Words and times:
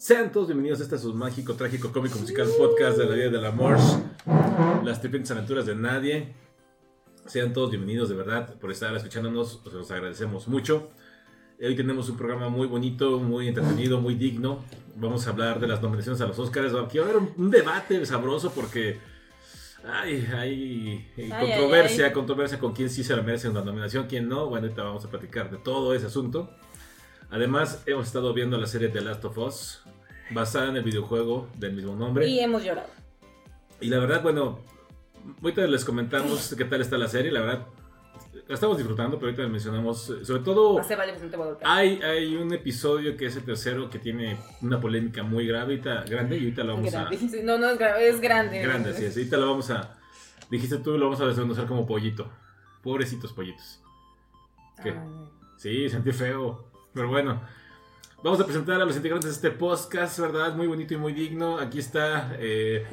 Sean 0.00 0.32
todos 0.32 0.46
bienvenidos 0.46 0.80
a 0.80 0.84
este 0.84 0.96
su 0.96 1.12
mágico, 1.12 1.52
trágico, 1.56 1.92
cómico, 1.92 2.18
musical 2.18 2.48
podcast 2.56 2.96
de 2.96 3.04
la 3.04 3.14
vida 3.14 3.28
del 3.28 3.44
amor, 3.44 3.76
las 4.82 4.98
tripientes 4.98 5.30
aventuras 5.30 5.66
de 5.66 5.74
nadie. 5.74 6.32
Sean 7.26 7.52
todos 7.52 7.68
bienvenidos 7.68 8.08
de 8.08 8.14
verdad 8.14 8.54
por 8.58 8.70
estar 8.70 8.96
escuchándonos, 8.96 9.60
os 9.62 9.72
los 9.74 9.90
agradecemos 9.90 10.48
mucho. 10.48 10.88
Hoy 11.60 11.76
tenemos 11.76 12.08
un 12.08 12.16
programa 12.16 12.48
muy 12.48 12.66
bonito, 12.66 13.18
muy 13.18 13.48
entretenido, 13.48 14.00
muy 14.00 14.14
digno. 14.14 14.64
Vamos 14.96 15.26
a 15.26 15.30
hablar 15.32 15.60
de 15.60 15.66
las 15.66 15.82
nominaciones 15.82 16.18
a 16.22 16.26
los 16.26 16.38
Oscars. 16.38 16.72
Aquí 16.72 16.96
va 16.96 17.04
a 17.04 17.08
haber 17.10 17.22
un, 17.36 17.50
debate 17.50 18.06
sabroso 18.06 18.52
porque 18.52 18.98
ay, 19.84 20.26
hay 20.34 21.10
Ay, 21.14 21.28
controversia, 21.28 22.04
ay, 22.04 22.08
ay. 22.08 22.14
controversia 22.14 22.58
con 22.58 22.72
quién 22.72 22.88
sí 22.88 23.04
se 23.04 23.14
la 23.14 23.20
merece 23.20 23.50
una 23.50 23.60
nominación, 23.60 24.06
quién 24.06 24.30
no. 24.30 24.46
Bueno, 24.46 24.64
ahorita 24.64 24.82
vamos 24.82 25.04
a 25.04 25.10
platicar 25.10 25.50
de 25.50 25.58
todo 25.58 25.92
ese 25.92 26.06
asunto. 26.06 26.48
Además, 27.30 27.84
hemos 27.86 28.06
estado 28.06 28.34
viendo 28.34 28.58
la 28.58 28.66
serie 28.66 28.88
The 28.88 29.02
Last 29.02 29.24
of 29.24 29.38
Us, 29.38 29.82
basada 30.30 30.68
en 30.68 30.76
el 30.76 30.82
videojuego 30.82 31.48
del 31.56 31.72
mismo 31.74 31.94
nombre. 31.94 32.26
Y 32.26 32.40
hemos 32.40 32.64
llorado. 32.64 32.88
Y 33.80 33.88
la 33.88 33.98
verdad, 33.98 34.22
bueno, 34.22 34.60
ahorita 35.42 35.66
les 35.66 35.84
comentamos 35.84 36.54
qué 36.56 36.64
tal 36.64 36.80
está 36.80 36.98
la 36.98 37.08
serie. 37.08 37.32
La 37.32 37.40
verdad, 37.40 37.66
la 38.46 38.54
estamos 38.54 38.76
disfrutando, 38.76 39.16
pero 39.16 39.28
ahorita 39.28 39.42
les 39.42 39.50
mencionamos, 39.52 40.10
eh, 40.10 40.24
sobre 40.24 40.42
todo, 40.42 40.80
hay, 41.62 42.00
hay 42.02 42.36
un 42.36 42.52
episodio 42.52 43.16
que 43.16 43.26
es 43.26 43.36
el 43.36 43.44
tercero 43.44 43.88
que 43.88 43.98
tiene 43.98 44.36
una 44.60 44.80
polémica 44.80 45.22
muy 45.22 45.46
grave, 45.46 45.74
ahorita, 45.74 46.04
grande, 46.04 46.36
y 46.36 46.40
ahorita 46.40 46.64
lo 46.64 46.74
vamos 46.74 46.94
a... 46.94 47.04
Grande. 47.04 47.16
Sí, 47.16 47.40
No, 47.42 47.58
no 47.58 47.70
es 47.70 47.78
grande, 47.78 48.08
es 48.08 48.20
grande. 48.20 48.62
Grande, 48.62 48.94
sí, 48.94 49.04
es. 49.04 49.16
Ahorita 49.16 49.36
lo 49.36 49.46
vamos 49.46 49.70
a... 49.70 49.96
Dijiste 50.50 50.78
tú, 50.78 50.98
lo 50.98 51.06
vamos 51.06 51.20
a 51.20 51.26
desmenuzar 51.26 51.66
como 51.66 51.86
pollito. 51.86 52.28
Pobrecitos 52.82 53.32
pollitos. 53.32 53.80
¿Qué? 54.82 54.94
Sí, 55.56 55.88
sentí 55.88 56.12
feo. 56.12 56.64
Pero 56.92 57.08
bueno, 57.08 57.40
vamos 58.22 58.40
a 58.40 58.44
presentar 58.44 58.80
a 58.80 58.84
los 58.84 58.96
integrantes 58.96 59.30
de 59.30 59.34
este 59.48 59.50
podcast, 59.50 60.18
¿verdad? 60.18 60.54
Muy 60.54 60.66
bonito 60.66 60.94
y 60.94 60.96
muy 60.96 61.12
digno. 61.12 61.58
Aquí 61.58 61.78
está 61.78 62.34
eh, 62.38 62.84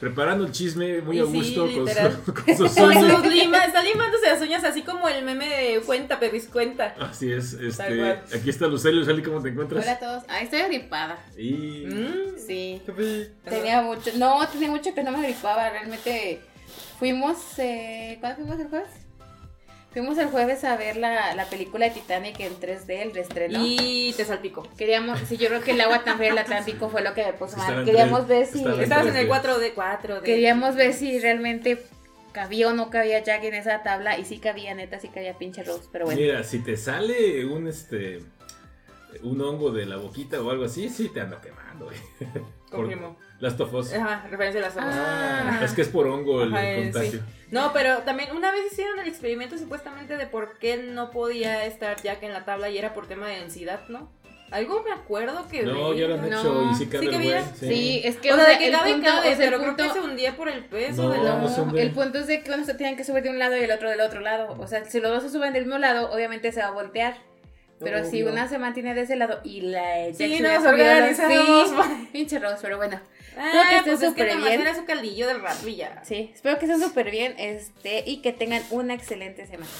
preparando 0.00 0.44
el 0.44 0.52
chisme 0.52 1.00
muy 1.02 1.16
Y 1.16 1.20
a 1.20 1.26
sí, 1.26 1.32
gusto 1.32 1.60
con, 1.62 1.84
literal. 1.84 2.18
su, 2.24 2.34
con 2.44 2.56
sus 2.56 2.74
Con 2.74 2.88
uñas. 2.96 3.12
sus 3.22 3.26
limas, 3.32 3.66
está 3.68 3.82
limándose 3.82 4.26
las 4.26 4.40
uñas 4.42 4.64
así 4.64 4.82
como 4.82 5.08
el 5.08 5.24
meme 5.24 5.46
de 5.48 5.80
cuenta, 5.80 6.18
perris 6.18 6.48
cuenta. 6.48 6.94
Así 7.00 7.32
es, 7.32 7.54
este, 7.54 8.12
aquí 8.34 8.50
está 8.50 8.66
Lucely. 8.66 8.98
Lucely, 9.00 9.22
¿cómo 9.22 9.40
te 9.42 9.50
encuentras? 9.50 9.82
Hola 9.84 9.92
a 9.92 9.98
todos. 9.98 10.24
Ay, 10.28 10.44
estoy 10.44 10.60
agripada. 10.60 11.18
Y... 11.36 11.86
Mm. 11.86 12.38
Sí. 12.38 12.82
Tenía 12.84 13.28
Tenía 13.44 13.82
mucho. 13.82 14.10
No, 14.16 14.46
tenía 14.48 14.70
mucho 14.70 14.94
que 14.94 15.02
no 15.02 15.12
me 15.12 15.18
agripaba. 15.18 15.70
Realmente 15.70 16.40
fuimos. 16.98 17.38
Eh, 17.58 18.18
¿Cuándo 18.20 18.42
fuimos 18.42 18.60
el 18.60 18.68
jueves? 18.68 18.90
Fuimos 19.94 20.18
el 20.18 20.26
jueves 20.26 20.64
a 20.64 20.76
ver 20.76 20.96
la, 20.96 21.36
la 21.36 21.44
película 21.48 21.86
de 21.86 21.92
Titanic 21.92 22.40
en 22.40 22.52
3D, 22.58 23.00
el 23.00 23.14
reestreno. 23.14 23.60
Y 23.62 24.12
te 24.16 24.24
salpico. 24.24 24.68
Queríamos, 24.76 25.20
sí, 25.20 25.36
yo 25.36 25.46
creo 25.46 25.60
que 25.60 25.70
el 25.70 25.80
agua 25.80 26.02
tan 26.02 26.16
fría 26.16 26.30
del 26.30 26.38
Atlántico 26.38 26.88
fue 26.88 27.02
lo 27.02 27.14
que 27.14 27.24
me 27.24 27.32
puso 27.32 27.56
mal. 27.56 27.84
Queríamos 27.84 28.26
ver 28.26 28.44
si. 28.46 28.66
Estabas 28.66 29.06
en 29.06 29.16
el 29.16 29.28
D. 29.28 29.32
4D, 29.32 29.74
4D. 29.74 30.22
Queríamos 30.22 30.74
ver 30.74 30.94
si 30.94 31.20
realmente 31.20 31.80
cabía 32.32 32.70
o 32.70 32.72
no 32.72 32.90
cabía 32.90 33.22
Jack 33.22 33.44
en 33.44 33.54
esa 33.54 33.84
tabla. 33.84 34.18
Y 34.18 34.24
sí 34.24 34.38
cabía, 34.38 34.74
neta, 34.74 34.98
sí 34.98 35.06
cabía 35.06 35.38
pinche 35.38 35.62
Rose. 35.62 35.88
Pero 35.92 36.06
bueno. 36.06 36.20
Mira, 36.20 36.42
si 36.42 36.58
te 36.58 36.76
sale 36.76 37.44
un 37.46 37.68
este 37.68 38.20
un 39.22 39.40
hongo 39.40 39.70
de 39.70 39.86
la 39.86 39.96
boquita 39.96 40.42
o 40.42 40.50
algo 40.50 40.64
así, 40.64 40.88
sí 40.88 41.08
te 41.08 41.20
ando 41.20 41.40
quemando, 41.40 41.84
güey. 41.84 41.98
Por 42.68 42.80
Confirmo. 42.80 43.16
Las 43.40 43.56
tofos. 43.56 43.92
Ajá, 43.92 44.26
referencia 44.30 44.60
a 44.60 44.64
las 44.68 44.76
hojas. 44.76 44.94
Ah. 44.96 45.60
Es 45.64 45.72
que 45.72 45.82
es 45.82 45.88
por 45.88 46.06
hongo 46.06 46.42
el 46.42 46.54
Ajá, 46.54 46.70
eh, 46.70 46.82
contagio. 46.92 47.20
No, 47.50 47.72
pero 47.72 47.98
también 47.98 48.34
una 48.34 48.50
vez 48.52 48.62
hicieron 48.72 48.98
el 49.00 49.08
experimento 49.08 49.58
supuestamente 49.58 50.16
de 50.16 50.26
por 50.26 50.58
qué 50.58 50.76
no 50.78 51.10
podía 51.10 51.64
estar 51.66 52.00
Jack 52.02 52.22
en 52.22 52.32
la 52.32 52.44
tabla 52.44 52.70
y 52.70 52.78
era 52.78 52.94
por 52.94 53.06
tema 53.06 53.28
de 53.28 53.36
densidad, 53.40 53.80
¿no? 53.88 54.10
Algo 54.50 54.82
me 54.84 54.92
acuerdo 54.92 55.48
que 55.48 55.62
No, 55.64 55.90
vi. 55.90 56.00
ya 56.00 56.06
lo 56.06 56.14
han 56.14 56.30
No. 56.30 56.38
hecho 56.40 56.68
y 56.70 56.74
sí 56.76 56.86
cabe 56.86 57.06
Sí 57.08 57.14
el 57.14 57.22
güey. 57.22 57.44
Sí, 57.58 58.00
es 58.04 58.16
que 58.18 58.30
o 58.32 58.34
o 58.34 58.38
sea, 58.38 58.48
de 58.50 58.58
que 58.58 58.66
el 58.68 58.72
cabe, 58.72 58.92
punto- 58.92 59.06
cabe, 59.06 59.18
o 59.18 59.22
sea, 59.22 59.32
el 59.32 59.38
pero 59.38 59.58
creo 59.58 59.68
punto- 59.76 59.84
que 59.94 60.00
se 60.00 60.00
hundía 60.06 60.36
por 60.36 60.48
el 60.48 60.64
peso 60.66 61.02
No, 61.02 61.08
de 61.10 61.18
la... 61.18 61.38
no 61.38 61.48
se 61.72 61.82
el 61.82 61.90
punto 61.90 62.18
es 62.18 62.26
de 62.28 62.42
que 62.42 62.52
uno 62.52 62.64
se 62.64 62.74
tienen 62.74 62.96
que 62.96 63.04
subir 63.04 63.22
de 63.24 63.30
un 63.30 63.38
lado 63.38 63.56
y 63.56 63.60
el 63.64 63.70
otro 63.72 63.90
del 63.90 64.00
otro 64.00 64.20
lado. 64.20 64.54
O 64.58 64.66
sea, 64.68 64.84
si 64.84 65.00
los 65.00 65.10
dos 65.10 65.22
se 65.24 65.30
suben 65.30 65.52
del 65.52 65.64
mismo 65.64 65.78
lado, 65.78 66.10
obviamente 66.12 66.52
se 66.52 66.60
va 66.60 66.68
a 66.68 66.70
voltear. 66.70 67.16
Pero 67.80 68.04
si 68.08 68.22
una 68.22 68.48
se 68.48 68.58
mantiene 68.58 68.94
de 68.94 69.02
ese 69.02 69.16
lado 69.16 69.40
y 69.42 69.60
la 69.62 70.06
Jack 70.10 70.14
Sí, 70.16 70.38
se 70.38 70.38
subido 70.38 70.50
al- 70.52 70.66
organizamos. 70.66 71.68
Sí, 71.70 72.08
pinche 72.12 72.38
Ross, 72.38 72.58
pero 72.62 72.76
bueno. 72.76 73.00
Ah, 73.36 73.50
Creo 73.50 73.62
que 73.68 73.76
esté 73.76 73.90
pues 73.90 73.94
es 73.94 74.14
que 74.14 74.22
súper 74.22 74.36
bien. 74.48 74.60
era 74.60 74.74
su 74.74 74.84
caldillo 74.84 75.26
del 75.26 75.40
rato 75.42 75.68
y 75.68 75.76
ya. 75.76 76.02
Sí, 76.04 76.30
espero 76.34 76.58
que 76.58 76.66
estén 76.66 76.80
súper 76.80 77.10
bien 77.10 77.34
este, 77.38 78.02
y 78.06 78.22
que 78.22 78.32
tengan 78.32 78.62
una 78.70 78.94
excelente 78.94 79.46
semana. 79.46 79.70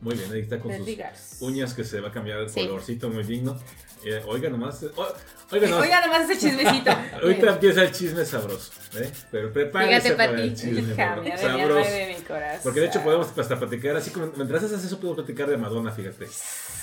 Muy 0.00 0.16
bien, 0.16 0.32
ahí 0.32 0.40
está 0.40 0.58
con 0.58 0.72
sus 0.76 1.40
uñas 1.40 1.74
que 1.74 1.84
se 1.84 2.00
va 2.00 2.08
a 2.08 2.12
cambiar 2.12 2.38
el 2.38 2.50
Sí. 2.50 2.66
colorcito 2.66 3.08
muy 3.08 3.22
digno. 3.22 3.56
Eh, 4.04 4.20
oiga 4.26 4.50
nomás. 4.50 4.82
eh, 4.82 4.88
oh, 4.96 5.06
oiga 5.52 5.68
nomás. 5.68 5.84
Oiga, 5.84 6.04
nomás 6.04 6.28
ese 6.28 6.40
chismecito. 6.48 6.90
Ahorita 7.22 7.50
empieza 7.52 7.82
el 7.84 7.92
chisme 7.92 8.24
sabroso, 8.24 8.72
¿eh? 8.98 9.08
Pero 9.30 9.52
prepárese 9.52 10.00
Fíjate, 10.00 10.16
para 10.16 10.42
el 10.42 10.56
chisme 10.56 10.80
y 10.92 10.96
sabroso. 11.38 11.88
de 11.90 12.14
mi 12.18 12.24
corazón. 12.24 12.60
Porque 12.64 12.80
de 12.80 12.86
hecho 12.86 13.00
podemos 13.04 13.28
hasta 13.38 13.56
platicar, 13.60 13.94
así 13.94 14.10
como 14.10 14.26
mientras 14.34 14.64
haces 14.64 14.84
eso 14.84 14.96
podemos 14.98 15.18
platicar 15.24 15.48
de 15.48 15.56
Madonna, 15.56 15.92
fíjate. 15.92 16.26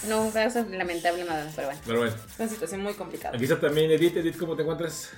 No, 0.08 0.28
eso 0.30 0.60
es 0.60 0.70
lamentable, 0.70 1.26
Madonna, 1.26 1.52
pero 1.54 1.68
bueno. 1.68 1.82
Pero 1.86 2.00
bueno, 2.00 2.16
Es 2.16 2.40
una 2.40 2.48
situación 2.48 2.82
muy 2.84 2.94
complicada. 2.94 3.36
aquí 3.36 3.44
está 3.44 3.60
también 3.60 3.92
Edith. 3.92 4.16
Edith, 4.16 4.38
¿cómo 4.38 4.56
te 4.56 4.62
encuentras? 4.62 5.10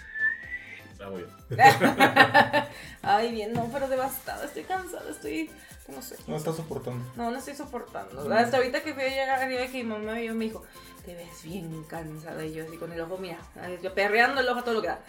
Ah, 1.03 1.09
muy 1.09 1.23
bien. 1.23 1.59
Ay, 3.01 3.31
bien, 3.31 3.53
no, 3.53 3.69
pero 3.71 3.87
devastada. 3.87 4.45
Estoy 4.45 4.63
cansada, 4.63 5.09
estoy. 5.09 5.49
No 5.87 6.01
sé. 6.01 6.15
No 6.27 6.35
está 6.37 6.53
soportando. 6.53 7.03
No, 7.15 7.31
no 7.31 7.37
estoy 7.37 7.55
soportando. 7.55 8.31
Hasta 8.33 8.57
ahorita 8.57 8.81
que 8.81 8.93
fui 8.93 9.03
a 9.03 9.09
llegar 9.09 9.29
arriba 9.41 9.61
que 9.67 9.83
mi 9.83 9.83
mamá 9.83 10.13
vio, 10.13 10.33
me 10.35 10.45
dijo, 10.45 10.63
te 11.05 11.15
ves 11.15 11.43
bien 11.43 11.83
cansada. 11.85 12.45
Y 12.45 12.53
yo 12.53 12.63
así 12.65 12.77
con 12.77 12.91
el 12.91 13.01
ojo, 13.01 13.17
mira, 13.17 13.37
yo 13.81 13.93
perreando 13.93 14.41
el 14.41 14.47
ojo 14.49 14.59
a 14.59 14.63
todo 14.63 14.75
lo 14.75 14.81
que 14.81 14.87
da. 14.89 14.99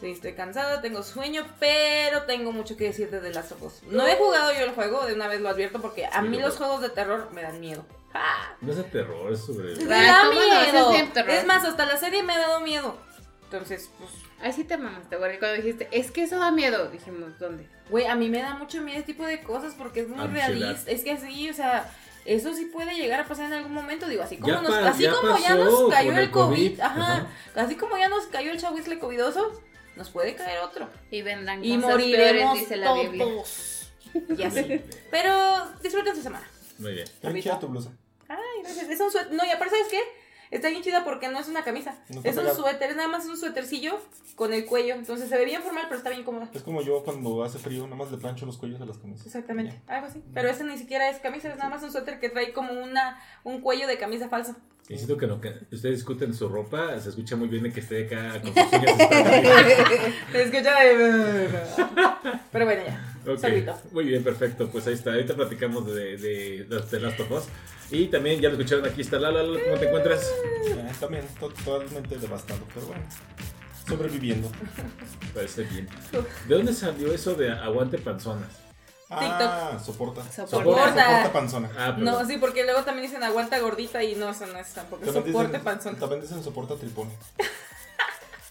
Sí, 0.00 0.10
estoy 0.10 0.34
cansada, 0.34 0.80
tengo 0.80 1.02
sueño, 1.04 1.46
pero 1.60 2.22
tengo 2.22 2.50
mucho 2.50 2.76
que 2.76 2.84
decir 2.84 3.10
de 3.10 3.32
las 3.32 3.52
ojos. 3.52 3.80
No 3.86 4.06
he 4.08 4.16
jugado 4.16 4.52
yo 4.52 4.64
el 4.64 4.72
juego, 4.72 5.06
de 5.06 5.14
una 5.14 5.28
vez 5.28 5.40
lo 5.40 5.48
advierto, 5.48 5.80
porque 5.80 6.06
a 6.06 6.20
Sí, 6.20 6.28
mí 6.28 6.38
lo 6.40 6.48
los 6.48 6.56
juegos 6.56 6.80
de 6.80 6.88
terror 6.90 7.28
me 7.32 7.42
dan 7.42 7.60
miedo. 7.60 7.84
¡Ah! 8.12 8.54
No 8.60 8.72
es 8.72 8.78
de 8.78 8.84
terror, 8.84 9.32
es 9.32 9.40
sobre. 9.40 9.76
Me 9.76 9.94
Ah, 9.94 10.24
da 10.24 10.30
miedo. 10.30 10.92
Es 11.28 11.46
más, 11.46 11.64
hasta 11.64 11.86
la 11.86 11.96
serie 11.96 12.22
me 12.24 12.32
ha 12.32 12.38
dado 12.38 12.60
miedo. 12.60 12.96
Entonces, 13.54 13.88
pues, 13.98 14.10
Ahí 14.40 14.52
sí 14.52 14.64
te 14.64 14.76
mamaste, 14.76 15.16
güey. 15.16 15.38
Cuando 15.38 15.56
dijiste, 15.62 15.88
es 15.92 16.10
que 16.10 16.24
eso 16.24 16.38
da 16.38 16.50
miedo, 16.50 16.88
dijimos, 16.90 17.38
¿dónde? 17.38 17.66
güey, 17.88 18.06
a 18.06 18.14
mí 18.14 18.28
me 18.28 18.40
da 18.40 18.54
mucho 18.54 18.80
miedo 18.82 18.98
este 18.98 19.12
tipo 19.12 19.24
de 19.26 19.40
cosas 19.42 19.74
porque 19.78 20.00
es 20.00 20.08
muy 20.08 20.18
Ansiedad. 20.20 20.48
realista. 20.48 20.90
Es 20.90 21.02
que 21.04 21.12
así, 21.12 21.48
o 21.50 21.54
sea, 21.54 21.90
eso 22.24 22.52
sí 22.54 22.66
puede 22.66 22.94
llegar 22.94 23.20
a 23.20 23.24
pasar 23.26 23.46
en 23.46 23.52
algún 23.54 23.72
momento. 23.72 24.06
Digo, 24.08 24.22
así 24.22 24.36
como, 24.36 24.52
Ya 24.52 24.60
nos, 24.60 24.70
pa- 24.74 24.88
así 24.88 25.02
ya 25.04 25.12
como 25.12 25.38
ya 25.38 25.54
nos 25.54 25.90
cayó 25.90 26.12
el 26.12 26.18
el 26.18 26.30
COVID, 26.30 26.56
COVID, 26.68 26.80
ajá, 26.80 27.12
ajá. 27.16 27.26
así 27.54 27.76
como 27.76 27.96
ya 27.96 28.08
nos 28.08 28.26
cayó 28.26 28.50
el 28.52 28.58
chahuizle 28.58 28.98
covidoso, 28.98 29.62
nos 29.96 30.10
puede 30.10 30.34
caer 30.34 30.58
otro. 30.60 30.88
Y 31.10 31.22
vendrán 31.22 31.64
Y 31.64 31.76
cosas 31.76 31.90
moriremos 31.92 32.42
peores, 32.42 32.60
dice 32.60 32.76
la 32.76 32.92
Biblia. 32.94 33.24
todos. 33.24 33.70
Y 34.38 34.42
así. 34.42 34.80
Pero 35.10 35.70
disfruten 35.82 36.14
su 36.16 36.22
semana. 36.22 36.48
Muy 36.78 36.92
bien. 36.94 37.06
Chida 37.42 37.58
tu 37.58 37.68
blusa. 37.68 37.90
Ay, 38.28 38.38
gracias. 38.62 38.88
Es 38.88 39.00
un 39.00 39.10
suéter. 39.10 39.32
No, 39.32 39.44
y 39.44 39.50
aparte, 39.50 39.74
¿sabes 39.76 39.88
qué? 39.90 40.00
Está 40.54 40.68
bien 40.68 40.82
chida 40.82 41.04
porque 41.04 41.28
no 41.28 41.40
es 41.40 41.48
una 41.48 41.64
camisa. 41.64 41.98
No 42.08 42.20
es 42.22 42.36
un 42.36 42.44
pegado. 42.44 42.54
suéter, 42.54 42.90
es 42.90 42.96
nada 42.96 43.08
más 43.08 43.26
un 43.26 43.36
suétercillo 43.36 43.98
con 44.36 44.52
el 44.52 44.64
cuello. 44.64 44.94
Entonces 44.94 45.28
se 45.28 45.36
ve 45.36 45.44
bien 45.44 45.60
formal, 45.62 45.86
pero 45.88 45.98
está 45.98 46.10
bien 46.10 46.22
cómoda. 46.22 46.48
Es 46.54 46.62
como 46.62 46.80
yo 46.80 47.02
cuando 47.02 47.42
hace 47.42 47.58
frío, 47.58 47.82
nada 47.82 47.96
más 47.96 48.12
le 48.12 48.18
plancho 48.18 48.46
los 48.46 48.56
cuellos 48.56 48.80
a 48.80 48.84
las 48.84 48.98
camisas. 48.98 49.26
Exactamente, 49.26 49.80
algo 49.88 50.06
así. 50.06 50.22
Pero 50.32 50.48
ese 50.48 50.62
ni 50.62 50.78
siquiera 50.78 51.10
es 51.10 51.18
camisa, 51.18 51.48
es 51.48 51.56
nada 51.56 51.70
más 51.70 51.82
un 51.82 51.90
suéter 51.90 52.20
que 52.20 52.28
trae 52.28 52.52
como 52.52 52.72
una, 52.72 53.20
un 53.42 53.62
cuello 53.62 53.88
de 53.88 53.98
camisa 53.98 54.28
falsa. 54.28 54.56
Y 54.88 54.96
siento 54.96 55.16
que 55.16 55.26
lo 55.26 55.40
que 55.40 55.48
ustedes 55.72 55.96
discuten 55.96 56.32
su 56.34 56.48
ropa, 56.48 57.00
se 57.00 57.08
escucha 57.08 57.34
muy 57.34 57.48
bien 57.48 57.64
de 57.64 57.72
que 57.72 57.80
esté 57.80 58.06
acá 58.06 58.40
con 58.40 58.54
sus 58.54 58.72
uñas. 58.72 58.96
Se 60.30 60.42
escucha 60.42 60.80
de... 60.84 61.48
Pero 62.52 62.64
bueno, 62.64 62.82
ya. 62.86 63.13
Ok, 63.26 63.38
Saludito. 63.38 63.78
Muy 63.92 64.04
bien, 64.04 64.22
perfecto. 64.24 64.68
Pues 64.68 64.86
ahí 64.86 64.94
está. 64.94 65.10
Ahorita 65.12 65.34
platicamos 65.34 65.86
de, 65.86 66.16
de, 66.16 66.64
de, 66.64 66.80
de 66.80 67.00
Last 67.00 67.20
of 67.20 67.30
Us. 67.30 67.44
Y 67.90 68.06
también 68.06 68.40
ya 68.40 68.48
lo 68.48 68.56
escucharon 68.56 68.86
aquí 68.86 69.02
está 69.02 69.18
Lala. 69.18 69.42
Lala, 69.42 69.60
¿Cómo 69.64 69.76
te 69.78 69.86
encuentras? 69.86 70.24
Eh, 70.68 70.92
también 71.00 71.24
totalmente 71.38 72.18
devastado, 72.18 72.60
pero 72.74 72.86
bueno. 72.86 73.02
Sobreviviendo. 73.86 74.50
Parece 75.34 75.62
bien. 75.64 75.88
¿De 76.48 76.54
dónde 76.54 76.72
salió 76.72 77.12
eso 77.12 77.34
de 77.34 77.50
aguante 77.52 77.98
panzonas? 77.98 78.48
Ah, 79.10 79.78
soporta. 79.84 80.22
Soporta. 80.32 80.48
Soporta 80.94 81.32
panzona. 81.32 81.70
Ah, 81.76 81.94
No, 81.98 82.26
sí, 82.26 82.38
porque 82.38 82.64
luego 82.64 82.82
también 82.82 83.06
dicen 83.06 83.22
aguanta 83.22 83.58
gordita 83.58 84.02
y 84.02 84.14
no, 84.14 84.30
eso 84.30 84.46
no 84.46 84.58
es 84.58 84.72
tampoco. 84.72 85.04
También 85.04 85.24
soporte 85.26 85.48
dicen, 85.48 85.64
panzón. 85.64 85.96
también 85.96 86.22
dicen 86.22 86.42
soporta 86.42 86.74
tripón. 86.76 87.10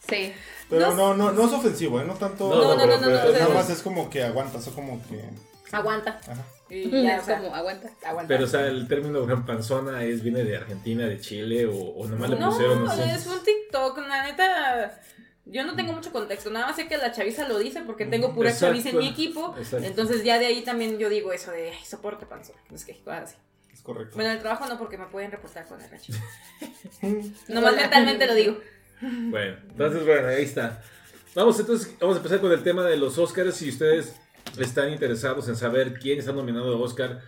Sí. 0.09 0.33
Pero 0.69 0.89
No 0.95 0.95
no, 0.95 1.13
no, 1.15 1.31
no 1.31 1.45
es 1.47 1.53
ofensivo, 1.53 1.99
¿eh? 1.99 2.05
No 2.05 2.13
tanto. 2.15 2.49
No, 2.49 2.55
no, 2.55 2.61
no, 2.63 2.69
no, 2.75 2.77
pero 2.77 2.99
no, 2.99 3.31
nada 3.31 3.47
no. 3.47 3.53
más 3.53 3.69
es 3.69 3.81
como 3.81 4.09
que 4.09 4.23
aguantas, 4.23 4.67
o 4.67 4.73
como 4.73 5.01
que. 5.07 5.23
Aguanta. 5.71 6.19
Ajá. 6.27 6.43
Y 6.69 6.89
ya, 7.03 7.17
es 7.17 7.23
como, 7.23 7.53
aguanta. 7.53 7.89
aguanta. 8.05 8.27
Pero, 8.27 8.45
o 8.45 8.47
sea, 8.47 8.65
el 8.67 8.87
término 8.87 9.25
gran 9.25 9.45
panzona 9.45 10.03
es, 10.03 10.23
viene 10.23 10.43
de 10.43 10.57
Argentina, 10.57 11.05
de 11.05 11.19
Chile, 11.19 11.65
o, 11.67 11.75
o 11.75 12.07
nomás 12.07 12.29
le 12.29 12.37
pusieron, 12.37 12.85
no 12.85 12.95
sé. 12.95 13.11
es 13.11 13.27
un 13.27 13.43
TikTok, 13.43 13.97
la 14.07 14.23
neta. 14.23 14.99
Yo 15.45 15.65
no 15.65 15.75
tengo 15.75 15.91
mucho 15.91 16.11
contexto, 16.11 16.49
nada 16.49 16.67
más 16.67 16.77
sé 16.77 16.87
que 16.87 16.97
la 16.97 17.11
chaviza 17.11 17.47
lo 17.49 17.59
dice 17.59 17.81
porque 17.81 18.05
tengo 18.05 18.33
pura 18.33 18.49
Exacto. 18.49 18.67
chaviza 18.73 18.89
en 18.89 18.97
mi 18.97 19.09
equipo. 19.09 19.53
Exacto. 19.57 19.85
Entonces 19.85 20.23
ya 20.23 20.39
de 20.39 20.45
ahí 20.45 20.61
también 20.63 20.97
yo 20.97 21.09
digo 21.09 21.33
eso 21.33 21.51
de 21.51 21.71
"Ay, 21.71 21.85
soporte 21.85 22.25
panzón. 22.25 22.55
Es 22.73 22.85
que 22.85 22.97
así. 23.07 23.35
Es 23.73 23.81
correcto. 23.81 24.15
Bueno, 24.15 24.29
en 24.31 24.37
el 24.37 24.41
trabajo 24.41 24.65
no 24.67 24.77
porque 24.77 24.97
me 24.97 25.07
pueden 25.07 25.31
reportar 25.31 25.67
con 25.67 25.81
el 25.81 25.89
racho. 25.89 26.13
Nomás 27.49 27.75
mentalmente 27.75 28.25
lo 28.25 28.35
digo. 28.35 28.57
Bueno, 29.29 29.57
entonces, 29.69 30.05
bueno, 30.05 30.27
ahí 30.27 30.43
está. 30.43 30.81
Vamos, 31.35 31.59
entonces, 31.59 31.95
vamos 31.99 32.15
a 32.15 32.19
empezar 32.19 32.39
con 32.39 32.51
el 32.51 32.63
tema 32.63 32.83
de 32.83 32.95
los 32.95 33.17
Oscars. 33.17 33.55
Si 33.55 33.69
ustedes 33.69 34.15
están 34.57 34.91
interesados 34.91 35.47
en 35.49 35.55
saber 35.55 35.99
quién 35.99 36.19
está 36.19 36.31
nominado 36.31 36.75
a 36.75 36.79
Oscar 36.79 37.21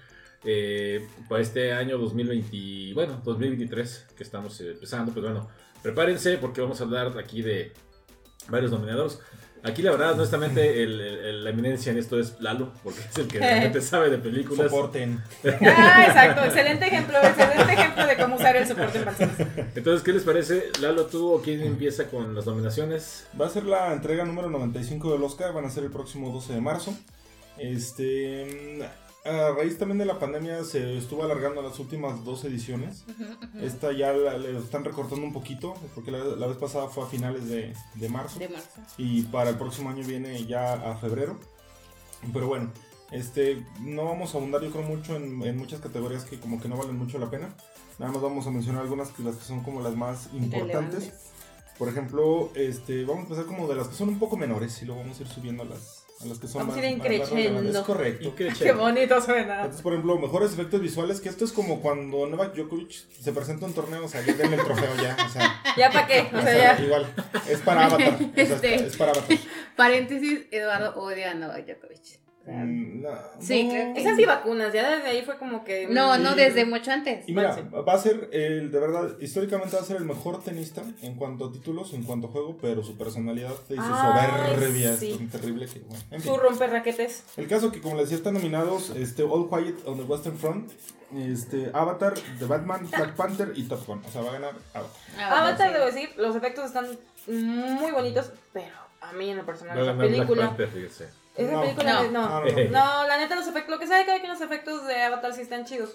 eh, 0.44 1.06
para 1.28 1.42
este 1.42 1.74
año 1.74 1.98
2020, 1.98 2.94
bueno, 2.94 3.22
2023, 3.26 4.08
que 4.16 4.24
estamos 4.24 4.60
empezando, 4.62 5.12
pues 5.12 5.26
bueno, 5.26 5.50
prepárense 5.82 6.38
porque 6.38 6.62
vamos 6.62 6.80
a 6.80 6.84
hablar 6.84 7.18
aquí 7.18 7.42
de 7.42 7.74
varios 8.48 8.72
nominados. 8.72 9.20
Aquí 9.66 9.82
la 9.82 9.92
verdad, 9.92 10.14
honestamente, 10.14 10.84
el- 10.84 11.02
el- 11.02 11.44
la 11.44 11.50
eminencia 11.50 11.92
en 11.92 11.98
esto 11.98 12.20
es 12.20 12.40
Lalo, 12.40 12.72
porque 12.84 13.00
es 13.02 13.18
el 13.18 13.28
que 13.28 13.40
realmente 13.40 13.82
sabe 13.82 14.10
de 14.10 14.18
películas. 14.20 14.70
Soporten. 14.70 15.22
Ah, 15.44 16.06
exacto. 16.08 16.44
Excelente 16.46 16.86
ejemplo. 16.88 17.18
Excelente 17.22 17.74
ejemplo 17.74 18.06
de 18.08 18.16
cómo 18.18 18.36
usar 18.36 18.56
el 18.56 18.68
soporte 18.68 19.00
en. 19.00 19.68
Entonces, 19.76 20.04
¿qué 20.04 20.14
les 20.14 20.24
parece? 20.24 20.70
Lalo, 20.82 21.06
tú 21.08 21.34
o 21.34 21.42
quién 21.42 21.62
empieza 21.62 22.06
con 22.06 22.36
las 22.36 22.46
nominaciones? 22.46 23.26
Va 23.40 23.48
a 23.48 23.50
ser 23.50 23.64
la 23.66 23.92
entrega 23.94 24.24
número 24.26 24.50
95 24.50 25.12
del 25.14 25.24
Oscar, 25.24 25.54
van 25.54 25.66
a 25.66 25.70
ser 25.70 25.84
el 25.84 25.92
próximo 25.92 26.32
12 26.32 26.54
de 26.54 26.62
marzo. 26.62 26.96
Este, 27.58 28.80
a 29.26 29.52
raíz 29.52 29.78
también 29.78 29.98
de 29.98 30.06
la 30.06 30.20
pandemia 30.20 30.64
se 30.64 30.98
estuvo 30.98 31.24
alargando 31.24 31.62
las 31.62 31.80
últimas 31.80 32.24
dos 32.24 32.44
ediciones. 32.46 33.06
Esta 33.60 33.92
ya 33.92 34.14
la, 34.14 34.38
le 34.38 34.58
están 34.58 34.84
recortando 34.84 35.26
un 35.26 35.34
poquito, 35.34 35.74
porque 35.96 36.12
la, 36.12 36.20
la 36.20 36.48
vez 36.48 36.58
pasada 36.58 36.88
fue 36.88 37.04
a 37.04 37.08
finales 37.08 37.48
de, 37.50 37.74
de 37.96 38.10
marzo. 38.10 38.40
De 38.40 38.50
marzo. 38.50 38.82
y 38.98 39.24
para 39.24 39.50
el 39.50 39.58
próximo 39.58 39.90
año 39.90 40.06
viene 40.06 40.46
ya 40.46 40.74
a 40.74 40.96
febrero. 40.98 41.38
Pero 42.32 42.48
bueno, 42.48 42.72
este, 43.12 43.66
no 43.82 44.06
vamos 44.06 44.34
a 44.34 44.38
abundar 44.38 44.62
yo 44.62 44.72
creo 44.72 44.84
mucho 44.84 45.16
en, 45.16 45.42
en 45.44 45.58
muchas 45.58 45.80
categorías 45.80 46.26
que 46.26 46.40
como 46.40 46.62
que 46.62 46.68
no 46.68 46.78
valen 46.78 46.98
mucho 46.98 47.18
la 47.18 47.30
pena. 47.30 47.50
Nada 47.98 48.12
más 48.12 48.22
vamos 48.22 48.46
a 48.46 48.52
mencionar 48.52 48.82
algunas 48.82 49.10
que 49.10 49.24
las 49.24 49.36
que 49.36 49.46
son 49.46 49.64
como 49.64 49.82
las 49.82 49.96
más 49.96 50.30
importantes. 50.34 51.00
Relevantes. 51.00 51.32
Por 51.78 51.90
ejemplo, 51.90 52.52
este, 52.56 53.04
vamos 53.04 53.20
a 53.20 53.24
empezar 53.24 53.46
como 53.46 53.68
de 53.68 53.76
las 53.76 53.88
que 53.88 53.96
son 53.96 54.10
un 54.10 54.20
poco 54.20 54.38
menores 54.38 54.82
y 54.82 54.86
luego 54.86 55.02
vamos 55.02 55.20
a 55.20 55.24
ir 55.24 55.28
subiendo 55.28 55.64
a 55.64 55.66
las, 55.66 55.95
a 56.22 56.26
las 56.28 56.40
que 56.40 56.48
son 56.48 56.60
Vamos 56.60 56.76
más, 56.78 56.86
a 56.86 56.90
ir 56.90 56.98
más-. 56.98 57.76
Es 57.76 57.80
correcto. 57.80 58.34
¿Y 58.38 58.54
qué 58.54 58.72
bonito 58.72 59.22
suena. 59.22 59.56
Entonces, 59.58 59.82
por 59.82 59.94
ejemplo, 59.94 60.18
mejores 60.18 60.54
efectos 60.54 60.82
visuales, 60.82 61.20
que 61.20 61.30
esto 61.30 61.44
es 61.46 61.52
como 61.52 61.82
cuando 61.82 62.26
Novak 62.28 62.56
Djokovic 62.56 62.92
se 62.92 63.32
presenta 63.34 63.66
en 63.66 63.74
torneos, 63.74 64.06
o 64.06 64.08
sea, 64.08 64.22
ya 64.22 64.34
denle 64.34 64.56
el 64.58 64.64
trofeo 64.64 64.96
ya, 64.96 65.18
o 65.26 65.30
sea, 65.30 65.62
¿Ya 65.78 65.92
para 65.92 66.08
qué? 66.08 66.30
O 66.34 66.38
o 66.38 66.42
sea, 66.42 66.44
sea, 66.44 66.78
ya. 66.78 66.84
igual, 66.86 67.14
es 67.50 67.60
para 67.60 67.86
Avatar, 67.86 68.14
o 68.14 68.18
sea, 68.18 68.30
es, 68.36 68.50
Este. 68.52 68.76
es 68.76 68.96
para 68.98 69.12
Avatar. 69.12 69.38
Paréntesis, 69.76 70.42
Eduardo 70.52 70.96
odia 71.02 71.32
a 71.32 71.34
Novak 71.34 71.66
Djokovic. 71.66 72.20
Mm, 72.48 73.02
no, 73.02 73.10
Sí, 73.40 73.64
no. 73.64 73.72
creo 73.72 73.94
que 73.94 74.02
Esas 74.02 74.18
sí 74.18 74.26
vacunas, 74.26 74.72
ya 74.72 74.96
desde 74.96 75.10
ahí 75.10 75.24
fue 75.24 75.38
como 75.38 75.64
que. 75.64 75.88
No, 75.88 76.18
no, 76.18 76.36
desde 76.36 76.66
mucho 76.66 76.92
antes. 76.92 77.28
Y 77.28 77.34
mira, 77.34 77.58
va 77.72 77.94
a 77.94 77.98
ser, 77.98 78.30
el, 78.32 78.72
de 78.72 78.80
verdad, 78.80 79.20
históricamente 79.20 79.76
va 79.76 79.82
a 79.82 79.86
ser 79.86 79.98
el 79.98 80.06
mejor 80.06 80.44
tenista 80.44 80.84
en 81.02 81.16
cuanto 81.16 81.46
a 81.46 81.52
títulos, 81.52 81.94
en 81.94 82.04
cuanto 82.04 82.28
a 82.28 82.32
juego, 82.32 82.58
pero 82.62 82.84
su 82.84 82.98
personalidad 82.98 83.56
y 83.70 83.76
su 83.76 83.82
soberbia 83.82 84.96
sí. 84.96 85.12
es 85.12 85.18
tan 85.18 85.30
terrible 85.30 85.66
que, 85.66 85.80
bueno, 85.80 86.04
en 86.12 86.22
fin. 86.22 86.32
Su 86.32 86.38
romper 86.38 86.70
raquetes. 86.70 87.24
El 87.38 87.48
caso 87.48 87.72
que, 87.72 87.82
como 87.82 87.96
les 87.96 88.06
decía, 88.06 88.18
están 88.18 88.36
nominados 88.36 88.92
este, 88.92 89.24
All 89.24 89.50
Quiet 89.50 89.88
on 89.88 89.98
the 89.98 90.04
Western 90.04 90.38
Front, 90.38 90.72
este, 91.16 91.72
Avatar, 91.74 92.14
The 92.38 92.46
Batman, 92.46 92.88
Black 92.90 93.16
Panther 93.16 93.54
y 93.56 93.64
Top 93.64 93.86
Gun. 93.88 94.04
O 94.06 94.12
sea, 94.12 94.22
va 94.22 94.30
a 94.30 94.34
ganar 94.34 94.54
Avatar. 94.74 94.92
Avatar, 95.32 95.68
sí. 95.68 95.74
debo 95.74 95.86
decir, 95.88 96.10
los 96.18 96.36
efectos 96.36 96.66
están 96.66 96.88
muy 97.28 97.92
bonitos, 97.92 98.32
pero 98.54 98.76
a 99.02 99.14
mí 99.14 99.30
en 99.32 99.38
lo 99.38 99.46
personal, 99.46 99.76
Va 99.76 99.82
a 99.82 99.84
esa 99.84 99.94
ganar 99.94 100.08
Black 100.10 100.28
película. 100.28 100.48
Panther. 100.56 101.25
Esa 101.38 101.52
No. 101.52 101.62
película, 101.62 101.94
No. 101.94 102.04
no. 102.04 102.10
No, 102.12 102.30
No, 102.30 102.52
no, 102.52 103.02
no. 103.02 103.08
la 103.08 103.18
neta, 103.18 103.36
los 103.36 103.48
efectos, 103.48 103.70
lo 103.72 103.80
que 103.80 103.88
sabe 103.88 104.06
cada 104.06 104.22
que 104.22 104.28
los 104.28 104.42
efectos 104.42 104.86
de 104.88 105.02
Avatar 105.04 105.34
sí 105.34 105.42
están 105.42 105.66
chidos. 105.66 105.92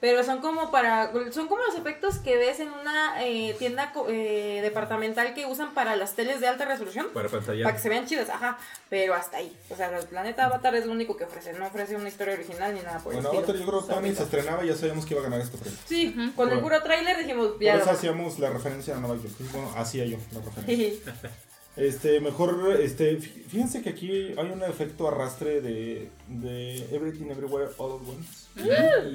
Pero 0.00 0.24
son 0.24 0.40
como 0.40 0.70
para. 0.70 1.12
Son 1.30 1.46
como 1.46 1.62
los 1.62 1.74
efectos 1.74 2.16
que 2.20 2.34
ves 2.38 2.58
en 2.58 2.70
una 2.72 3.22
eh, 3.22 3.54
tienda 3.58 3.92
co- 3.92 4.06
eh, 4.08 4.60
departamental 4.62 5.34
que 5.34 5.44
usan 5.44 5.74
para 5.74 5.94
las 5.94 6.14
teles 6.14 6.40
de 6.40 6.48
alta 6.48 6.64
resolución. 6.64 7.08
Para 7.12 7.28
pantalla. 7.28 7.64
Para 7.64 7.76
que 7.76 7.82
se 7.82 7.90
vean 7.90 8.06
chidas, 8.06 8.30
ajá. 8.30 8.56
Pero 8.88 9.12
hasta 9.12 9.36
ahí. 9.36 9.54
O 9.68 9.76
sea, 9.76 9.94
el 9.94 10.06
planeta 10.06 10.46
Avatar 10.46 10.74
es 10.74 10.86
lo 10.86 10.92
único 10.92 11.18
que 11.18 11.24
ofrece. 11.24 11.52
No 11.52 11.66
ofrece 11.66 11.96
una 11.96 12.08
historia 12.08 12.32
original 12.32 12.72
ni 12.74 12.80
nada 12.80 12.98
por 13.00 13.12
el 13.14 13.20
Bueno, 13.20 13.28
estilo. 13.28 13.44
Avatar 13.44 13.56
yo 13.56 13.66
creo 13.86 14.00
que 14.00 14.08
ni 14.08 14.14
se 14.16 14.22
estrenaba 14.22 14.64
y 14.64 14.68
ya 14.68 14.74
sabíamos 14.74 15.04
que 15.04 15.12
iba 15.12 15.20
a 15.20 15.24
ganar 15.24 15.40
este 15.42 15.58
premio. 15.58 15.78
Sí, 15.84 16.08
Ujú. 16.08 16.34
con 16.34 16.48
el 16.48 16.54
Bueno. 16.54 16.62
puro 16.62 16.82
tráiler 16.82 17.18
dijimos, 17.18 17.48
Por 17.48 17.60
ya. 17.62 17.74
eso 17.74 17.84
lo- 17.84 17.90
hacíamos 17.92 18.38
la 18.38 18.48
referencia 18.48 18.96
a 18.96 19.00
Novak 19.00 19.18
Djokovic. 19.18 19.52
Bueno, 19.52 19.70
hacía 19.76 20.06
yo 20.06 20.16
la 20.32 20.40
referencia. 20.40 21.12
Este, 21.76 22.20
mejor, 22.20 22.76
este, 22.80 23.18
fí- 23.18 23.44
fíjense 23.44 23.80
que 23.80 23.90
aquí 23.90 24.10
hay 24.36 24.50
un 24.50 24.62
efecto 24.62 25.06
arrastre 25.08 25.60
de, 25.60 26.10
de 26.28 26.76
Everything 26.94 27.26
Everywhere 27.30 27.70
All 27.78 27.92
at 27.92 28.08
Once. 28.08 28.40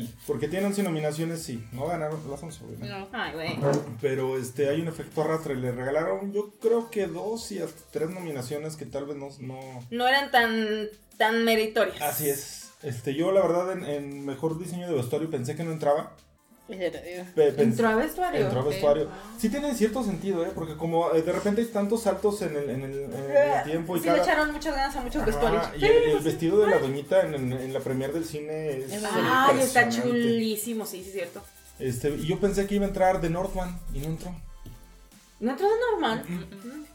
Y- 0.01 0.09
Porque 0.25 0.47
tienen 0.47 0.67
11 0.67 0.83
nominaciones, 0.83 1.43
sí, 1.43 1.63
no 1.73 1.85
ganaron 1.87 2.19
las 2.31 2.41
11, 2.41 2.63
obviamente. 2.63 2.87
No. 2.89 3.07
Ay, 3.11 3.33
güey. 3.33 3.57
Pero 4.01 4.37
este, 4.37 4.69
hay 4.69 4.81
un 4.81 4.87
efecto 4.87 5.21
arrastre, 5.21 5.55
le 5.55 5.71
regalaron 5.73 6.31
yo 6.33 6.53
creo 6.61 6.89
que 6.89 7.07
dos 7.07 7.51
y 7.51 7.59
hasta 7.59 7.81
tres 7.91 8.09
nominaciones 8.09 8.77
que 8.77 8.85
tal 8.85 9.05
vez 9.05 9.17
no... 9.17 9.27
no... 9.41 9.59
No 9.91 10.07
eran 10.07 10.31
tan, 10.31 10.87
tan 11.17 11.43
meritorias. 11.43 12.01
Así 12.01 12.29
es. 12.29 12.71
Este, 12.83 13.13
yo 13.15 13.31
la 13.31 13.41
verdad 13.41 13.73
en, 13.73 13.83
en 13.85 14.25
mejor 14.25 14.57
diseño 14.57 14.87
de 14.87 14.93
vestuario 14.95 15.29
pensé 15.29 15.55
que 15.55 15.63
no 15.63 15.71
entraba. 15.71 16.15
Entró 16.67 17.87
a 17.89 17.95
vestuario. 17.95 18.41
Entró 18.41 18.61
a 18.61 18.63
vestuario. 18.63 19.09
Sí 19.37 19.49
tiene 19.49 19.73
cierto 19.75 20.03
sentido, 20.03 20.43
¿eh? 20.45 20.51
Porque 20.55 20.75
como 20.75 21.11
eh, 21.13 21.21
de 21.21 21.31
repente 21.31 21.61
hay 21.61 21.67
tantos 21.67 22.01
saltos 22.03 22.41
en 22.41 22.55
el, 22.55 22.69
en 22.71 22.81
el, 22.83 22.93
en 23.03 23.31
el 23.31 23.63
tiempo 23.63 23.95
y 23.95 23.99
Sí, 23.99 24.05
cada... 24.05 24.17
le 24.17 24.23
echaron 24.23 24.51
muchas 24.51 24.75
ganas 24.75 24.95
a 24.95 25.01
muchos 25.01 25.21
Ajá, 25.21 25.25
vestuarios. 25.31 25.63
y 25.77 25.85
el, 25.85 25.91
el 26.17 26.19
vestido 26.23 26.59
de 26.61 26.67
la 26.67 26.79
doñita 26.79 27.21
en, 27.21 27.35
en- 27.35 27.53
en 27.53 27.73
la 27.73 27.79
premier 27.81 28.11
del 28.13 28.25
cine 28.25 28.79
es 28.79 28.91
Ay, 29.03 29.59
está 29.61 29.89
chulísimo, 29.89 30.85
sí, 30.85 31.01
sí, 31.03 31.09
es 31.09 31.13
cierto. 31.13 31.41
Este, 31.77 32.09
y 32.09 32.25
yo 32.25 32.39
pensé 32.39 32.65
que 32.65 32.75
iba 32.75 32.85
a 32.85 32.87
entrar 32.87 33.21
de 33.21 33.29
Northman 33.29 33.79
y 33.93 33.99
no 33.99 34.05
entró. 34.07 34.33
No 35.45 35.51
entró 35.51 35.67
de 35.69 35.75
normal. 35.91 36.25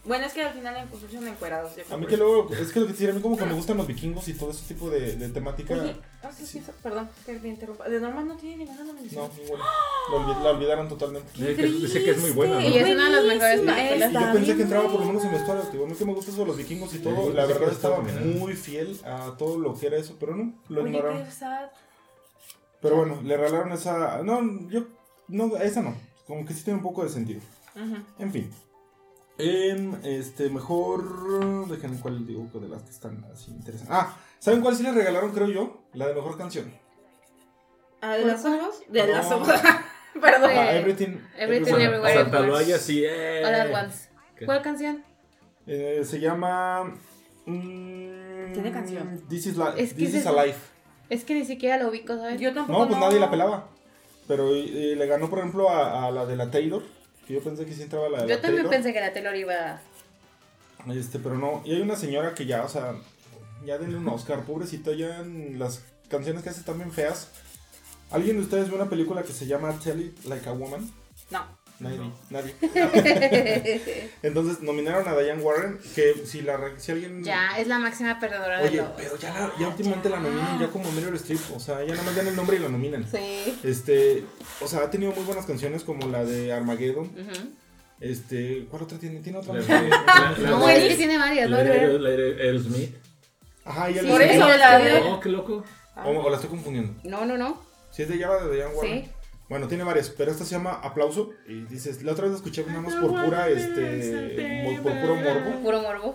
Bueno, 0.05 0.25
es 0.27 0.33
que 0.33 0.43
al 0.43 0.53
final 0.55 0.77
en 0.77 0.89
construcción 0.89 1.29
encuerados. 1.29 1.77
yo 1.77 1.95
A 1.95 1.97
mí 1.99 2.07
que 2.07 2.17
luego, 2.17 2.51
es 2.53 2.73
que 2.73 2.81
lo 2.81 2.87
que 2.87 2.93
decir, 2.93 3.11
a 3.11 3.13
mí 3.13 3.21
como 3.21 3.37
que 3.37 3.45
me 3.45 3.53
gustan 3.53 3.77
los 3.77 3.87
vikingos 3.87 4.27
y 4.27 4.35
todo 4.35 4.51
ese 4.51 4.67
tipo 4.75 4.91
de, 4.91 5.15
de 5.17 5.29
temática. 5.29 5.75
Oye, 5.75 5.95
ah, 6.25 6.31
sí, 6.37 6.45
sí, 6.47 6.61
perdón, 6.83 7.09
que 7.25 7.35
te 7.35 7.47
interrumpa. 7.49 7.89
De 7.89 8.01
normal 8.01 8.27
no 8.27 8.37
tiene 8.37 8.65
ninguna 8.65 8.83
nominación. 8.83 9.29
No, 9.29 9.37
ninguna. 9.41 9.65
La, 10.11 10.17
olvi- 10.17 10.43
la 10.43 10.51
olvidaron 10.51 10.89
totalmente. 10.89 11.31
Dice 11.35 11.55
que, 11.55 11.63
dice 11.67 12.03
que 12.03 12.11
es 12.11 12.19
muy 12.19 12.31
buena, 12.31 12.55
¿no? 12.55 12.61
Y 12.63 12.77
es 12.77 12.91
una 12.91 13.05
de 13.05 13.11
las 13.13 13.25
mejores 13.25 13.61
películas. 13.61 14.11
Y 14.11 14.15
yo 14.15 14.33
pensé 14.33 14.57
que 14.57 14.63
entraba 14.63 14.91
por 14.91 15.01
lo 15.01 15.07
menos 15.07 15.25
en 15.25 15.31
vestuario. 15.33 15.63
A 15.85 15.87
mí 15.87 15.95
que 15.95 16.05
me 16.05 16.15
gusta 16.15 16.31
eso 16.33 16.41
de 16.41 16.47
los 16.47 16.57
vikingos 16.57 16.95
y 16.95 16.99
todo. 16.99 17.27
Sí, 17.27 17.33
la 17.33 17.47
verdad 17.47 17.69
estaba 17.71 18.01
muy 18.01 18.55
fiel 18.55 18.99
a 19.05 19.37
todo 19.39 19.59
lo 19.61 19.79
que 19.79 19.87
era 19.87 19.97
eso, 19.97 20.17
pero 20.19 20.35
no, 20.35 20.55
lo 20.71 20.81
Oye, 20.83 20.91
ignoraron. 20.91 21.25
Pero 22.83 22.97
bueno, 22.97 23.21
le 23.23 23.37
regalaron 23.37 23.71
esa. 23.73 24.23
No, 24.25 24.69
yo. 24.71 24.87
No, 25.29 25.57
esa 25.59 25.83
no. 25.83 25.95
Como 26.27 26.45
que 26.47 26.55
sí 26.55 26.65
tiene 26.65 26.79
un 26.79 26.83
poco 26.83 27.05
de 27.05 27.11
sentido. 27.11 27.41
En 28.19 28.33
fin. 28.33 28.51
En 29.39 30.01
este, 30.05 30.51
mejor. 30.51 31.69
Déjenme 31.69 31.99
cuál 32.01 32.27
digo 32.27 32.49
de 32.55 32.69
las 32.69 32.83
que 32.83 32.91
están 32.91 33.25
así 33.33 33.51
interesantes. 33.51 33.89
Ah, 33.97 34.17
¿saben 34.39 34.61
cuál 34.61 34.77
sí 34.77 34.83
le 34.83 34.93
regalaron, 34.93 35.33
creo 35.33 35.49
yo? 35.49 35.81
La 35.95 36.07
de 36.09 36.15
mejor 36.15 36.37
canción. 36.37 36.73
¿Ah, 38.03 38.15
de 38.17 38.23
¿Cuál 38.23 38.33
las 38.35 38.45
ojos? 38.45 38.83
De 38.89 39.07
No. 39.07 39.13
las 39.13 39.33
ojos. 39.33 39.49
Perdón. 40.21 40.51
Ah, 40.53 40.75
Everything. 40.75 41.19
Everything 41.39 41.73
Everywhere. 41.73 41.85
Everywhere. 41.85 42.15
Santa 42.23 42.41
Loaya, 42.41 42.79
sí. 42.79 43.03
Eh. 43.05 43.43
All 43.47 43.55
at 43.55 43.85
Once. 43.85 44.09
¿Qué? 44.37 44.45
¿Cuál 44.47 44.63
canción? 44.63 45.05
Eh, 45.67 46.03
se 46.05 46.19
llama. 46.21 46.95
mm, 47.47 48.53
Tiene 48.53 48.73
canción. 48.73 49.23
This 49.29 49.47
is, 49.47 49.57
la, 49.57 49.71
Es 49.77 49.95
que 49.95 50.05
This 50.07 50.15
is 50.17 50.27
Alive. 50.27 50.57
Es 51.09 51.25
que 51.25 51.35
ni 51.35 51.45
siquiera 51.45 51.77
lo 51.83 51.89
ubico, 51.91 52.17
¿sabes? 52.17 52.41
Yo 52.41 52.53
tampoco. 52.53 52.79
No, 52.81 52.89
pues 52.89 53.01
nadie 53.01 53.21
la 53.21 53.31
pelaba. 53.31 53.69
Pero 54.29 54.55
eh, 54.55 54.95
le 54.97 55.07
ganó, 55.07 55.29
por 55.31 55.39
ejemplo, 55.41 55.69
a, 55.71 56.07
a 56.07 56.11
la 56.11 56.27
de 56.27 56.37
la 56.37 56.51
Taylor. 56.51 56.83
Que 57.31 57.37
yo 57.37 57.43
pensé 57.45 57.65
que 57.65 57.73
sí 57.73 57.83
entraba 57.83 58.09
la 58.09 58.23
de 58.23 58.29
Yo 58.29 58.35
la 58.35 58.41
también 58.43 58.65
Taylor. 58.65 58.71
pensé 58.73 58.93
que 58.93 59.01
la 59.01 59.13
Taylor 59.13 59.37
iba. 59.37 59.81
Este, 60.93 61.21
pero 61.21 61.39
no. 61.39 61.63
Y 61.65 61.75
hay 61.75 61.81
una 61.81 61.95
señora 61.95 62.35
que 62.35 62.45
ya, 62.45 62.65
o 62.65 62.69
sea, 62.69 62.97
ya 63.65 63.79
denle 63.79 63.99
un 63.99 64.09
Oscar, 64.09 64.43
pobrecita, 64.43 64.91
ya 64.93 65.21
en 65.21 65.57
las 65.57 65.85
canciones 66.09 66.43
que 66.43 66.51
hace 66.51 66.63
también 66.65 66.91
feas. 66.91 67.29
¿Alguien 68.11 68.37
de 68.39 68.43
ustedes 68.43 68.69
ve 68.69 68.75
una 68.75 68.91
película 68.91 69.23
que 69.23 69.33
se 69.33 69.47
llama 69.47 69.73
Tell 69.79 70.01
It 70.01 70.25
Like 70.25 70.49
a 70.49 70.53
Woman? 70.53 70.91
No. 71.31 71.60
Nadie. 71.81 71.97
No. 71.99 72.13
Nadie. 72.31 72.55
Entonces 74.23 74.61
nominaron 74.61 75.09
a 75.09 75.17
Diane 75.19 75.43
Warren, 75.43 75.79
que 75.95 76.15
si 76.27 76.43
la 76.43 76.57
re- 76.57 76.79
si 76.79 76.93
alguien 76.93 77.25
ya, 77.25 77.59
es 77.59 77.67
la 77.67 77.79
máxima 77.79 78.21
perdedora 78.21 78.59
de 78.61 78.69
Oye, 78.69 78.77
los. 78.79 78.89
pero 78.97 79.17
ya, 79.17 79.31
la- 79.33 79.53
ya 79.59 79.69
últimamente 79.69 80.09
la 80.11 80.21
nominan 80.21 80.59
ya 80.61 80.69
como 80.69 80.91
Meryl 80.93 81.15
Streep, 81.17 81.41
o 81.57 81.61
sea, 81.61 81.83
ya 81.83 81.93
nada 81.95 82.03
más 82.05 82.15
dan 82.17 82.27
el 82.27 82.37
nombre 82.37 82.57
y 82.57 82.61
la 82.61 82.69
nominan. 82.69 83.07
Sí. 83.11 83.59
Este, 83.65 84.25
o 84.61 84.69
sea, 84.69 84.81
ha 84.81 84.91
tenido 84.91 85.13
muy 85.13 85.25
buenas 85.25 85.47
canciones 85.47 85.83
como 85.83 86.07
la 86.09 86.25
de 86.25 86.53
Armageddon. 86.53 87.11
Este, 88.01 88.67
¿cuál 88.71 88.83
otra 88.85 88.99
tiene? 88.99 89.21
¿Tiene 89.21 89.39
otra? 89.39 89.55
La- 89.55 89.61
más? 89.61 89.69
la- 89.69 90.35
la- 90.39 90.51
No, 90.51 90.69
es 90.69 90.85
que 90.89 90.95
tiene 90.97 91.19
varias, 91.19 91.51
la 91.51 91.57
¿no? 91.59 91.71
de 91.71 91.99
la 91.99 92.11
de 92.11 92.43
Aerosmith. 92.43 92.95
Ajá, 93.65 93.91
y 93.91 93.99
el 93.99 94.07
Sí, 94.07 94.11
Por 94.11 94.23
eso, 94.23 94.49
la 94.49 94.79
de- 94.79 94.91
de- 94.91 94.99
Oh, 95.03 95.21
qué 95.21 95.29
loco. 95.29 95.65
O, 95.97 96.11
o 96.11 96.31
la 96.31 96.37
estoy 96.37 96.49
confundiendo. 96.51 96.95
No, 97.05 97.25
no, 97.27 97.37
no. 97.37 97.63
Si 97.91 98.03
es 98.03 98.09
de 98.09 98.19
Java 98.19 98.43
de 98.45 98.55
Diane 98.57 98.75
Warren. 98.75 99.05
Sí. 99.05 99.11
Bueno, 99.51 99.67
tiene 99.67 99.83
varias, 99.83 100.11
pero 100.11 100.31
esta 100.31 100.45
se 100.45 100.53
llama 100.53 100.75
Aplauso. 100.75 101.33
Y 101.47 101.63
dices, 101.63 102.05
la 102.05 102.13
otra 102.13 102.23
vez 102.23 102.31
la 102.31 102.37
escuché 102.37 102.65
nada 102.65 102.81
más 102.81 102.95
por 102.95 103.11
pura, 103.11 103.49
este, 103.49 104.81
por 104.83 105.01
puro 105.01 105.17
morbo. 105.17 105.63
Puro 105.63 105.83
morbo. 105.83 106.15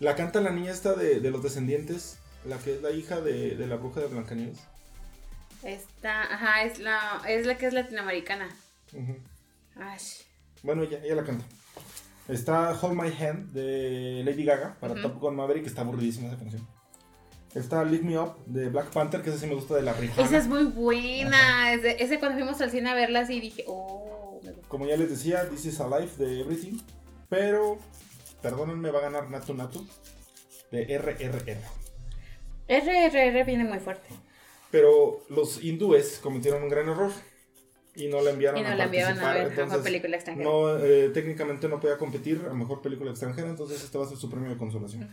La 0.00 0.14
canta 0.14 0.42
la 0.42 0.50
niña 0.50 0.70
esta 0.70 0.92
de, 0.92 1.18
de 1.18 1.30
los 1.30 1.42
descendientes, 1.42 2.18
la 2.44 2.58
que 2.58 2.74
es 2.74 2.82
la 2.82 2.90
hija 2.90 3.22
de, 3.22 3.56
de 3.56 3.66
la 3.66 3.76
bruja 3.76 4.00
de 4.00 4.08
Blancanieves. 4.08 4.58
Esta, 5.62 6.24
ajá, 6.34 6.64
es 6.64 6.78
la, 6.78 7.22
es 7.26 7.46
la 7.46 7.56
que 7.56 7.66
es 7.66 7.72
latinoamericana. 7.72 8.54
Ujú. 8.92 9.16
Ay. 9.76 9.98
Bueno, 10.62 10.82
ella, 10.82 11.00
ella 11.02 11.14
la 11.14 11.24
canta. 11.24 11.46
Está 12.28 12.78
Hold 12.78 13.00
My 13.00 13.10
Hand 13.10 13.52
de 13.52 14.22
Lady 14.26 14.44
Gaga 14.44 14.76
para. 14.78 15.00
Top 15.00 15.18
Gun 15.18 15.36
Maverick, 15.36 15.66
está 15.66 15.80
aburridísima 15.80 16.28
esa 16.28 16.36
canción. 16.36 16.68
Está 17.54 17.84
Lift 17.84 18.02
Me 18.02 18.18
Up 18.18 18.44
de 18.46 18.68
Black 18.68 18.90
Panther, 18.90 19.22
que 19.22 19.30
esa 19.30 19.38
sí 19.38 19.46
me 19.46 19.54
gusta 19.54 19.76
de 19.76 19.82
la 19.82 19.92
Rihanna. 19.92 20.22
Esa 20.22 20.38
es 20.38 20.48
muy 20.48 20.64
buena. 20.64 21.72
Ese, 21.72 22.02
ese 22.02 22.18
cuando 22.18 22.36
fuimos 22.36 22.60
al 22.60 22.70
cine 22.70 22.90
a 22.90 22.94
verla 22.94 23.20
así 23.20 23.40
dije, 23.40 23.64
oh, 23.68 24.40
me 24.42 24.50
gusta. 24.52 24.68
Como 24.68 24.86
ya 24.86 24.96
les 24.96 25.08
decía, 25.10 25.48
This 25.48 25.66
is 25.66 25.80
Alive 25.80 26.10
de 26.18 26.40
Everything. 26.40 26.78
Pero, 27.28 27.78
perdónenme, 28.42 28.90
va 28.90 28.98
a 28.98 29.02
ganar 29.02 29.30
Natu 29.30 29.54
Natu 29.54 29.86
de 30.72 30.98
RRR. 30.98 31.84
RRR 32.68 33.44
viene 33.44 33.64
muy 33.64 33.78
fuerte. 33.78 34.08
Pero 34.70 35.20
los 35.28 35.62
hindúes 35.62 36.18
cometieron 36.20 36.64
un 36.64 36.68
gran 36.68 36.88
error 36.88 37.12
y 37.94 38.08
no 38.08 38.20
la 38.20 38.30
enviaron 38.30 38.58
Y 38.58 38.62
no 38.62 38.70
a 38.70 38.74
la 38.74 38.84
a 38.84 38.88
ver 38.88 39.04
a 39.04 39.42
entonces, 39.44 39.78
película 39.78 40.16
extranjera. 40.16 40.48
No, 40.48 40.76
eh, 40.78 41.10
técnicamente 41.10 41.68
no 41.68 41.78
podía 41.78 41.96
competir 41.96 42.44
a 42.50 42.54
mejor 42.54 42.82
película 42.82 43.10
extranjera, 43.10 43.48
entonces 43.48 43.84
este 43.84 43.96
va 43.96 44.04
a 44.04 44.08
ser 44.08 44.16
su 44.16 44.28
premio 44.28 44.50
de 44.50 44.56
consolación. 44.56 45.08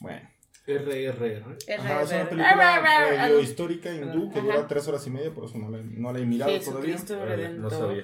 Bueno, 0.00 0.28
RRR. 0.66 1.56
Ajá, 1.78 2.02
es 2.02 2.10
una 2.10 2.28
película 2.28 2.82
medio 3.20 3.40
histórica 3.40 3.92
hindú 3.92 4.32
que 4.32 4.40
dura 4.40 4.66
tres 4.66 4.86
horas 4.88 5.06
y 5.06 5.10
media, 5.10 5.30
por 5.32 5.44
eso 5.44 5.58
no 5.58 5.70
la, 5.70 5.78
no 5.78 6.12
la 6.12 6.18
he 6.18 6.26
mirado 6.26 6.58
todavía. 6.60 6.96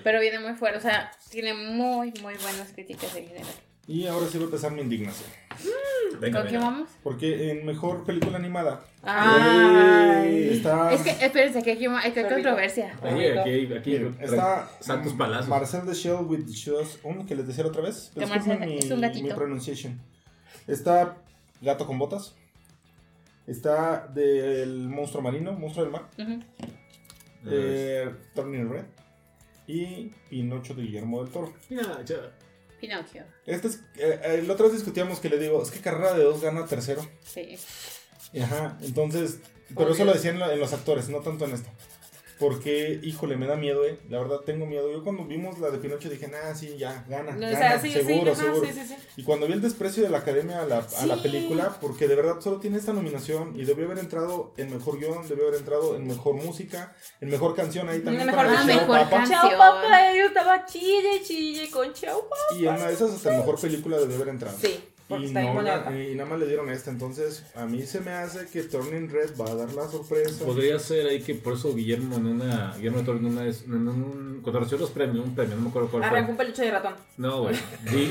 Pero 0.04 0.20
viene 0.20 0.38
muy 0.38 0.54
fuerte, 0.54 0.78
o 0.78 0.80
sea, 0.80 1.10
tiene 1.30 1.54
muy, 1.54 2.12
muy 2.22 2.34
buenas 2.34 2.72
críticas 2.72 3.14
en 3.16 3.26
general. 3.26 3.52
Y 3.88 4.06
ahora 4.06 4.26
sí 4.28 4.38
va 4.38 4.44
a 4.44 4.46
empezar 4.46 4.70
mi 4.70 4.80
indignación. 4.80 5.28
Venga, 6.20 6.40
¿Con 6.40 6.48
qué 6.48 6.54
venga. 6.54 6.70
vamos? 6.70 6.88
Porque 7.02 7.50
en 7.50 7.66
mejor 7.66 8.04
película 8.04 8.38
animada 8.38 8.84
Ay. 9.02 10.50
está, 10.52 10.92
Es 10.92 11.02
que, 11.02 11.10
espérense, 11.10 11.62
que 11.62 11.72
aquí 11.72 11.86
hay, 11.86 12.12
controversia. 12.12 12.94
Aquí, 13.02 13.24
aquí, 13.26 13.74
aquí. 13.74 13.90
miren, 13.90 14.16
está 14.20 14.70
Santos 14.80 15.14
palazos. 15.14 15.48
Marcel 15.48 15.82
the 15.84 15.94
Shell 15.94 16.24
with 16.26 16.44
the 16.46 16.52
Shoes. 16.52 17.00
¿Un 17.02 17.26
que 17.26 17.34
les 17.34 17.46
decía 17.46 17.66
otra 17.66 17.82
vez? 17.82 18.12
Disculpen 18.14 18.60
mi, 18.60 18.78
es 18.78 18.90
un 18.90 19.00
gatito. 19.00 19.24
mi 19.24 19.32
pronunciation. 19.34 20.00
Está 20.68 21.16
Gato 21.60 21.84
con 21.86 21.98
Botas. 21.98 22.36
Está 23.46 24.06
del 24.08 24.88
Monstruo 24.88 25.22
Marino, 25.22 25.52
Monstruo 25.52 25.84
del 25.84 25.92
Mar. 25.92 26.08
Ujú. 26.18 26.40
Eh, 27.46 28.14
Turning 28.34 28.68
Red. 28.70 28.84
Y 29.66 30.10
Pinocho 30.28 30.74
de 30.74 30.82
Guillermo 30.82 31.22
del 31.22 31.32
Toro. 31.32 31.52
Ya. 31.68 32.02
Pinocchio. 32.80 33.24
Este 33.46 33.68
es, 33.68 33.76
eh, 33.96 34.20
eh, 34.24 34.44
la 34.46 34.54
otra 34.54 34.66
vez 34.66 34.74
discutíamos 34.74 35.20
que 35.20 35.28
le 35.28 35.38
digo, 35.38 35.62
es 35.62 35.70
que 35.70 35.80
carrera 35.80 36.14
de 36.14 36.24
dos 36.24 36.40
gana 36.40 36.66
tercero. 36.66 37.06
Sí. 37.24 37.56
Ajá, 38.40 38.76
entonces, 38.80 39.38
pero 39.76 39.92
eso 39.92 40.04
lo 40.04 40.12
decían 40.12 40.40
en 40.40 40.58
los 40.58 40.72
actores, 40.72 41.08
no 41.08 41.20
tanto 41.20 41.44
en 41.44 41.52
esto. 41.52 41.70
Porque, 42.42 42.98
híjole, 43.04 43.36
me 43.36 43.46
da 43.46 43.54
miedo, 43.54 43.84
eh. 43.86 44.00
La 44.10 44.18
verdad, 44.18 44.40
tengo 44.44 44.66
miedo. 44.66 44.90
Yo 44.90 45.04
cuando 45.04 45.24
vimos 45.24 45.60
la 45.60 45.70
de 45.70 45.78
Pinocho 45.78 46.10
dije, 46.10 46.26
nah, 46.26 46.52
sí, 46.54 46.76
ya, 46.76 47.04
gana. 47.08 47.36
O 47.36 47.38
gana, 47.40 47.56
sea, 47.56 47.80
sí, 47.80 47.92
sí, 47.92 48.02
seguro, 48.02 48.32
ajá, 48.32 48.42
seguro. 48.42 48.66
sí, 48.66 48.72
sí, 48.72 48.84
sí. 48.88 48.94
Y 49.16 49.22
cuando 49.22 49.46
vi 49.46 49.52
el 49.52 49.60
desprecio 49.62 50.02
de 50.02 50.08
la 50.10 50.18
academia 50.18 50.60
a 50.62 50.66
la, 50.66 50.78
a 50.98 51.06
la 51.06 51.14
Sí. 51.16 51.22
película, 51.22 51.78
porque 51.80 52.08
de 52.08 52.16
verdad 52.16 52.40
solo 52.40 52.58
tiene 52.58 52.78
esta 52.78 52.92
nominación 52.92 53.52
y 53.54 53.64
debió 53.64 53.84
haber 53.86 53.98
entrado 53.98 54.54
en 54.56 54.72
mejor 54.74 54.98
guion, 54.98 55.28
debió 55.28 55.46
haber 55.46 55.60
entrado 55.60 55.94
en 55.94 56.06
mejor 56.08 56.34
música, 56.34 56.96
en 57.20 57.30
mejor 57.30 57.54
canción 57.54 57.88
ahí 57.88 58.00
también. 58.00 58.26
Mejor 58.26 58.44
para 58.44 58.54
canción. 58.56 58.78
Chao 58.78 58.88
Papa. 58.88 59.10
canción. 59.10 59.40
Chao, 59.40 59.58
papá, 59.58 60.14
yo 60.16 60.24
estaba 60.26 60.66
chille, 60.66 61.22
chille 61.22 61.70
con 61.70 61.92
chao, 61.92 62.22
papá. 62.28 62.36
Y 62.58 62.66
en 62.66 62.74
una 62.74 62.86
de 62.88 62.94
esas 62.94 63.12
hasta 63.12 63.30
mejor 63.30 63.60
película 63.60 63.98
debió 63.98 64.16
haber 64.16 64.28
entrado. 64.30 64.56
Sí, 64.60 64.80
porque 65.12 65.24
Y, 65.24 65.28
está 65.28 65.40
bien 65.40 65.54
no 65.54 65.62
la- 65.62 65.78
bonita. 65.78 66.02
y 66.02 66.14
nada 66.14 66.28
más 66.30 66.38
le 66.40 66.46
dieron 66.46 66.68
esta, 66.70 66.90
entonces 66.90 67.44
a 67.54 67.64
mí 67.66 67.82
se 67.82 68.00
me 68.00 68.10
hace 68.12 68.46
que 68.46 68.62
Turning 68.64 69.08
Red 69.10 69.30
va 69.40 69.50
a 69.50 69.54
dar 69.54 69.72
la 69.72 69.88
sorpresa. 69.88 70.44
Podría 70.44 70.78
ser 70.78 71.06
ahí 71.06 71.22
que 71.22 71.34
por 71.34 71.54
eso 71.54 71.74
Guillermo 71.74 72.16
en 72.16 72.26
una. 72.26 72.74
Guillermo 72.76 73.02
Toro 73.02 73.18
en 73.18 73.26
una. 73.26 73.42
En 73.42 73.88
un, 73.88 74.40
cuando 74.42 74.60
recibió 74.60 74.80
los 74.80 74.90
premios, 74.90 75.24
un 75.24 75.34
premio, 75.34 75.56
no 75.56 75.62
me 75.62 75.68
acuerdo 75.68 75.88
cuál 75.90 76.02
Arrancó 76.04 76.24
fue. 76.26 76.30
un 76.32 76.36
peluche 76.38 76.62
de 76.62 76.70
ratón. 76.70 76.94
No, 77.16 77.42
güey. 77.42 77.54
Di- 77.90 78.10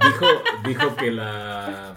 dijo, 0.00 0.26
dijo 0.66 0.96
que 0.96 1.10
la. 1.10 1.94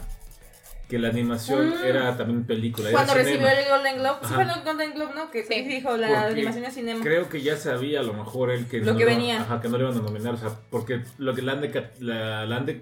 Que 0.89 0.99
la 0.99 1.07
animación 1.07 1.69
Mm. 1.69 1.85
era 1.85 2.17
también 2.17 2.43
película. 2.43 2.91
Cuando 2.91 3.13
cinema. 3.13 3.29
recibió 3.29 3.47
el 3.47 3.69
Golden 3.69 3.97
Globe, 3.99 4.17
sí 4.27 4.33
fue 4.33 4.43
el 4.43 4.49
Golden 4.65 4.93
Globe, 4.93 5.11
¿no? 5.15 5.31
Que 5.31 5.43
Sí. 5.45 5.61
dijo 5.61 5.95
la 5.95 6.07
Porque 6.09 6.33
animación 6.33 6.65
de 6.65 6.71
cinema. 6.71 7.01
Creo 7.01 7.29
que 7.29 7.41
ya 7.41 7.55
sabía 7.55 8.01
a 8.01 8.03
lo 8.03 8.11
mejor 8.11 8.51
él 8.51 8.67
que 8.67 8.79
Lo 8.79 8.91
no 8.91 8.97
que 8.97 9.05
lo- 9.05 9.11
venía. 9.11 9.39
Ajá, 9.39 9.61
que 9.61 9.69
no 9.69 9.77
le 9.77 9.85
iban 9.85 9.97
a 9.97 10.01
nominar, 10.01 10.33
o 10.33 10.37
sea, 10.37 10.49
porque 10.69 11.01
lo 11.17 11.33
que 11.33 11.43
la 11.43 11.53
han 11.53 11.61
de, 11.61 11.89
la, 12.01 12.45
la 12.45 12.57
han 12.57 12.65
de, 12.65 12.81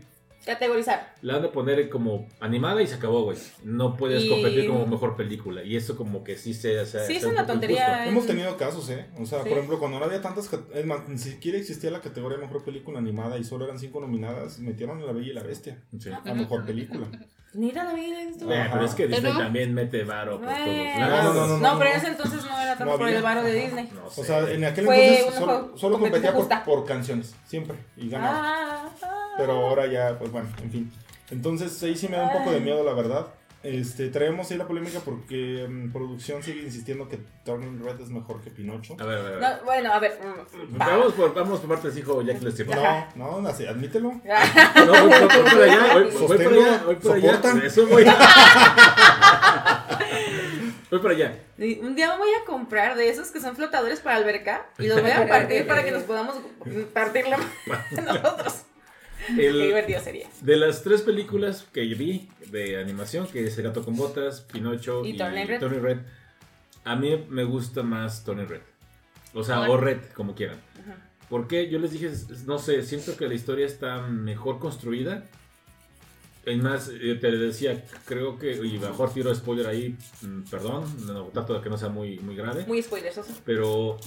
Categorizar. 0.50 1.14
la 1.22 1.36
han 1.36 1.42
de 1.42 1.50
poner 1.50 1.90
como 1.90 2.28
animada 2.40 2.82
y 2.82 2.88
se 2.88 2.96
acabó, 2.96 3.24
güey. 3.24 3.38
No 3.64 3.96
puedes 3.96 4.24
Y- 4.24 4.30
competir 4.30 4.68
como 4.68 4.86
mejor 4.88 5.16
película. 5.16 5.64
Y 5.64 5.76
eso 5.76 5.96
como 5.96 6.24
que 6.24 6.36
sí 6.38 6.54
se... 6.54 6.86
se 6.86 7.06
Sí, 7.08 7.16
es 7.18 7.24
una 7.24 7.42
un 7.42 7.48
tontería. 7.48 7.90
injusto. 7.90 8.10
Hemos 8.10 8.26
tenido 8.28 8.58
casos, 8.58 8.90
¿eh? 8.90 9.06
O 9.20 9.26
sea, 9.26 9.44
Sí. 9.44 9.50
por 9.50 9.58
ejemplo, 9.58 9.80
cuando 9.80 10.00
no 10.00 10.06
había 10.06 10.22
tantas. 10.22 10.50
Es 10.74 10.86
más, 10.86 11.08
ni 11.08 11.18
siquiera 11.18 11.58
existía 11.58 11.92
la 11.92 12.02
categoría 12.02 12.38
de 12.38 12.44
mejor 12.46 12.64
película 12.64 13.00
animada 13.00 13.38
y 13.38 13.44
solo 13.44 13.66
eran 13.66 13.80
cinco 13.80 14.00
nominadas, 14.02 14.60
metieron 14.60 15.02
a 15.02 15.06
La 15.06 15.12
Bella 15.12 15.28
y 15.32 15.34
la 15.34 15.44
Bestia 15.44 15.82
Sí. 15.98 16.10
a 16.12 16.34
mejor 16.34 16.66
película. 16.66 17.08
Mira 17.54 17.84
la 17.84 17.94
vida. 17.94 18.20
Eh, 18.22 18.70
pero 18.72 18.86
es 18.86 18.94
que 18.94 19.08
Disney 19.08 19.32
Pero- 19.32 19.44
también 19.44 19.74
mete 19.74 20.04
varo 20.04 20.40
por 20.40 20.48
todos 20.50 20.68
lados. 21.00 21.24
No, 21.24 21.34
no, 21.34 21.48
no, 21.48 21.58
No, 21.58 21.80
pero 21.80 21.90
en 21.92 21.98
ese 21.98 22.08
entonces 22.08 22.44
no 22.46 22.60
era 22.62 22.78
tanto 22.78 22.86
No 22.94 22.98
por 23.00 23.10
el 23.10 23.22
varo 23.24 23.42
de 23.44 23.54
Disney. 23.54 23.90
No 23.94 24.06
O 24.06 24.10
sé. 24.12 24.24
sea, 24.24 24.40
en 24.52 24.64
aquel 24.66 24.86
Fue 24.86 25.18
entonces 25.20 25.42
una 25.42 25.54
solo, 25.54 25.72
co- 25.72 25.78
solo 25.78 26.00
competía 26.00 26.34
por, 26.64 26.86
canciones, 26.86 27.34
siempre, 27.48 27.76
y 27.98 28.08
ganaba. 28.10 28.40
Ah, 28.44 28.90
ah. 29.02 29.34
Pero 29.38 29.54
ahora 29.54 29.88
ya, 29.88 30.16
pues 30.20 30.32
bueno, 30.32 30.48
en 30.62 30.72
fin. 30.72 30.92
Entonces 31.32 31.82
ahí 31.84 31.96
sí 31.96 32.08
me 32.08 32.18
da 32.18 32.24
un 32.26 32.34
poco 32.38 32.52
de 32.52 32.60
miedo, 32.60 32.84
la 32.84 32.94
verdad. 32.94 33.28
Este, 33.62 34.08
traemos 34.08 34.50
ahí 34.50 34.58
la 34.58 34.66
polémica 34.66 35.00
porque 35.04 35.68
mm, 35.70 35.92
producción 35.92 36.42
sigue 36.42 36.62
insistiendo 36.64 37.10
que 37.10 37.20
Turning 37.44 37.84
Red 37.84 38.00
es 38.00 38.10
mejor 38.10 38.40
que 38.42 38.52
Pinocho. 38.52 38.96
A 38.98 39.04
ver, 39.06 39.18
a 39.18 39.22
ver. 39.22 39.34
a 39.34 39.38
ver. 39.50 39.58
No, 39.60 39.66
bueno, 39.66 39.92
a 39.94 40.00
ver. 40.00 40.18
mm, 40.24 40.76
mm, 40.76 40.80
va. 40.82 40.88
Vamos 40.88 41.14
por, 41.14 41.34
vamos 41.34 41.60
por 41.60 41.70
partes, 41.70 41.98
hijo 41.98 42.22
Jack 42.22 42.42
les 42.42 42.58
No, 43.16 43.42
no, 43.42 43.50
así, 43.50 43.66
admítelo. 43.66 44.12
No, 44.76 44.86
voy, 44.86 45.10
voy- 45.10 45.12
voy 45.20 45.52
por 45.52 45.62
allá, 45.62 45.94
voy, 45.94 46.04
voy 46.06 46.38
por 46.38 46.54
allá, 46.54 46.84
voy 46.86 46.96
por 46.96 47.16
allá. 47.16 47.42
Eso 47.66 47.86
voy. 47.88 48.06
voy 50.90 51.00
por 51.00 51.12
allá. 51.12 51.38
Y 51.58 51.80
Un 51.80 51.96
día 51.96 52.12
me 52.14 52.18
voy 52.18 52.30
a 52.42 52.46
comprar 52.46 52.96
de 52.96 53.10
esos 53.10 53.30
que 53.32 53.42
son 53.42 53.58
flotadores 53.58 54.00
para 54.00 54.16
alberca 54.16 54.68
y 54.78 54.88
los 54.88 55.02
voy 55.02 55.12
a 55.12 55.28
partir 55.28 55.68
para 55.68 55.84
que 55.84 55.92
nos 55.92 56.04
podamos 56.04 56.36
partir 56.94 57.28
la 57.28 57.36
madre 57.38 57.50
Qué 59.36 59.48
El, 59.48 59.62
divertido 59.62 60.02
sería. 60.02 60.28
de 60.42 60.58
las 60.58 60.84
tres 60.84 61.02
películas 61.02 61.68
que 61.74 61.82
vi 61.82 62.30
de 62.48 62.78
animación, 62.78 63.28
que 63.28 63.46
es 63.46 63.58
El 63.58 63.66
gato 63.66 63.84
con 63.84 63.96
botas, 63.96 64.42
Pinocho 64.42 65.04
Y 65.06 65.10
y, 65.12 65.18
Turning 65.18 65.82
Red. 65.82 66.00
A 66.86 66.96
mí 66.96 67.26
me 67.30 67.44
gusta 67.44 67.84
más 67.84 68.24
Turning 68.24 68.48
Red. 68.48 68.62
O 69.34 69.44
sea, 69.44 69.70
o 69.70 69.78
Red, 69.78 70.00
como 70.16 70.34
quieran. 70.34 70.58
Ajá. 70.82 71.10
Porque 71.30 71.70
yo 71.70 71.78
les 71.78 71.92
dije, 71.92 72.12
no 72.46 72.58
sé, 72.58 72.82
siento 72.82 73.16
que 73.16 73.28
la 73.28 73.36
historia 73.36 73.66
está 73.66 74.02
mejor 74.02 74.58
construida. 74.58 75.26
Es 76.44 76.58
más, 76.58 76.90
eh, 76.90 77.16
te 77.22 77.32
decía, 77.32 77.86
creo 78.06 78.40
que, 78.40 78.54
y 78.54 78.80
mejor 78.80 79.14
tiro 79.14 79.34
spoiler 79.36 79.68
ahí, 79.68 79.96
mm, 80.22 80.44
perdón, 80.50 80.86
no, 81.06 81.26
trato 81.26 81.54
de 81.54 81.62
que 81.62 81.70
no 81.70 81.78
sea 81.78 81.90
muy, 81.90 82.18
muy 82.20 82.36
grave. 82.36 82.66
Muy 82.66 82.82
spoilersoso. 82.82 83.32
Pero 83.46 83.98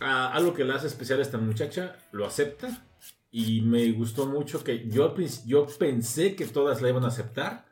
ah, 0.00 0.30
algo 0.34 0.52
que 0.52 0.64
la 0.64 0.74
hace 0.74 0.88
especial 0.88 1.20
a 1.20 1.22
esta 1.22 1.38
muchacha 1.38 1.96
lo 2.12 2.26
acepta. 2.26 2.84
Y 3.30 3.60
me 3.60 3.90
gustó 3.92 4.26
mucho 4.26 4.64
que 4.64 4.88
yo, 4.88 5.14
yo 5.46 5.66
pensé 5.78 6.34
que 6.34 6.46
todas 6.46 6.80
la 6.80 6.88
iban 6.88 7.04
a 7.04 7.08
aceptar. 7.08 7.66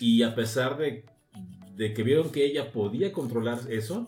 Y 0.00 0.22
a 0.22 0.34
pesar 0.34 0.76
de, 0.78 1.04
de 1.74 1.92
que 1.92 2.02
vieron 2.04 2.30
que 2.30 2.44
ella 2.44 2.70
podía 2.70 3.12
controlar 3.12 3.58
eso, 3.68 4.06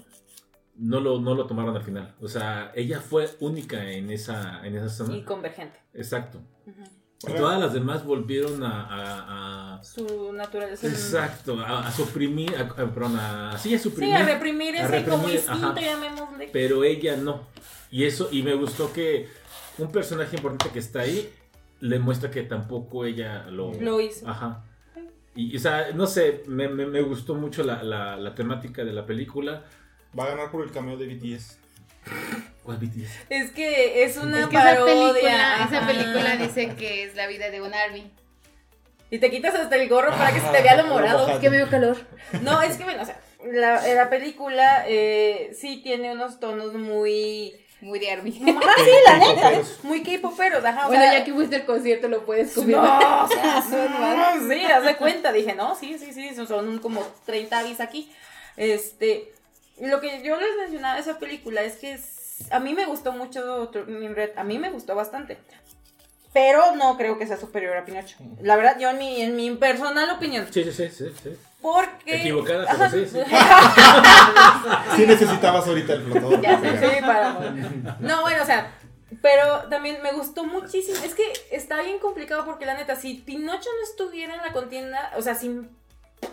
no 0.77 1.01
lo, 1.01 1.21
no 1.21 1.35
lo 1.35 1.47
tomaron 1.47 1.77
al 1.77 1.83
final. 1.83 2.15
O 2.21 2.29
sea, 2.29 2.71
ella 2.77 3.01
fue 3.01 3.29
única 3.41 3.91
en 3.91 4.11
esa, 4.11 4.65
en 4.65 4.77
esa 4.77 4.89
zona. 4.89 5.17
Y 5.17 5.23
convergente. 5.25 5.81
Exacto. 5.93 6.41
Ujú. 6.67 6.83
Y 7.27 7.33
todas 7.37 7.59
las 7.59 7.73
demás 7.73 8.05
volvieron 8.05 8.63
a... 8.63 8.83
a- 8.85 9.77
a- 9.79 9.83
Su 9.83 10.33
naturaleza. 10.33 10.87
exacto, 10.87 11.59
a, 11.59 11.87
a 11.89 11.91
suprimir, 11.91 12.55
a, 12.57 12.69
perdón, 12.69 13.17
a, 13.19 13.57
sí, 13.59 13.75
a 13.75 13.79
Sí, 13.79 13.85
suprimir. 13.85 14.15
a 14.15 14.25
reprimir 14.25 14.75
ese 14.77 15.05
como 15.05 15.27
reprimir, 15.27 15.35
instinto, 15.37 15.67
ajá. 15.69 15.81
llamémosle. 15.81 16.51
pero 16.53 16.85
ella 16.85 17.17
no. 17.17 17.47
Y 17.91 18.05
eso, 18.05 18.29
y 18.31 18.43
me 18.43 18.55
gustó 18.55 18.93
que 18.93 19.29
un 19.78 19.90
personaje 19.90 20.37
importante 20.37 20.71
que 20.73 20.78
está 20.78 21.00
ahí 21.00 21.33
le 21.81 21.99
muestra 21.99 22.31
que 22.31 22.43
tampoco 22.43 23.04
ella 23.04 23.45
lo, 23.50 23.73
Lo 23.75 24.00
hizo. 24.00 24.28
Ajá. 24.28 24.64
Y, 25.35 25.57
o 25.57 25.59
sea, 25.61 25.88
no 25.95 26.07
sé, 26.07 26.43
me, 26.47 26.69
me- 26.69 26.87
me 26.87 27.02
gustó 27.02 27.35
mucho 27.35 27.62
la, 27.64 27.83
la- 27.83 28.16
la 28.16 28.35
temática 28.35 28.85
de 28.85 28.93
la 28.93 29.04
película. 29.04 29.64
Va 30.19 30.25
a 30.25 30.28
ganar 30.28 30.50
por 30.50 30.62
el 30.64 30.71
cameo 30.71 30.97
de 30.97 31.07
BTS. 31.07 31.59
¿Cuál 32.62 32.78
BTS? 32.78 33.11
Es 33.31 33.50
que 33.50 34.04
es 34.04 34.16
una 34.16 34.40
Es 34.43 34.47
que 34.47 34.57
esa 34.57 34.64
parodia. 34.64 35.11
película, 35.12 35.69
esa 35.69 35.87
película 35.87 36.37
dice 36.37 36.75
que 36.76 37.04
es 37.04 37.14
la 37.16 37.26
vida 37.26 37.50
de 37.50 37.61
un 37.61 37.75
army. 37.75 38.11
Y 39.11 39.19
te 39.19 39.31
quitas 39.31 39.54
hasta 39.54 39.76
el 39.76 39.88
gorro 39.88 40.11
para 40.11 40.33
que 40.33 40.40
se 40.40 40.47
te 40.49 40.62
vea 40.62 40.76
lo 40.83 40.87
morado. 40.88 41.28
Es 41.28 41.38
que 41.38 41.50
me 41.50 41.57
dio 41.57 41.69
calor. 41.69 41.97
No, 42.43 42.62
es 42.62 42.76
que 42.76 42.85
bueno, 42.85 43.02
o 43.02 43.04
sea, 43.04 43.21
la, 43.45 43.87
la 43.95 44.09
película 44.11 44.85
eh, 44.88 45.50
sí 45.59 45.81
tiene 45.83 46.12
unos 46.12 46.40
tonos 46.40 46.75
muy. 46.75 47.52
Muy 47.85 47.99
de 47.99 48.11
army. 48.11 48.41
Ah, 48.49 48.75
sí, 48.85 48.91
la 49.07 49.19
neta. 49.19 49.62
Muy 49.83 50.03
K-poperos, 50.03 50.64
ajá. 50.64 50.85
o 50.87 50.88
Bueno, 50.88 51.03
sea, 51.03 51.19
ya 51.19 51.25
que 51.25 51.33
fuiste 51.35 51.57
al 51.57 51.67
concierto 51.67 52.09
lo 52.09 52.25
puedes 52.25 52.49
No, 52.57 52.62
confirmar. 52.62 53.25
o 53.25 53.29
sea, 53.29 53.62
son- 53.62 54.49
sí, 54.50 54.64
haz 54.64 54.85
de 54.85 54.97
cuenta. 54.97 55.33
Dije, 55.33 55.55
no, 55.55 55.75
sí, 55.75 55.97
sí, 55.99 56.12
sí, 56.12 56.35
son- 56.35 56.79
como 56.79 57.03
30 57.26 57.59
avis 57.59 57.81
aquí. 57.81 58.11
Este, 58.57 59.33
lo 59.81 60.00
que 60.00 60.23
yo 60.23 60.41
les 60.41 60.57
mencionaba 60.57 60.95
de 60.95 61.03
esa 61.03 61.19
película 61.19 61.62
es 61.62 61.76
que 61.76 61.93
es- 61.93 62.50
a 62.50 62.59
mí 62.59 62.73
me 62.75 62.87
gustó 62.87 63.12
mucho 63.12 63.71
a 64.37 64.45
mí 64.45 64.59
me 64.59 64.71
gustó 64.71 64.95
bastante. 64.95 65.38
pero 66.33 66.75
no 66.75 66.97
creo 66.97 67.17
que 67.17 67.29
sea 67.29 67.37
superior 67.37 67.76
a 67.76 67.85
Pinocho. 67.85 68.17
La 68.41 68.57
verdad, 68.57 68.76
yo 68.81 68.91
en 68.91 68.99
mi, 68.99 69.21
en 69.23 69.37
mi 69.37 69.50
personal 69.55 70.11
opinión. 70.11 70.49
Sí, 70.53 70.64
sí, 70.64 70.73
sí, 70.73 70.88
sí, 70.91 71.05
sí. 71.23 71.37
Porque. 71.64 72.16
Equivocada, 72.16 72.66
pero 72.76 72.90
sí, 72.90 73.06
sí. 73.06 73.18
Sí 74.97 75.06
necesitabas 75.06 75.66
ahorita 75.66 75.94
el 75.94 76.02
flotador. 76.02 76.40
Ya 76.42 76.61
sé, 76.61 76.78
sí, 76.78 77.00
para. 77.00 77.33
No, 78.00 78.21
bueno, 78.21 78.42
o 78.42 78.44
sea, 78.47 78.71
pero 79.23 79.62
también 79.71 80.02
me 80.02 80.12
gustó 80.12 80.44
muchísimo. 80.44 80.99
Es 81.02 81.14
que 81.14 81.23
está 81.50 81.80
bien 81.80 81.99
complicado 82.00 82.44
porque 82.44 82.66
la 82.66 82.75
neta, 82.75 82.97
si 82.97 83.14
Pinocho 83.14 83.71
no 83.80 83.83
estuviera 83.88 84.35
en 84.35 84.42
la 84.42 84.52
contienda, 84.52 85.12
o 85.16 85.23
sea, 85.23 85.35
sin. 85.35 85.71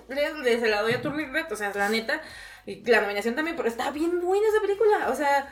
Le, 0.09 0.33
le- 0.43 0.59
se 0.59 0.67
la 0.67 0.81
doy 0.81 0.93
a 0.93 1.01
Turning 1.01 1.31
Red, 1.31 1.49
o 1.49 1.55
sea, 1.55 1.71
la 1.75 1.87
neta, 1.87 2.21
y 2.65 2.83
la 2.91 2.99
nominación 2.99 3.33
también, 3.35 3.55
pero 3.55 3.69
está 3.69 3.89
bien 3.91 4.19
buena 4.21 4.45
esa 4.49 4.59
película. 4.61 5.07
O 5.09 5.15
sea, 5.15 5.49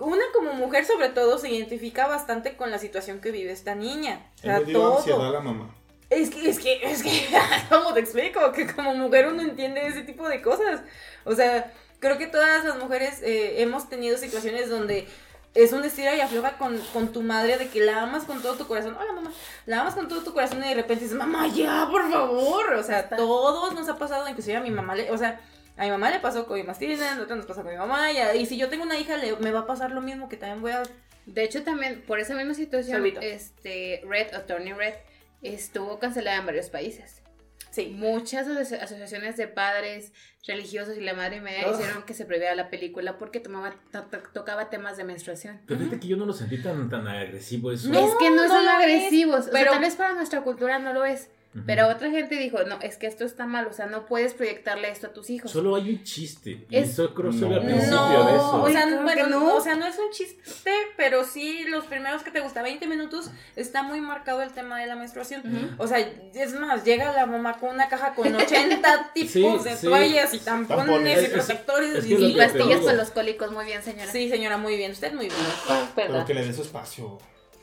una 0.00 0.24
como 0.34 0.52
mujer, 0.54 0.84
sobre 0.84 1.10
todo, 1.10 1.38
se 1.38 1.48
identifica 1.48 2.08
bastante 2.08 2.56
con 2.56 2.72
la 2.72 2.78
situación 2.78 3.20
que 3.20 3.30
vive 3.30 3.52
esta 3.52 3.76
niña. 3.76 4.26
O 4.38 4.42
sea, 4.42 4.56
ansiedad 4.96 5.28
a 5.28 5.30
la 5.30 5.40
mamá. 5.40 5.74
Es 6.14 6.30
que, 6.30 6.48
es 6.48 6.58
que, 6.58 6.80
es 6.82 7.02
que, 7.02 7.26
¿cómo 7.70 7.92
te 7.94 8.00
explico? 8.00 8.52
Que 8.52 8.66
como 8.66 8.94
mujer 8.94 9.26
uno 9.28 9.42
entiende 9.42 9.86
ese 9.86 10.02
tipo 10.02 10.28
de 10.28 10.40
cosas. 10.42 10.80
O 11.24 11.34
sea, 11.34 11.72
creo 12.00 12.18
que 12.18 12.26
todas 12.26 12.64
las 12.64 12.76
mujeres 12.78 13.20
eh, 13.22 13.62
hemos 13.62 13.88
tenido 13.88 14.16
situaciones 14.18 14.68
donde 14.68 15.06
es 15.54 15.72
un 15.72 15.84
estira 15.84 16.14
y 16.16 16.20
afloja 16.20 16.56
con, 16.56 16.78
con 16.94 17.12
tu 17.12 17.20
madre 17.22 17.58
de 17.58 17.68
que 17.68 17.80
la 17.80 18.02
amas 18.02 18.24
con 18.24 18.40
todo 18.40 18.54
tu 18.54 18.66
corazón. 18.66 18.96
Hola, 18.98 19.12
mamá. 19.12 19.32
La 19.66 19.80
amas 19.80 19.94
con 19.94 20.08
todo 20.08 20.22
tu 20.22 20.32
corazón 20.32 20.64
y 20.64 20.68
de 20.68 20.74
repente 20.74 21.04
dices, 21.04 21.16
mamá, 21.18 21.46
ya, 21.48 21.86
por 21.90 22.10
favor. 22.10 22.72
O 22.74 22.82
sea, 22.82 23.08
todos 23.08 23.74
nos 23.74 23.88
ha 23.88 23.98
pasado, 23.98 24.26
inclusive 24.28 24.56
a 24.56 24.60
mi 24.60 24.70
mamá 24.70 24.94
le, 24.94 25.10
o 25.10 25.18
sea, 25.18 25.40
a 25.76 25.84
mi 25.84 25.90
mamá 25.90 26.10
le 26.10 26.20
pasó 26.20 26.46
con 26.46 26.56
mi 26.56 26.62
mastina, 26.62 26.94
a 27.12 27.14
nosotros 27.16 27.36
nos 27.38 27.46
pasó 27.46 27.62
con 27.62 27.70
mi 27.72 27.78
mamá. 27.78 28.10
Y, 28.12 28.16
a- 28.18 28.34
y 28.34 28.46
si 28.46 28.56
yo 28.56 28.68
tengo 28.70 28.84
una 28.84 28.98
hija, 28.98 29.16
le, 29.18 29.36
me 29.36 29.50
va 29.52 29.60
a 29.60 29.66
pasar 29.66 29.90
lo 29.90 30.00
mismo 30.00 30.28
que 30.28 30.36
también 30.38 30.62
voy 30.62 30.72
a 30.72 30.82
De 31.26 31.44
hecho, 31.44 31.62
también 31.62 32.02
por 32.06 32.18
esa 32.18 32.34
misma 32.34 32.54
situación, 32.54 32.96
Salvito. 32.96 33.20
este 33.20 34.02
Red 34.08 34.34
o 34.36 34.40
Turning 34.40 34.76
Red 34.76 34.94
estuvo 35.42 35.98
cancelada 35.98 36.38
en 36.38 36.46
varios 36.46 36.70
países. 36.70 37.22
Sí. 37.70 37.86
Muchas 37.96 38.46
aso- 38.46 38.76
asociaciones 38.82 39.36
de 39.38 39.48
padres 39.48 40.12
religiosos 40.46 40.96
y 40.98 41.00
la 41.00 41.14
madre 41.14 41.40
media 41.40 41.66
Ugh. 41.68 41.74
hicieron 41.80 42.02
que 42.02 42.12
se 42.12 42.26
prohibiera 42.26 42.54
la 42.54 42.68
película 42.68 43.16
porque 43.16 43.40
tomaba, 43.40 43.74
to- 43.90 44.02
to- 44.04 44.22
tocaba 44.34 44.68
temas 44.68 44.98
de 44.98 45.04
menstruación. 45.04 45.62
Pero 45.66 45.80
fíjate 45.80 46.00
que 46.00 46.08
yo 46.08 46.16
no 46.18 46.26
lo 46.26 46.34
sentí 46.34 46.58
tan, 46.62 46.90
tan 46.90 47.08
agresivo 47.08 47.72
eso. 47.72 47.88
No, 47.88 47.98
es 48.06 48.14
que 48.18 48.28
no, 48.30 48.42
no 48.42 48.48
son 48.48 48.62
es, 48.64 48.74
agresivos. 48.74 49.40
o 49.40 49.42
sea, 49.44 49.52
pero- 49.52 49.70
tal 49.72 49.80
vez 49.80 49.96
para 49.96 50.12
nuestra 50.14 50.42
cultura 50.42 50.78
no 50.80 50.92
lo 50.92 51.04
es. 51.06 51.30
Pero 51.66 51.88
otra 51.88 52.10
gente 52.10 52.36
dijo, 52.36 52.62
no, 52.64 52.80
es 52.80 52.96
que 52.96 53.06
esto 53.06 53.24
está 53.26 53.44
mal, 53.44 53.66
o 53.66 53.74
sea, 53.74 53.84
no 53.84 54.06
puedes 54.06 54.32
proyectarle 54.32 54.88
esto 54.90 55.08
a 55.08 55.12
tus 55.12 55.28
hijos. 55.28 55.50
Solo 55.50 55.76
hay 55.76 55.90
un 55.90 56.02
chiste. 56.02 56.64
Y 56.70 56.76
Es- 56.76 56.90
eso 56.90 57.12
creo 57.12 57.30
solo 57.30 57.56
al 57.56 57.62
No. 57.62 57.68
principio 57.68 57.94
No, 58.00 58.26
de 58.26 58.36
eso. 58.36 58.62
o 58.62 58.70
sea, 58.70 58.82
claro 58.86 59.02
bueno, 59.02 59.26
no. 59.28 59.54
o 59.56 59.60
sea, 59.60 59.74
no 59.74 59.86
es 59.86 59.98
un 59.98 60.10
chiste, 60.12 60.72
pero 60.96 61.24
sí 61.24 61.64
los 61.68 61.84
primeros 61.84 62.22
que 62.22 62.30
te 62.30 62.40
gusta, 62.40 62.62
20 62.62 62.86
minutos, 62.86 63.30
está 63.54 63.82
muy 63.82 64.00
marcado 64.00 64.40
el 64.40 64.50
tema 64.52 64.78
de 64.80 64.86
la 64.86 64.96
menstruación. 64.96 65.42
O 65.76 65.86
sea, 65.86 65.98
es 65.98 66.54
más, 66.54 66.84
llega 66.84 67.12
la 67.12 67.26
mamá 67.26 67.58
con 67.58 67.68
una 67.74 67.88
caja 67.90 68.14
con 68.14 68.34
80 68.36 69.10
tipos 69.12 69.30
Sí, 69.62 69.68
de 69.68 69.76
sí. 69.76 69.86
toallas 69.86 70.32
y 70.32 70.38
tampones, 70.38 70.86
Tampones. 70.86 71.20
y 71.22 71.24
Es- 71.26 71.30
protectores. 71.32 71.94
es 71.96 72.04
y- 72.06 72.08
que 72.08 72.14
Y 72.14 72.18
lo 72.18 72.28
y- 72.28 72.32
que- 72.34 72.38
pastillas 72.40 72.80
para 72.80 72.96
los 72.96 73.10
cólicos, 73.10 73.52
muy 73.52 73.66
bien, 73.66 73.82
señora. 73.82 74.10
Sí, 74.10 74.30
señora, 74.30 74.56
muy 74.56 74.76
bien, 74.78 74.92
usted 74.92 75.12
muy 75.12 75.26
bien. 75.26 75.36
Pero 75.68 75.88
Perdón. 75.94 76.24
que 76.26 76.32
le 76.32 76.46
dé 76.46 76.52
su 76.54 76.62
espacio. 76.62 77.18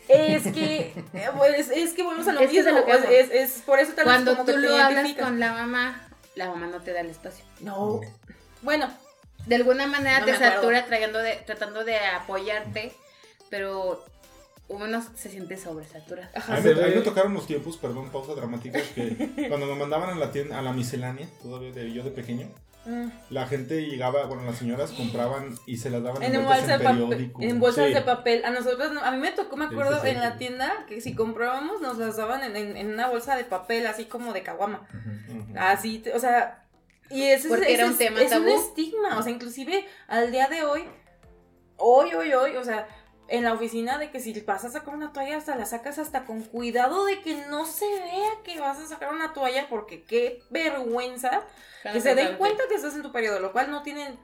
Es 0.09 0.43
que, 0.51 0.93
eh, 1.13 1.29
pues, 1.37 1.69
es 1.69 1.93
que 1.93 2.03
volvemos 2.03 2.27
a 2.27 2.33
lo 2.33 2.39
Es 2.41 2.49
que 2.49 2.59
es 2.59 2.65
de 2.65 2.73
mismo. 2.73 2.87
lo 2.87 2.99
que 3.07 3.19
Es, 3.19 3.29
es, 3.29 3.31
es 3.57 3.61
por 3.61 3.79
eso 3.79 3.93
tal 3.93 4.05
vez 4.05 4.13
Cuando 4.15 4.31
como 4.31 4.45
que 4.45 4.53
tú 4.53 4.61
te 4.61 4.67
lo 4.67 4.75
hablas 4.75 5.13
con 5.13 5.39
la 5.39 5.53
mamá, 5.53 6.09
la 6.35 6.47
mamá 6.49 6.67
no 6.67 6.81
te 6.81 6.91
da 6.93 7.01
el 7.01 7.09
espacio. 7.11 7.45
No. 7.61 8.01
Bueno, 8.61 8.91
De 9.45 9.55
alguna 9.55 9.87
manera 9.87 10.19
No 10.19 10.25
te 10.25 10.35
satura 10.35 10.85
tratando 10.85 11.19
de, 11.19 11.35
tratando 11.45 11.83
de 11.85 11.98
apoyarte, 11.98 12.91
pero 13.50 14.03
uno 14.67 15.03
se 15.15 15.29
siente 15.29 15.57
sobresaturado. 15.57 16.29
A 16.35 16.55
mí, 16.57 16.61
me, 16.63 16.69
a 16.72 16.74
mí 16.74 16.81
ve- 16.81 16.95
me 16.98 17.01
tocaron 17.01 17.33
los 17.33 17.48
tiempos, 17.48 17.77
perdón, 17.77 18.09
pausa 18.11 18.33
dramática, 18.35 18.79
que 18.95 19.45
cuando 19.48 19.65
me 19.67 19.75
mandaban 19.75 20.09
a 20.11 20.15
la 20.15 20.31
tienda, 20.31 20.59
a 20.59 20.61
la 20.61 20.74
miscelánea, 20.74 21.27
todavía 21.41 21.72
de, 21.72 21.91
yo 21.91 22.03
de 22.03 22.11
pequeño, 22.11 22.48
Mm. 22.85 23.09
la 23.29 23.46
gente 23.46 23.85
llegaba, 23.85 24.25
bueno, 24.25 24.44
las 24.46 24.57
señoras 24.57 24.92
compraban 24.92 25.53
y 25.65 25.77
se 25.77 25.89
las 25.89 26.01
daban 26.01 26.24
En 26.24 26.44
bolsas 26.46 26.79
de 26.79 26.79
papel. 26.83 27.31
En 27.42 27.59
bolsas 27.59 27.87
Sí. 27.87 27.94
de 27.94 28.01
papel. 28.01 28.46
A 28.46 28.51
nosotros, 28.51 28.94
no- 28.94 29.01
a 29.03 29.11
mí 29.11 29.18
me 29.18 29.31
tocó, 29.33 29.57
me 29.57 29.65
acuerdo, 29.65 29.96
sí, 29.96 30.01
sí. 30.03 30.09
en 30.15 30.22
la 30.22 30.37
tienda, 30.37 30.85
que 30.87 31.01
si 31.01 31.13
comprábamos 31.13 31.81
nos 31.81 31.98
las 31.98 32.15
daban 32.18 32.42
en, 32.44 32.55
en- 32.55 32.77
en 32.77 32.94
una 32.94 33.07
bolsa 33.07 33.35
de 33.35 33.44
papel, 33.44 33.85
así 33.85 34.05
como 34.05 34.31
de 34.33 34.44
caguama. 34.44 34.87
Así, 35.57 36.03
o 36.13 36.20
sea, 36.20 36.65
y 37.09 37.24
ese 37.24 37.48
es- 37.53 37.61
era 37.68 37.85
un 37.85 37.92
es- 37.92 37.98
tema 37.98 38.22
es 38.22 38.31
un 38.31 38.46
tabú. 38.46 38.57
estigma, 38.59 39.18
o 39.18 39.24
sea, 39.24 39.31
inclusive 39.31 39.85
al 40.07 40.31
día 40.31 40.48
de 40.48 40.63
hoy, 40.63 40.85
hoy, 41.77 42.13
hoy, 42.13 42.33
hoy, 42.33 42.55
o 42.55 42.63
sea, 42.63 42.87
en 43.29 43.44
la 43.44 43.53
oficina 43.53 43.98
de 43.98 44.09
que 44.11 44.20
si 44.20 44.39
vas 44.42 44.65
a 44.65 44.70
sacar 44.70 44.94
una 44.96 45.13
toalla, 45.13 45.37
hasta 45.37 45.55
la 45.55 45.65
sacas 45.65 46.00
hasta 46.00 46.25
con 46.25 46.42
cuidado 46.42 47.05
de 47.05 47.22
que 47.22 47.46
no 47.50 47.65
se 47.65 47.85
vea 47.85 48.29
que 48.44 48.59
vas 48.59 48.79
a 48.79 48.87
sacar 48.87 49.13
una 49.13 49.33
toalla, 49.33 49.68
porque 49.70 50.03
qué 50.03 50.42
vergüenza 50.50 51.44
que 51.94 52.01
se 52.01 52.15
den 52.15 52.37
cuenta 52.37 52.63
que 52.68 52.75
estás 52.75 52.96
en 52.96 53.03
tu 53.03 53.11
periodo, 53.11 53.39
lo 53.39 53.51
cual 53.51 53.70
no 53.72 53.83
tienen, 53.83 54.15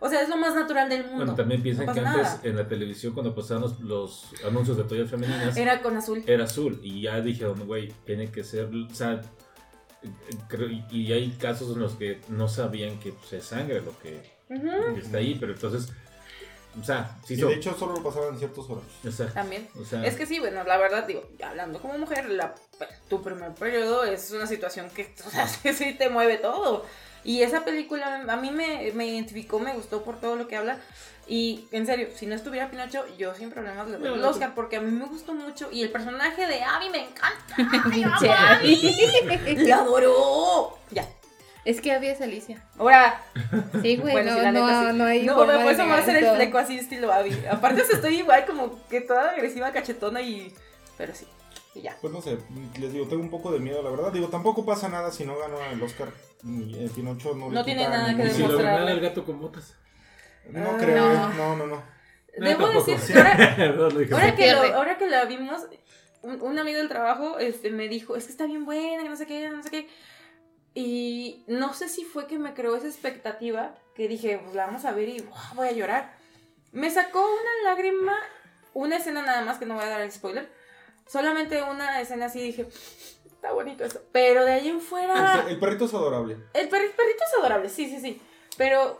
o 0.00 0.08
sea, 0.08 0.20
es 0.22 0.28
lo 0.28 0.36
más 0.36 0.54
natural 0.54 0.88
del 0.88 1.02
mundo. 1.02 1.16
Bueno, 1.18 1.34
también 1.34 1.62
piensan 1.62 1.86
No 1.86 1.92
que 1.94 2.00
antes 2.00 2.22
nada. 2.22 2.40
en 2.44 2.56
la 2.56 2.68
televisión 2.68 3.12
cuando 3.14 3.34
pasaban 3.34 3.62
los, 3.62 3.80
los 3.80 4.26
anuncios 4.44 4.76
de 4.76 4.84
toallas 4.84 5.10
femeninas 5.10 5.56
Era 5.56 5.80
con 5.82 5.96
azul. 5.96 6.22
era 6.26 6.44
azul 6.44 6.80
y 6.82 7.02
ya 7.02 7.20
dijeron, 7.20 7.66
güey, 7.66 7.92
tiene 8.06 8.30
que 8.30 8.44
ser, 8.44 8.66
o 8.66 8.94
sea, 8.94 9.20
creo- 10.48 10.68
y- 10.90 11.12
hay 11.12 11.30
casos 11.32 11.74
en 11.74 11.80
los 11.82 11.94
que 11.94 12.20
no 12.28 12.48
sabían 12.48 12.98
que 12.98 13.12
pues, 13.12 13.32
es 13.34 13.44
sangre 13.44 13.80
lo 13.80 13.96
que 13.98 14.20
está 14.98 15.18
ahí, 15.18 15.36
pero 15.38 15.52
entonces, 15.52 15.92
o 16.80 16.84
sea, 16.84 17.16
sí 17.24 17.34
Y 17.34 17.36
de 17.36 17.54
hecho 17.54 17.74
solo 17.78 17.94
lo 17.94 18.02
pasaban 18.02 18.34
en 18.34 18.38
ciertos 18.38 18.68
horarios. 18.68 18.92
o 19.06 19.10
sea, 19.12 19.32
También. 19.32 19.68
o 19.80 19.84
sea, 19.84 20.04
Es 20.04 20.16
que 20.16 20.26
sí, 20.26 20.38
bueno, 20.40 20.64
la 20.64 20.76
verdad, 20.78 21.06
digo, 21.06 21.22
hablando 21.44 21.80
como 21.80 21.98
mujer, 21.98 22.28
la, 22.30 22.54
tu 23.08 23.22
primer 23.22 23.52
periodo 23.52 24.04
es 24.04 24.30
una 24.32 24.46
situación 24.46 24.88
que, 24.90 25.14
o 25.26 25.30
sea, 25.30 25.46
sí, 25.48 25.72
sí 25.72 25.94
te 25.94 26.08
mueve 26.08 26.38
todo. 26.38 26.84
Y 27.24 27.42
esa 27.42 27.64
película 27.64 28.24
a 28.28 28.36
mí 28.36 28.50
me, 28.50 28.90
me 28.94 29.06
identificó, 29.06 29.60
me 29.60 29.72
gustó 29.74 30.02
por 30.02 30.20
todo 30.20 30.34
lo 30.36 30.48
que 30.48 30.56
habla. 30.56 30.78
Y 31.28 31.68
en 31.70 31.86
serio, 31.86 32.08
si 32.16 32.26
no 32.26 32.34
estuviera 32.34 32.68
Pinocho, 32.68 33.04
yo 33.16 33.32
sin 33.34 33.50
problemas 33.50 33.86
le 33.86 33.98
doy 33.98 34.08
No, 34.08 34.14
el 34.16 34.20
no, 34.22 34.28
Oscar 34.30 34.54
porque 34.56 34.76
a 34.76 34.80
mí 34.80 34.90
me 34.90 35.06
gustó 35.06 35.32
mucho. 35.32 35.70
Y 35.70 35.82
el 35.82 35.90
personaje 35.92 36.46
de 36.48 36.62
Abby 36.64 36.90
me 36.90 37.04
encanta. 37.08 37.54
¡Ay, 37.56 38.02
Pinche 38.02 38.04
amo 38.04 38.32
a 38.32 38.52
Abby. 38.56 39.70
Adoro! 39.72 40.78
Ya. 40.90 41.08
Es 41.64 41.80
que 41.80 41.92
había 41.92 42.12
es 42.12 42.20
Alicia. 42.20 42.62
Ahora, 42.76 43.22
Sí, 43.82 43.96
güey, 43.96 44.12
bueno, 44.14 44.32
no, 44.36 44.42
la 44.42 44.52
no, 44.52 44.90
sí. 44.90 44.98
no 44.98 45.04
hay 45.04 45.22
No, 45.24 45.34
forma 45.34 45.56
me 45.58 45.62
puedes 45.62 45.78
negar 45.78 45.98
hacer 46.00 46.16
el 46.16 46.34
fleco 46.34 46.58
así 46.58 46.76
estilo 46.78 47.12
Abby. 47.12 47.36
Aparte, 47.50 47.82
estoy 47.82 48.18
igual 48.18 48.44
como 48.46 48.86
que 48.88 49.00
toda 49.00 49.30
agresiva, 49.30 49.72
cachetona 49.72 50.20
y. 50.20 50.52
Pero 50.98 51.14
sí. 51.14 51.26
Y 51.74 51.82
ya. 51.82 51.96
Pues 52.00 52.12
no 52.12 52.20
sé, 52.20 52.36
les 52.80 52.92
digo, 52.92 53.06
tengo 53.06 53.22
un 53.22 53.30
poco 53.30 53.52
de 53.52 53.60
miedo, 53.60 53.80
la 53.82 53.90
verdad. 53.90 54.12
Digo, 54.12 54.28
tampoco 54.28 54.66
pasa 54.66 54.88
nada 54.88 55.10
si 55.12 55.24
no 55.24 55.38
gano 55.38 55.56
el 55.70 55.80
Oscar. 55.82 56.08
Ni, 56.42 56.74
eh, 56.74 56.90
Pinocho 56.94 57.34
no, 57.34 57.48
le 57.48 57.54
No 57.54 57.64
tiene 57.64 57.88
nada 57.88 58.14
que 58.16 58.24
y 58.26 58.30
si 58.30 58.42
lo 58.42 58.58
ganara 58.58 58.90
el 58.90 59.00
gato 59.00 59.24
con 59.24 59.40
botas. 59.40 59.76
No 60.50 60.70
Ah, 60.72 60.76
creo, 60.78 60.96
no. 60.96 61.12
eh, 61.30 61.34
no, 61.36 61.56
no, 61.56 61.66
no. 61.68 61.82
Debo 62.36 62.64
tampoco. 62.64 62.90
decir, 62.90 63.16
ahora, 63.16 63.56
No, 63.76 64.16
ahora 64.16 64.34
que 64.34 64.52
lo- 64.52 64.74
ahora 64.74 64.98
que 64.98 65.06
la 65.08 65.24
vimos, 65.26 65.62
un, 66.22 66.42
un 66.42 66.58
amigo 66.58 66.78
del 66.78 66.88
trabajo 66.88 67.38
este, 67.38 67.70
me 67.70 67.88
dijo, 67.88 68.16
es 68.16 68.24
que 68.24 68.32
está 68.32 68.46
bien 68.46 68.64
buena, 68.64 69.02
que 69.04 69.08
no 69.08 69.16
sé 69.16 69.26
qué, 69.26 69.48
no 69.48 69.62
sé 69.62 69.70
qué. 69.70 69.88
Y 70.74 71.44
no 71.48 71.74
sé 71.74 71.88
si 71.88 72.04
fue 72.04 72.26
que 72.26 72.38
me 72.38 72.54
creó 72.54 72.76
esa 72.76 72.86
expectativa, 72.86 73.74
que 73.94 74.08
dije, 74.08 74.38
pues 74.42 74.54
la 74.54 74.66
vamos 74.66 74.84
a 74.84 74.92
ver 74.92 75.08
y 75.08 75.20
"Buah, 75.20 75.54
voy 75.54 75.68
a 75.68 75.72
llorar. 75.72 76.16
Me 76.72 76.90
sacó 76.90 77.20
una 77.20 77.70
lágrima, 77.70 78.16
una 78.72 78.96
escena 78.96 79.22
nada 79.22 79.42
más, 79.42 79.58
que 79.58 79.66
no 79.66 79.74
voy 79.74 79.84
a 79.84 79.88
dar 79.88 80.00
el 80.00 80.10
spoiler. 80.10 80.50
Solamente 81.06 81.62
una 81.62 82.00
escena 82.00 82.26
así 82.26 82.40
dije, 82.40 82.66
está 83.26 83.52
bonito 83.52 83.84
esto. 83.84 84.00
Pero 84.12 84.44
de 84.46 84.52
ahí 84.52 84.68
en 84.68 84.80
fuera... 84.80 85.44
El 85.46 85.58
perrito 85.58 85.84
es 85.84 85.92
adorable. 85.92 86.34
El 86.54 86.68
perri- 86.70 86.92
perrito 86.94 87.24
es 87.26 87.38
adorable, 87.38 87.68
sí, 87.68 87.90
sí, 87.90 88.00
sí. 88.00 88.22
Pero 88.56 88.98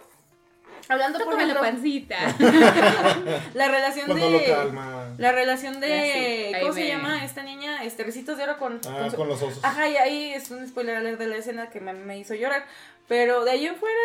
hablando 0.88 1.18
por 1.24 1.40
la 1.42 1.60
pancita. 1.60 2.16
la 3.54 3.68
relación 3.68 4.06
Cuando 4.06 4.30
lo 4.30 4.38
de... 4.38 4.44
calma. 4.46 5.06
La 5.18 5.32
relación 5.32 5.80
de. 5.80 6.50
Sí, 6.54 6.60
¿Cómo 6.60 6.72
se 6.72 6.86
llama 6.88 7.24
esta 7.24 7.42
niña? 7.42 7.84
Este, 7.84 8.04
Recitos 8.04 8.36
de 8.36 8.44
Oro 8.44 8.58
con. 8.58 8.80
Ah, 8.88 8.98
con 9.00 9.10
su- 9.10 9.16
con 9.16 9.28
los 9.28 9.42
osos. 9.42 9.64
Ajá, 9.64 9.88
y 9.88 9.96
ahí 9.96 10.32
es 10.34 10.50
un 10.50 10.66
spoiler 10.66 10.96
alert 10.96 11.18
de 11.18 11.26
la 11.26 11.36
escena 11.36 11.70
que 11.70 11.80
me, 11.80 11.92
me 11.92 12.18
hizo 12.18 12.34
llorar. 12.34 12.64
Pero 13.08 13.44
de 13.44 13.50
ahí 13.52 13.66
en 13.66 13.76
fuera. 13.76 13.96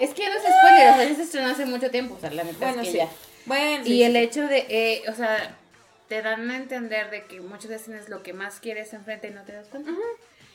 Es 0.00 0.14
que 0.14 0.26
no 0.28 0.34
es 0.34 0.42
spoiler, 0.42 0.90
o 0.92 0.94
sea, 0.96 1.14
se 1.16 1.22
estrenó 1.22 1.48
hace 1.48 1.66
mucho 1.66 1.90
tiempo, 1.90 2.14
o 2.14 2.20
sea, 2.20 2.30
la 2.30 2.44
neta 2.44 2.58
Bueno, 2.66 2.82
es 2.82 2.86
que 2.88 2.92
sí. 2.92 2.98
ya. 2.98 3.08
Bueno, 3.46 3.82
Y 3.84 3.88
sí, 3.88 4.02
el 4.04 4.12
sí. 4.12 4.18
hecho 4.18 4.46
de, 4.46 4.66
eh, 4.70 5.02
o 5.08 5.12
sea, 5.12 5.54
te 6.08 6.22
dan 6.22 6.50
a 6.50 6.56
entender 6.56 7.10
de 7.10 7.24
que 7.24 7.40
muchas 7.40 7.68
veces 7.70 8.08
lo 8.08 8.22
que 8.22 8.32
más 8.32 8.60
quieres 8.60 8.92
enfrente 8.94 9.28
y 9.28 9.30
no 9.32 9.42
te 9.42 9.52
das 9.52 9.68
cuenta. 9.68 9.90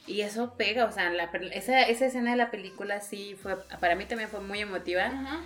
Y 0.08 0.22
eso 0.22 0.54
pega, 0.58 0.86
o 0.86 0.92
sea, 0.92 1.12
la, 1.12 1.32
pel- 1.32 1.52
esa, 1.54 1.82
esa 1.84 2.06
escena 2.08 2.32
de 2.32 2.38
la 2.38 2.50
película 2.50 3.00
sí 3.00 3.38
fue, 3.40 3.58
para 3.80 3.94
mí 3.96 4.06
también 4.06 4.28
fue 4.30 4.40
muy 4.40 4.60
emotiva, 4.60 5.06
Ajá. 5.06 5.42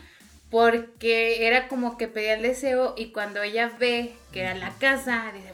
Porque 0.54 1.48
era 1.48 1.68
como 1.68 1.98
que 1.98 2.08
pedía 2.08 2.36
el 2.36 2.44
deseo 2.44 2.94
y 2.96 3.08
cuando 3.12 3.42
ella 3.42 3.72
ve 3.80 4.14
que 4.32 4.42
era 4.42 4.54
la 4.54 4.70
casa, 4.78 5.32
dice, 5.34 5.52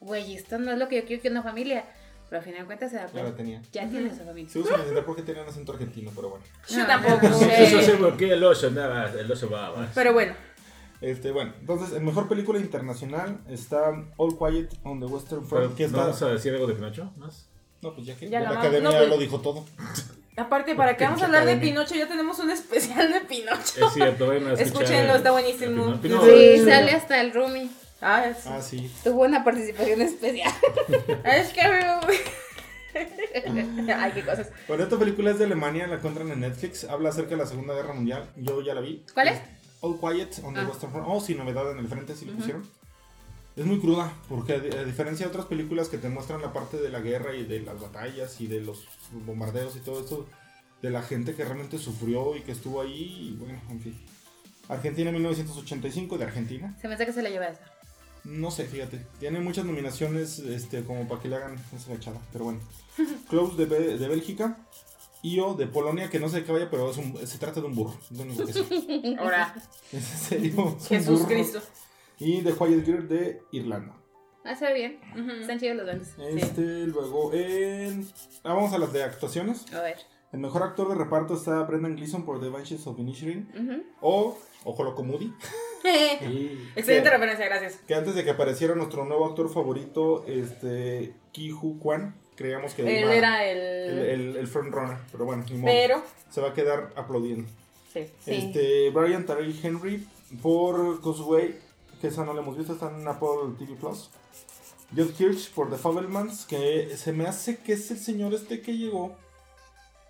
güey, 0.00 0.34
esto 0.34 0.58
no 0.58 0.72
es 0.72 0.78
lo 0.78 0.88
que 0.88 0.96
yo 1.02 1.06
quiero 1.06 1.20
que 1.20 1.28
una 1.28 1.42
familia. 1.42 1.84
Pero 2.30 2.38
al 2.40 2.44
final 2.46 2.60
de 2.60 2.66
cuentas 2.66 2.90
se 2.90 2.96
da 2.96 3.02
Ya 3.08 3.12
la 3.16 3.20
cuenta, 3.20 3.36
tenía. 3.36 3.60
ya 3.70 3.86
tiene 3.86 4.08
su 4.08 4.24
familia. 4.24 4.48
Sigo 4.50 4.64
sin 4.66 4.76
entender 4.76 5.04
por 5.04 5.14
qué 5.16 5.22
tenían 5.22 5.46
acento 5.46 5.72
argentino, 5.72 6.10
pero 6.16 6.30
bueno. 6.30 6.44
Yo 6.70 6.78
No, 6.78 6.86
tampoco. 6.86 7.28
no, 7.28 7.38
Eso 7.38 7.82
sí, 7.82 7.92
porque 8.00 8.32
el 8.32 8.42
oso 8.42 8.70
nada, 8.70 9.12
el 9.12 9.30
oso 9.30 9.50
va 9.50 9.76
más. 9.76 9.90
Pero 9.94 10.14
bueno. 10.14 10.32
Este, 11.02 11.32
bueno, 11.32 11.52
entonces, 11.60 11.94
en 11.94 12.04
mejor 12.06 12.26
película 12.26 12.58
internacional 12.58 13.40
está 13.46 13.90
All 14.16 14.38
Quiet 14.38 14.70
on 14.84 15.00
the 15.00 15.06
Western 15.06 15.44
Front. 15.46 15.78
¿no 15.78 15.84
está... 15.86 15.98
¿Vamos 15.98 16.22
a 16.22 16.28
decir 16.30 16.54
algo 16.54 16.66
de 16.66 16.74
Pinocho 16.74 17.12
más? 17.18 17.46
No, 17.82 17.94
pues 17.94 18.06
ya 18.06 18.16
que 18.16 18.30
Ya 18.30 18.40
la, 18.40 18.52
la 18.52 18.60
academia 18.60 18.88
no, 18.90 18.96
pues- 18.96 19.08
lo 19.10 19.18
dijo 19.18 19.40
todo. 19.42 19.66
Aparte, 20.36 20.74
¿para 20.74 20.96
qué 20.96 21.04
vamos 21.04 21.20
a 21.22 21.26
hablar 21.26 21.44
de. 21.44 21.56
Pinocho? 21.56 21.94
Ya 21.94 22.08
tenemos 22.08 22.38
un 22.38 22.50
especial 22.50 23.12
de 23.12 23.20
Pinocho. 23.20 23.86
Es 23.86 23.92
cierto, 23.92 24.28
vayan 24.28 24.46
a 24.48 24.52
escuchar. 24.54 24.66
Escúchenlo, 24.82 25.10
el- 25.12 25.16
está 25.18 25.30
buenísimo. 25.32 25.88
el 25.92 25.98
Pinocho. 26.00 26.24
Sí, 26.26 26.58
sale 26.64 26.92
hasta 26.92 27.20
el 27.20 27.32
Rumi. 27.34 27.70
Ah, 28.00 28.24
es, 28.26 28.46
Ah, 28.46 28.62
sí. 28.62 28.90
Tuvo 29.04 29.24
una 29.24 29.44
participación 29.44 30.00
especial. 30.00 30.52
es 31.24 31.48
que... 31.48 31.60
Ay, 33.94 34.12
qué 34.14 34.24
cosas. 34.24 34.48
Bueno, 34.66 34.84
esta 34.84 34.98
película 34.98 35.30
es 35.32 35.38
de 35.38 35.44
Alemania, 35.44 35.86
la 35.86 35.96
encuentran 35.96 36.30
en 36.30 36.40
Netflix. 36.40 36.84
Habla 36.84 37.10
acerca 37.10 37.30
de 37.30 37.36
la 37.36 37.46
Segunda 37.46 37.74
Guerra 37.74 37.92
Mundial. 37.92 38.30
Yo 38.36 38.62
ya 38.62 38.74
la 38.74 38.80
vi. 38.80 39.04
¿Cuál 39.12 39.28
es? 39.28 39.40
All 39.82 39.98
Quiet 40.00 40.40
on 40.44 40.54
the 40.54 40.60
Ah. 40.60 40.66
Western 40.68 40.92
Front. 40.92 41.06
Oh, 41.10 41.20
sin 41.20 41.36
novedad 41.38 41.70
en 41.72 41.78
el 41.78 41.88
frente, 41.88 42.14
sí 42.16 42.24
lo 42.24 42.32
pusieron. 42.34 42.66
Es 43.56 43.66
muy 43.66 43.80
cruda, 43.80 44.12
porque 44.28 44.54
a 44.54 44.58
di- 44.60 44.74
a 44.76 44.84
diferencia 44.84 45.26
de 45.26 45.30
otras 45.30 45.46
películas 45.46 45.88
que 45.88 45.98
te 45.98 46.08
muestran 46.08 46.40
la 46.40 46.52
parte 46.52 46.76
de 46.78 46.88
la 46.88 47.00
guerra 47.00 47.34
y 47.34 47.44
de 47.44 47.60
las 47.60 47.80
batallas 47.80 48.40
y 48.40 48.46
de 48.46 48.60
los 48.60 48.86
bombardeos 49.12 49.76
y 49.76 49.80
todo 49.80 50.00
esto, 50.00 50.26
de 50.82 50.90
la 50.90 51.02
gente 51.02 51.34
que 51.34 51.44
realmente 51.44 51.78
sufrió 51.78 52.36
y 52.36 52.40
que 52.40 52.52
estuvo 52.52 52.80
ahí, 52.80 53.30
y 53.32 53.36
bueno, 53.38 53.60
en 53.70 53.80
fin. 53.80 54.00
Argentina 54.68 55.10
1985, 55.12 56.16
de 56.18 56.24
Argentina. 56.24 56.76
Se 56.80 56.88
me 56.88 56.94
hace 56.94 57.06
que 57.06 57.12
se 57.12 57.22
la 57.22 57.30
lleva 57.30 57.46
esa. 57.48 57.64
No 58.24 58.50
sé, 58.50 58.66
fíjate. 58.66 59.04
Tiene 59.18 59.40
muchas 59.40 59.64
nominaciones 59.64 60.38
este, 60.38 60.84
como 60.84 61.08
para 61.08 61.20
que 61.20 61.28
le 61.28 61.36
hagan 61.36 61.56
esa 61.74 61.92
echada. 61.94 62.20
Pero 62.32 62.44
bueno. 62.44 62.60
Close 63.28 63.56
de, 63.56 63.64
Be- 63.64 63.98
de 63.98 64.08
Bélgica. 64.08 64.56
Io 65.22 65.54
de 65.54 65.66
Polonia, 65.66 66.08
que 66.08 66.18
no 66.20 66.28
sé 66.28 66.36
de 66.38 66.44
qué 66.44 66.52
vaya, 66.52 66.70
pero 66.70 66.90
es 66.90 66.96
un- 66.98 67.18
se 67.26 67.38
trata 67.38 67.60
de 67.60 67.66
un 67.66 67.74
burro. 67.74 67.94
Es 68.10 68.16
lo 68.16 68.22
único 68.24 68.46
que 68.46 68.52
sé. 68.52 69.16
Ahora, 69.18 69.54
Es 69.92 69.94
en 70.12 70.18
serio. 70.18 70.78
Jesús 70.88 71.18
burro. 71.20 71.28
Cristo. 71.28 71.60
Y 72.18 72.42
The 72.42 72.52
Quiet 72.54 72.84
Girl 72.86 73.08
de 73.08 73.42
Irlanda. 73.52 73.94
Ah, 74.50 74.56
se 74.56 74.66
ve 74.66 74.74
bien. 74.74 74.98
Están 75.40 75.60
chidos 75.60 75.76
los 75.76 75.86
duendes. 75.86 76.14
Este, 76.18 76.62
luego 76.86 77.32
en. 77.32 78.04
ah, 78.42 78.54
vamos 78.54 78.72
a 78.72 78.78
las 78.78 78.92
de 78.92 79.02
actuaciones. 79.04 79.72
A 79.72 79.80
ver. 79.80 79.96
El 80.32 80.40
mejor 80.40 80.62
actor 80.62 80.88
de 80.88 80.94
reparto 80.94 81.34
está 81.34 81.62
Brendan 81.64 81.96
Gleeson 81.96 82.24
por 82.24 82.40
The 82.40 82.48
Banshees 82.48 82.86
of 82.86 82.98
Inisherin. 82.98 83.48
Ujú. 83.54 83.82
O 84.00 84.38
Ojo 84.64 84.84
Loco 84.84 85.02
Moody. 85.02 85.32
Excelente 86.76 87.04
Que- 87.04 87.10
referencia, 87.10 87.46
gracias. 87.46 87.76
Que 87.86 87.94
antes 87.94 88.14
de 88.14 88.24
que 88.24 88.30
apareciera 88.30 88.74
nuestro 88.74 89.04
nuevo 89.04 89.26
actor 89.26 89.52
favorito, 89.52 90.24
este. 90.26 91.14
Ki 91.32 91.52
Hu 91.52 91.78
Kwan, 91.78 92.14
creíamos 92.34 92.74
que 92.74 92.82
Él 92.82 93.10
era 93.10 93.44
el... 93.44 93.58
el, 93.58 93.98
el, 93.98 94.36
el 94.36 94.46
frontrunner. 94.48 94.96
Pero 95.12 95.24
bueno, 95.24 95.44
ni 95.48 95.56
modo. 95.58 95.70
Pero... 95.72 96.02
Se 96.28 96.40
va 96.40 96.48
a 96.48 96.54
quedar 96.54 96.92
aplaudiendo. 96.96 97.48
Sí. 97.92 98.06
Sí. 98.24 98.32
Este, 98.34 98.90
Brian 98.90 99.26
Tarell 99.26 99.54
Henry 99.62 100.06
por 100.42 101.00
Causeway, 101.02 101.56
que 102.00 102.08
esa 102.08 102.24
no 102.24 102.32
la 102.34 102.40
hemos 102.42 102.56
visto, 102.56 102.72
está 102.72 102.90
en 102.90 103.06
Apple 103.06 103.28
TV 103.58 103.74
Plus. 103.76 104.10
Judd 104.94 105.10
Hirsch 105.20 105.50
por 105.52 105.70
The 105.70 105.76
Fabelmans, 105.76 106.46
que 106.46 106.96
se 106.96 107.12
me 107.12 107.26
hace 107.26 107.58
que 107.58 107.74
es 107.74 107.90
el 107.90 107.98
señor 107.98 108.34
este 108.34 108.60
que 108.60 108.76
llegó. 108.76 109.16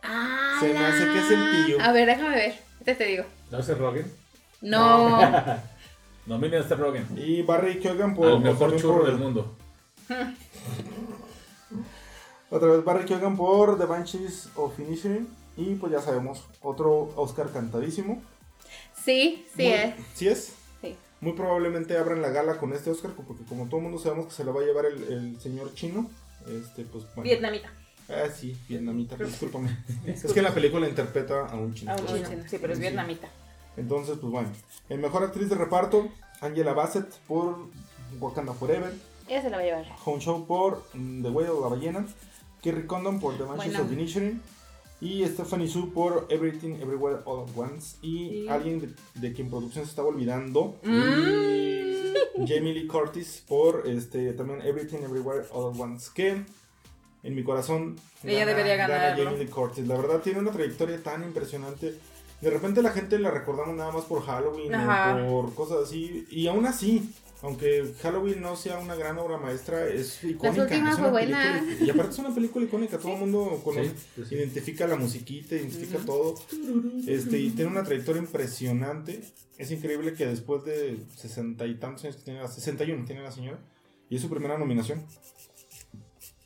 Ah, 0.03 0.57
Se 0.61 0.73
me 0.73 0.79
hace 0.79 1.05
que 1.05 1.19
es 1.19 1.31
el 1.31 1.67
tío. 1.67 1.81
A 1.83 1.93
ver, 1.93 2.07
déjame 2.07 2.31
ver. 2.37 2.59
Este 2.79 2.95
te 2.95 3.05
digo. 3.05 3.25
¿No 3.51 3.59
es 3.59 3.69
el 3.69 3.79
Rogen? 3.79 4.11
No. 4.63 5.21
Nomina 6.27 6.57
a 6.59 6.61
este 6.61 6.75
Rogen. 6.77 7.07
Y 7.17 7.43
Barry 7.43 7.79
Keoghan 7.79 8.15
por. 8.15 8.29
Al 8.29 8.41
mejor 8.41 8.77
churro 8.81 8.99
por- 9.01 9.07
del 9.07 9.17
mundo. 9.19 9.55
Otra 12.51 12.69
vez 12.69 12.85
Barry 12.85 13.05
Keoghan 13.05 13.37
por 13.37 13.79
The 13.79 13.85
Banshees 13.85 14.49
of 14.57 14.79
Inisherin. 14.79 15.29
Y 15.57 15.75
pues 15.75 15.93
ya 15.93 16.01
sabemos, 16.01 16.45
otro 16.63 17.13
Oscar 17.17 17.53
cantadísimo. 17.53 18.23
Sí, 19.05 19.45
sí 19.55 19.63
Muy- 19.65 19.73
es. 19.73 19.95
¿Sí 20.15 20.29
es? 20.29 20.53
Muy 21.21 21.33
probablemente 21.33 21.97
abran 21.99 22.23
la 22.23 22.31
gala 22.31 22.59
con 22.59 22.73
este 22.73 22.91
Oscar, 22.91 23.13
porque 23.13 23.45
como 23.45 23.67
todo 23.67 23.77
el 23.79 23.83
mundo 23.85 23.99
sabemos 23.99 24.27
que 24.27 24.33
se 24.33 24.45
lo 24.45 24.55
va 24.55 24.63
a 24.63 24.65
llevar 24.65 24.87
el, 24.87 25.03
el 25.05 25.41
señor 25.41 25.75
chino. 25.75 26.09
Este, 26.47 26.85
pues 26.85 27.05
bueno. 27.15 27.23
Vietnamita. 27.23 27.71
Ah, 28.09 28.29
sí, 28.35 28.57
vietnamita, 28.69 29.17
discúlpame. 29.17 29.77
es 30.07 30.33
que 30.33 30.41
en 30.41 30.45
la 30.45 30.55
película 30.55 30.89
interpreta 30.89 31.47
a 31.47 31.57
un 31.57 31.75
chino. 31.75 31.93
Ah, 31.93 31.97
un 32.01 32.25
chino. 32.25 32.43
Sí, 32.49 32.59
pero 32.61 32.73
es 32.73 32.79
vietnamita. 32.79 33.29
Entonces, 33.77 34.17
pues 34.21 34.33
bueno. 34.33 34.51
El 34.89 34.99
mejor 34.99 35.23
actriz 35.23 35.49
de 35.49 35.55
reparto, 35.55 36.09
Angela 36.41 36.73
Bassett 36.73 37.09
por 37.29 37.57
Wakanda 38.19 38.53
Forever. 38.55 38.93
Ella 39.29 39.43
se 39.43 39.51
la 39.51 39.59
va 39.59 39.63
a 39.63 39.67
llevar. 39.67 39.87
Hong 39.99 40.19
Show 40.19 40.47
por 40.47 40.85
mm, 40.95 41.23
The 41.23 41.29
Whale 41.29 41.51
o 41.51 41.61
La 41.61 41.69
Ballena. 41.69 42.07
Kerry 42.63 42.87
Condon 42.87 43.21
por 43.21 43.37
The 43.37 43.45
Banshees 43.45 43.75
Bueno. 43.75 43.87
of 43.87 43.93
Inisherin. 43.93 44.43
Y 45.01 45.25
Stephanie 45.27 45.69
Su 45.69 45.93
por 45.93 46.27
Everything 46.29 46.75
Everywhere 46.81 47.21
All 47.25 47.49
at 47.49 47.57
Once. 47.57 47.97
Y 48.03 48.29
Sí. 48.29 48.47
alguien 48.49 48.81
de, 48.81 48.95
de 49.21 49.33
quien 49.33 49.49
producción 49.49 49.85
se 49.85 49.91
estaba 49.91 50.09
olvidando. 50.09 50.77
Mm. 50.83 52.47
Jamie 52.47 52.73
Lee 52.75 52.87
Curtis 52.87 53.45
por 53.49 53.87
este 53.87 54.33
también 54.35 54.61
Everything 54.63 54.99
Everywhere 54.99 55.47
All 55.53 55.73
at 55.75 55.81
Once. 55.81 56.11
Que 56.15 56.43
en 57.23 57.35
mi 57.35 57.43
corazón. 57.43 57.97
Ella 58.25 58.47
debería 58.47 58.77
ganar. 58.77 59.17
Jamie 59.17 59.39
Lee 59.39 59.47
Curtis. 59.51 59.87
La 59.87 59.97
verdad 59.97 60.21
tiene 60.21 60.39
una 60.41 60.51
trayectoria 60.51 61.03
tan 61.03 61.23
impresionante. 61.25 61.95
De 62.41 62.51
repente 62.51 62.81
la 62.83 62.91
gente 62.91 63.19
la 63.19 63.31
recordamos 63.31 63.75
nada 63.77 63.93
más 63.93 64.05
por 64.05 64.23
Halloween 64.25 64.75
o 64.75 65.43
por 65.43 65.55
cosas 65.55 65.85
así. 65.85 66.27
Y 66.31 66.47
aún 66.47 66.65
así, 66.67 67.11
aunque 67.43 67.95
Halloween 68.03 68.41
no 68.41 68.57
sea 68.57 68.79
una 68.79 68.95
gran 68.95 69.19
obra 69.19 69.39
maestra, 69.39 69.87
es 69.89 70.23
icónica. 70.25 70.63
última 70.63 70.91
es 70.91 70.97
una 70.97 70.97
fue 70.97 71.11
buena. 71.11 71.61
película- 71.65 71.87
Y 71.87 71.91
aparte 71.91 72.13
es 72.13 72.19
una 72.19 72.35
película 72.35 72.65
icónica, 72.67 72.99
todo 72.99 73.13
el 73.15 73.19
mundo 73.21 73.61
conoce, 73.65 73.91
Sí, 73.91 73.95
sí, 74.17 74.23
sí. 74.29 74.35
identifica 74.35 74.87
la 74.87 74.97
musiquita, 74.97 75.55
identifica 75.57 75.99
todo. 75.99 76.35
Este, 77.07 77.39
y 77.39 77.51
tiene 77.51 77.71
una 77.71 77.83
trayectoria 77.85 78.21
impresionante. 78.23 79.23
Es 79.59 79.71
increíble 79.71 80.15
que 80.15 80.27
después 80.27 80.65
de 80.65 80.99
sesenta 81.17 81.67
y 81.67 81.75
tantos 81.77 82.05
años 82.05 82.17
que 82.17 82.23
tiene, 82.25 82.41
la- 82.41 82.49
61 82.49 83.05
tiene 83.05 83.23
la 83.23 83.31
señora, 83.33 83.59
y 84.09 84.17
es 84.17 84.23
su 84.23 84.29
primera 84.31 84.59
nominación. 84.59 85.05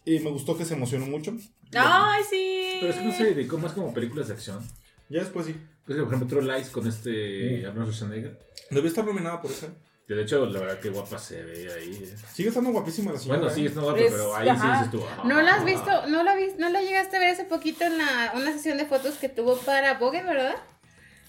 Y 0.05 0.19
me 0.21 0.31
gustó 0.31 0.57
que 0.57 0.65
se 0.65 0.75
emocionó 0.75 1.07
mucho. 1.07 1.35
¡Ay, 1.75 2.23
sí! 2.29 2.79
Pero 2.81 2.93
es 2.93 2.99
que 2.99 3.05
no 3.05 3.13
se 3.13 3.25
dedicó 3.35 3.59
más 3.59 3.73
como 3.73 3.93
películas 3.95 4.29
de 4.29 4.35
acción. 4.35 4.61
Ya 5.09 5.21
después 5.21 5.47
sí. 5.47 5.55
Pues, 5.87 5.99
por 5.99 6.07
ejemplo, 6.15 6.27
True 6.41 6.55
Lies 6.57 6.69
con 6.71 6.87
este 6.87 7.63
Mm. 7.63 7.67
Arnold 7.69 7.93
Schwarzenegger. 7.93 8.39
Debió 8.71 8.89
estar 8.89 9.05
nominada 9.05 9.41
por 9.43 9.51
eso. 9.51 9.69
De 10.07 10.21
hecho, 10.21 10.45
la 10.45 10.61
verdad, 10.61 10.81
que 10.81 10.91
guapa 10.91 11.19
se 11.19 11.43
ve 11.43 11.73
ahí. 11.73 11.99
eh. 12.03 12.17
Sigue 12.33 12.51
estando 12.51 12.71
guapísima 12.73 13.13
la 13.13 13.19
señora. 13.19 13.41
Bueno, 13.41 13.55
sí, 13.55 13.63
¿eh? 13.63 13.69
es 13.69 13.75
no 13.75 13.83
guapa, 13.83 13.99
pero 13.99 14.37
ahí 14.37 14.49
sí 14.51 14.67
dices 14.71 14.91
tú. 14.91 15.03
ah. 15.09 15.23
¿No 15.25 15.41
la 15.41 15.55
has 15.55 15.65
visto? 15.65 16.07
¿No 16.09 16.23
la, 16.23 16.37
¿No 16.59 16.69
la 16.69 16.83
llegaste 16.83 17.17
a 17.17 17.21
ver 17.21 17.31
hace 17.31 17.45
poquito 17.45 17.85
en 17.85 17.97
la, 17.97 18.33
una 18.35 18.53
sesión 18.53 18.77
de 18.77 18.85
fotos 18.85 19.15
que 19.15 19.31
tuvo 19.31 19.57
para 19.57 19.95
Vogue, 19.95 20.23
verdad? 20.23 20.57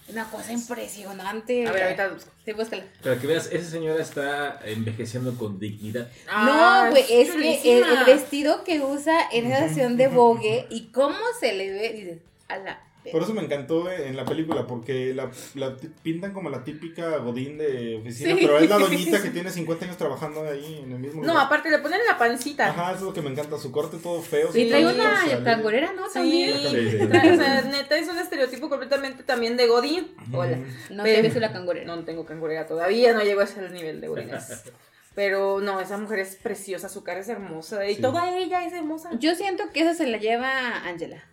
Una 0.08 0.30
cosa 0.30 0.52
impresionante. 0.52 1.66
A 1.66 1.72
ver, 1.72 1.84
ahorita 1.84 2.10
busco. 2.10 2.32
Sí, 2.44 2.52
búscala. 2.52 2.84
Para 3.02 3.18
que 3.18 3.26
veas, 3.26 3.50
esa 3.52 3.72
señora 3.72 4.02
está 4.02 4.60
envejeciendo 4.66 5.36
con 5.36 5.58
dignidad. 5.58 6.10
Ah, 6.28 6.84
no, 6.86 6.92
güey, 6.92 7.06
es 7.10 7.32
que 7.32 7.80
el, 7.80 8.06
vestido 8.06 8.64
que 8.64 8.82
usa 8.82 9.18
en 9.32 9.48
esa 9.48 9.70
sesión 9.70 9.98
de 9.98 10.08
Vogue 10.08 10.68
y 10.70 10.92
cómo 10.92 11.18
se 11.40 11.54
le 11.54 11.72
ve, 11.72 11.94
dices, 11.94 12.20
a 12.50 12.58
la... 12.58 12.82
Por 13.12 13.22
eso 13.24 13.34
me 13.34 13.42
encantó 13.42 13.90
en 13.92 14.16
la 14.16 14.26
película, 14.26 14.66
porque 14.68 15.14
la, 15.14 15.30
la 15.56 15.76
pintan 16.04 16.34
como 16.34 16.50
la 16.50 16.64
típica 16.64 17.18
godín 17.18 17.58
de 17.58 17.98
oficina, 18.02 18.32
Sí. 18.36 18.38
pero 18.42 18.58
es 18.60 18.70
la 18.70 18.78
doñita 18.80 19.22
que 19.22 19.30
tiene 19.30 19.50
50 19.52 19.86
años 19.86 19.98
trabajando 19.98 20.44
ahí 20.48 20.82
en 20.84 20.92
el 20.92 21.00
mismo 21.00 21.22
No, 21.22 21.30
lugar. 21.30 21.46
aparte 21.46 21.70
le 21.70 21.80
ponen 21.80 22.00
la 22.08 22.18
pancita. 22.18 22.68
Ajá, 22.70 22.90
eso 22.92 23.00
es 23.00 23.06
lo 23.06 23.14
que 23.14 23.22
me 23.22 23.30
encanta, 23.30 23.58
su 23.58 23.72
corte 23.72 23.98
todo 23.98 24.22
feo. 24.22 24.50
Y 24.54 24.70
trae 24.70 24.86
una 24.86 25.44
cangurera, 25.44 25.94
¿no? 25.94 26.08
Sí, 26.08 26.14
También. 26.14 26.54
Sí, 26.58 26.90
sí. 26.92 26.98
trae- 27.08 27.34
o 27.34 27.36
sea, 27.38 27.62
neta 27.64 27.98
es 27.98 28.08
un 28.10 28.18
estereotipo 28.18 28.70
completamente 28.70 29.24
también 29.24 29.58
de 29.58 29.68
Godín. 29.68 30.08
Hola. 30.34 30.58
No 30.90 31.04
Pero- 31.04 31.16
te 31.16 31.22
ves 31.30 31.36
la 31.36 31.52
cangurera. 31.52 31.86
No 31.86 32.04
tengo 32.04 32.26
cangurera 32.26 32.66
todavía, 32.68 33.14
no 33.14 33.22
llego 33.24 33.42
a 33.42 33.46
ese 33.46 33.70
nivel 33.70 34.02
de 34.02 34.08
Godines. 34.08 34.64
Pero 35.16 35.62
no, 35.62 35.80
esa 35.80 35.98
mujer 35.98 36.20
es 36.20 36.36
preciosa, 36.36 36.90
su 36.90 37.02
cara 37.04 37.22
es 37.22 37.30
hermosa 37.30 37.88
y 37.90 37.96
Sí. 37.96 38.02
toda 38.02 38.38
ella 38.38 38.66
es 38.66 38.74
hermosa. 38.74 39.12
Yo 39.18 39.34
siento 39.34 39.64
que 39.72 39.80
eso 39.82 39.94
se 39.94 40.08
la 40.08 40.18
lleva 40.18 40.80
Angela. 40.86 41.24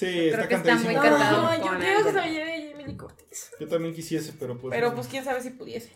Sí, 0.00 0.28
está 0.28 0.42
está 0.44 0.74
muy 0.76 0.94
cantado. 0.94 1.42
No, 1.58 1.64
yo 1.72 1.78
creo 1.78 2.04
que 2.04 2.12
se 2.12 2.20
me 2.20 2.32
lleve 2.32 2.70
Jamie 2.70 2.86
Lee 2.86 2.96
Curtis. 2.96 3.50
Yo 3.60 3.68
también 3.68 3.94
quisiese, 3.94 4.32
pero 4.38 4.58
pues. 4.58 4.70
Pero 4.74 4.94
pues 4.94 5.06
quién 5.06 5.24
sabe 5.24 5.42
si 5.42 5.50
pudiese. 5.50 5.90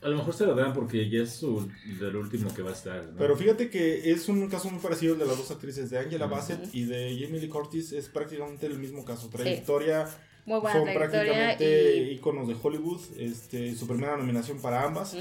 A 0.00 0.08
lo 0.08 0.16
mejor 0.16 0.32
se 0.32 0.46
lo 0.46 0.54
dan 0.54 0.74
porque 0.74 1.10
ya 1.10 1.22
es 1.24 1.32
su, 1.32 1.68
del 1.98 2.14
último 2.14 2.54
que 2.54 2.62
va 2.62 2.70
a 2.70 2.74
estar. 2.74 3.04
¿no? 3.04 3.16
Pero 3.18 3.36
fíjate 3.36 3.68
que 3.68 4.12
es 4.12 4.28
un 4.28 4.48
caso 4.48 4.70
muy 4.70 4.80
parecido 4.80 5.14
al 5.14 5.18
de 5.18 5.26
las 5.26 5.36
dos 5.36 5.50
actrices, 5.50 5.90
de 5.90 5.98
Angela. 5.98 6.26
Bassett 6.26 6.72
y 6.72 6.84
de 6.84 7.18
Jamie 7.20 7.40
Lee 7.40 7.48
Curtis, 7.48 7.90
es 7.92 8.08
prácticamente 8.08 8.66
el 8.66 8.78
mismo 8.78 9.04
caso. 9.04 9.22
Sí. 9.26 9.32
Trayectoria, 9.32 10.08
Muy 10.46 10.60
buena 10.60 10.78
son 10.78 10.84
trayectoria 10.84 11.32
prácticamente 11.32 11.96
y... 11.96 12.10
íconos 12.12 12.46
de 12.46 12.54
Hollywood, 12.62 13.00
este, 13.18 13.74
su 13.74 13.88
primera 13.88 14.16
nominación 14.16 14.58
para 14.60 14.84
ambas. 14.84 15.16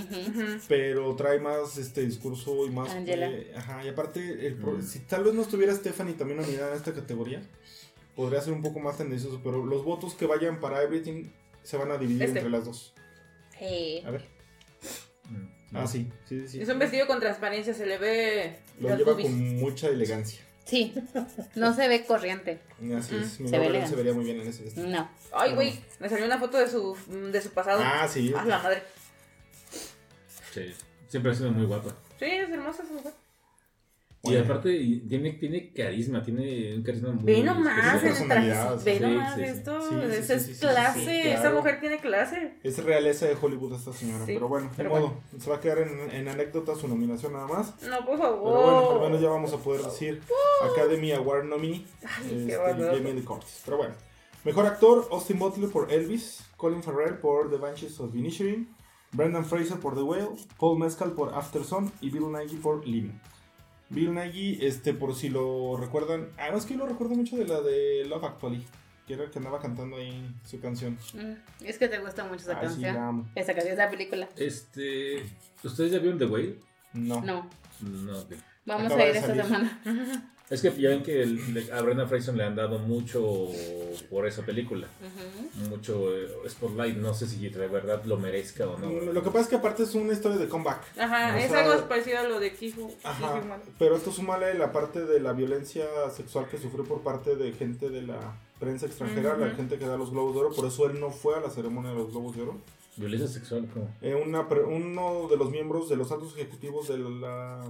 Pero 0.67 1.15
trae 1.15 1.39
más 1.39 1.75
este 1.79 2.01
discurso 2.05 2.67
y 2.67 2.69
más 2.69 2.91
Angela. 2.91 3.31
ajá 3.55 3.83
y 3.83 3.87
aparte 3.87 4.45
el 4.45 4.57
pro- 4.57 4.79
si 4.83 4.99
tal 4.99 5.23
vez 5.23 5.33
no 5.33 5.41
estuviera 5.41 5.73
Stephanie 5.73 6.13
también 6.13 6.39
nominada 6.39 6.69
en 6.73 6.77
esta 6.77 6.93
categoría 6.93 7.41
podría 8.17 8.41
ser 8.41 8.51
un 8.51 8.61
poco 8.61 8.79
más 8.81 8.97
tendencioso 8.97 9.39
pero 9.41 9.65
los 9.65 9.85
votos 9.85 10.13
que 10.15 10.25
vayan 10.25 10.59
para 10.59 10.81
Everything 10.83 11.29
se 11.63 11.77
van 11.77 11.91
a 11.91 11.97
dividir 11.97 12.23
Este. 12.23 12.39
entre 12.39 12.51
las 12.51 12.65
dos 12.65 12.93
Sí. 13.57 14.03
a 14.05 14.11
ver 14.11 14.25
Mm. 15.29 15.77
ah 15.77 15.85
sí 15.87 16.09
sí 16.27 16.39
sí, 16.41 16.47
sí. 16.47 16.61
Es 16.61 16.69
un 16.69 16.79
vestido 16.79 17.05
con 17.07 17.19
transparencia, 17.19 17.73
se 17.73 17.85
le 17.85 17.97
ve 17.97 18.59
lo 18.79 18.95
lleva 18.95 19.13
con 19.15 19.55
mucha 19.57 19.87
elegancia 19.89 20.41
Sí, 20.65 20.93
no 21.55 21.73
se 21.73 21.87
ve 21.87 22.05
corriente. 22.05 22.59
así 22.97 23.15
es 23.15 23.39
mi 23.39 23.47
Se 23.49 23.57
ve 23.59 23.87
se 23.87 23.95
vería 23.95 24.13
muy 24.13 24.25
bien 24.25 24.41
en 24.41 24.47
ese 24.49 24.63
vestido 24.63 24.87
No. 24.87 25.09
Ay, 25.33 25.53
güey, 25.55 25.79
me 25.99 26.09
salió 26.09 26.25
una 26.25 26.39
foto 26.39 26.57
de 26.57 26.67
su, 26.69 26.97
de 27.31 27.41
su 27.41 27.49
pasado. 27.51 27.81
ah 27.83 28.05
sí 28.07 28.33
Ah, 28.35 28.43
la 28.45 28.59
madre. 28.59 28.83
Sí, 30.53 30.73
siempre 31.07 31.31
ha 31.31 31.35
sido 31.35 31.51
muy 31.51 31.65
guapa. 31.65 31.93
Sí, 32.19 32.25
es 32.25 32.49
hermosa 32.49 32.83
esa 32.83 32.93
mujer. 32.93 33.13
Y 34.23 34.29
Bueno. 34.31 34.45
aparte 34.45 34.69
tiene, 35.07 35.33
tiene 35.33 35.71
carisma, 35.71 36.21
tiene 36.23 36.75
un 36.75 36.83
carisma 36.83 37.11
muy 37.11 37.23
Ve 37.23 37.43
nomás 37.43 38.03
el 38.03 38.27
traje. 38.27 38.53
Ve 38.83 38.95
sí, 38.97 38.99
nomás 39.03 39.35
sí, 39.35 39.41
esto. 39.43 39.81
Sí, 39.81 39.87
sí, 39.89 40.15
esa 40.15 40.23
sí, 40.25 40.33
es 40.33 40.43
sí, 40.47 40.53
sí, 40.55 40.59
clase. 40.59 40.99
sí, 40.99 41.29
Esa 41.29 41.41
claro. 41.41 41.55
mujer 41.57 41.79
tiene 41.79 41.99
clase. 41.99 42.53
Es 42.63 42.83
realeza 42.83 43.27
de 43.27 43.37
Hollywood 43.39 43.73
esta 43.75 43.93
señora. 43.93 44.25
Sí, 44.25 44.33
pero 44.33 44.47
bueno, 44.47 44.71
pero 44.75 44.93
de 44.93 44.99
modo. 44.99 45.13
Se 45.39 45.49
va 45.49 45.57
a 45.57 45.59
quedar 45.61 45.77
en, 45.79 46.09
en 46.11 46.27
anécdota 46.27 46.75
su 46.75 46.87
nominación 46.87 47.33
nada 47.33 47.47
más. 47.47 47.75
No, 47.83 47.97
por 48.05 48.17
Pero 48.17 48.17
bueno, 48.17 48.23
favor. 48.23 48.83
por 48.87 48.95
lo 48.95 49.01
menos 49.03 49.21
ya 49.21 49.29
vamos 49.29 49.53
a 49.53 49.57
poder 49.57 49.81
decir 49.83 50.21
Academy 50.73 51.11
Award 51.11 51.45
nominee. 51.45 51.85
Ay, 52.03 52.45
qué 52.47 52.53
este. 52.53 52.83
Jamie 52.83 53.13
Lee 53.13 53.21
Curtis. 53.23 53.61
Pero 53.65 53.77
bueno. 53.77 53.93
Mejor 54.43 54.65
actor, 54.65 55.07
Austin 55.11 55.37
Butler 55.39 55.69
por 55.69 55.91
Elvis, 55.91 56.43
Colin 56.57 56.81
Farrell 56.81 57.15
por 57.19 57.49
The 57.51 57.57
Banshees 57.57 57.99
of 57.99 58.15
Inisherin, 58.15 58.67
Brendan 59.11 59.45
Fraser 59.45 59.77
por 59.77 59.93
The 59.95 60.01
Whale, 60.01 60.29
Paul 60.59 60.79
Mescal 60.79 61.11
por 61.11 61.33
After 61.35 61.63
Sun 61.63 61.91
y 62.01 62.09
Bill 62.09 62.31
Nighy 62.31 62.55
por 62.57 62.85
Living. 62.87 63.19
Bill 63.89 64.13
Nighy, 64.13 64.59
este, 64.65 64.93
por 64.93 65.15
si 65.15 65.29
lo 65.29 65.77
recuerdan, 65.77 66.29
además 66.37 66.65
que 66.65 66.73
yo 66.73 66.79
lo 66.79 66.87
recuerdo 66.87 67.15
mucho 67.15 67.37
de 67.37 67.45
la 67.47 67.61
de 67.61 68.05
Love 68.05 68.23
Actually, 68.25 68.65
que 69.07 69.13
era 69.13 69.23
el 69.23 69.31
que 69.31 69.39
andaba 69.39 69.59
cantando 69.59 69.95
ahí 69.97 70.29
su 70.45 70.59
canción. 70.59 70.97
Mm, 71.13 71.63
Es 71.65 71.77
que 71.77 71.87
te 71.87 71.97
gusta 71.99 72.23
mucho 72.25 72.41
esa 72.41 72.55
sí, 72.59 72.65
canción. 72.67 72.95
la 72.95 73.07
amo. 73.07 73.27
Esa 73.35 73.53
canción, 73.53 73.73
esa 73.73 73.89
película. 73.89 74.27
Este, 74.35 75.23
¿ustedes 75.63 75.91
ya 75.91 75.99
vieron 75.99 76.19
The 76.19 76.25
Whale? 76.25 76.59
No. 76.93 77.21
No, 77.21 77.49
No, 77.81 78.19
ok. 78.19 78.33
vamos 78.65 78.85
Acaba 78.87 79.01
a 79.03 79.09
ir 79.09 79.15
esta 79.15 79.35
semana. 79.35 79.81
Es 80.49 80.61
que 80.61 80.71
ya 80.81 80.89
ven 80.89 81.03
que 81.03 81.21
el- 81.21 81.53
le- 81.53 81.71
a 81.73 81.81
Brendan 81.81 82.07
Fraser 82.07 82.33
le 82.33 82.43
han 82.45 82.55
dado 82.55 82.79
mucho 82.79 83.47
por 84.09 84.25
esa 84.25 84.43
película. 84.45 84.87
Ujú. 85.01 85.69
Mucho 85.69 86.15
eh, 86.17 86.29
spotlight. 86.47 86.95
No 86.97 87.13
sé 87.13 87.27
si 87.27 87.49
de 87.49 87.67
verdad 87.67 88.03
lo 88.05 88.17
merezca 88.17 88.65
o 88.67 88.77
no. 88.77 88.89
Lo 89.11 89.21
que 89.23 89.29
pasa 89.29 89.41
es 89.41 89.47
que 89.49 89.55
aparte 89.57 89.83
es 89.83 89.93
una 89.95 90.13
historia 90.13 90.37
de 90.37 90.47
comeback. 90.47 90.97
Ajá, 90.97 91.35
O 91.35 91.37
es 91.37 91.49
sea, 91.51 91.69
algo 91.69 91.87
parecido 91.89 92.19
a 92.19 92.23
lo 92.23 92.39
de 92.39 92.53
Kifu. 92.53 92.89
Ajá, 93.03 93.41
pero 93.77 93.97
esto 93.97 94.11
súmale 94.11 94.53
la 94.53 94.71
parte 94.71 95.05
de 95.05 95.19
la 95.19 95.33
violencia 95.33 95.85
sexual 96.15 96.47
que 96.47 96.57
sufrió 96.57 96.85
por 96.85 97.01
parte 97.01 97.35
de 97.35 97.51
gente 97.51 97.89
de 97.89 98.03
la 98.03 98.37
prensa 98.57 98.85
extranjera, 98.85 99.35
la 99.37 99.47
Ujú. 99.47 99.55
gente 99.57 99.77
que 99.77 99.85
da 99.85 99.97
los 99.97 100.11
Globos 100.11 100.33
de 100.33 100.39
Oro, 100.39 100.55
por 100.55 100.65
eso 100.65 100.89
él 100.89 100.99
no 100.99 101.09
fue 101.11 101.35
a 101.35 101.41
la 101.41 101.49
ceremonia 101.49 101.91
de 101.91 101.97
los 101.97 102.09
Globos 102.11 102.35
de 102.37 102.43
Oro. 102.43 102.57
Violencia 102.95 103.27
sexual, 103.27 103.67
como. 103.71 103.93
Eh, 104.01 104.15
una 104.15 104.41
uno 104.41 105.27
de 105.29 105.37
los 105.37 105.51
miembros 105.51 105.87
de 105.89 105.97
los 105.97 106.11
altos 106.11 106.33
ejecutivos 106.35 106.87
de 106.87 106.97
la 106.97 107.61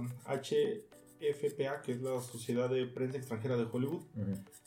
HFPA, 1.20 1.82
que 1.82 1.92
es 1.92 2.00
la 2.00 2.20
Sociedad 2.20 2.68
de 2.68 2.86
Prensa 2.86 3.18
Extranjera 3.18 3.56
de 3.56 3.66
Hollywood, 3.70 4.02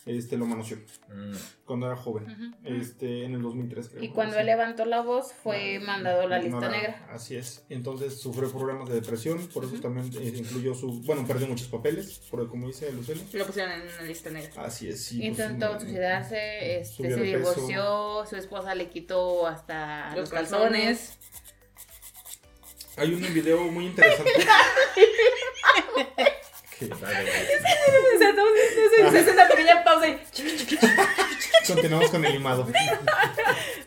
este 0.05 0.37
lo 0.37 0.45
manoseó 0.45 0.77
Mm. 1.09 1.33
cuando 1.65 1.87
era 1.87 1.95
joven, 1.95 2.55
este 2.63 3.25
en 3.25 3.35
el 3.35 3.41
2003 3.41 3.89
creo. 3.89 4.03
Y 4.03 4.09
cuando 4.09 4.37
él 4.39 4.45
levantó 4.45 4.85
la 4.85 5.01
voz, 5.01 5.33
fue 5.33 5.79
mandado 5.79 6.21
a 6.21 6.27
la 6.27 6.39
lista 6.39 6.69
negra. 6.69 7.07
Así 7.11 7.35
es. 7.35 7.63
Entonces 7.69 8.19
sufrió 8.19 8.49
problemas 8.51 8.87
de 8.89 8.95
depresión, 8.95 9.47
por 9.53 9.65
eso 9.65 9.75
también 9.79 10.09
eh, 10.19 10.33
incluyó 10.37 10.73
su. 10.73 11.01
Bueno, 11.01 11.25
perdió 11.27 11.47
muchos 11.47 11.67
papeles, 11.67 12.19
por 12.31 12.47
como 12.49 12.67
dice 12.67 12.91
Lucely. 12.91 13.21
Lo 13.33 13.45
pusieron 13.45 13.73
en 13.73 13.81
una 13.81 14.01
lista 14.03 14.29
negra. 14.29 14.63
Así 14.63 14.89
es, 14.89 15.03
sí. 15.03 15.17
pues, 15.17 15.27
Intentó 15.29 15.75
mm, 15.75 15.79
suicidarse, 15.79 16.79
este, 16.79 17.13
se 17.13 17.21
divorció, 17.21 18.25
su 18.27 18.35
esposa 18.35 18.73
le 18.75 18.89
quitó 18.89 19.47
hasta 19.47 20.09
Los 20.15 20.21
los 20.21 20.29
calzones. 20.29 21.17
Hay 22.97 23.13
un 23.13 23.21
video 23.33 23.63
muy 23.71 23.87
interesante. 23.87 24.31
O 29.05 29.11
sea, 29.11 29.19
es 29.21 29.27
una 29.33 29.47
pequeña 29.47 29.83
pausa 29.83 30.07
y... 30.07 30.17
Continuamos 31.67 32.09
con 32.09 32.25
el 32.25 32.33
limado. 32.33 32.67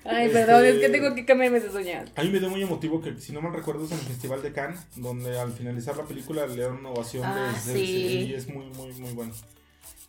Ay, 0.04 0.26
Este- 0.26 0.38
perdón, 0.38 0.64
es 0.66 0.78
que 0.78 0.88
tengo 0.88 1.14
que 1.14 1.24
cambiarme 1.24 1.58
esas 1.58 1.74
uñas. 1.74 2.10
Hay 2.16 2.26
un 2.26 2.32
video 2.32 2.50
muy 2.50 2.62
emotivo 2.62 3.00
que, 3.02 3.18
si 3.20 3.32
no 3.32 3.40
mal 3.40 3.52
recuerdo, 3.52 3.84
es 3.84 3.92
en 3.92 3.98
el 3.98 4.04
Festival 4.04 4.42
de 4.42 4.52
Cannes, 4.52 4.80
donde 4.96 5.38
al 5.38 5.52
finalizar 5.52 5.96
la 5.96 6.04
película 6.04 6.46
le 6.46 6.62
dan 6.62 6.72
una 6.74 6.90
ovación 6.90 7.24
Ah, 7.24 7.54
de, 7.66 7.72
de- 7.72 7.78
sí. 7.78 8.26
y 8.28 8.34
es 8.34 8.48
muy, 8.48 8.66
muy, 8.66 8.92
muy 8.94 9.12
bueno. 9.12 9.32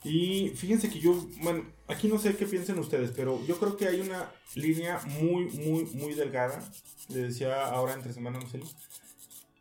Y 0.03 0.49
fíjense 0.55 0.89
que 0.89 0.99
yo, 0.99 1.13
bueno, 1.41 1.65
aquí 1.87 2.07
no 2.07 2.19
sé 2.19 2.35
qué 2.35 2.45
piensen 2.45 2.77
ustedes, 2.77 3.11
pero 3.15 3.43
yo 3.47 3.57
creo 3.57 3.75
que 3.75 3.87
hay 3.87 3.99
una 4.01 4.29
línea 4.53 4.99
muy, 5.19 5.45
muy, 5.45 5.85
muy 5.95 6.13
delgada, 6.13 6.61
le 7.09 7.21
decía 7.23 7.65
ahora 7.65 7.93
entre 7.93 8.13
semana, 8.13 8.39
no 8.39 8.47
sé, 8.47 8.59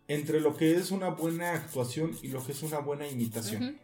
entre 0.08 0.40
lo 0.40 0.56
que 0.56 0.76
es 0.76 0.90
una 0.90 1.08
buena 1.10 1.52
actuación 1.52 2.16
y 2.22 2.28
lo 2.28 2.44
que 2.44 2.52
es 2.52 2.62
una 2.62 2.78
buena 2.78 3.06
imitación. 3.06 3.78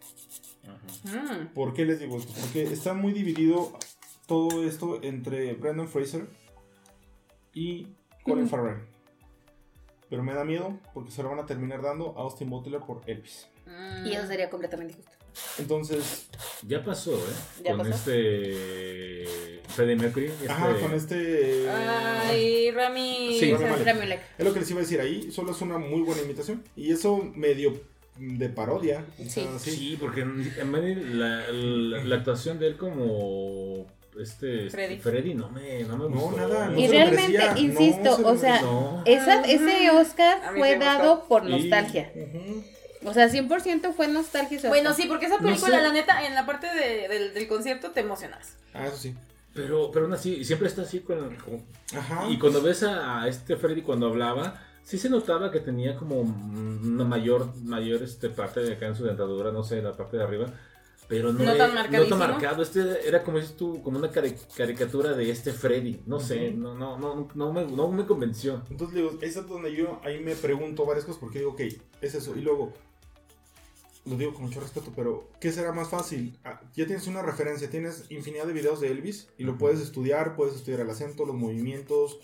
Mm. 1.05 1.55
¿Por 1.55 1.73
qué 1.73 1.85
les 1.85 2.01
digo 2.01 2.19
esto? 2.19 2.33
Porque 2.39 2.63
está 2.65 2.95
muy 2.95 3.13
dividido 3.13 3.73
todo 4.27 4.65
esto 4.65 5.03
entre 5.03 5.55
Brendan 5.55 5.89
Fraser 5.89 6.29
y 7.55 7.89
Colin 8.23 8.45
Ujú. 8.45 8.51
Farrell. 8.57 8.83
Pero 10.09 10.23
me 10.23 10.35
da 10.35 10.45
miedo 10.45 10.79
porque 10.93 11.11
se 11.11 11.23
lo 11.23 11.31
van 11.31 11.39
a 11.39 11.47
terminar 11.47 11.83
dando 11.83 12.17
a 12.19 12.23
Austin 12.23 12.51
Butler 12.51 12.81
por 12.81 13.03
Elvis. 13.07 13.49
Mm. 13.67 14.07
Y 14.07 14.13
eso 14.15 14.27
sería 14.27 14.51
completamente 14.51 14.93
injusto. 14.95 15.17
Entonces, 15.59 16.27
Ya 16.67 16.83
pasó, 16.85 17.15
¿eh? 17.15 17.63
¿Ya 17.65 17.71
con 17.73 17.79
pasó? 17.89 17.91
este. 17.95 19.61
Freddie 19.69 19.97
Mercury. 19.97 20.27
Este... 20.27 20.49
ajá, 20.51 20.75
con 20.81 20.93
este... 20.95 21.69
Ay, 21.71 22.71
Rami. 22.73 23.37
Sí. 23.39 23.53
Rami 23.53 23.65
Malek. 23.71 23.87
Rami 23.87 23.99
Malek. 24.01 24.21
Es 24.39 24.45
lo 24.45 24.53
que 24.53 24.61
les 24.61 24.71
iba 24.71 24.81
a 24.81 24.83
decir 24.83 25.01
ahí, 25.01 25.31
solo 25.31 25.53
es 25.53 25.61
una 25.61 25.79
muy 25.79 26.01
buena 26.03 26.23
imitación. 26.23 26.63
Y 26.77 26.91
eso 26.93 27.19
medio 27.35 27.81
de 28.19 28.49
parodia. 28.49 29.05
o 29.19 29.23
Sí. 29.23 29.31
sea, 29.31 29.59
sí. 29.59 29.71
Sí, 29.71 29.97
porque 30.01 30.23
en 30.23 31.19
la, 31.19 31.49
la, 31.51 32.05
la 32.05 32.17
actuación 32.17 32.59
de 32.59 32.67
él 32.69 32.77
como. 32.77 33.87
Este. 34.21 34.67
este, 34.67 34.99
Freddy. 34.99 35.35
no 35.35 35.49
me, 35.51 35.85
no 35.85 35.97
me 35.97 36.05
No, 36.15 36.21
gustó. 36.21 36.37
nada, 36.37 36.67
no 36.67 36.79
Y 36.79 36.89
se 36.89 36.99
lo 36.99 37.11
realmente, 37.11 37.39
no 37.39 37.59
insisto, 37.59 38.17
se 38.17 38.23
o 38.25 38.37
sea, 38.37 38.51
merecía. 38.55 38.71
No. 38.71 39.03
Esa, 39.07 39.43
ese 39.43 39.91
Oscar 39.93 40.53
fue 40.57 40.77
dado 40.79 41.27
por 41.29 41.49
Y- 41.49 41.53
nostalgia. 41.53 42.13
O 43.05 43.15
sea, 43.15 43.29
100% 43.29 43.93
fue 43.95 44.09
nostalgia. 44.09 44.61
Bueno, 44.69 44.93
sí, 44.95 45.07
porque 45.09 45.27
esa 45.27 45.39
No 45.39 45.45
película, 45.47 45.77
sé. 45.79 45.83
la 45.83 45.93
neta, 45.93 46.27
en 46.27 46.35
la 46.35 46.45
parte 46.47 46.67
de- 46.67 47.09
del, 47.09 47.35
del 47.35 47.49
concierto 47.49 47.91
te 47.93 48.01
emocionas. 48.01 48.57
Ah, 48.75 48.87
eso 48.87 48.97
sí. 48.97 49.15
Pero, 49.55 49.91
pero 49.91 50.05
aún 50.05 50.15
así, 50.15 50.45
siempre 50.45 50.69
está 50.69 50.83
así 50.83 51.01
con. 51.01 51.35
con- 51.37 51.65
Ajá. 51.99 52.29
Y 52.29 52.39
cuando 52.39 52.63
ves 52.63 52.83
a, 52.83 53.23
a 53.23 53.29
este 53.29 53.57
Freddy 53.57 53.83
cuando 53.83 54.07
hablaba, 54.07 54.63
sí 54.85 54.97
se 54.99 55.09
notaba 55.09 55.51
que 55.51 55.61
tenía 55.61 55.97
como 55.97 56.21
una 56.21 57.05
mayor, 57.05 57.53
mayor 57.65 58.03
este, 58.03 58.29
parte 58.31 58.61
de 58.61 58.75
acá 58.75 58.87
en 58.87 58.95
su 58.97 59.05
dentadura, 59.05 59.51
no 59.51 59.65
sé, 59.65 59.83
la 59.83 59.93
parte 59.97 60.17
de 60.19 60.23
arriba. 60.23 60.47
Pero 61.09 61.33
no, 61.33 61.41
No 61.43 61.57
tan 61.57 61.75
no 61.91 62.05
tan 62.07 62.19
marcado. 62.21 62.63
Este 62.63 63.09
era 63.09 63.25
como 63.25 63.39
dices 63.39 63.57
tú, 63.57 63.83
como 63.83 63.99
una 63.99 64.13
cari- 64.13 64.37
caricatura 64.57 65.13
de 65.15 65.29
este 65.29 65.53
Freddy. 65.53 66.01
No 66.07 66.21
sé, 66.21 66.51
Ujú. 66.51 66.59
no, 66.61 66.75
no, 66.77 66.99
no, 66.99 67.29
no, 67.35 67.53
me, 67.53 67.65
no 67.67 67.89
me 67.91 68.07
convenció. 68.07 68.63
Entonces 68.71 68.95
digo, 68.95 69.19
esa 69.21 69.41
es 69.41 69.49
donde 69.49 69.75
yo 69.75 70.01
ahí 70.05 70.21
me 70.23 70.37
pregunto 70.37 70.87
varias 70.87 71.05
cosas 71.05 71.19
porque 71.21 71.41
digo, 71.41 71.51
ok, 71.53 71.63
es 72.01 72.15
eso. 72.15 72.37
Y 72.37 72.43
luego, 72.43 72.73
lo 74.07 74.17
digo 74.17 74.33
con 74.35 74.45
mucho 74.45 74.61
respeto, 74.61 74.93
pero 74.97 75.29
¿qué 75.41 75.53
será 75.53 75.73
más 75.73 75.89
fácil? 75.91 76.39
Ah, 76.45 76.61
ya 76.75 76.87
tienes 76.87 77.07
una 77.07 77.23
referencia, 77.23 77.69
tienes 77.71 78.05
infinidad 78.11 78.47
de 78.47 78.53
videos 78.53 78.81
de 78.81 78.89
Elvis 78.91 79.29
y 79.39 79.45
lo 79.45 79.59
puedes 79.59 79.81
estudiar, 79.81 80.37
puedes 80.37 80.55
estudiar 80.57 80.81
el 80.81 80.91
acento, 80.91 81.27
los 81.27 81.37
movimientos, 81.37 82.19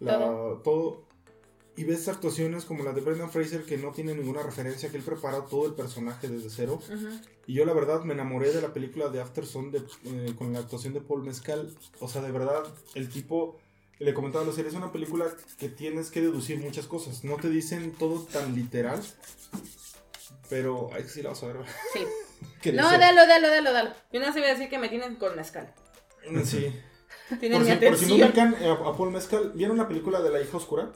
la- 0.00 0.18
Todo. 0.18 0.56
todo. 0.58 1.12
Y 1.74 1.84
ves 1.84 2.06
actuaciones 2.08 2.66
como 2.66 2.84
la 2.84 2.92
de 2.92 3.00
Brendan 3.00 3.30
Fraser 3.30 3.64
que 3.64 3.78
no 3.78 3.92
tiene 3.92 4.14
ninguna 4.14 4.42
referencia, 4.42 4.90
que 4.90 4.98
él 4.98 5.02
prepara 5.02 5.46
todo 5.46 5.64
el 5.64 5.72
personaje 5.72 6.28
desde 6.28 6.50
cero. 6.50 6.78
Y 7.46 7.54
yo 7.54 7.64
la 7.64 7.72
verdad 7.72 8.02
me 8.04 8.12
enamoré 8.12 8.52
de 8.52 8.60
la 8.60 8.74
película 8.74 9.08
de 9.08 9.22
After 9.22 9.46
Sun 9.46 9.70
de, 9.72 9.78
eh, 10.04 10.34
con 10.36 10.52
la 10.52 10.58
actuación 10.58 10.92
de 10.92 11.00
Paul 11.00 11.22
Mescal. 11.22 11.74
O 11.98 12.08
sea, 12.08 12.20
de 12.20 12.30
verdad, 12.30 12.62
el 12.94 13.08
tipo, 13.08 13.56
le 13.98 14.12
comentaba 14.12 14.44
a 14.44 14.46
los 14.46 14.54
series, 14.54 14.74
es 14.74 14.78
una 14.78 14.92
película 14.92 15.34
que 15.56 15.70
tienes 15.70 16.10
que 16.10 16.20
deducir 16.20 16.58
muchas 16.58 16.86
cosas. 16.86 17.24
No 17.24 17.36
te 17.36 17.48
dicen 17.48 17.92
todo 17.98 18.20
tan 18.22 18.54
literal. 18.54 19.00
Pero, 20.52 20.90
ay, 20.94 21.04
sí 21.08 21.22
la 21.22 21.30
vas 21.30 21.42
a 21.42 21.46
ver. 21.46 21.56
Sí. 21.94 22.00
No, 22.72 22.90
dalo, 22.98 23.26
dalo, 23.26 23.48
dalo, 23.48 23.72
dalo. 23.72 23.90
Yo 24.12 24.18
no 24.20 24.26
sé 24.32 24.40
voy 24.40 24.48
a 24.48 24.52
decir 24.54 24.68
que 24.68 24.78
me 24.78 24.88
tienen 24.88 25.14
con 25.16 25.34
mezcal. 25.36 25.72
Sí. 26.44 26.72
Tienen 27.40 27.58
Por 27.58 27.68
mi 27.68 27.72
si, 27.74 27.86
por 27.86 27.96
si 27.96 28.06
no 28.18 28.24
atención. 28.26 28.52
ubican 28.52 28.56
eh, 28.60 28.68
a, 28.68 28.72
a 28.72 28.96
Paul 28.96 29.10
Mescal, 29.12 29.52
¿vieron 29.54 29.76
la 29.78 29.86
película 29.88 30.20
de 30.20 30.30
La 30.30 30.40
hija 30.40 30.56
oscura? 30.56 30.90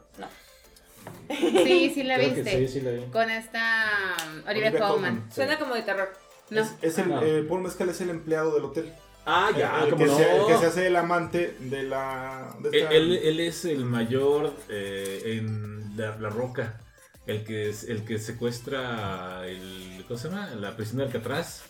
Sí, 1.29 1.92
sí 1.95 2.03
la 2.03 2.16
Creo 2.16 2.31
viste. 2.35 2.51
sí, 2.66 2.69
sí 2.69 2.81
la 2.81 2.90
vi. 2.92 3.05
Con 3.12 3.31
esta 3.31 4.16
um, 4.27 4.49
Olivia 4.49 4.71
Olivia 4.71 4.79
Colman. 4.88 5.29
Suena 5.33 5.59
como 5.59 5.75
de 5.75 5.83
terror. 5.83 6.12
No. 6.51 6.62
Es, 6.62 6.75
es 6.83 6.99
el, 6.99 7.12
eh, 7.23 7.45
Paul 7.49 7.62
Mescal 7.62 7.88
es 7.88 8.01
el 8.01 8.11
empleado 8.11 8.55
del 8.55 8.64
hotel. 8.64 8.92
Ah, 9.25 9.51
ya, 9.57 9.83
el, 9.85 9.90
como 9.90 10.05
que 10.05 10.11
no. 10.11 10.16
se, 10.16 10.37
el 10.37 10.47
que 10.47 10.59
se 10.59 10.66
hace 10.66 10.87
el 10.87 10.97
amante 10.97 11.57
de 11.59 11.83
la... 11.83 12.55
de 12.61 12.69
Él, 12.71 12.75
esta- 12.77 12.95
él- 12.95 13.21
él 13.23 13.40
es 13.40 13.64
el 13.64 13.85
mayor 13.85 14.53
eh, 14.69 15.23
en 15.38 15.97
la, 15.97 16.16
La 16.19 16.29
Roca. 16.29 16.81
El 17.26 17.44
que, 17.44 17.68
es, 17.68 17.84
el 17.88 18.04
que 18.04 18.18
secuestra 18.18 19.46
el, 19.48 20.04
¿cómo 20.06 20.18
se 20.18 20.28
llama? 20.28 20.48
la 20.54 20.76
prisión 20.76 20.98
de 20.98 21.04
Alcatraz. 21.04 21.64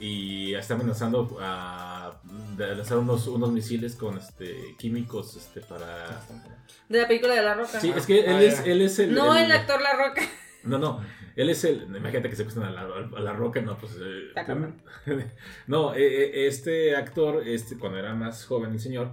Y 0.00 0.54
está 0.54 0.74
amenazando 0.74 1.38
a 1.40 2.20
de 2.56 2.74
lanzar 2.74 2.98
unos, 2.98 3.28
unos 3.28 3.52
misiles 3.52 3.94
con 3.94 4.18
este 4.18 4.74
químicos 4.76 5.36
este 5.36 5.60
para... 5.60 6.20
De 6.88 7.00
la 7.00 7.06
película 7.06 7.34
de 7.34 7.42
La 7.42 7.54
Roca. 7.54 7.80
Sí, 7.80 7.92
es 7.96 8.04
que 8.04 8.20
él, 8.20 8.34
Ah, 8.34 8.42
es, 8.42 8.64
ya. 8.64 8.72
él 8.72 8.82
es 8.82 8.98
el... 8.98 9.14
No 9.14 9.36
el 9.36 9.50
actor 9.52 9.80
La 9.80 9.92
Roca. 9.94 10.22
No, 10.64 10.78
no. 10.78 11.04
Él 11.36 11.50
es 11.50 11.62
el. 11.64 11.82
Imagínate 11.94 12.30
que 12.30 12.36
secuestran 12.36 12.68
a 12.68 12.70
la, 12.70 12.80
a 12.82 13.20
la 13.20 13.32
roca, 13.34 13.60
no, 13.60 13.76
pues. 13.76 13.92
eh, 14.00 14.32
no, 15.66 15.92
eh, 15.94 15.98
eh, 16.00 16.46
este 16.46 16.96
actor, 16.96 17.46
este, 17.46 17.76
cuando 17.76 17.98
era 17.98 18.14
más 18.14 18.46
joven 18.46 18.72
el 18.72 18.80
señor, 18.80 19.12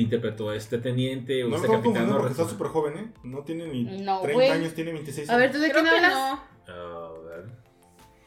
interpretó 0.00 0.50
a 0.50 0.56
este 0.56 0.78
teniente 0.78 1.44
o 1.44 1.48
No 1.48 1.56
este 1.56 1.68
capitán. 1.68 2.08
no 2.08 2.16
porque 2.18 2.32
está 2.32 2.48
súper 2.48 2.66
joven, 2.68 2.98
¿eh? 2.98 3.12
No 3.22 3.42
tiene 3.44 3.66
ni 3.68 3.84
No, 4.02 4.20
30 4.20 4.32
güey. 4.32 4.50
años, 4.50 4.74
tiene 4.74 4.92
26 4.92 5.30
A 5.30 5.36
ver, 5.36 5.44
años. 5.50 5.56
¿tú 5.56 5.62
de 5.62 5.70
quién 5.72 5.86
hablas? 5.86 6.12
no. 6.12 6.72
A 6.72 7.12
ver. 7.22 7.44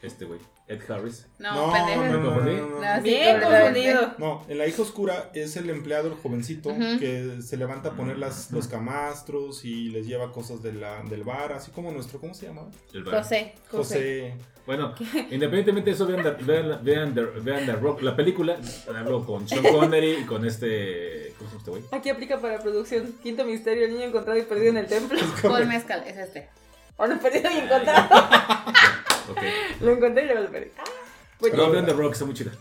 Este 0.02 0.24
güey, 0.24 0.40
Ed 0.68 0.80
Harris. 0.90 1.26
No, 1.38 1.72
pendejo. 1.72 2.04
no, 2.04 2.12
no, 2.12 2.20
no, 2.20 2.40
no, 2.40 2.68
no. 2.68 2.96
No, 2.96 3.02
Bien 3.02 3.40
confundido. 3.40 4.14
No, 4.18 4.44
en 4.48 4.58
la 4.58 4.66
hija 4.66 4.82
oscura 4.82 5.30
es 5.32 5.56
el 5.56 5.70
empleado, 5.70 6.08
el 6.08 6.14
jovencito, 6.14 6.68
Ujú. 6.68 6.98
que 6.98 7.40
se 7.42 7.56
levanta 7.56 7.88
a 7.90 7.92
poner 7.92 8.18
las, 8.18 8.50
los 8.50 8.68
camastros 8.68 9.64
y 9.64 9.88
les 9.88 10.06
lleva 10.06 10.30
cosas 10.30 10.62
de 10.62 10.74
la, 10.74 11.02
del 11.04 11.24
bar, 11.24 11.52
así 11.54 11.70
como 11.70 11.90
nuestro, 11.90 12.20
¿cómo 12.20 12.34
se 12.34 12.46
llama? 12.46 12.62
El 12.92 13.04
bar. 13.04 13.22
José. 13.22 13.54
José. 13.70 14.34
Bueno, 14.66 14.94
independientemente 15.30 15.88
de 15.88 15.94
eso, 15.96 16.06
vean, 16.06 16.22
The- 16.22 16.44
vean, 16.44 16.84
vean, 16.84 17.14
The- 17.14 17.40
vean 17.40 17.64
The 17.64 17.72
Rock, 17.72 18.02
la 18.02 18.14
película. 18.14 18.58
Hablo 18.94 19.24
con 19.24 19.48
Sean 19.48 19.62
Connery 19.64 20.18
y 20.20 20.24
con 20.24 20.44
este. 20.44 21.32
¿Cómo 21.38 21.48
se 21.48 21.56
llama 21.56 21.58
este 21.60 21.70
güey? 21.70 21.82
Aquí 21.92 22.10
aplica 22.10 22.38
para 22.38 22.58
producción. 22.58 23.14
Quinto 23.22 23.46
misterio, 23.46 23.86
el 23.86 23.94
niño 23.94 24.04
encontrado 24.08 24.38
y 24.38 24.42
perdido 24.42 24.68
en 24.68 24.76
el 24.76 24.86
templo. 24.86 25.18
Paul 25.42 25.66
Mezcal, 25.66 26.04
es 26.06 26.18
este. 26.18 26.50
O 26.98 27.06
no, 27.06 27.18
perdido 27.18 27.50
y 27.50 27.56
encontrado. 27.58 28.08
Lo 29.80 29.92
encontré 29.92 30.24
y 30.24 30.28
lo 30.28 30.50
perdí. 30.50 30.70
Ah, 30.78 31.84
The 31.86 31.92
Rock, 31.92 32.12
está 32.12 32.24
muy 32.24 32.34
chida. 32.34 32.52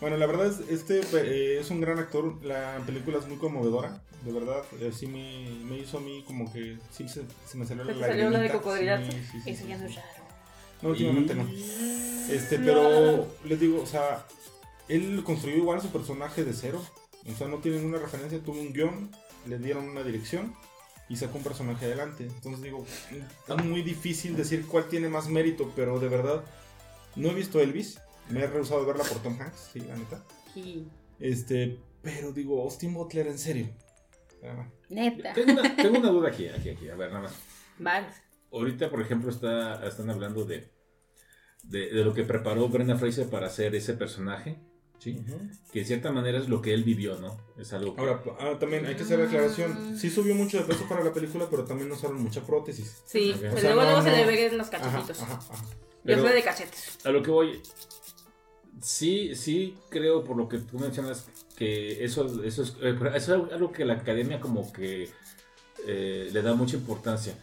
Bueno, 0.00 0.16
la 0.16 0.26
verdad 0.26 0.46
es 0.46 0.60
este 0.70 1.00
eh, 1.14 1.58
es 1.58 1.70
un 1.70 1.80
gran 1.80 1.98
actor, 1.98 2.44
la 2.44 2.80
película 2.86 3.18
es 3.18 3.26
muy 3.26 3.36
conmovedora, 3.36 4.00
de 4.24 4.32
verdad, 4.32 4.62
eh, 4.80 4.92
sí 4.94 5.08
me, 5.08 5.48
me 5.64 5.78
hizo 5.78 5.98
a 5.98 6.00
mí 6.00 6.22
como 6.24 6.52
que 6.52 6.76
sí 6.92 7.08
se, 7.08 7.22
se 7.46 7.58
me 7.58 7.66
salió 7.66 7.84
¿Se 7.84 7.94
la 7.94 8.06
salió 8.06 8.30
la 8.30 8.38
de 8.38 8.50
cocodrilazo? 8.50 9.10
sí, 9.10 9.18
sí, 9.32 9.40
sí, 9.42 9.50
Eso 9.50 9.66
ya 9.66 9.76
sí. 9.76 9.82
no 9.82 9.88
es 9.88 9.96
raro. 9.96 10.08
No, 10.82 10.88
últimamente 10.90 11.34
no. 11.34 11.48
Este, 12.30 12.58
pero 12.58 13.26
les 13.44 13.58
digo, 13.58 13.82
o 13.82 13.86
sea, 13.86 14.24
él 14.88 15.22
construyó 15.24 15.56
igual 15.56 15.80
su 15.80 15.88
personaje 15.88 16.44
de 16.44 16.52
cero. 16.52 16.80
O 17.28 17.36
sea, 17.36 17.48
no 17.48 17.58
tiene 17.58 17.78
ninguna 17.78 17.98
referencia, 17.98 18.38
tuvo 18.38 18.60
un 18.60 18.72
guion, 18.72 19.10
le 19.46 19.58
dieron 19.58 19.88
una 19.88 20.04
dirección 20.04 20.54
y 21.08 21.16
sacó 21.16 21.38
un 21.38 21.44
personaje 21.44 21.86
adelante. 21.86 22.24
Entonces 22.24 22.62
digo, 22.62 22.84
es 23.48 23.64
muy 23.64 23.82
difícil 23.82 24.36
decir 24.36 24.66
cuál 24.66 24.88
tiene 24.88 25.08
más 25.08 25.28
mérito, 25.28 25.72
pero 25.74 25.98
de 25.98 26.08
verdad, 26.08 26.44
no 27.16 27.30
he 27.30 27.34
visto 27.34 27.60
Elvis. 27.60 28.00
Me 28.30 28.40
he 28.40 28.46
rehusado 28.46 28.82
a 28.82 28.86
verla 28.86 29.04
por 29.04 29.22
Tom 29.22 29.40
Hanks, 29.40 29.70
sí, 29.72 29.80
la 29.80 29.96
neta. 29.96 30.22
Sí. 30.52 30.86
Este, 31.18 31.78
pero 32.02 32.32
digo, 32.32 32.62
Austin 32.62 32.92
Butler, 32.92 33.26
en 33.26 33.38
serio. 33.38 33.68
Ah, 34.44 34.68
Neta. 34.90 35.32
Tengo 35.32 35.52
una, 35.52 35.76
tengo 35.76 35.98
una 35.98 36.10
duda 36.10 36.28
aquí, 36.28 36.48
aquí, 36.48 36.70
aquí. 36.70 36.88
A 36.88 36.94
ver, 36.94 37.08
nada 37.10 37.24
más. 37.24 37.34
Mal. 37.78 38.06
Ahorita, 38.52 38.90
por 38.90 39.00
ejemplo, 39.00 39.30
está, 39.30 39.86
están 39.86 40.10
hablando 40.10 40.44
de, 40.44 40.70
de, 41.64 41.90
de 41.90 42.04
lo 42.04 42.14
que 42.14 42.24
preparó 42.24 42.68
Brenda 42.68 42.96
Fraser 42.96 43.28
para 43.28 43.46
hacer 43.46 43.74
ese 43.74 43.94
personaje. 43.94 44.58
Que 45.00 45.78
de 45.80 45.84
cierta 45.84 46.10
manera 46.12 46.38
es 46.38 46.48
lo 46.48 46.60
que 46.60 46.74
él 46.74 46.82
vivió, 46.84 47.18
¿no? 47.18 47.36
Es 47.56 47.72
algo 47.72 47.94
que... 47.94 48.00
Ahora, 48.00 48.22
ah, 48.40 48.56
también 48.58 48.84
hay 48.86 48.94
que 48.96 49.02
hacer 49.04 49.18
la 49.18 49.26
aclaración. 49.26 49.96
Sí 49.96 50.10
subió 50.10 50.34
mucho 50.34 50.58
de 50.58 50.64
peso 50.64 50.86
para 50.88 51.04
la 51.04 51.12
película, 51.12 51.46
pero 51.50 51.64
también 51.64 51.90
usaron 51.92 52.20
mucha 52.20 52.42
prótesis. 52.42 53.02
Sí, 53.06 53.30
Ok. 53.32 53.38
pero 53.40 53.54
O 53.54 53.58
sea, 53.58 53.74
luego, 53.74 53.82
no, 53.82 53.86
luego 53.96 54.02
se 54.02 54.10
no. 54.10 54.16
le 54.16 54.26
ven 54.48 54.58
los 54.58 54.68
Ajá, 54.72 54.78
cachetitos. 54.82 55.22
ajá, 55.22 55.34
ajá. 55.34 55.64
Yo 55.64 55.74
Pero- 56.04 56.22
soy 56.22 56.32
de 56.32 56.42
cachetes. 56.42 56.98
A 57.04 57.10
lo 57.10 57.22
que 57.22 57.30
voy, 57.30 57.60
sí, 58.82 59.34
sí 59.34 59.76
creo 59.90 60.24
por 60.24 60.36
lo 60.36 60.48
que 60.48 60.58
tú 60.58 60.78
mencionas 60.78 61.26
que 61.56 62.04
eso, 62.04 62.42
eso, 62.44 62.62
es, 62.62 62.74
eh, 62.80 62.96
eso 63.14 63.46
es 63.46 63.52
algo 63.52 63.72
que 63.72 63.84
la 63.84 63.94
academia 63.94 64.40
como 64.40 64.72
que 64.72 65.10
eh, 65.86 66.28
le 66.32 66.42
da 66.42 66.54
mucha 66.54 66.76
importancia. 66.76 67.34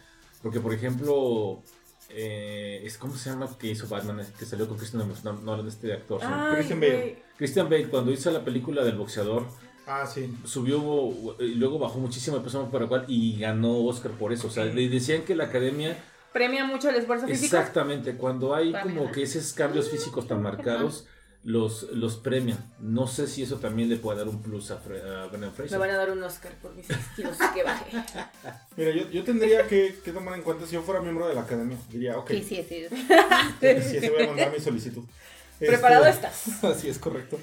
Porque, 0.42 0.60
por 0.60 0.72
ejemplo, 0.72 1.62
eh, 2.10 2.80
es, 2.84 2.96
¿cómo 2.98 3.16
se 3.16 3.30
llama 3.30 3.56
que 3.58 3.68
hizo 3.68 3.88
Batman? 3.88 4.24
Que 4.38 4.44
salió 4.46 4.68
con 4.68 4.76
Christian 4.78 5.06
Nolan, 5.24 5.44
no, 5.44 5.68
este 5.68 5.92
actor. 5.92 6.20
Christian 6.54 6.80
Bale. 6.80 7.22
Christian 7.36 7.68
Bale, 7.68 7.88
cuando 7.88 8.10
hizo 8.12 8.30
la 8.30 8.44
película 8.44 8.82
del 8.84 8.96
boxeador, 8.96 9.46
Ah, 9.86 10.04
sí. 10.06 10.34
subió 10.44 11.36
y 11.38 11.54
luego 11.54 11.78
bajó 11.78 11.98
muchísimo 11.98 12.38
de 12.38 12.42
peso 12.44 12.68
el 12.72 12.88
cual 12.88 13.04
y 13.08 13.38
ganó 13.38 13.78
Oscar 13.84 14.10
por 14.12 14.32
eso. 14.32 14.48
O 14.48 14.50
sea, 14.50 14.64
le 14.64 14.88
decían 14.88 15.22
que 15.22 15.34
la 15.36 15.44
academia 15.44 15.96
Premia 16.32 16.64
mucho 16.64 16.90
el 16.90 16.96
esfuerzo 16.96 17.26
físico. 17.26 17.56
Exactamente, 17.56 18.16
cuando 18.16 18.54
hay 18.54 18.72
Para 18.72 18.82
como 18.84 19.10
que 19.12 19.22
esos 19.22 19.52
cambios 19.54 19.88
físicos 19.88 20.26
tan 20.28 20.42
marcados, 20.42 21.06
los, 21.44 21.84
los 21.92 22.16
premian. 22.16 22.58
No 22.80 23.06
sé 23.06 23.26
si 23.26 23.42
eso 23.44 23.56
también 23.56 23.88
le 23.88 23.96
puede 23.96 24.18
dar 24.18 24.28
un 24.28 24.42
plus 24.42 24.70
a, 24.70 24.82
Fre- 24.82 25.00
a 25.02 25.26
Brendan 25.28 25.50
Me 25.50 25.56
Fraser. 25.56 25.78
van 25.78 25.90
a 25.90 25.96
dar 25.96 26.10
un 26.10 26.22
Oscar 26.22 26.52
por 26.60 26.74
mis 26.74 26.86
kilos 27.14 27.38
que 27.54 27.62
bajé. 27.62 27.86
Mira, 28.76 28.90
yo, 28.90 29.08
yo 29.10 29.24
tendría 29.24 29.66
que, 29.66 29.94
que 30.04 30.12
tomar 30.12 30.34
en 30.34 30.42
cuenta 30.42 30.66
si 30.66 30.72
yo 30.74 30.82
fuera 30.82 31.00
miembro 31.00 31.26
de 31.28 31.34
la 31.34 31.42
academia. 31.42 31.78
Diría, 31.90 32.18
ok, 32.18 32.30
Sí, 32.32 32.42
sí, 32.42 32.64
sí. 32.68 32.86
sí, 33.60 34.00
sí 34.00 34.08
voy 34.10 34.24
a 34.24 34.26
mandar 34.26 34.52
mi 34.52 34.58
solicitud. 34.60 35.04
Preparado 35.58 36.06
Este, 36.06 36.26
estás. 36.28 36.64
Así 36.64 36.88
es 36.88 36.98
correcto. 36.98 37.38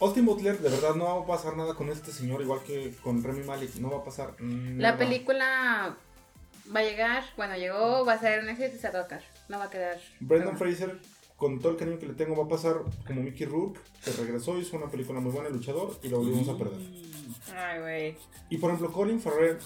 Austin 0.00 0.26
Butler, 0.26 0.58
de 0.58 0.68
verdad, 0.68 0.94
no 0.94 1.04
va 1.04 1.22
a 1.22 1.26
pasar 1.26 1.56
nada 1.56 1.74
con 1.74 1.88
este 1.88 2.12
señor, 2.12 2.42
igual 2.42 2.60
que 2.62 2.92
con 3.02 3.22
Remy 3.22 3.44
Malik. 3.44 3.76
No 3.76 3.90
va 3.90 3.98
a 3.98 4.04
pasar 4.04 4.34
nada. 4.40 4.92
La 4.92 4.98
película 4.98 5.96
va 6.74 6.80
a 6.80 6.82
llegar, 6.82 7.24
bueno, 7.36 7.56
llegó, 7.56 8.04
va 8.04 8.12
a 8.14 8.18
ser 8.18 8.42
un 8.42 8.50
éxito 8.50 8.76
y 8.76 8.78
se 8.78 8.90
va 8.90 8.98
a 8.98 9.02
tocar. 9.02 9.22
No 9.48 9.58
va 9.58 9.64
a 9.64 9.70
quedar. 9.70 9.98
Brendan 10.20 10.58
Fraser, 10.58 11.00
con 11.36 11.60
todo 11.60 11.72
el 11.72 11.78
cariño 11.78 11.98
que 11.98 12.06
le 12.08 12.14
tengo, 12.14 12.36
va 12.36 12.44
a 12.44 12.48
pasar 12.48 12.76
como 13.06 13.22
Mickey 13.22 13.46
Rourke, 13.46 13.80
que 14.04 14.10
regresó, 14.12 14.58
hizo 14.58 14.76
una 14.76 14.90
película 14.90 15.18
muy 15.20 15.32
buena, 15.32 15.48
El 15.48 15.54
Luchador, 15.54 15.98
y 16.02 16.08
lo 16.08 16.18
volvimos 16.18 16.48
a 16.48 16.58
perder. 16.58 16.80
Ay, 17.54 17.80
güey. 17.80 18.16
Y 18.50 18.58
por 18.58 18.70
ejemplo, 18.70 18.92
Colin 18.92 19.20
Farrell, 19.20 19.58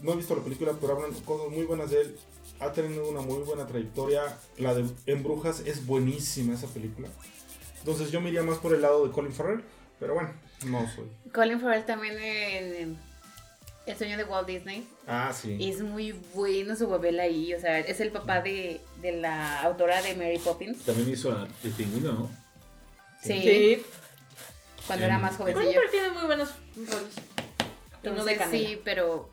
no 0.00 0.12
he 0.12 0.16
visto 0.16 0.36
la 0.36 0.42
película, 0.42 0.74
pero 0.80 0.92
hablan 0.94 1.12
cosas 1.22 1.50
muy 1.50 1.64
buenas 1.64 1.90
de 1.90 2.02
él. 2.02 2.18
Ha 2.60 2.72
tenido 2.72 3.08
una 3.08 3.20
muy 3.20 3.38
buena 3.42 3.66
trayectoria. 3.66 4.22
La 4.58 4.74
de 4.74 4.84
En 5.06 5.22
Brujas 5.22 5.60
es 5.60 5.84
buenísima 5.86 6.54
esa 6.54 6.66
película. 6.68 7.08
Entonces 7.78 8.10
yo 8.10 8.20
me 8.20 8.28
iría 8.30 8.42
más 8.42 8.58
por 8.58 8.74
el 8.74 8.82
lado 8.82 9.06
de 9.06 9.12
Colin 9.12 9.32
Farrell, 9.32 9.62
pero 10.00 10.14
bueno, 10.14 10.32
no 10.66 10.80
soy. 10.94 11.04
Colin 11.32 11.60
Farrell 11.60 11.84
también 11.84 12.18
en 12.18 12.98
El 13.86 13.96
sueño 13.96 14.16
de 14.16 14.24
Walt 14.24 14.48
Disney. 14.48 14.88
Ah, 15.06 15.32
sí. 15.32 15.56
Es 15.60 15.80
muy 15.82 16.12
bueno 16.34 16.74
su 16.74 16.88
papel 16.88 17.20
ahí. 17.20 17.54
O 17.54 17.60
sea, 17.60 17.78
es 17.78 18.00
el 18.00 18.10
papá 18.10 18.40
de, 18.40 18.80
de 19.02 19.12
la 19.12 19.60
autora 19.62 20.02
de 20.02 20.14
Mary 20.16 20.38
Poppins. 20.38 20.78
También 20.84 21.10
hizo 21.10 21.30
a 21.30 21.46
El 21.62 21.70
Pingüino, 21.72 22.12
¿no? 22.12 22.30
Sí. 23.22 23.40
Sí. 23.42 23.82
Cuando 24.86 25.04
En- 25.04 25.10
era 25.10 25.18
más 25.20 25.36
jovencillo. 25.36 25.68
Oliver 25.68 25.90
tiene 25.90 26.08
muy 26.10 26.24
buenos 26.24 26.48
roles. 26.76 27.14
Y 28.02 28.08
no 28.08 28.24
de 28.24 28.32
Entonces, 28.32 28.48
sí, 28.50 28.80
pero 28.84 29.30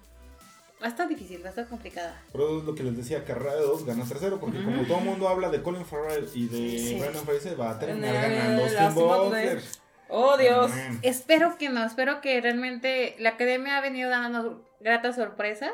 va 0.84 0.88
a 0.88 0.90
estar 0.90 1.08
difícil, 1.08 1.42
va 1.42 1.48
a 1.48 1.50
estar 1.52 1.68
complicada. 1.68 2.22
Pero 2.34 2.60
es 2.60 2.66
lo 2.66 2.76
que 2.76 2.84
les 2.84 2.98
decía, 2.98 3.24
carrera 3.24 3.56
de 3.56 3.62
dos, 3.62 3.86
ganas 3.86 4.10
tercero, 4.10 4.38
porque 4.40 4.62
como 4.62 4.84
todo 4.84 4.98
el 5.00 5.06
mundo 5.06 5.30
habla 5.30 5.50
de 5.50 5.62
Colin 5.64 5.86
Farrell 5.86 6.30
y 6.34 6.48
de 6.48 6.80
Sí. 6.80 7.00
Brendan 7.00 7.24
Fraser, 7.24 7.60
va 7.60 7.72
a 7.72 7.80
terminar 7.80 8.14
ganando 8.14 8.64
Austin. 8.64 8.94
Butler. 8.94 9.62
Oh, 10.10 10.38
Dios. 10.38 10.70
Man. 10.70 11.00
Espero 11.02 11.58
que 11.58 11.70
no, 11.70 11.86
espero 11.86 12.20
que 12.20 12.42
realmente 12.42 13.16
la 13.18 13.30
academia 13.30 13.78
ha 13.78 13.82
venido 13.82 14.10
dando 14.10 14.70
gratas 14.82 15.16
sorpresas. 15.16 15.72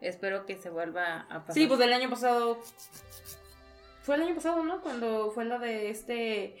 Espero 0.00 0.46
que 0.46 0.56
se 0.56 0.70
vuelva 0.70 1.26
a 1.28 1.40
pasar. 1.40 1.54
Sí, 1.54 1.66
pues 1.66 1.80
el 1.80 1.92
año 1.92 2.08
pasado. 2.08 2.58
Fue 4.02 4.14
el 4.16 4.22
año 4.22 4.34
pasado, 4.34 4.62
¿no? 4.64 4.80
Cuando 4.80 5.30
fue 5.32 5.44
la 5.44 5.58
de 5.58 5.90
este. 5.90 6.56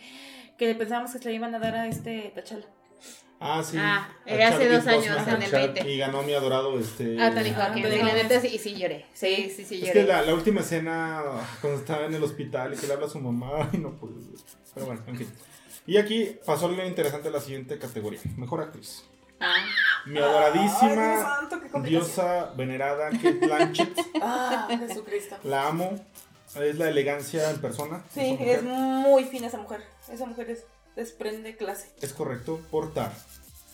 Que 0.58 0.74
pensábamos 0.74 1.12
que 1.12 1.18
se 1.18 1.28
le 1.28 1.34
iban 1.34 1.54
a 1.54 1.58
dar 1.58 1.74
a 1.74 1.86
este 1.86 2.32
Tachala. 2.34 2.66
Ah, 3.44 3.62
sí. 3.62 3.76
Ah, 3.78 4.08
A 4.24 4.30
eh, 4.30 4.44
hace 4.44 4.68
dos 4.68 4.86
años, 4.86 5.08
Boseman. 5.08 5.36
en 5.36 5.42
el 5.42 5.50
Chad- 5.50 5.72
20. 5.74 5.90
Y 5.90 5.98
ganó 5.98 6.22
mi 6.22 6.32
adorado 6.32 6.78
este. 6.78 7.20
Ah, 7.20 7.30
Tony 7.34 7.50
Ah, 7.56 7.66
Hawkins. 7.66 7.88
La 7.88 7.94
Hawkins. 7.96 8.14
neta 8.14 8.40
sí, 8.40 8.46
y 8.48 8.58
sí 8.58 8.74
lloré. 8.76 9.06
Sí, 9.12 9.52
sí, 9.54 9.64
sí 9.64 9.74
Es 9.76 9.80
lloré. 9.88 9.92
que 9.92 10.04
la, 10.04 10.22
la 10.22 10.34
última 10.34 10.60
escena, 10.60 11.22
cuando 11.60 11.80
estaba 11.80 12.04
en 12.06 12.14
el 12.14 12.22
hospital 12.22 12.74
y 12.74 12.76
que 12.76 12.86
le 12.86 12.92
habla 12.92 13.06
a 13.06 13.10
su 13.10 13.18
mamá, 13.20 13.68
ay, 13.72 13.78
no 13.80 13.90
puede. 13.98 14.14
Pero 14.74 14.86
bueno, 14.86 15.02
en 15.06 15.16
fin. 15.18 15.28
Y 15.86 15.96
aquí 15.96 16.36
pasó 16.46 16.68
lo 16.68 16.86
interesante 16.86 17.28
a 17.28 17.32
la 17.32 17.40
siguiente 17.40 17.78
categoría: 17.78 18.20
Mejor 18.36 18.60
actriz. 18.62 19.02
Ah, 19.40 19.56
Mi 20.06 20.18
Ay, 20.18 20.22
adoradísima 20.22 21.16
Dios 21.16 21.22
santo, 21.22 21.80
diosa 21.80 22.52
venerada 22.56 23.10
Kate 23.10 23.32
Blanchett. 23.32 23.98
Ah, 24.22 24.68
Jesucristo. 24.70 25.36
La 25.42 25.66
amo. 25.68 25.98
Es 26.54 26.76
la 26.78 26.88
elegancia 26.90 27.50
en 27.50 27.60
persona. 27.60 28.04
Sí, 28.12 28.32
mujer. 28.38 28.58
es 28.58 28.62
muy 28.62 29.24
fina 29.24 29.46
esa 29.48 29.56
mujer. 29.58 29.82
Esa 30.12 30.26
mujer 30.26 30.50
es, 30.50 30.64
desprende 30.96 31.56
clase. 31.56 31.90
Es 32.00 32.12
correcto. 32.12 32.60
Portar. 32.70 33.12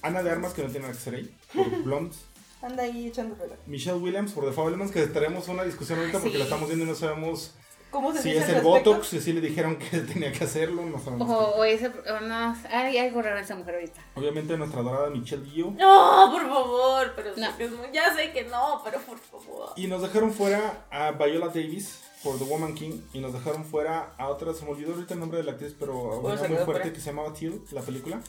Ana 0.02 0.22
de 0.22 0.30
Armas, 0.30 0.52
que 0.54 0.62
no 0.62 0.68
tiene 0.70 0.86
nada 0.86 0.92
que 0.96 1.02
ser 1.04 1.14
ahí. 1.16 1.34
Por 1.54 1.68
Blonde. 1.82 2.16
Anda 2.62 2.82
ahí 2.82 3.06
echando 3.06 3.36
pelo. 3.36 3.54
Michelle 3.66 3.98
Williams, 3.98 4.32
por 4.32 4.44
The 4.44 4.52
Fablemans, 4.52 4.90
que 4.90 5.06
tenemos 5.06 5.46
una 5.48 5.62
discusión 5.64 5.98
ahorita 6.00 6.18
porque 6.18 6.32
Sí. 6.32 6.38
la 6.38 6.44
estamos 6.44 6.66
viendo 6.68 6.84
y 6.84 6.88
no 6.88 6.94
sabemos 6.94 7.54
¿Cómo 7.90 8.12
se 8.12 8.20
si 8.20 8.28
dice 8.30 8.42
es 8.42 8.48
el 8.48 8.54
respecto? 8.56 8.90
Botox, 8.90 9.06
si 9.08 9.20
sí 9.20 9.32
le 9.32 9.40
dijeron 9.40 9.76
que 9.78 9.98
tenía 10.12 10.30
que 10.32 10.44
hacerlo, 10.44 10.84
no 10.84 10.98
sabemos. 10.98 11.30
o, 11.30 11.54
o 11.56 11.64
ese. 11.64 11.86
o 11.86 12.20
no, 12.20 12.56
hay 12.70 12.98
algo 12.98 13.22
raro 13.22 13.38
en 13.38 13.44
esa 13.44 13.54
mujer 13.54 13.76
ahorita. 13.76 14.00
Obviamente 14.16 14.56
nuestra 14.58 14.80
adorada 14.80 15.08
Michelle 15.10 15.48
Yeoh. 15.50 15.70
No, 15.70 16.30
por 16.32 16.42
favor. 16.48 17.12
Pero 17.16 17.30
No. 17.36 17.92
ya 17.92 18.14
sé 18.14 18.32
que 18.32 18.44
no, 18.44 18.82
pero 18.84 18.98
por 19.00 19.18
favor. 19.18 19.70
Y 19.76 19.86
nos 19.86 20.02
dejaron 20.02 20.32
fuera 20.32 20.84
a 20.90 21.12
Viola 21.12 21.46
Davis 21.46 22.00
por 22.22 22.38
The 22.38 22.44
Woman 22.44 22.74
King. 22.74 23.00
Y 23.12 23.20
nos 23.20 23.32
dejaron 23.32 23.64
fuera 23.64 24.14
a 24.18 24.28
otra, 24.28 24.54
se 24.54 24.64
me 24.64 24.70
olvidó 24.72 24.94
ahorita 24.94 25.14
el 25.14 25.20
nombre 25.20 25.38
de 25.38 25.44
la 25.44 25.52
actriz, 25.52 25.74
pero 25.78 25.92
¿Cómo 25.92 26.20
una 26.28 26.36
muy 26.48 26.56
fuerte 26.64 26.92
que 26.92 27.00
se 27.00 27.06
llamaba 27.06 27.32
Teal, 27.34 27.60
la 27.72 27.82
película. 27.82 28.20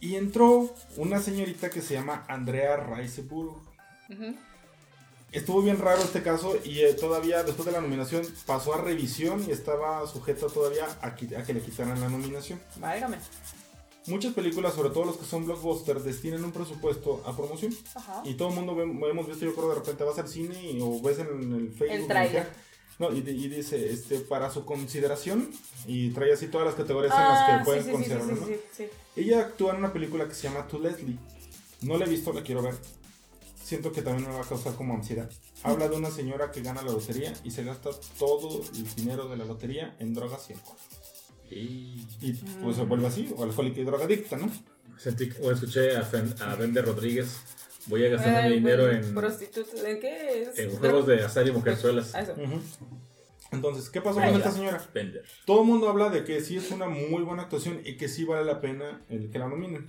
Y 0.00 0.16
entró 0.16 0.70
una 0.96 1.20
señorita 1.20 1.70
que 1.70 1.80
se 1.82 1.94
llama 1.94 2.24
Andrea. 2.28 2.76
Ujú. 4.10 4.34
Estuvo 5.32 5.60
bien 5.60 5.78
raro 5.78 6.00
este 6.02 6.22
caso 6.22 6.56
y 6.64 6.80
eh, 6.80 6.94
todavía 6.94 7.42
después 7.42 7.66
de 7.66 7.72
la 7.72 7.80
nominación 7.80 8.22
pasó 8.46 8.74
a 8.74 8.80
revisión 8.80 9.44
y 9.46 9.50
estaba 9.50 10.06
sujeta 10.06 10.46
todavía 10.46 10.86
a, 11.02 11.14
que 11.14 11.26
le 11.52 11.60
quitaran 11.60 12.00
la 12.00 12.08
nominación. 12.08 12.60
Válgame. 12.76 13.18
muchas 14.06 14.32
películas, 14.34 14.74
sobre 14.74 14.90
todo 14.90 15.04
los 15.06 15.16
que 15.16 15.24
son 15.26 15.44
blockbusters, 15.44 16.04
destinan 16.04 16.44
un 16.44 16.52
presupuesto 16.52 17.22
a 17.26 17.36
promoción. 17.36 17.74
Ajá. 17.96 18.22
Y 18.24 18.34
todo 18.34 18.48
el 18.50 18.54
mundo 18.54 18.74
ve- 18.76 18.84
hemos 19.10 19.26
visto, 19.26 19.44
yo 19.44 19.54
creo, 19.54 19.70
de 19.70 19.74
repente 19.74 20.04
vas 20.04 20.18
al 20.18 20.28
cine 20.28 20.62
y- 20.72 20.80
o 20.80 21.02
ves 21.02 21.18
en 21.18 21.26
el 21.52 21.70
Facebook. 21.72 21.90
El 21.90 22.06
No, 22.98 23.12
y, 23.12 23.18
y 23.18 23.48
dice, 23.48 23.92
este, 23.92 24.20
para 24.20 24.50
su 24.50 24.64
consideración, 24.64 25.50
y 25.86 26.10
trae 26.10 26.32
así 26.32 26.46
todas 26.48 26.66
las 26.66 26.74
categorías 26.76 27.12
en 27.14 27.20
las 27.24 27.40
Ah, 27.40 27.58
que 27.58 27.64
pueden 27.64 27.84
sí, 27.84 27.90
sí, 27.90 27.96
sí, 27.96 28.04
sí, 28.04 28.10
considerar, 28.10 28.38
sí, 28.38 28.40
¿no? 28.40 28.46
sí, 28.46 28.60
sí. 28.76 28.84
Ella 29.20 29.40
actúa 29.40 29.72
en 29.72 29.78
una 29.78 29.92
película 29.92 30.26
que 30.26 30.34
se 30.34 30.48
llama 30.48 30.66
To 30.66 30.78
Leslie. 30.78 31.18
No 31.82 31.98
la 31.98 32.06
he 32.06 32.08
visto, 32.08 32.32
la 32.32 32.42
quiero 32.42 32.62
ver. 32.62 32.74
Siento 33.62 33.92
que 33.92 34.00
también 34.00 34.28
me 34.28 34.34
va 34.34 34.42
a 34.42 34.48
causar 34.48 34.74
como 34.76 34.94
ansiedad. 34.94 35.28
Habla 35.62 35.88
de 35.88 35.96
una 35.96 36.10
señora 36.10 36.50
que 36.52 36.62
gana 36.62 36.82
la 36.82 36.92
lotería 36.92 37.34
y 37.44 37.50
se 37.50 37.64
gasta 37.64 37.90
todo 38.18 38.62
el 38.62 38.94
dinero 38.94 39.28
de 39.28 39.36
la 39.36 39.44
lotería 39.44 39.94
en 39.98 40.14
drogas 40.14 40.48
y 40.48 40.52
alcohol. 40.54 40.76
Y 41.50 42.06
Y 42.22 42.32
pues 42.62 42.76
se 42.76 42.84
vuelve 42.84 43.06
así, 43.08 43.32
o 43.36 43.42
alcohólica 43.44 43.80
y 43.80 43.84
drogadicta, 43.84 44.36
¿no? 44.36 44.50
sentí, 44.98 45.28
o 45.42 45.50
escuché 45.50 45.96
a, 45.96 46.02
Fen- 46.02 46.40
a 46.40 46.54
Bender 46.54 46.84
Rodríguez. 46.86 47.28
Voy 47.86 48.04
a 48.04 48.08
gastar 48.08 48.48
mi 48.48 48.54
dinero 48.56 48.90
en, 48.90 49.14
Prostitutas, 49.14 49.82
¿en 49.84 50.00
qué 50.00 50.42
es? 50.42 50.58
en 50.58 50.70
juegos 50.76 51.06
de 51.06 51.22
azar 51.24 51.46
y 51.46 51.52
mujerzuelas. 51.52 52.14
Ah. 52.14 52.24
Entonces, 53.52 53.88
¿qué 53.90 54.00
pasó 54.00 54.16
con 54.20 54.28
esta 54.34 54.50
señora? 54.50 54.84
Bender. 54.92 55.24
Todo 55.44 55.60
el 55.62 55.66
mundo 55.68 55.88
habla 55.88 56.08
de 56.10 56.24
que 56.24 56.40
sí 56.40 56.56
es 56.56 56.70
una 56.72 56.88
muy 56.88 57.22
buena 57.22 57.42
actuación 57.44 57.80
y 57.84 57.96
que 57.96 58.08
sí 58.08 58.24
vale 58.24 58.44
la 58.44 58.60
pena 58.60 59.02
el 59.08 59.30
que 59.30 59.38
la 59.38 59.48
nominen. 59.48 59.88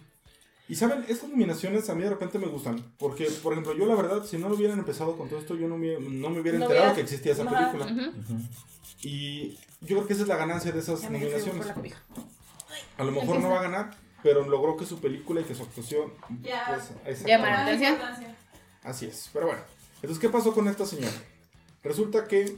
Y 0.69 0.75
saben, 0.75 1.05
estas 1.07 1.29
nominaciones 1.29 1.89
a 1.89 1.95
mí 1.95 2.03
de 2.03 2.09
repente 2.09 2.37
me 2.39 2.47
gustan. 2.47 2.83
Porque, 2.99 3.25
por 3.41 3.53
ejemplo, 3.53 3.73
yo 3.75 3.85
la 3.85 3.95
verdad, 3.95 4.23
si 4.25 4.37
no 4.37 4.49
lo 4.49 4.55
hubieran 4.55 4.77
empezado 4.77 5.17
con 5.17 5.27
todo 5.29 5.39
esto, 5.39 5.55
yo 5.55 5.67
no 5.67 5.77
me, 5.77 5.93
no 5.99 6.29
me 6.29 6.41
hubiera 6.41 6.59
No 6.59 6.65
enterado 6.65 6.91
hubiera- 6.91 6.93
que 6.95 7.01
existía 7.01 7.31
esa 7.31 7.43
Ajá. 7.43 7.71
película. 7.71 8.11
Ujú. 8.19 8.41
Y 9.01 9.51
yo 9.81 9.95
creo 9.95 10.07
que 10.07 10.13
esa 10.13 10.21
es 10.23 10.27
la 10.27 10.35
ganancia 10.37 10.71
de 10.71 10.79
esas 10.79 11.01
nominaciones. 11.09 11.67
A 12.97 13.03
lo 13.03 13.11
mejor 13.11 13.39
no 13.39 13.49
va 13.49 13.59
a 13.59 13.63
ganar, 13.63 13.95
pero 14.28 14.45
logró 14.45 14.75
que 14.75 14.86
su 14.86 14.99
película 14.99 15.39
y 15.39 15.45
que 15.45 15.55
su 15.55 15.63
actuación. 15.63 16.11
Ya. 16.41 16.65
pues, 16.67 16.91
exactamente. 17.05 17.28
Llama 17.30 17.49
la 17.49 17.63
atención. 17.63 17.97
Así 18.84 19.05
es, 19.05 19.30
pero 19.32 19.45
bueno. 19.45 19.61
Entonces, 19.95 20.19
¿qué 20.19 20.28
pasó 20.28 20.53
con 20.53 20.67
esta 20.67 20.86
señora? 20.86 21.13
Resulta 21.82 22.28
que, 22.28 22.57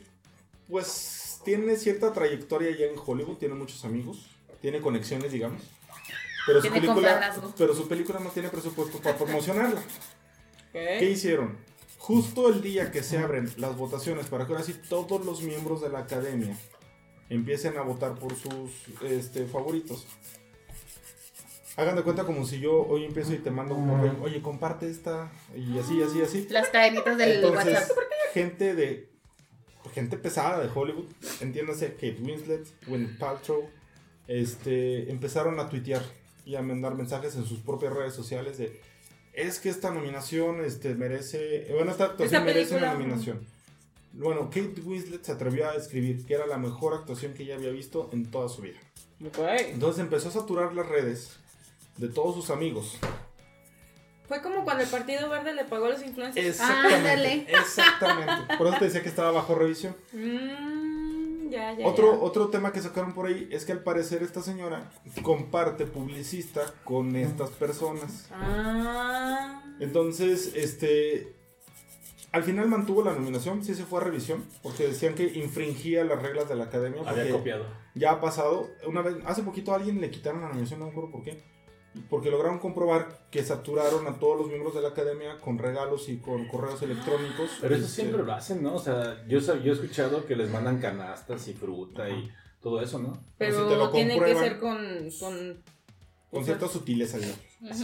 pues, 0.67 1.39
tiene 1.45 1.75
cierta 1.75 2.11
trayectoria 2.11 2.71
ya 2.71 2.87
en 2.87 2.95
Hollywood, 2.97 3.37
tiene 3.37 3.53
muchos 3.53 3.85
amigos, 3.85 4.31
tiene 4.61 4.81
conexiones, 4.81 5.31
digamos. 5.31 5.61
Pero 6.47 6.59
su, 6.59 6.71
película, 6.71 7.35
pero 7.55 7.75
su 7.75 7.87
película 7.87 8.19
no 8.19 8.31
tiene 8.31 8.49
presupuesto 8.49 8.97
para 8.97 9.15
promocionarla. 9.15 9.83
¿Qué 10.73 10.97
¿Qué? 10.99 11.11
hicieron? 11.11 11.55
Justo 11.99 12.49
el 12.49 12.63
día 12.63 12.89
que 12.89 13.03
se 13.03 13.19
abren 13.19 13.47
las 13.57 13.77
votaciones 13.77 14.25
para 14.25 14.47
que 14.47 14.53
ahora 14.53 14.63
sí 14.63 14.73
todos 14.89 15.23
los 15.23 15.43
miembros 15.43 15.81
de 15.81 15.89
la 15.89 15.99
academia 15.99 16.57
empiecen 17.29 17.77
a 17.77 17.83
votar 17.83 18.15
por 18.15 18.33
sus 18.35 18.71
este, 19.03 19.45
favoritos. 19.45 20.07
Hagan 21.79 21.95
de 21.95 22.03
cuenta 22.03 22.25
como 22.25 22.45
si 22.45 22.59
yo 22.59 22.85
hoy 22.87 23.05
empiezo 23.05 23.33
y 23.33 23.37
te 23.37 23.51
mando 23.51 23.73
un 23.73 23.87
correo, 23.87 24.17
oye, 24.21 24.41
comparte 24.41 24.89
esta, 24.89 25.31
y 25.55 25.79
así, 25.79 26.03
así, 26.03 26.21
así. 26.21 26.47
Las 26.49 26.67
cadenitas 26.67 27.17
del 27.17 27.37
Entonces, 27.37 27.73
WhatsApp. 27.73 27.97
gente 28.33 28.75
de 28.75 29.09
gente 29.93 30.17
pesada 30.17 30.59
de 30.61 30.69
Hollywood, 30.73 31.05
entiéndase 31.39 31.93
Kate 31.93 32.17
Winslet, 32.21 32.67
Gwyneth 32.85 33.17
Paltrow, 33.17 33.69
este, 34.27 35.09
empezaron 35.09 35.57
a 35.61 35.69
tuitear 35.69 36.03
y 36.45 36.55
a 36.55 36.61
mandar 36.61 36.95
mensajes 36.95 37.35
en 37.37 37.45
sus 37.45 37.59
propias 37.59 37.93
redes 37.93 38.13
sociales 38.13 38.57
de 38.57 38.81
es 39.31 39.59
que 39.59 39.69
esta 39.69 39.89
nominación 39.89 40.65
este, 40.65 40.95
merece, 40.95 41.67
bueno, 41.73 41.91
esta 41.91 42.05
actuación 42.05 42.43
merece 42.43 42.75
una 42.75 42.91
película. 42.91 42.93
nominación. 42.93 43.47
Bueno, 44.11 44.49
Kate 44.49 44.81
Winslet 44.83 45.23
se 45.23 45.31
atrevió 45.31 45.69
a 45.69 45.75
escribir 45.75 46.25
que 46.25 46.33
era 46.33 46.45
la 46.45 46.57
mejor 46.57 46.93
actuación 46.93 47.33
que 47.33 47.43
ella 47.43 47.55
había 47.55 47.69
visto 47.69 48.09
en 48.11 48.29
toda 48.29 48.49
su 48.49 48.63
vida. 48.63 48.79
Entonces 49.19 50.01
empezó 50.01 50.27
a 50.27 50.31
saturar 50.31 50.73
las 50.73 50.87
redes 50.87 51.39
de 51.99 52.07
todos 52.07 52.33
sus 52.33 52.49
amigos. 52.49 52.97
Fue 54.27 54.41
como 54.41 54.63
cuando 54.63 54.83
el 54.83 54.89
Partido 54.89 55.27
Verde 55.27 55.53
le 55.53 55.65
pagó 55.65 55.87
a 55.87 55.89
los 55.89 56.05
influencers. 56.05 56.45
Exactamente. 56.45 56.95
Ándale. 56.95 57.45
Exactamente. 57.49 58.57
Por 58.57 58.67
eso 58.67 58.77
te 58.77 58.85
decía 58.85 59.03
que 59.03 59.09
estaba 59.09 59.31
bajo 59.31 59.55
revisión. 59.55 59.95
Mm, 60.13 61.49
ya, 61.49 61.73
ya. 61.73 61.87
Otro, 61.87 62.13
ya. 62.13 62.19
otro 62.19 62.49
tema 62.49 62.71
que 62.71 62.79
sacaron 62.79 63.13
por 63.13 63.25
ahí 63.25 63.49
es 63.51 63.65
que 63.65 63.71
al 63.71 63.83
parecer 63.83 64.23
esta 64.23 64.41
señora 64.41 64.91
comparte 65.23 65.85
publicista 65.85 66.61
con 66.83 67.15
estas 67.15 67.49
personas. 67.49 68.29
Ah. 68.31 69.63
Entonces, 69.79 70.53
este. 70.55 71.35
Al 72.31 72.43
final 72.43 72.67
mantuvo 72.67 73.03
la 73.03 73.13
nominación, 73.13 73.63
sí 73.63 73.73
se 73.73 73.85
fue 73.85 73.99
a 73.99 74.03
revisión, 74.03 74.45
porque 74.61 74.85
decían 74.87 75.15
que 75.15 75.23
infringía 75.23 76.03
las 76.03 76.21
reglas 76.21 76.47
de 76.47 76.55
la 76.55 76.65
academia. 76.65 77.01
Había 77.03 77.31
copiado. 77.31 77.65
Ya 77.95 78.11
ha 78.11 78.21
pasado. 78.21 78.69
Una 78.85 79.01
vez, 79.01 79.15
hace 79.25 79.41
poquito 79.41 79.73
a 79.73 79.77
alguien 79.77 79.99
le 79.99 80.11
quitaron 80.11 80.41
la 80.41 80.49
nominación, 80.49 80.79
no 80.79 80.85
me 80.85 80.91
acuerdo 80.91 81.09
por 81.09 81.23
qué. 81.23 81.41
Porque 82.09 82.29
lograron 82.29 82.59
comprobar 82.59 83.19
que 83.31 83.43
saturaron 83.43 84.07
a 84.07 84.19
todos 84.19 84.37
los 84.37 84.47
miembros 84.47 84.75
de 84.75 84.81
la 84.81 84.89
academia 84.89 85.37
con 85.37 85.57
regalos 85.57 86.07
y 86.09 86.17
con 86.17 86.47
correos 86.47 86.81
electrónicos. 86.83 87.49
Pero 87.61 87.75
eso 87.75 87.85
Este, 87.85 88.01
siempre 88.03 88.23
lo 88.23 88.31
hacen, 88.33 88.61
¿no? 88.61 88.75
O 88.75 88.79
sea, 88.79 89.25
yo, 89.27 89.39
sab- 89.39 89.61
yo 89.63 89.71
he 89.71 89.75
escuchado 89.75 90.25
que 90.25 90.35
les 90.35 90.49
mandan 90.51 90.79
canastas 90.79 91.47
y 91.47 91.53
fruta 91.53 92.09
y 92.09 92.31
todo 92.61 92.79
eso, 92.81 92.99
¿no? 92.99 93.19
Pero 93.37 93.63
si 93.63 93.69
te 93.69 93.75
lo 93.75 93.89
tiene 93.89 94.19
que 94.19 94.35
ser 94.35 94.59
con. 94.59 94.77
con 95.19 95.63
Con 96.29 96.45
cierta 96.45 96.67
sutileza, 96.67 97.17
digamos. 97.17 97.39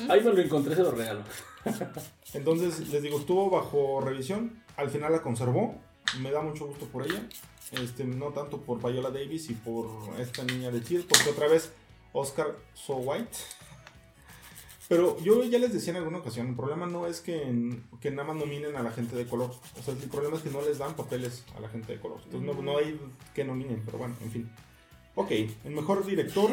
Ahí 0.10 0.22
me 0.24 0.34
lo 0.34 0.40
encontré, 0.42 0.76
se 0.76 0.84
lo 0.84 0.92
regalo. 0.92 1.22
Entonces, 2.34 2.88
les 2.90 3.02
digo, 3.02 3.20
estuvo 3.20 3.50
bajo 3.50 4.02
revisión. 4.02 4.62
Al 4.78 4.90
final 4.90 5.12
la 5.12 5.22
conservó. 5.22 5.76
Me 6.20 6.32
da 6.32 6.42
mucho 6.42 6.68
gusto 6.68 6.86
por 6.86 7.04
ella. 7.08 7.28
Este, 7.72 8.04
no 8.04 8.28
tanto 8.28 8.62
por 8.62 8.78
Viola 8.80 9.10
Davis 9.10 9.50
y 9.50 9.54
por 9.56 9.88
esta 10.20 10.44
niña 10.44 10.70
de 10.70 10.84
Cheers, 10.84 11.06
porque 11.06 11.30
otra 11.32 11.48
vez 11.48 11.72
Oscar 12.14 12.56
So 12.76 12.98
White. 12.98 13.36
Pero 14.88 15.20
yo 15.20 15.44
ya 15.44 15.58
les 15.58 15.74
decía 15.74 15.92
en 15.92 15.98
alguna 15.98 16.20
ocasión, 16.20 16.48
el 16.48 16.56
problema 16.56 16.86
no 16.86 17.08
es 17.08 17.20
que, 17.20 17.42
que 18.00 18.12
nada 18.12 18.28
más 18.28 18.38
nominen 18.38 18.76
a 18.76 18.84
la 18.84 18.92
gente 18.92 19.16
de 19.16 19.26
color. 19.26 19.52
O 19.80 19.84
sea, 19.84 19.94
el 19.94 20.10
problema 20.10 20.38
es 20.38 20.44
que 20.44 20.52
no 20.52 20.62
les 20.62 20.78
dan 20.78 20.96
papeles 20.96 21.44
a 21.56 21.60
la 21.60 21.70
gente 21.70 21.94
de 21.94 22.00
color. 22.00 22.20
Entonces 22.26 22.56
no, 22.56 22.62
no 22.62 22.78
hay 22.78 23.00
que 23.34 23.44
nominen, 23.44 23.82
pero 23.84 23.98
bueno, 23.98 24.16
en 24.22 24.32
fin. 24.32 24.52
Ok, 25.16 25.32
el 25.32 25.72
mejor 25.72 26.06
director 26.06 26.52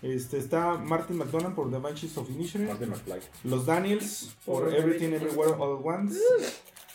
este, 0.00 0.38
está 0.38 0.74
Martin 0.76 1.18
McDonald 1.18 1.54
por 1.54 1.70
The 1.70 1.78
Banshees 1.78 2.16
of 2.16 2.30
Inisherin. 2.30 2.68
Martin 2.68 2.90
McFly. 2.90 3.20
Los 3.44 3.66
Daniels 3.66 4.34
por 4.46 4.74
Everything 4.74 5.12
Everywhere 5.12 5.52
All 5.58 5.78
at 5.78 5.84
Once. 5.84 6.18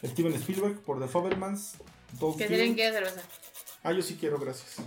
Steven 0.04 0.34
Spielberg 0.34 0.80
por 0.82 1.00
The 1.00 1.08
Fabelmans. 1.08 1.76
Dog 2.20 2.38
Que 2.38 2.47
tienen 2.47 2.76
que 2.76 2.91
cerveza. 2.91 3.22
Ah, 3.84 3.93
yo 3.93 4.02
sí 4.02 4.18
quiero, 4.20 4.39
gracias. 4.39 4.78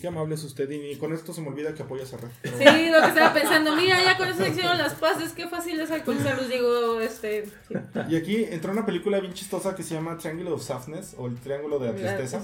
Qué 0.00 0.08
amable 0.08 0.34
es 0.34 0.44
usted 0.44 0.70
y 0.70 0.96
con 0.96 1.12
esto 1.12 1.32
se 1.32 1.42
me 1.42 1.48
olvida 1.48 1.74
que 1.74 1.82
apoya 1.82 2.04
a 2.04 2.16
Red. 2.16 2.30
Pero 2.42 2.56
Sí, 2.56 2.90
lo 2.90 3.00
que 3.00 3.08
estaba 3.08 3.34
pensando, 3.34 3.76
mira, 3.76 4.02
ya 4.02 4.16
con 4.16 4.28
eso 4.28 4.42
se 4.42 4.48
hicieron 4.48 4.78
las 4.78 4.94
paces, 4.94 5.32
qué 5.32 5.46
fácil 5.46 5.78
es 5.78 5.90
alcoholizarlos, 5.90 6.48
digo, 6.48 7.00
este... 7.00 7.44
sí. 7.68 7.74
Y 8.08 8.16
aquí 8.16 8.44
entró 8.44 8.72
una 8.72 8.86
película 8.86 9.20
bien 9.20 9.34
chistosa 9.34 9.74
que 9.74 9.82
se 9.82 9.94
llama 9.94 10.16
Triangle 10.16 10.50
of 10.50 10.62
Sadness 10.62 11.14
o 11.18 11.26
el 11.26 11.36
Triángulo 11.36 11.78
de 11.78 11.92
la 11.92 11.94
Tristeza. 11.94 12.42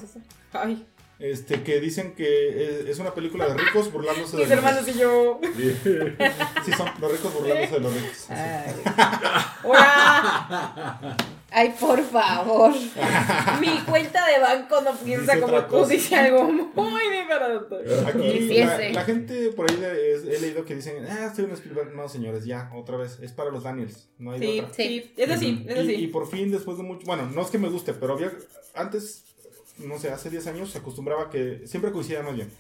Ay, 0.53 0.87
Este, 1.19 1.63
que 1.63 1.81
dicen 1.81 2.15
que 2.15 2.81
es- 2.81 2.87
es 2.89 2.99
una 2.99 3.15
película 3.15 3.47
de 3.49 3.55
ricos 3.57 3.91
burlándose 3.91 4.37
de 4.37 4.43
mis 4.43 4.51
los 4.51 4.59
hermanos 4.59 4.87
y 4.89 4.99
yo... 4.99 5.41
Sí, 6.65 6.73
son 6.77 6.89
los 7.01 7.11
ricos 7.13 7.33
burlándose 7.33 7.73
de 7.75 7.81
los 7.81 7.95
ricos. 7.95 8.27
Ay. 11.51 11.75
Por 11.81 12.03
favor. 12.05 12.73
Mi 13.61 13.79
cuenta 13.89 14.27
de 14.27 14.39
banco 14.41 14.81
no 14.83 14.93
piensa 14.97 15.35
Dice 15.35 15.41
como 15.47 15.63
tú, 15.65 15.69
cosa. 15.71 15.93
dice 15.93 16.15
algo 16.17 16.45
muy 16.45 17.03
diferente. 17.11 17.77
Aquí 18.07 18.19
la, 18.19 18.33
Quisiese. 18.33 18.93
la 18.93 19.05
gente 19.05 19.51
por 19.51 19.71
ahí 19.71 19.77
de- 19.79 20.13
es- 20.15 20.25
he 20.25 20.39
leído 20.41 20.65
que 20.65 20.75
dicen, 20.75 21.07
ah, 21.09 21.27
estoy 21.29 21.47
en 21.47 21.53
Spielberg. 21.53 21.95
No, 21.95 22.09
señores, 22.09 22.45
ya, 22.45 22.71
otra 22.75 22.97
vez. 22.99 23.19
Es 23.23 23.33
para 23.33 23.51
los 23.51 23.63
Daniels. 23.63 24.09
No 24.19 24.33
hay 24.33 24.41
de 24.41 24.47
Sí, 24.47 24.61
otra. 24.61 24.75
sí, 24.75 25.15
es 25.17 25.31
así, 25.31 25.65
es 25.67 25.77
Y, 25.77 25.91
y 25.91 25.95
así. 25.95 26.07
por 26.09 26.29
fin, 26.29 26.51
después 26.51 26.77
de 26.77 26.83
mucho. 26.83 27.07
Bueno, 27.07 27.27
no 27.31 27.41
es 27.43 27.49
que 27.49 27.59
me 27.59 27.69
guste, 27.71 27.95
pero 27.95 28.13
había. 28.15 28.33
Antes, 28.75 29.25
no 29.79 29.99
sé, 29.99 30.11
hace 30.11 30.31
10 30.31 30.47
años 30.49 30.71
se 30.71 30.79
acostumbraba 30.79 31.31
que 31.31 31.63
siempre 31.67 31.93
coincidía 31.93 32.23
más 32.23 32.35
bien. 32.35 32.51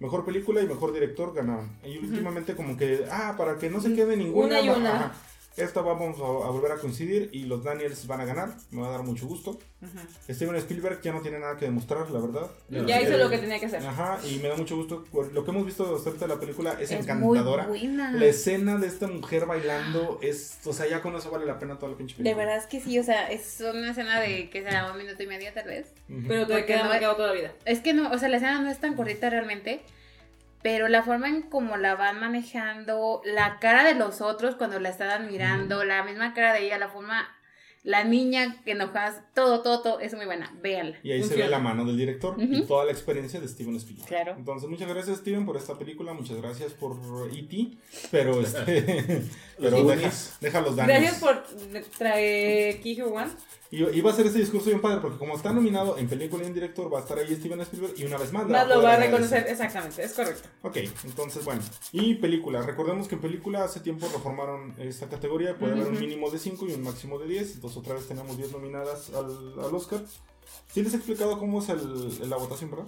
Mejor 0.00 0.24
película 0.24 0.60
y 0.60 0.66
mejor 0.66 0.92
director 0.92 1.32
ganaban. 1.34 1.78
Y 1.84 1.98
últimamente, 1.98 2.54
como 2.56 2.76
que, 2.76 3.04
ah, 3.10 3.34
para 3.38 3.58
que 3.58 3.70
no 3.70 3.80
se 3.80 3.94
quede 3.94 4.16
ninguna. 4.16 4.46
Una 4.46 4.60
y 4.60 4.68
una. 4.68 4.94
ajá, 4.94 5.14
esta 5.56 5.80
vamos 5.82 6.18
a, 6.18 6.22
a 6.46 6.50
volver 6.50 6.72
a 6.72 6.76
coincidir 6.76 7.30
y 7.32 7.44
los 7.44 7.62
Daniels 7.64 8.06
van 8.06 8.20
a 8.20 8.24
ganar. 8.24 8.54
Me 8.70 8.80
va 8.82 8.88
a 8.88 8.90
dar 8.92 9.02
mucho 9.02 9.26
gusto. 9.26 9.58
Steven 10.30 10.56
Spielberg 10.56 11.00
ya 11.02 11.12
no 11.12 11.20
tiene 11.20 11.38
nada 11.38 11.56
que 11.56 11.66
demostrar, 11.66 12.10
la 12.10 12.18
verdad. 12.20 12.50
Ya 12.70 13.00
hizo 13.02 13.16
lo 13.18 13.28
que 13.28 13.38
tenía 13.38 13.60
que 13.60 13.66
hacer. 13.66 13.86
Ajá, 13.86 14.18
y 14.26 14.38
me 14.38 14.48
da 14.48 14.56
mucho 14.56 14.76
gusto. 14.76 15.04
Lo 15.32 15.44
que 15.44 15.50
hemos 15.50 15.66
visto 15.66 15.94
acerca 15.96 16.20
de 16.20 16.28
la 16.34 16.40
película 16.40 16.72
es, 16.80 16.90
Es 16.90 17.00
encantadora. 17.00 17.66
muy 17.66 17.80
buena. 17.80 18.12
La 18.12 18.24
escena 18.26 18.76
de 18.78 18.86
esta 18.86 19.06
mujer 19.06 19.46
bailando 19.46 20.18
es. 20.22 20.58
O 20.64 20.72
sea, 20.72 20.86
ya 20.88 21.02
con 21.02 21.14
eso 21.16 21.30
vale 21.30 21.44
la 21.46 21.58
pena 21.58 21.78
toda 21.78 21.92
la 21.92 21.98
pinche 21.98 22.14
De 22.16 22.22
película. 22.22 22.44
verdad 22.46 22.58
es 22.62 22.66
que 22.66 22.80
sí, 22.80 22.98
o 22.98 23.02
sea, 23.04 23.30
es 23.30 23.60
una 23.60 23.90
escena 23.90 24.20
de 24.20 24.48
que 24.50 24.62
será 24.62 24.90
un 24.90 24.98
minuto 24.98 25.22
y 25.22 25.26
medio 25.26 25.52
tal 25.52 25.66
vez. 25.66 25.92
Pero 26.08 26.46
te 26.46 26.52
Porque 26.54 26.66
queda 26.66 26.84
no- 26.84 26.88
marcado 26.88 27.16
toda 27.16 27.28
la 27.28 27.34
vida. 27.34 27.52
Es 27.66 27.80
que 27.80 27.92
no, 27.92 28.10
o 28.10 28.18
sea, 28.18 28.28
la 28.28 28.36
escena 28.38 28.60
no 28.60 28.70
es 28.70 28.78
tan 28.78 28.94
cortita 28.94 29.28
realmente, 29.30 29.82
pero 30.64 30.88
la 30.88 31.02
forma 31.02 31.28
en 31.28 31.42
cómo 31.42 31.76
la 31.76 31.94
van 31.94 32.18
manejando, 32.18 33.20
la 33.26 33.58
cara 33.58 33.84
de 33.84 33.94
los 33.94 34.22
otros 34.22 34.54
cuando 34.54 34.80
la 34.80 34.88
están 34.88 35.10
admirando, 35.10 35.84
la 35.84 36.02
misma 36.04 36.32
cara 36.32 36.54
de 36.54 36.64
ella, 36.64 36.78
la 36.78 36.88
forma 36.88 37.28
la 37.82 38.02
niña 38.02 38.62
que 38.64 38.70
enojas, 38.70 39.20
todo, 39.34 39.60
todo, 39.60 39.82
todo, 39.82 40.00
es 40.00 40.14
muy 40.14 40.24
buena, 40.24 40.56
véanla. 40.62 40.96
Y 41.02 41.12
ahí 41.12 41.22
se 41.22 41.36
ve 41.36 41.46
la 41.48 41.58
mano 41.58 41.84
del 41.84 41.98
director 41.98 42.34
y 42.38 42.62
toda 42.62 42.86
la 42.86 42.92
experiencia 42.92 43.38
de 43.40 43.46
Steven 43.46 43.76
Spielberg. 43.76 44.08
Claro. 44.08 44.34
Entonces, 44.38 44.70
muchas 44.70 44.88
gracias, 44.88 45.18
Steven, 45.18 45.44
por 45.44 45.58
esta 45.58 45.78
película. 45.78 46.14
Muchas 46.14 46.38
gracias 46.38 46.72
por 46.72 46.96
E.T. 47.30 47.76
Pero, 48.10 48.40
este. 48.40 49.22
pero 49.58 49.84
deja, 49.84 50.10
deja 50.40 50.60
los 50.62 50.76
daños. 50.76 50.98
Gracias 50.98 51.20
por 51.20 51.42
traer 51.98 52.80
Kijo 52.80 53.08
One. 53.08 53.30
Y 53.74 53.98
iba 53.98 54.10
a 54.10 54.12
hacer 54.12 54.26
este 54.26 54.38
discurso 54.38 54.66
bien 54.70 54.80
padre, 54.80 54.98
porque 55.00 55.18
como 55.18 55.34
está 55.34 55.52
nominado 55.52 55.98
en 55.98 56.06
película 56.08 56.44
y 56.44 56.46
en 56.46 56.54
director, 56.54 56.92
va 56.92 56.98
a 56.98 57.02
estar 57.02 57.18
ahí 57.18 57.34
Steven 57.34 57.60
Spielberg 57.62 57.94
y 57.96 58.04
una 58.04 58.18
vez 58.18 58.32
más. 58.32 58.46
Más 58.46 58.68
lo 58.68 58.80
va 58.82 58.92
a 58.94 58.96
reconocer, 58.98 59.46
exactamente, 59.48 60.04
es 60.04 60.12
correcto. 60.12 60.48
Ok, 60.62 60.76
entonces 61.04 61.44
bueno. 61.44 61.60
Y 61.92 62.14
película. 62.14 62.62
Recordemos 62.62 63.08
que 63.08 63.16
en 63.16 63.20
película 63.20 63.64
hace 63.64 63.80
tiempo 63.80 64.06
reformaron 64.12 64.74
esta 64.78 65.08
categoría. 65.08 65.56
Puede 65.58 65.72
haber 65.72 65.88
un 65.88 65.98
mínimo 65.98 66.30
de 66.30 66.38
5 66.38 66.66
y 66.68 66.72
un 66.74 66.82
máximo 66.84 67.18
de 67.18 67.26
10. 67.26 67.54
Entonces 67.56 67.76
otra 67.78 67.94
vez 67.94 68.06
tenemos 68.06 68.36
10 68.36 68.52
nominadas 68.52 69.10
al, 69.14 69.26
al 69.64 69.74
Oscar. 69.74 70.00
Sí 70.72 70.82
les 70.82 70.92
he 70.92 70.96
explicado 70.96 71.38
cómo 71.38 71.60
es 71.60 71.68
el- 71.70 72.30
la 72.30 72.36
votación, 72.36 72.70
¿verdad? 72.70 72.86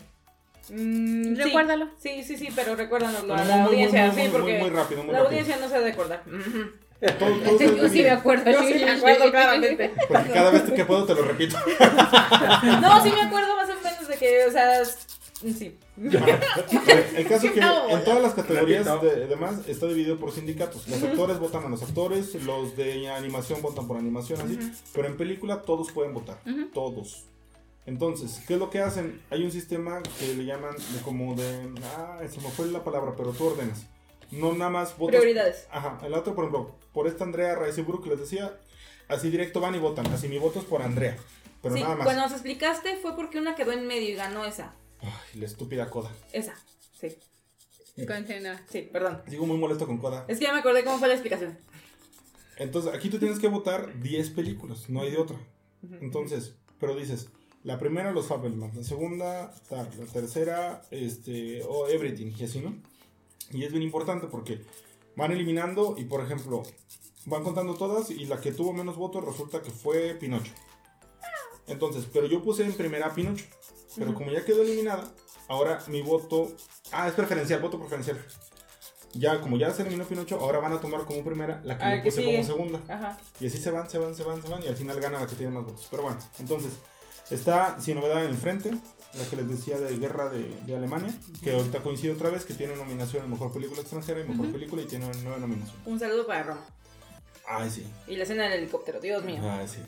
Mm, 0.71 1.35
sí. 1.37 1.43
Recuérdalo. 1.43 1.91
Sí, 1.99 2.23
sí, 2.25 2.37
sí, 2.37 2.49
pero 2.55 2.77
recuérdanoslo 2.77 3.35
a 3.35 3.45
la 3.45 3.57
muy, 3.59 3.67
audiencia, 3.75 4.07
muy, 4.07 4.15
sí, 4.15 4.21
muy, 4.23 4.31
porque 4.31 4.53
muy, 4.53 4.61
muy 4.63 4.71
rápido, 4.71 5.03
muy 5.05 5.13
la 5.13 5.19
rápido. 5.21 5.41
audiencia 5.41 5.57
no 5.65 5.69
se 5.69 5.77
ha 5.77 5.81
de 5.81 5.91
acordar. 5.93 6.23
Ujú. 6.27 6.86
Todo- 7.19 7.37
todo 7.59 7.77
Yo 7.77 7.89
sí 7.89 8.03
me 8.03 8.11
acuerdo. 8.11 8.51
Yo 8.51 8.63
sí 8.63 8.75
me 8.85 8.91
acuerdo 8.91 9.31
claramente. 9.31 9.93
Porque 10.09 10.31
cada 10.31 10.51
vez 10.51 10.63
que 10.63 10.85
puedo 10.85 11.05
te 11.05 11.15
lo 11.15 11.23
repito. 11.23 11.57
No, 12.81 13.03
sí 13.03 13.11
me 13.11 13.23
acuerdo 13.23 13.57
más 13.57 13.69
o 13.71 13.75
menos 13.83 14.09
de 14.09 14.17
que, 14.17 14.47
o 14.47 14.51
sea, 14.51 14.85
sí. 14.85 15.79
El 17.17 17.27
caso 17.29 17.47
es 17.47 17.53
que 17.53 17.61
No, 17.61 17.91
en 17.91 18.05
todas 18.05 18.23
las 18.23 18.35
categorías 18.35 18.87
de, 19.03 19.27
demás 19.27 19.61
está 19.69 19.87
dividido 19.87 20.19
por 20.19 20.33
sindicatos. 20.33 20.89
Los 20.89 21.03
actores 21.03 21.39
votan 21.39 21.65
a 21.65 21.69
los 21.69 21.83
actores, 21.83 22.35
los 22.45 22.77
de 22.77 23.09
animación 23.11 23.61
votan 23.63 23.87
por 23.87 23.97
animación, 23.99 24.41
así. 24.41 24.59
Pero 24.95 25.09
en 25.09 25.17
película 25.17 25.63
todos 25.63 25.93
pueden 25.93 26.15
votar. 26.15 26.39
Todos. 26.73 27.25
Entonces, 27.85 28.43
¿qué 28.49 28.55
es 28.55 28.59
lo 28.59 28.69
que 28.69 28.81
hacen? 28.81 29.23
Hay 29.31 29.45
un 29.45 29.53
sistema 29.53 30.03
que 30.19 30.35
le 30.35 30.45
llaman 30.45 30.75
de 30.75 31.01
como 31.05 31.37
de... 31.37 31.71
Ah, 31.97 32.19
se 32.29 32.41
me 32.41 32.49
fue 32.51 32.67
la 32.67 32.83
palabra, 32.83 33.13
pero 33.17 33.31
tú 33.31 33.47
ordenas. 33.47 33.87
No 34.31 34.53
nada 34.55 34.71
más 34.71 34.97
votas... 34.97 35.21
Prioridades. 35.21 35.67
Ajá, 35.71 35.99
el 36.05 36.15
otro, 36.15 36.35
por 36.35 36.45
ejemplo, 36.45 36.75
por 36.93 37.07
esta 37.07 37.25
Andrea 37.25 37.55
Reisebrook 37.55 38.07
les 38.07 38.19
decía, 38.19 38.59
así 39.09 39.31
directo 39.31 39.61
van 39.61 39.75
y 39.75 39.79
votan. 39.79 40.07
Así 40.07 40.29
mi 40.29 40.39
voto 40.39 40.61
es 40.61 40.65
por 40.65 40.83
Andrea. 40.83 41.17
Pero 41.63 41.75
sí, 41.75 41.81
nada 41.81 41.97
más. 41.97 42.05
cuando 42.05 42.23
nos 42.23 42.33
explicaste 42.33 42.97
fue 42.97 43.17
porque 43.17 43.39
una 43.39 43.55
quedó 43.55 43.73
en 43.73 43.87
medio 43.87 44.09
y 44.09 44.15
ganó 44.15 44.45
esa. 44.45 44.75
Ay, 45.01 45.41
la 45.41 45.47
estúpida 45.47 45.91
coda. 45.91 46.11
Esa. 46.33 46.55
Sí, 46.99 47.17
sí, 48.69 48.83
perdón. 48.93 49.23
Sigo 49.29 49.47
muy 49.47 49.57
molesto 49.57 49.87
con 49.87 49.99
coda. 49.99 50.25
Es 50.29 50.39
que 50.39 50.45
ya 50.45 50.53
me 50.53 50.61
acordé 50.61 50.85
cómo 50.85 50.99
fue 50.99 51.09
la 51.09 51.15
explicación. 51.15 51.59
Entonces, 52.59 52.93
aquí 52.95 53.11
tú 53.11 53.19
tienes 53.19 53.39
que 53.39 53.49
votar 53.49 54.01
10 54.01 54.31
películas, 54.31 54.89
no 54.89 55.03
hay 55.03 55.11
de 55.11 55.19
otra. 55.19 55.37
Entonces, 56.01 56.55
pero 56.81 56.97
dices, 56.97 57.29
la 57.63 57.79
primera 57.79 58.13
los 58.13 58.27
Fabelmans, 58.27 58.75
la 58.75 58.83
segunda 58.83 59.55
tal, 59.69 59.89
la 59.99 60.07
tercera 60.07 60.83
este 60.91 61.63
o 61.65 61.89
Everything 61.89 62.33
y 62.39 62.45
así, 62.45 62.61
¿no? 62.61 62.77
Y 63.53 63.65
es 63.65 63.73
bien 63.73 63.83
importante 63.83 64.27
porque 64.27 64.65
van 65.17 65.33
eliminando 65.33 65.95
y 65.99 66.05
por 66.05 66.23
ejemplo, 66.23 66.63
van 67.27 67.43
contando 67.43 67.75
todas 67.75 68.11
y 68.11 68.27
la 68.27 68.41
que 68.41 68.53
tuvo 68.53 68.73
menos 68.73 68.97
votos 68.97 69.25
resulta 69.25 69.63
que 69.63 69.71
fue 69.71 70.15
Pinocho. 70.15 70.53
Entonces, 71.67 72.07
pero 72.13 72.27
yo 72.27 72.43
puse 72.43 72.65
en 72.65 72.73
primera 72.73 73.07
a 73.07 73.15
Pinocho, 73.15 73.45
pero 73.97 74.15
como 74.15 74.31
ya 74.31 74.45
quedó 74.45 74.63
eliminada, 74.63 75.13
ahora 75.49 75.83
mi 75.89 76.03
voto, 76.03 76.53
ah, 76.93 77.09
es 77.09 77.15
preferencial, 77.15 77.61
voto 77.61 77.79
preferencial. 77.79 78.25
Ya, 79.15 79.41
como 79.41 79.57
ya 79.57 79.71
se 79.71 79.83
eliminó 79.83 80.05
Pinocho, 80.05 80.39
ahora 80.39 80.59
van 80.59 80.75
a 80.75 80.81
tomar 80.81 81.05
como 81.07 81.25
primera 81.25 81.61
la 81.65 81.79
que 81.79 81.85
yo 81.85 82.03
que 82.03 82.11
puse 82.11 82.21
sigue. 82.21 82.33
como 82.33 82.47
segunda. 82.47 82.95
Ajá. 82.95 83.19
Y 83.41 83.47
así 83.47 83.59
se 83.59 83.71
van, 83.71 83.89
se 83.89 83.99
van, 83.99 84.15
se 84.15 84.23
van, 84.23 84.43
se 84.43 84.49
van. 84.49 84.63
Y 84.63 84.69
al 84.69 84.77
final 84.77 85.01
gana 85.01 85.21
la 85.21 85.27
que 85.27 85.37
tiene 85.37 85.53
más 85.53 85.65
votos. 85.65 85.89
Pero 85.91 86.03
bueno, 86.03 86.19
entonces, 86.39 86.73
está 87.31 87.81
sin 87.81 87.97
novedad 87.97 88.25
en 88.25 88.31
el 88.31 88.37
frente. 88.37 88.73
La 89.19 89.25
que 89.31 89.37
les 89.37 89.49
decía 89.49 89.79
de 89.79 89.97
Guerra 89.97 90.29
de, 90.29 90.49
de 90.67 90.77
Alemania. 90.77 91.13
Que 91.43 91.53
ahorita 91.53 91.83
coincide 91.83 92.13
otra 92.13 92.31
vez. 92.31 92.45
Que 92.45 92.55
tiene 92.55 92.77
nominación 92.77 93.25
en 93.25 93.31
Mejor 93.31 93.53
Película 93.53 93.81
Extranjera 93.81 94.21
y 94.21 94.25
Mejor 94.29 94.53
Película. 94.53 94.83
Y 94.83 94.87
tiene 94.87 95.07
nueve 95.23 95.41
nominaciones. 95.41 95.87
Un 95.87 95.99
saludo 95.99 96.27
para 96.27 96.43
Roma. 96.43 96.61
Ay, 97.49 97.71
sí. 97.71 97.87
Y 98.09 98.17
la 98.17 98.25
escena 98.25 98.43
del 98.49 98.55
helicóptero, 98.55 98.99
Dios 98.99 99.23
mío. 99.23 99.39
Ay, 99.41 99.69
sí. 99.69 99.79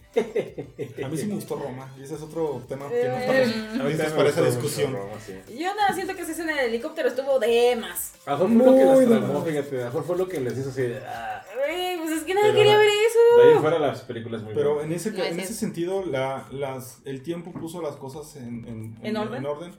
A 1.02 1.08
mí 1.08 1.16
sí 1.18 1.26
me 1.26 1.34
gustó 1.34 1.56
Roma. 1.56 1.92
Y 1.98 2.04
ese 2.04 2.14
es 2.14 2.22
otro 2.22 2.62
tema 2.68 2.88
que 2.88 3.02
no 3.08 3.16
Eh, 3.18 3.42
estamos 3.42 3.80
A 3.80 3.84
mí 3.84 3.92
esa 3.94 4.24
gustó 4.24 4.44
discusión. 4.44 4.92
mucho 4.92 5.02
Roma, 5.02 5.16
sí. 5.26 5.58
Yo 5.58 5.74
nada, 5.74 5.92
siento 5.92 6.14
que 6.14 6.22
esa 6.22 6.30
escena 6.32 6.54
del 6.54 6.66
helicóptero 6.66 7.08
estuvo 7.08 7.40
de 7.40 7.74
más. 7.74 8.12
A 8.26 8.36
lo 8.36 8.46
mejor 8.46 8.74
fue 8.76 9.06
lo 9.06 9.44
que 9.44 9.52
las 9.52 9.64
fíjate. 9.66 9.76
A 9.76 9.78
lo 9.80 9.84
mejor 9.86 10.04
fue 10.04 10.18
lo 10.18 10.28
que 10.28 10.40
les 10.40 10.56
hizo 10.58 10.68
así 10.70 10.82
de. 10.82 10.98
Ah. 11.04 11.42
Ay, 11.68 11.96
pues 11.98 12.12
es 12.18 12.22
que 12.22 12.34
nadie 12.34 12.46
Pero 12.52 12.58
quería 12.58 12.78
ver 12.78 12.88
De 13.36 13.52
ahí 13.52 13.58
fuera 13.60 13.78
las 13.78 14.02
películas 14.02 14.42
muy 14.42 14.54
Pero 14.54 14.74
buenas. 14.74 14.90
en 14.90 14.96
ese, 14.96 15.10
No, 15.12 15.22
es 15.24 15.32
en 15.32 15.40
ese 15.40 15.54
sentido, 15.54 16.04
la, 16.04 16.48
las, 16.50 17.02
el 17.04 17.22
tiempo 17.22 17.52
puso 17.52 17.80
las 17.82 17.96
cosas 17.96 18.36
en, 18.36 18.66
en, 18.66 18.98
¿En 19.02 19.16
orden? 19.16 19.72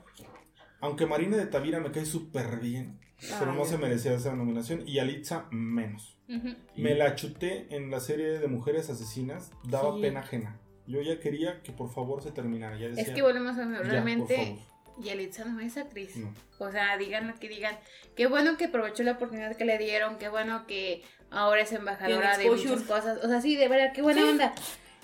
Aunque 0.80 1.06
Marina 1.06 1.36
de 1.36 1.46
Tavira 1.46 1.78
me 1.80 1.90
cae 1.90 2.06
súper 2.06 2.58
bien, 2.60 2.98
pero 3.38 3.52
no 3.52 3.64
se 3.66 3.76
merecía 3.76 4.14
esa 4.14 4.34
nominación. 4.34 4.86
Y 4.88 4.98
Alitza 4.98 5.46
menos. 5.50 6.16
Me 6.76 6.94
la 6.94 7.16
chuté 7.16 7.66
en 7.74 7.90
la 7.90 8.00
serie 8.00 8.38
de 8.38 8.46
mujeres 8.48 8.88
asesinas, 8.88 9.50
daba 9.64 9.94
Sí. 9.96 10.00
pena 10.02 10.20
ajena. 10.20 10.58
Yo 10.86 11.02
ya 11.02 11.20
quería 11.20 11.60
que 11.62 11.72
por 11.72 11.92
favor 11.92 12.22
se 12.22 12.30
terminara. 12.32 12.78
Ya 12.78 12.88
decía, 12.88 13.02
Es 13.04 13.10
que 13.10 13.22
volvemos 13.22 13.58
a 13.58 13.64
"Ya, 13.70 13.76
por 13.78 13.86
realmente. 13.86 14.36
favor". 14.36 14.70
Yalitza 15.04 15.44
no 15.46 15.60
es 15.60 15.76
actriz. 15.76 16.16
No. 16.16 16.32
O 16.58 16.70
sea, 16.70 16.96
digan 16.98 17.26
lo 17.28 17.34
que 17.34 17.48
digan. 17.48 17.74
Qué 18.16 18.26
bueno 18.26 18.56
que 18.56 18.66
aprovechó 18.66 19.02
la 19.02 19.12
oportunidad 19.12 19.56
que 19.56 19.64
le 19.64 19.78
dieron. 19.78 20.18
Qué 20.18 20.28
bueno 20.28 20.66
que 20.66 21.02
ahora 21.30 21.62
es 21.62 21.72
embajadora 21.72 22.36
de 22.38 22.50
muchas 22.50 22.82
cosas. 22.82 23.18
O 23.24 23.28
sea, 23.28 23.40
sí, 23.40 23.56
de 23.56 23.68
verdad, 23.68 23.92
qué 23.94 24.02
buena 24.02 24.22
Sí. 24.22 24.28
onda. 24.28 24.52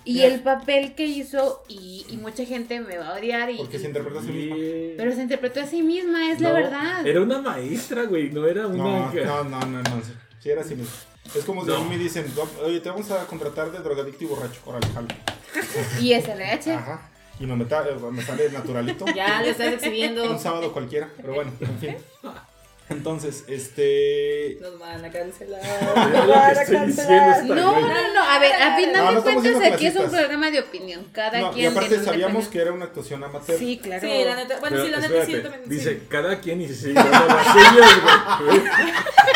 Y 0.05 0.19
Ya. 0.19 0.27
el 0.27 0.41
papel 0.41 0.95
que 0.95 1.05
hizo, 1.05 1.65
y, 1.69 2.07
y 2.09 2.17
mucha 2.19 2.45
gente 2.45 2.79
me 2.79 2.97
va 2.97 3.09
a 3.09 3.15
odiar. 3.19 3.51
Y, 3.51 3.57
Porque 3.57 3.79
se 3.81 3.87
interpreta 3.87 4.21
a 4.21 4.23
sí 4.23 4.29
misma. 4.31 4.55
Sí. 4.57 4.95
pero 4.97 5.13
se 5.13 5.23
interpretó 5.23 5.61
a 5.61 5.67
sí 5.67 5.83
misma, 5.83 6.31
es 6.31 6.41
la 6.41 6.51
No, 6.51 6.55
verdad. 6.55 7.07
Era 7.07 7.21
una 7.23 7.43
maestra, 7.43 8.05
güey. 8.05 8.31
No 8.31 8.47
era 8.47 8.69
una. 8.69 8.77
No, 8.77 9.13
no, 9.13 9.45
no, 9.45 9.61
no, 9.67 9.83
no. 9.83 10.05
sí. 10.05 10.13
Sí, 10.39 10.51
era 10.51 10.61
así 10.61 10.77
mismo. 10.77 10.95
Es 11.35 11.45
como 11.45 11.65
si 11.65 11.73
a 11.73 11.75
No. 11.75 11.85
mí 11.85 11.91
me 11.97 11.99
dicen, 11.99 12.25
oye, 12.63 12.79
te 12.79 12.89
vamos 12.89 13.11
a 13.11 13.27
contratar 13.27 13.73
de 13.73 13.81
drogadicto 13.81 14.23
y 14.23 14.27
borracho. 14.29 14.61
Órale, 14.65 14.87
jalo. 14.95 15.09
Y 16.01 16.13
SRH. 16.15 16.73
Ajá. 16.75 17.11
Y 17.41 17.47
me, 17.47 17.57
meta- 17.57 17.85
me 18.13 18.23
sale 18.23 18.49
naturalito. 18.51 19.05
Ya 19.15 19.43
lo 19.43 19.49
estás 19.49 19.73
exhibiendo. 19.75 20.31
Un 20.31 20.39
sábado 20.39 20.73
cualquiera, 20.73 21.11
pero 21.17 21.35
bueno, 21.35 21.51
en 21.61 21.79
fin. 21.81 21.97
Entonces, 22.89 23.45
este. 23.49 24.59
Nos 24.61 24.79
van 24.79 25.05
a 25.05 25.11
cancelar. 25.11 25.61
Nos 26.13 26.29
van 26.29 26.57
a 26.59 26.65
cancelar. 26.65 27.45
No, 27.45 27.81
no, 27.81 28.15
no. 28.15 28.23
A 28.23 28.39
ver, 28.39 28.53
a 28.63 28.77
final 28.77 29.15
no 29.15 29.21
de 29.23 29.35
cuentas, 29.35 29.73
aquí 29.73 29.87
es 29.87 29.97
un 29.97 30.09
programa 30.09 30.51
de 30.53 30.61
opinión. 30.61 31.05
Cada 31.13 31.41
No, 31.41 31.51
y 31.51 31.55
quien. 31.55 31.73
aparte 31.73 31.89
tiene 31.89 32.03
una 32.03 32.13
sabíamos 32.13 32.35
opinión. 32.47 32.53
que 32.53 32.61
era 32.61 32.73
una 32.73 32.85
actuación 32.85 33.25
amateur. 33.25 33.59
Sí, 33.59 33.81
claro. 33.83 34.07
Sí, 34.07 34.25
la 34.25 34.37
neta. 34.37 34.61
Bueno, 34.61 34.77
Pero 34.77 34.85
sí, 34.85 34.91
la 34.91 34.97
neta 34.99 35.09
sí, 35.09 35.19
espérate, 35.19 35.33
yo 35.33 35.43
también. 35.43 35.69
Dice, 35.71 35.95
sí. 35.95 36.01
cada 36.09 36.41
quien 36.41 36.61
y 36.61 36.67
güey. 36.67 36.95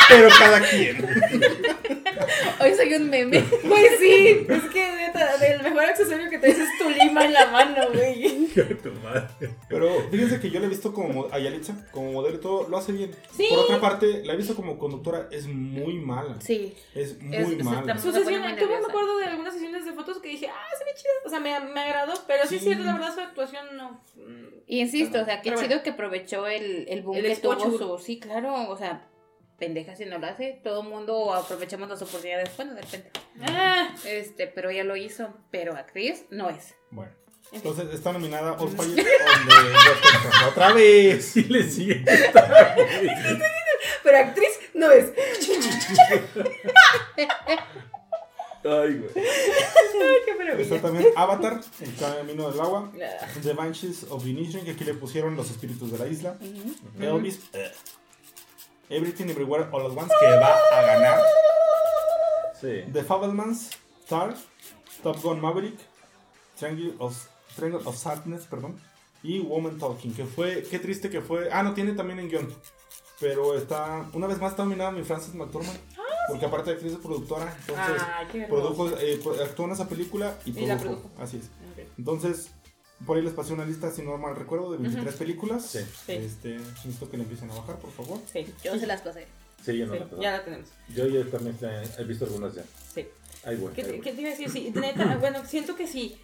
Pero 0.09 0.29
cada 0.39 0.61
quien. 0.61 1.60
Hoy 2.61 2.75
soy 2.75 2.95
un 2.95 3.11
meme. 3.11 3.41
Pues 3.41 3.99
sí, 3.99 4.47
es 4.49 4.63
que 4.73 4.93
neta, 4.97 5.35
el 5.47 5.63
mejor 5.63 5.85
accesorio 5.85 6.29
que 6.31 6.39
traes 6.39 6.59
es 6.59 6.69
tu 6.79 6.89
lima 6.91 7.25
en 7.25 7.33
la 7.33 7.47
mano, 7.51 7.83
güey. 7.93 8.47
Tu 8.49 8.93
madre. 9.03 9.29
Pero 9.69 9.89
fíjense 10.11 10.41
que 10.41 10.51
yo 10.51 10.61
la 10.61 10.67
he 10.67 10.69
visto 10.69 10.93
como 10.93 11.09
mo- 11.09 11.29
a 11.31 11.39
Yalitza, 11.39 11.75
como 11.93 12.13
modelo 12.13 12.37
y 12.37 12.41
todo, 12.41 12.69
lo 12.69 12.77
hace 12.77 12.93
bien. 12.93 13.11
Sí. 13.37 13.47
Por 13.51 13.59
otra 13.61 13.81
parte, 13.81 14.25
la 14.25 14.35
he 14.35 14.37
visto 14.37 14.55
como 14.55 14.79
conductora, 14.79 15.29
es 15.31 15.47
muy 15.47 15.95
mala. 15.95 16.37
Sí. 16.41 16.75
Es 16.95 17.21
muy 17.21 17.37
Es- 17.37 17.49
es 17.49 17.65
mala. 17.65 17.81
exactamente. 17.81 18.03
Su 18.03 18.13
sesión, 18.13 18.43
tuve, 18.57 18.79
me 18.81 18.87
acuerdo 18.87 19.19
de 19.19 19.25
algunas 19.27 19.55
sesiones 19.55 19.85
de 19.85 19.93
fotos 19.93 20.19
que 20.19 20.29
dije, 20.29 20.49
ah, 20.49 20.77
se 20.79 20.85
ve 20.85 20.91
chida. 20.97 21.11
O 21.25 21.29
sea, 21.29 21.41
me, 21.41 21.59
me 21.73 21.81
agradó, 21.81 22.15
pero 22.27 22.47
sí, 22.47 22.57
es 22.57 22.61
Sí. 22.63 22.67
cierto, 22.69 22.85
la 22.85 22.95
verdad 22.95 23.15
su 23.15 23.21
actuación 23.21 23.77
no. 23.77 24.01
Y 24.67 24.81
insisto, 24.81 25.21
o 25.21 25.25
sea, 25.25 25.41
qué 25.43 25.51
Pero 25.51 25.57
chido 25.57 25.69
bueno. 25.71 25.83
que 25.83 25.91
aprovechó 25.91 26.47
el, 26.47 26.87
el 26.89 27.03
boom 27.03 27.17
El 27.17 27.25
que 27.27 27.37
tuvo 27.37 27.59
su. 27.99 28.05
Sí, 28.05 28.21
claro, 28.21 28.69
o 28.69 28.77
sea, 28.77 29.07
pendeja 29.61 29.95
si 29.95 30.07
no 30.07 30.19
lo 30.19 30.27
hace. 30.27 30.59
Todo 30.65 30.81
el 30.83 30.89
mundo 30.89 31.33
aprovechamos 31.33 31.89
las 31.89 32.03
oportunidades. 32.03 32.51
Bueno, 32.57 32.75
de 32.75 32.83
repente. 32.83 33.11
Ah, 33.43 33.95
Este, 34.05 34.49
pero 34.49 34.71
ella 34.71 34.83
lo 34.83 34.97
hizo. 34.97 35.33
Pero 35.53 35.77
actriz 35.77 36.25
no 36.31 36.51
es. 36.51 36.75
Bueno. 36.91 37.13
Entonces 37.53 37.93
está 37.93 38.13
nominada 38.13 38.53
All 38.55 38.69
Front. 38.71 38.99
¡Otra 40.49 40.73
vez! 40.73 41.25
Sí 41.33 41.45
le 41.45 41.65
sigue. 41.69 42.05
pero 44.05 44.19
actriz 44.19 44.51
no 44.75 44.91
es. 44.93 45.13
Ay, 48.63 48.95
güey. 48.99 49.11
Qué 50.27 50.35
maravilla. 50.39 50.63
Está 50.63 50.81
también 50.83 51.07
Avatar, 51.17 51.61
El 51.81 51.97
Camino 51.97 52.51
del 52.51 52.61
Agua. 52.61 52.93
Ah, 52.95 53.27
The 53.43 53.53
Banshees 53.55 54.05
of 54.11 54.27
Inisherin, 54.27 54.65
que 54.67 54.73
aquí 54.73 54.85
le 54.85 54.95
pusieron 54.95 55.35
Los 55.35 55.51
Espíritus 55.51 55.91
de 55.91 55.99
la 55.99 56.07
Isla. 56.07 56.37
Elvis. 57.01 57.41
eh, 57.55 57.73
Everything 58.91 59.31
Everywhere 59.31 59.67
All 59.73 59.87
at 59.87 59.97
Once, 59.97 60.13
que 60.21 60.27
va 60.27 60.57
a 60.73 60.83
ganar. 60.83 61.21
Sí. 62.61 62.83
The 62.93 63.03
Fablemans, 63.05 63.71
Tar, 64.09 64.35
Top 65.03 65.21
Gun 65.23 65.41
Maverick, 65.41 65.79
Triangle 66.59 66.95
of, 66.99 67.17
Triangle 67.57 67.81
of 67.87 67.97
Sadness, 67.97 68.45
perdón, 68.47 68.79
y 69.23 69.41
Woman 69.41 69.79
Talking, 69.79 70.15
que 70.15 70.27
fue, 70.27 70.63
qué 70.71 70.79
triste 70.79 71.09
que 71.09 71.21
fue, 71.21 71.49
ah, 71.53 71.63
no 71.63 71.73
tiene 71.75 71.93
también 71.93 72.19
en 72.21 72.29
guion, 72.29 72.55
pero 73.19 73.57
está, 73.57 74.05
una 74.13 74.27
vez 74.27 74.39
más 74.41 74.51
está 74.53 74.65
nominada 74.65 74.91
mi 74.91 75.03
Frances 75.03 75.35
McDormand. 75.35 75.79
Porque 76.29 76.47
aparte 76.47 76.71
de 76.71 76.77
actriz 76.77 76.93
es 76.93 76.99
productora, 76.99 77.53
entonces 77.61 78.03
Ay, 78.17 78.27
qué 78.31 78.43
hermoso. 78.43 78.75
produjo, 78.75 78.97
eh, 79.01 79.19
pro- 79.23 79.35
actuó 79.43 79.65
en 79.65 79.73
esa 79.73 79.89
película 79.89 80.37
y, 80.45 80.57
Y 80.57 80.67
la 80.67 80.77
produjo. 80.79 81.11
Así 81.19 81.39
es. 81.39 81.51
Entonces, 81.99 82.51
por 83.07 83.17
ahí 83.17 83.23
les 83.23 83.33
pasé 83.33 83.53
una 83.53 83.65
lista, 83.65 83.91
si 83.91 84.03
no 84.03 84.17
mal 84.19 84.37
recuerdo, 84.37 84.73
de 84.73 84.79
23 84.79 85.15
películas. 85.17 85.65
Sí. 85.67 85.81
Sí. 86.07 86.13
Este, 86.13 86.51
necesito 86.59 87.11
que 87.11 87.17
le 87.17 87.23
empiecen 87.25 87.51
a 87.51 87.55
bajar, 87.55 87.77
por 87.77 87.91
favor. 87.93 88.19
Sí, 88.33 88.47
Yo 88.63 88.79
se 88.79 88.87
las 88.87 89.01
pasé. 89.01 89.27
Sí, 89.65 89.77
yo 89.77 89.87
no 89.87 89.93
sí, 89.93 89.99
la 89.99 90.07
tengo. 90.07 90.23
ya 90.23 90.33
la 90.33 90.45
tenemos. 90.45 90.69
Yo 90.89 91.07
ya 91.07 91.25
también 91.31 91.57
he 91.99 92.05
visto 92.05 92.25
algunas 92.25 92.55
ya. 92.55 92.63
Sí. 92.95 93.07
Ay, 93.45 93.57
bueno. 93.57 93.75
¿Qué, 93.75 93.83
ay, 93.83 93.89
bueno. 93.89 94.03
qué 94.03 94.13
te 94.13 94.21
iba 94.21 94.29
a 94.29 94.33
decir? 94.33 94.51
Sí, 94.51 94.73
neta, 94.75 95.17
bueno, 95.21 95.45
siento 95.47 95.77
que 95.77 95.87
sí. 95.87 96.19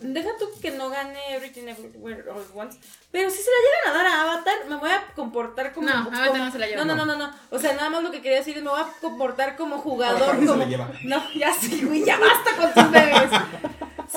Deja 0.00 0.30
tú 0.38 0.46
que 0.60 0.72
no 0.72 0.90
gane 0.90 1.18
Everything 1.34 1.68
Everywhere 1.68 2.28
All 2.28 2.38
at 2.38 2.46
Once. 2.54 2.78
Pero 3.10 3.30
si 3.30 3.38
se 3.38 3.48
la 3.50 3.56
llegan 3.56 3.94
a 3.94 4.02
dar 4.02 4.06
a 4.06 4.22
Avatar, 4.22 4.54
me 4.68 4.76
voy 4.76 4.90
a 4.90 5.06
comportar 5.14 5.72
como. 5.72 5.88
No, 5.88 6.04
como- 6.04 6.16
Avatar 6.16 6.38
no 6.40 6.52
se 6.52 6.58
la 6.58 6.66
lleva. 6.66 6.84
No, 6.84 6.94
no, 6.96 7.06
no, 7.06 7.16
no, 7.16 7.26
no. 7.26 7.34
O 7.50 7.58
sea, 7.58 7.72
nada 7.74 7.88
más 7.90 8.02
lo 8.02 8.10
que 8.10 8.20
quería 8.20 8.38
decir 8.38 8.56
es 8.58 8.62
me 8.62 8.70
voy 8.70 8.80
a 8.80 8.88
comportar 9.00 9.56
como 9.56 9.78
jugador. 9.78 10.20
Avatar 10.22 10.40
se 10.40 10.46
como... 10.46 10.58
la 10.58 10.66
lleva. 10.66 10.92
No, 11.04 11.22
ya 11.34 11.54
sí, 11.54 11.84
güey, 11.84 12.04
ya 12.04 12.18
basta 12.18 12.56
con 12.56 12.74
tus 12.74 12.90
bebés. 12.92 13.30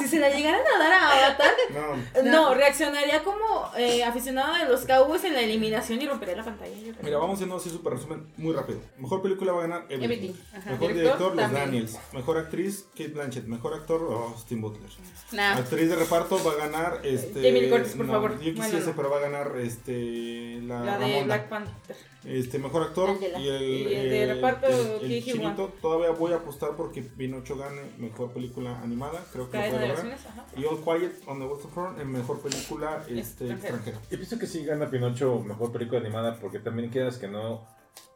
Si 0.07 0.11
se 0.15 0.19
la 0.19 0.29
llegaran 0.29 0.61
a 0.61 0.79
dar 0.79 0.91
a 0.93 1.25
Avatar, 1.27 1.51
No, 1.73 2.23
no, 2.23 2.31
No. 2.31 2.53
reaccionaría 2.53 3.23
como 3.23 3.71
eh, 3.77 4.03
aficionado 4.03 4.55
de 4.55 4.65
los 4.69 4.85
Cowboys 4.85 5.23
en 5.25 5.33
la 5.33 5.41
eliminación 5.41 6.01
y 6.01 6.07
rompería 6.07 6.35
la 6.37 6.45
pantalla. 6.45 6.75
mira, 7.01 7.17
vamos 7.17 7.35
haciendo 7.35 7.57
así 7.57 7.69
súper 7.69 7.93
resumen, 7.93 8.25
muy 8.37 8.53
rápido. 8.53 8.79
Mejor 8.97 9.21
película 9.21 9.51
va 9.51 9.59
a 9.59 9.67
ganar 9.67 9.85
Everything. 9.89 10.33
Mejor 10.53 10.93
Director, 10.93 10.93
director, 10.93 11.35
Los. 11.35 11.51
Daniels. 11.51 11.99
Mejor 12.13 12.37
actriz, 12.37 12.85
Kate 12.91 13.09
Blanchett. 13.09 13.45
Mejor 13.47 13.73
actor, 13.73 14.01
oh, 14.03 14.35
Steve 14.39 14.61
Butler. 14.61 14.89
Nah. 15.33 15.57
Actriz 15.57 15.89
de 15.89 15.95
reparto 15.95 16.41
va 16.43 16.51
a 16.53 16.55
ganar 16.55 17.01
este. 17.03 17.41
Jamie 17.43 17.69
Curtis, 17.69 17.93
por 17.95 18.05
no, 18.05 18.13
favor. 18.13 18.31
Yo 18.39 18.53
Bueno, 18.53 18.63
quisiese, 18.63 18.87
no. 18.91 18.95
pero 18.95 19.09
va 19.09 19.17
a 19.17 19.21
ganar 19.21 19.51
este. 19.57 20.59
La, 20.63 20.79
La 20.83 20.97
de 20.97 21.05
Ramonda. 21.05 21.23
Black 21.25 21.49
Panther. 21.49 21.95
Este, 22.27 22.59
mejor 22.59 22.83
actor 22.83 23.09
Angela. 23.11 23.39
y 23.39 23.47
el, 23.47 23.63
Y 23.63 23.93
el 23.95 24.09
de 24.09 24.33
reparto, 24.33 24.67
el, 24.67 25.11
el 25.11 25.23
chinito. 25.23 25.73
Todavía 25.81 26.11
voy 26.11 26.33
a 26.33 26.37
apostar 26.37 26.75
porque 26.75 27.01
Pinocho 27.01 27.55
gane 27.57 27.81
mejor 27.97 28.31
película 28.33 28.79
animada. 28.81 29.25
Creo 29.31 29.49
que 29.49 29.57
lo 29.57 29.63
puede 29.63 29.79
de 29.79 29.87
lograr. 29.87 30.17
Y 30.57 30.65
All 30.65 30.83
Quiet 30.83 31.13
on 31.25 31.39
the 31.39 31.45
Western 31.45 31.73
Front 31.73 31.99
en 31.99 32.11
mejor 32.11 32.41
película 32.41 33.05
este, 33.09 33.49
Extranjera. 33.51 33.99
Yo 34.11 34.17
pienso 34.17 34.37
que 34.37 34.45
sí 34.45 34.65
gana 34.65 34.89
Pinocho 34.89 35.39
mejor 35.39 35.71
película 35.71 36.01
animada 36.01 36.37
porque 36.39 36.59
también 36.59 36.89
quieras 36.89 37.17
que 37.17 37.27
no. 37.27 37.65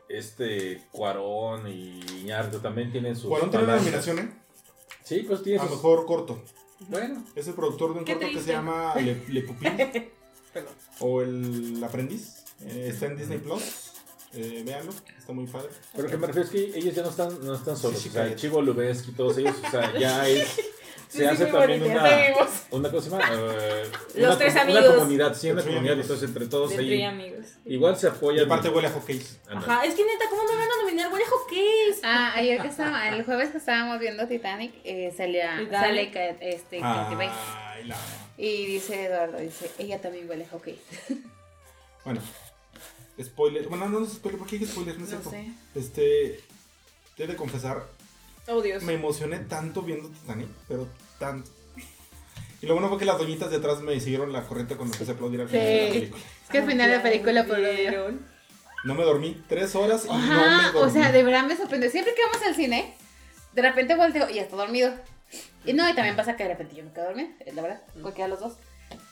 Este 0.10 0.82
Cuarón 0.92 1.70
y 1.70 2.02
Iñárritu 2.20 2.60
también 2.60 2.92
tienen 2.92 3.16
sus. 3.16 3.30
Cuarón 3.30 3.50
tiene 3.50 3.64
una 3.64 3.78
nominación, 3.78 4.20
¿eh? 4.20 4.30
Sí, 5.04 5.24
pues 5.26 5.42
tiene 5.42 5.60
A 5.60 5.64
sus. 5.64 5.72
mejor 5.78 6.06
corto. 6.06 6.42
Bueno, 6.90 7.24
Es 7.36 7.48
el 7.48 7.54
productor 7.54 7.94
de 7.94 8.00
un 8.00 8.06
corto 8.06 8.28
que 8.28 8.42
se 8.42 8.52
llama 8.52 8.94
Le, 9.00 9.24
Le 9.30 9.42
Pupil 9.44 9.72
Perdón. 10.52 10.74
o 11.00 11.22
El 11.22 11.82
Aprendiz. 11.82 12.44
Eh, 12.60 12.88
está 12.90 13.06
en 13.06 13.18
Disney 13.18 13.38
Plus. 13.38 13.91
Eh, 14.34 14.64
véanlo, 14.66 14.94
está 15.18 15.34
muy 15.34 15.46
padre. 15.48 15.70
pero 15.96 16.08
que 16.10 16.18
me 16.18 16.28
refiero 16.28 16.46
es 16.48 16.52
que 16.52 16.80
ellos 16.80 16.96
ya 16.96 17.04
no 17.04 17.10
están, 17.10 17.46
no 17.46 17.54
están 17.56 17.76
solos. 17.78 17.98
Sí, 18.00 18.10
sí, 18.10 18.18
o 18.18 18.24
sea. 18.24 18.36
Chivo 18.36 18.62
Lubeski 18.62 19.12
y 19.12 19.14
todos 19.14 19.38
ellos, 19.38 19.56
o 19.66 19.70
sea, 19.72 19.94
ya 19.98 20.28
es. 20.28 20.60
Se 21.10 21.28
hace 21.28 21.46
también 21.48 21.82
bonita, 21.82 22.00
una. 22.40 22.48
Una 22.80 22.90
cosa 22.92 23.10
más. 23.18 23.30
eh, 23.30 23.84
Los 24.16 24.28
una, 24.30 24.38
tres 24.38 24.56
amigos. 24.56 24.86
Una 24.86 24.96
comunidad, 24.96 25.36
sí, 25.36 25.52
una 25.52 25.62
comunidad. 25.62 25.92
amigos. 25.94 26.02
Entonces, 26.06 26.30
entre 26.30 26.46
todos 26.48 26.72
ahí. 26.78 27.04
Amigos. 27.04 27.46
Igual 27.66 27.98
se 27.98 28.08
Y 28.08 28.10
apoyan. 28.12 28.46
aparte 28.46 28.70
huele 28.70 28.88
a 28.88 28.92
hockey. 28.92 29.22
Ajá, 29.50 29.84
es 29.84 29.94
que 29.96 30.06
neta, 30.06 30.24
¿cómo 30.30 30.44
no 30.44 30.50
van 30.56 30.62
a 30.62 30.82
nominar 30.84 31.12
huele 31.12 31.26
hockey? 31.26 31.96
Ah, 32.04 32.32
ayer 32.36 32.62
que 32.62 32.70
estaba, 32.70 33.10
el 33.10 33.26
jueves 33.26 33.50
que 33.50 33.58
estábamos 33.58 34.00
viendo 34.00 34.26
Titanic, 34.26 34.74
eh, 34.86 35.14
salía, 35.18 35.58
Titanic. 35.60 36.14
sale 36.14 36.38
este, 36.40 36.80
la- 36.80 37.98
Y 38.38 38.66
dice 38.68 39.06
Eduardo, 39.08 39.38
dice, 39.40 39.70
ella 39.80 40.00
también 40.00 40.30
huele 40.30 40.46
a 40.46 40.50
hockey. 40.50 40.80
Bueno, 42.06 42.20
spoiler. 43.22 43.68
Bueno, 43.68 43.88
no, 43.90 44.00
no 44.00 44.06
es 44.06 44.14
spoiler, 44.14 44.40
¿por 44.40 44.48
qué 44.48 44.58
dije 44.60 44.72
spoiler? 44.72 44.98
No, 44.98 45.04
es 45.04 45.10
cierto. 45.10 45.30
sé. 45.30 45.52
Este. 45.76 46.40
He 47.18 47.28
de 47.28 47.36
confesar, 47.36 47.86
Oh, 48.48 48.62
Dios. 48.62 48.82
me 48.84 48.94
emocioné 48.94 49.38
tanto 49.40 49.84
viendo 49.84 50.10
Titanic, 50.10 50.48
pero 50.68 50.88
tanto. 51.20 51.50
Y 52.62 52.66
lo 52.66 52.74
bueno 52.74 52.90
fue 52.90 52.98
que 52.98 53.06
las 53.06 53.18
doñitas 53.20 53.50
de 53.52 53.58
atrás 53.58 53.82
me 53.82 54.00
siguieron 54.00 54.32
la 54.34 54.44
corriente 54.48 54.76
cuando 54.76 54.94
empecé 54.96 55.12
a 55.12 55.16
aplaudir 55.16 55.42
al 55.42 55.48
final 55.50 55.66
de 55.66 55.84
la 55.88 55.94
película. 55.94 56.24
Es 56.44 56.50
que 56.50 56.58
al 56.60 56.68
final 56.68 56.90
de 56.90 56.98
la 56.98 57.04
película. 57.04 57.44
¿Vieron? 57.44 58.26
No 58.84 58.96
me 58.96 59.04
dormí 59.04 59.40
tres 59.48 59.76
horas 59.76 60.06
y 60.06 60.08
no 60.08 60.18
me 60.18 60.24
Ajá, 60.34 60.72
dormí. 60.72 60.80
o 60.80 60.90
sea, 60.92 61.12
de 61.12 61.24
verdad 61.24 61.44
me 61.46 61.56
sorprendió. 61.56 61.90
Siempre 61.92 62.16
que 62.16 62.22
vamos 62.26 62.42
al 62.48 62.56
cine, 62.56 62.96
de 63.54 63.62
repente 63.62 63.96
volteo 63.96 64.28
y 64.30 64.36
ya 64.36 64.42
está 64.42 64.56
dormido. 64.56 64.92
Y 65.66 65.74
no, 65.74 65.88
y 65.88 65.94
también 65.94 66.16
pasa 66.16 66.36
que 66.36 66.44
de 66.44 66.50
repente 66.50 66.76
yo 66.76 66.84
me 66.84 66.92
quedo 66.92 67.06
dormida, 67.06 67.30
la 67.54 67.62
verdad, 67.62 67.82
cualquiera 68.02 68.26
de 68.28 68.30
los 68.32 68.40
dos. 68.40 68.54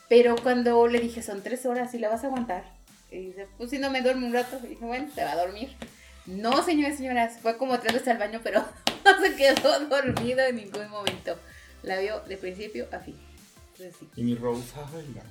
Pero 0.10 0.36
cuando 0.42 0.88
le 0.88 1.00
dije, 1.00 1.22
son 1.22 1.44
tres 1.44 1.68
horas 1.68 1.94
y 1.94 2.00
la 2.00 2.10
vas 2.10 2.24
a 2.24 2.28
aguantar. 2.28 2.64
Y 3.12 3.18
dice, 3.28 3.48
pues 3.58 3.70
si 3.72 3.80
no 3.80 3.90
me 3.90 4.02
duermo 4.02 4.28
un 4.28 4.34
rato. 4.34 4.60
Y 4.64 4.68
dije, 4.68 4.86
bueno, 4.86 5.10
se 5.14 5.24
va 5.24 5.32
a 5.32 5.38
dormir. 5.46 5.76
No, 6.26 6.64
señores 6.64 6.96
y 6.96 6.98
señoras, 7.00 7.40
fue 7.42 7.58
como 7.58 7.80
tres 7.80 7.94
veces 7.94 8.08
al 8.10 8.18
baño, 8.20 8.40
pero 8.44 8.60
no 9.06 9.22
se 9.22 9.36
quedó 9.36 9.80
dormido 9.88 10.42
en 10.42 10.56
ningún 10.58 10.90
momento. 10.90 11.38
La 11.84 12.00
vio 12.00 12.20
de 12.22 12.38
principio 12.38 12.88
a 12.92 13.00
fin. 13.00 13.16
Entonces, 13.72 13.96
sí. 14.00 14.08
Y 14.16 14.24
mi 14.24 14.36
Rose, 14.36 14.64
ay, 14.76 15.14
la- 15.16 15.24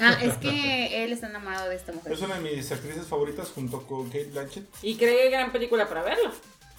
Ah, 0.00 0.18
es 0.22 0.34
que 0.38 1.04
él 1.04 1.12
está 1.12 1.28
enamorado 1.28 1.68
de 1.68 1.76
esta 1.76 1.92
mujer. 1.92 2.12
Es 2.12 2.20
una 2.22 2.36
de 2.38 2.40
mis 2.56 2.72
actrices 2.72 3.06
favoritas 3.06 3.50
junto 3.50 3.86
con 3.86 4.06
Kate 4.06 4.30
Blanchett. 4.32 4.66
Y 4.82 4.96
cree 4.96 5.30
gran 5.30 5.52
película 5.52 5.86
para 5.88 6.02
verlo. 6.02 6.32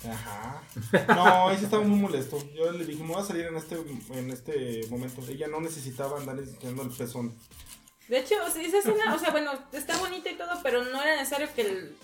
Ajá. 0.10 0.62
No, 1.10 1.52
ese 1.52 1.66
estaba 1.66 1.84
muy 1.84 2.00
molesto. 2.00 2.38
Yo 2.54 2.72
le 2.72 2.86
dije, 2.86 3.04
me 3.04 3.14
voy 3.14 3.22
a 3.22 3.26
salir 3.26 3.46
en 3.46 3.58
este, 3.58 3.76
en 4.14 4.32
este 4.32 4.88
momento. 4.90 5.22
Ella 5.28 5.48
no 5.48 5.60
necesitaba 5.62 6.20
andar 6.20 6.38
enseñando 6.40 6.84
el 6.84 6.90
pezón. 6.90 7.34
De 8.08 8.20
hecho, 8.20 8.36
o 8.46 8.50
sea, 8.50 8.62
esa 8.62 8.78
escena, 8.80 9.14
o 9.16 9.20
sea, 9.20 9.32
bueno, 9.32 9.52
está 9.72 9.98
bonita 9.98 10.30
y 10.30 10.36
todo, 10.36 10.50
pero 10.64 10.84
no 10.84 11.02
era 11.02 11.16
necesario 11.16 11.48
que 11.56 11.62
el- 11.62 11.96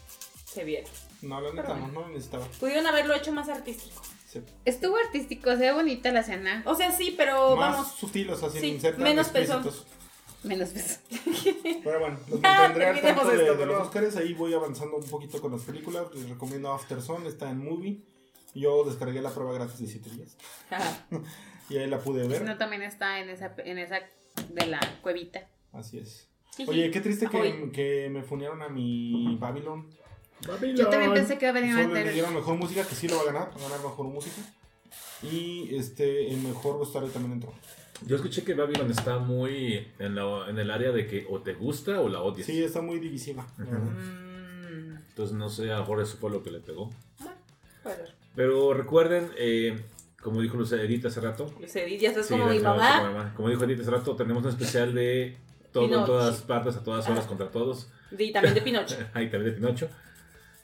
se 0.45 0.63
viera. 0.63 0.87
No, 1.21 1.39
la 1.39 1.53
neta, 1.53 1.75
no, 1.75 1.87
no 1.87 2.01
lo 2.01 2.07
necesitaba. 2.09 2.45
Pudieron 2.59 2.85
haberlo 2.87 3.13
hecho 3.13 3.31
más 3.31 3.47
artístico. 3.49 4.01
Sí. 4.27 4.41
Estuvo 4.65 4.97
artístico, 4.97 5.51
se 5.51 5.57
ve 5.57 5.71
bonita 5.73 6.11
la 6.11 6.21
escena. 6.21 6.63
O 6.65 6.75
sea, 6.75 6.91
sí, 6.91 7.13
pero 7.15 7.55
Más 7.55 7.75
vamos. 7.77 7.91
sutil, 7.93 8.29
o 8.31 8.37
sea, 8.37 8.49
sin 8.49 8.61
Sí, 8.61 8.79
ser 8.79 8.95
tan 8.95 9.03
menos 9.03 9.27
explícitos. 9.27 9.85
Menos 10.43 10.69
peso. 10.69 10.97
Pero 11.83 11.99
bueno, 11.99 12.19
los 12.27 12.41
Ya, 12.41 12.51
mantendré 12.61 12.87
al 12.87 13.01
tanto 13.01 13.25
de, 13.29 13.41
esto, 13.43 13.55
de 13.57 13.65
los. 13.67 13.81
Oscars. 13.83 14.15
Ahí 14.17 14.33
voy 14.33 14.51
avanzando 14.55 14.97
un 14.97 15.07
poquito 15.07 15.39
con 15.39 15.51
las 15.51 15.61
películas. 15.61 16.07
Les 16.15 16.27
recomiendo 16.29 16.71
Afterson, 16.73 17.27
está 17.27 17.51
en 17.51 17.63
Movie. 17.63 18.01
Yo 18.55 18.83
descargué 18.83 19.21
la 19.21 19.29
prueba 19.29 19.53
gratis 19.53 19.79
de 19.79 19.85
7 19.87 20.09
días. 20.09 20.35
Ajá. 20.71 21.05
Y 21.69 21.77
ahí 21.77 21.87
la 21.87 21.99
pude 21.99 22.27
ver. 22.27 22.41
No, 22.41 22.57
también 22.57 22.81
está 22.81 23.19
en 23.19 23.29
esa, 23.29 23.53
en 23.59 23.77
esa 23.77 23.99
de 24.49 24.65
la 24.65 24.79
cuevita. 25.03 25.47
Así 25.73 25.99
es. 25.99 26.27
Oye, 26.67 26.91
qué 26.91 26.99
triste 27.01 27.27
que, 27.27 27.37
Ahoy. 27.37 27.71
que 27.71 28.09
me 28.11 28.23
funearon 28.23 28.61
a 28.61 28.69
mi 28.69 29.37
Babylon. 29.39 29.87
Yo 30.75 30.89
también 30.89 31.13
pensé 31.13 31.37
que 31.37 31.45
iba 31.45 31.51
a 31.57 31.61
venir 31.61 31.75
le 31.75 31.81
antes. 31.83 32.13
dieron 32.13 32.33
mejor 32.33 32.55
música, 32.57 32.83
que 32.85 32.95
sí 32.95 33.07
lo 33.07 33.15
va 33.17 33.21
a 33.21 33.25
ganar. 33.25 33.49
Va 33.51 33.55
a 33.65 33.69
ganar 33.69 33.79
mejor 33.79 34.07
música. 34.07 34.41
Y 35.23 35.75
este, 35.75 36.29
el 36.31 36.37
mejor 36.41 36.79
vestuario 36.79 37.09
también 37.09 37.33
entró. 37.33 37.53
Yo 38.07 38.15
escuché 38.15 38.43
que 38.43 38.55
Babylon 38.55 38.89
está 38.89 39.19
muy 39.19 39.87
en, 39.99 40.15
la- 40.15 40.49
en 40.49 40.57
el 40.57 40.71
área 40.71 40.91
de 40.91 41.05
que 41.05 41.27
o 41.29 41.39
te 41.41 41.53
gusta 41.53 42.01
o 42.01 42.09
la 42.09 42.21
odias. 42.21 42.47
Sí, 42.47 42.63
está 42.63 42.81
muy 42.81 42.99
divisiva. 42.99 43.45
Mm, 43.59 44.95
Entonces 45.09 45.35
no 45.37 45.49
sé, 45.49 45.71
a 45.71 45.75
lo 45.75 45.81
mejor 45.81 46.01
eso 46.01 46.17
fue 46.17 46.31
lo 46.31 46.41
que 46.43 46.49
le 46.51 46.59
pegó. 46.59 46.89
ser. 47.83 48.15
Pero 48.35 48.73
recuerden, 48.73 49.29
eh, 49.37 49.79
como 50.21 50.41
dijo 50.41 50.57
Luce 50.57 50.81
Edith 50.83 51.05
hace 51.05 51.21
rato. 51.21 51.53
Luis 51.59 51.75
Edith, 51.75 52.01
ya 52.01 52.09
estás 52.09 52.25
sí, 52.25 52.33
como 52.33 52.47
mi 52.47 52.59
mamá. 52.59 53.33
Como 53.35 53.49
dijo 53.49 53.63
Edith 53.65 53.81
hace 53.81 53.91
rato, 53.91 54.15
tenemos 54.15 54.43
un 54.43 54.49
especial 54.49 54.93
de 54.95 55.37
todo 55.71 55.85
en 55.85 56.05
todas 56.05 56.41
partes, 56.41 56.75
a 56.75 56.83
todas 56.83 57.07
horas, 57.09 57.23
Ah. 57.25 57.27
contra 57.27 57.49
todos. 57.51 57.89
Y 58.17 58.31
también 58.31 58.53
de 58.53 58.61
Pinocho. 58.61 58.95
Ahí 59.13 59.29
también 59.29 59.53
de 59.53 59.59
Pinocho. 59.59 59.89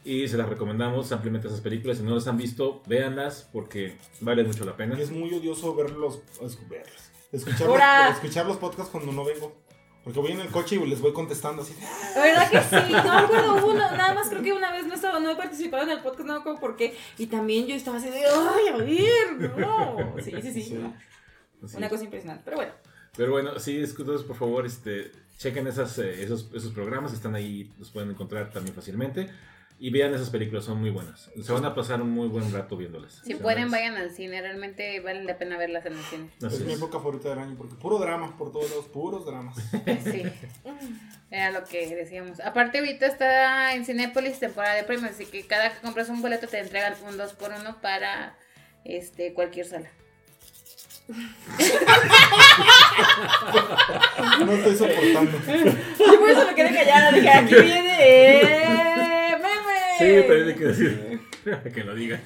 Y 0.03 0.28
se 0.28 0.38
las 0.38 0.47
recomendamos 0.47 1.12
ampliamente 1.12 1.47
esas 1.47 1.60
películas. 1.62 1.97
Si 1.97 2.03
no 2.03 2.16
las 2.16 2.28
han 2.28 2.38
visto, 2.38 2.82
véanlas 2.86 3.49
porque 3.51 3.97
vale 4.22 4.43
mucho 4.43 4.64
la 4.66 4.76
pena. 4.78 4.97
Y 4.97 5.01
es 5.01 5.12
muy 5.12 5.34
odioso 5.34 5.76
verlos, 5.76 6.22
verlos, 6.70 7.12
escuchar, 7.32 7.68
los, 7.68 8.16
escuchar 8.16 8.45
los 8.45 8.58
podcasts 8.58 8.89
cuando 8.91 9.12
no 9.12 9.26
vengo. 9.26 9.53
Porque 10.05 10.20
voy 10.22 10.32
en 10.32 10.39
el 10.39 10.47
coche 10.47 10.78
y 10.78 10.86
les 10.88 11.01
voy 11.01 11.12
contestando 11.12 11.64
así. 11.64 11.76
La 12.16 12.22
verdad 12.22 12.49
que 12.49 12.62
sí, 12.62 12.93
no 12.93 13.03
me 13.03 13.10
acuerdo, 13.26 13.55
hubo 13.58 13.72
una- 13.72 13.91
nada 13.91 14.14
más 14.14 14.30
creo 14.30 14.41
que 14.41 14.53
una 14.53 14.72
vez 14.72 14.88
no 14.88 14.93
estaba, 14.93 15.20
no 15.20 15.30
he 15.32 15.36
participado 15.36 15.84
en 15.84 15.89
el 15.89 15.99
podcast, 15.99 16.26
no 16.26 16.34
me 16.36 16.39
acuerdo 16.39 16.60
por 16.62 16.78
qué. 16.78 16.95
Y 17.18 17.28
también 17.28 17.68
yo 17.68 17.76
estaba 17.76 17.97
así 17.97 18.10
de, 18.10 18.22
ay, 18.26 18.68
a 18.74 18.78
ver, 18.78 19.58
no. 19.60 19.97
Sí, 20.24 20.32
sí, 20.41 20.53
sí. 20.53 20.62
Sí. 20.64 21.76
Una 21.76 21.89
cosa 21.89 22.05
impresionante, 22.05 22.43
pero 22.45 22.55
bueno. 22.58 22.72
Pero 23.18 23.32
bueno, 23.32 23.59
sí, 23.59 23.78
entonces 23.84 24.26
por 24.26 24.36
favor, 24.38 24.65
este, 24.65 25.11
chequen 25.38 25.68
esas, 25.68 25.97
eh, 25.99 26.24
esos, 26.24 26.49
esos 26.53 26.72
programas, 26.72 27.11
están 27.13 27.36
ahí, 27.36 27.72
los 27.80 27.89
pueden 27.91 28.11
encontrar 28.11 28.51
también 28.51 28.76
fácilmente. 28.76 29.30
Y 29.80 29.91
vean 29.91 30.11
esas 30.15 30.32
películas, 30.32 30.65
son 30.65 30.80
muy 30.82 30.89
buenas. 30.89 31.30
Se 31.39 31.51
van 31.53 31.63
a 31.63 31.76
pasar 31.76 32.01
un 32.01 32.09
muy 32.09 32.28
buen 32.28 32.51
rato 32.51 32.76
viéndolas. 32.78 33.22
Si 33.24 33.36
pueden, 33.36 33.65
es- 33.65 33.72
vayan 33.72 33.95
al 33.95 34.09
cine. 34.09 34.41
Realmente 34.41 34.99
vale 35.01 35.24
la 35.24 35.38
pena 35.38 35.55
verlas 35.55 35.86
en 35.86 35.93
el 35.93 36.03
cine. 36.05 36.30
así 36.43 36.55
Es 36.55 36.61
mi 36.61 36.72
es. 36.74 36.78
época 36.80 36.97
favorita 36.97 37.30
del 37.30 37.38
año. 37.38 37.53
Porque 37.55 37.76
puro 37.76 37.99
drama, 37.99 38.36
por 38.39 38.51
todos 38.51 38.72
lados, 38.72 38.86
puros 38.88 39.28
dramas. 39.28 39.55
Sí. 40.03 40.24
Era 41.30 41.51
lo 41.51 41.63
que 41.65 41.95
decíamos. 41.95 42.39
Aparte, 42.39 42.80
ahorita 42.80 43.05
está 43.05 43.76
en 43.76 43.86
Cinépolis 43.86 44.39
temporada 44.39 44.74
de 44.74 44.84
premios. 44.84 45.11
Así 45.11 45.28
que 45.28 45.45
cada 45.45 45.72
que 45.72 45.80
compras 45.82 46.09
un 46.09 46.24
boleto 46.24 46.47
te 46.47 46.57
entregan 46.57 46.95
un 47.07 47.15
2 47.15 47.34
por 47.34 47.51
1 47.51 47.80
para 47.80 48.36
este 48.84 49.36
cualquier 49.36 49.68
sala. 49.68 49.89
No 54.39 54.51
estoy 54.53 54.76
soportando. 54.76 55.32
Yo 55.99 56.20
por 56.20 56.30
eso 56.30 56.45
me 56.47 56.55
quedé 56.55 56.74
callada, 56.74 57.12
dije, 57.12 57.30
aquí 57.30 57.55
viene, 57.55 57.97
eh, 57.99 59.38
meme. 59.38 59.97
Sí, 59.97 60.26
pero 60.28 60.45
hay 60.47 60.55
que 60.55 60.66
decir. 60.66 61.20
que 61.74 61.84
lo 61.84 61.95
diga. 61.95 62.20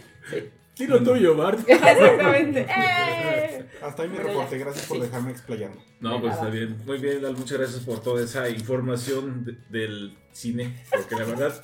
Tiro 0.73 1.03
tuyo, 1.03 1.35
Bart. 1.35 1.59
Exactamente. 1.67 2.65
¡Eh! 2.69 3.65
Hasta 3.83 4.03
ahí 4.03 4.09
mi 4.09 4.17
reporte, 4.17 4.57
gracias 4.57 4.85
por 4.85 4.97
Sí. 4.97 5.03
dejarme 5.03 5.31
explayarme. 5.31 5.77
No, 5.99 6.19
pues 6.21 6.33
está 6.33 6.47
bien. 6.49 6.77
Muy 6.85 6.97
bien, 6.97 7.21
Lal, 7.21 7.35
muchas 7.35 7.57
gracias 7.57 7.81
por 7.83 8.01
toda 8.01 8.23
esa 8.23 8.49
información 8.49 9.45
de- 9.45 9.57
del 9.79 10.17
cine. 10.31 10.83
Porque 10.91 11.15
la 11.15 11.23
verdad, 11.25 11.61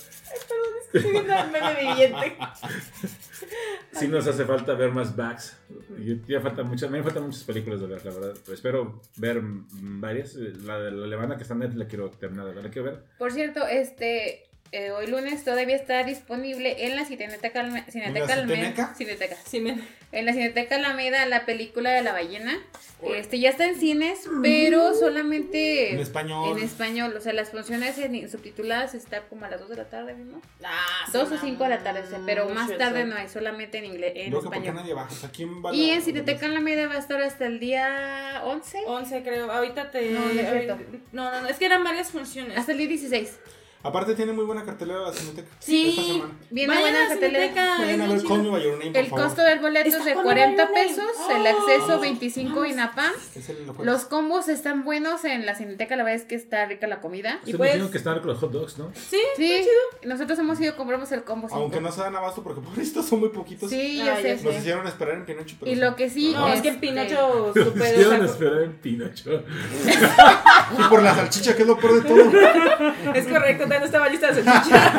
Estoy 0.93 1.11
viendo 1.11 1.33
el 1.33 1.51
meme 1.51 1.75
viviente. 1.81 2.37
sí 3.91 4.07
nos 4.07 4.25
hace 4.27 4.45
falta 4.45 4.73
ver 4.73 4.91
más 4.91 5.15
backs. 5.15 5.57
Ya 6.27 6.39
faltan 6.39 6.67
muchas, 6.67 6.89
me 6.89 7.03
faltan 7.03 7.23
muchas 7.23 7.43
películas 7.43 7.81
de 7.81 7.87
ver, 7.87 8.05
la 8.05 8.11
verdad. 8.11 8.33
Pero 8.43 8.53
espero 8.53 9.01
ver 9.17 9.41
mm, 9.41 10.01
varias. 10.01 10.35
La 10.35 10.79
de 10.79 10.91
la 10.91 11.05
alemana 11.05 11.35
que 11.35 11.43
está 11.43 11.53
en 11.53 11.61
Netflix 11.61 11.79
la 11.79 11.87
quiero 11.87 12.09
terminar 12.11 12.45
de 12.45 12.53
ver, 12.53 12.63
la 12.63 12.69
quiero 12.69 12.91
ver. 12.91 13.03
Por 13.17 13.31
cierto, 13.31 13.67
este 13.67 14.49
eh, 14.71 14.91
hoy 14.91 15.07
lunes 15.07 15.43
todavía 15.43 15.75
está 15.75 16.03
disponible 16.03 16.85
en 16.85 16.95
la 16.95 17.05
Cineteca, 17.05 17.61
Alme- 17.63 17.85
Cineteca, 17.89 18.19
¿En 18.19 18.27
la 18.27 18.35
Alme- 18.35 18.95
Cineteca? 18.95 19.37
En 20.11 20.25
la 20.25 20.33
Cineteca 20.33 20.75
Alameda 20.75 21.25
la 21.25 21.45
película 21.45 21.91
de 21.91 22.01
la 22.01 22.13
ballena. 22.13 22.57
Este 23.15 23.39
ya 23.39 23.49
está 23.49 23.65
en 23.67 23.79
cines, 23.79 24.27
pero 24.41 24.95
solamente 24.95 25.91
En 25.91 25.99
español. 25.99 26.57
en 26.57 26.63
español. 26.63 27.13
O 27.15 27.21
sea, 27.21 27.31
las 27.33 27.49
funciones 27.51 27.97
en 27.99 28.27
subtituladas 28.29 28.95
está 28.95 29.21
como 29.27 29.45
a 29.45 29.49
las 29.49 29.59
2 29.59 29.69
de 29.69 29.75
la 29.75 29.89
tarde 29.89 30.15
mismo. 30.15 30.41
Ah, 30.63 31.07
2 31.13 31.29
sí, 31.29 31.35
o 31.35 31.37
5 31.39 31.63
de 31.63 31.69
la 31.69 31.83
tarde, 31.83 32.03
pero 32.25 32.49
más 32.49 32.75
tarde 32.77 33.01
eso. 33.01 33.09
no 33.09 33.15
hay, 33.17 33.29
solamente 33.29 33.77
en 33.77 33.85
inglés, 33.85 34.13
en 34.15 34.29
Creo 34.29 34.41
español. 34.43 34.75
nadie 34.75 34.93
baja. 34.95 35.13
O 35.13 35.15
sea, 35.15 35.29
¿quién 35.29 35.63
va 35.63 35.75
Y 35.75 35.87
la- 35.87 35.93
en 35.95 36.01
Cineteca 36.01 36.45
Alameda 36.47 36.87
va 36.87 36.95
a 36.95 36.99
estar 36.99 37.21
hasta 37.21 37.45
el 37.45 37.59
día 37.59 38.41
11. 38.45 38.79
11 38.87 39.21
creo, 39.21 39.51
ahorita 39.51 39.91
te... 39.91 40.09
No, 40.09 40.19
no. 40.21 40.77
No, 41.11 41.31
no, 41.31 41.41
no, 41.41 41.47
es 41.49 41.57
que 41.57 41.65
eran 41.65 41.83
varias 41.83 42.09
funciones. 42.09 42.57
Hasta 42.57 42.71
el 42.71 42.79
día 42.79 42.87
16. 42.87 43.37
Aparte 43.83 44.15
tiene 44.15 44.33
muy 44.33 44.43
buena 44.43 44.65
cartelera 44.65 44.99
la 45.01 45.13
Cineteca. 45.13 45.47
Esta 45.47 45.65
Sí, 45.65 45.91
semana. 45.95 46.33
viene 46.49 46.73
Vayan 46.73 46.91
buena 46.91 47.07
cartelera. 47.09 47.53
Vayan 47.77 47.77
es 47.77 47.79
a 47.79 47.85
bien 47.85 48.09
ver 48.17 48.27
Call 48.27 48.37
Me 48.37 48.43
chido. 48.43 48.51
By 48.51 48.63
Your 48.63 48.71
Name, 48.79 48.91
por 48.91 48.97
El 49.01 49.07
favor. 49.07 49.25
costo 49.25 49.41
del 49.43 49.59
boleto 49.59 49.87
Está 49.87 49.99
es 49.99 50.05
de 50.05 50.13
con 50.15 50.23
40 50.23 50.63
Everyone. 50.63 50.87
pesos, 50.87 51.11
el 51.29 51.41
Oh. 51.47 51.49
acceso 51.59 51.99
25 51.99 52.65
INAPAM. 52.65 53.11
Es 53.35 53.49
el 53.49 53.55
jueves. 53.65 53.85
Los 53.85 54.05
combos 54.05 54.49
están 54.49 54.83
buenos 54.83 55.23
en 55.25 55.45
la 55.45 55.55
cineteca, 55.55 55.95
la 55.95 56.03
verdad 56.03 56.19
es 56.21 56.25
que 56.27 56.35
está 56.35 56.65
rica 56.65 56.87
la 56.87 56.99
comida. 57.01 57.39
Y 57.45 57.53
pues- 57.53 57.73
dijeron 57.73 57.91
que 57.91 58.03
con 58.03 58.27
los 58.27 58.39
hot 58.39 58.51
dogs, 58.51 58.77
¿no? 58.77 58.91
Sí, 58.95 59.17
Sí, 59.37 59.67
nosotros 60.03 60.37
hemos 60.39 60.59
ido, 60.59 60.75
compramos 60.75 61.11
el 61.11 61.23
combo. 61.23 61.47
cinco. 61.47 61.61
Aunque 61.61 61.79
no 61.79 61.91
se 61.91 62.01
dan 62.01 62.15
abasto 62.15 62.41
porque 62.43 62.61
pobrecitos 62.67 63.05
son 63.05 63.19
muy 63.21 63.29
poquitos. 63.29 63.69
Sí, 63.69 63.99
Ah, 64.01 64.05
ya 64.05 64.21
sé. 64.37 64.43
Nos 64.43 64.55
hicieron 64.55 64.87
esperar 64.87 65.15
en 65.15 65.25
Pinocho. 65.25 65.55
pero 65.59 65.71
Y 65.71 65.75
lo 65.75 65.95
que 65.95 66.09
sí. 66.09 66.33
No, 66.33 66.47
es 66.51 66.61
que 66.61 66.69
este, 66.69 66.79
Pinocho 66.81 67.51
Nos 67.55 67.75
hicieron 67.75 68.25
esperar 68.25 68.61
en 68.63 68.73
Pinocho. 68.73 69.43
Y 70.77 70.83
por 70.89 71.01
la 71.01 71.15
salchicha, 71.15 71.55
que 71.55 71.61
es 71.61 71.67
lo 71.67 71.77
peor 71.77 72.01
de 72.03 72.09
todo. 72.09 73.13
Es 73.13 73.25
correcto, 73.27 73.66
no 73.67 73.85
estaba 73.85 74.09
lista 74.09 74.31
de 74.31 74.43
salchicha. 74.43 74.93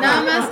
Nada 0.00 0.22
más, 0.22 0.50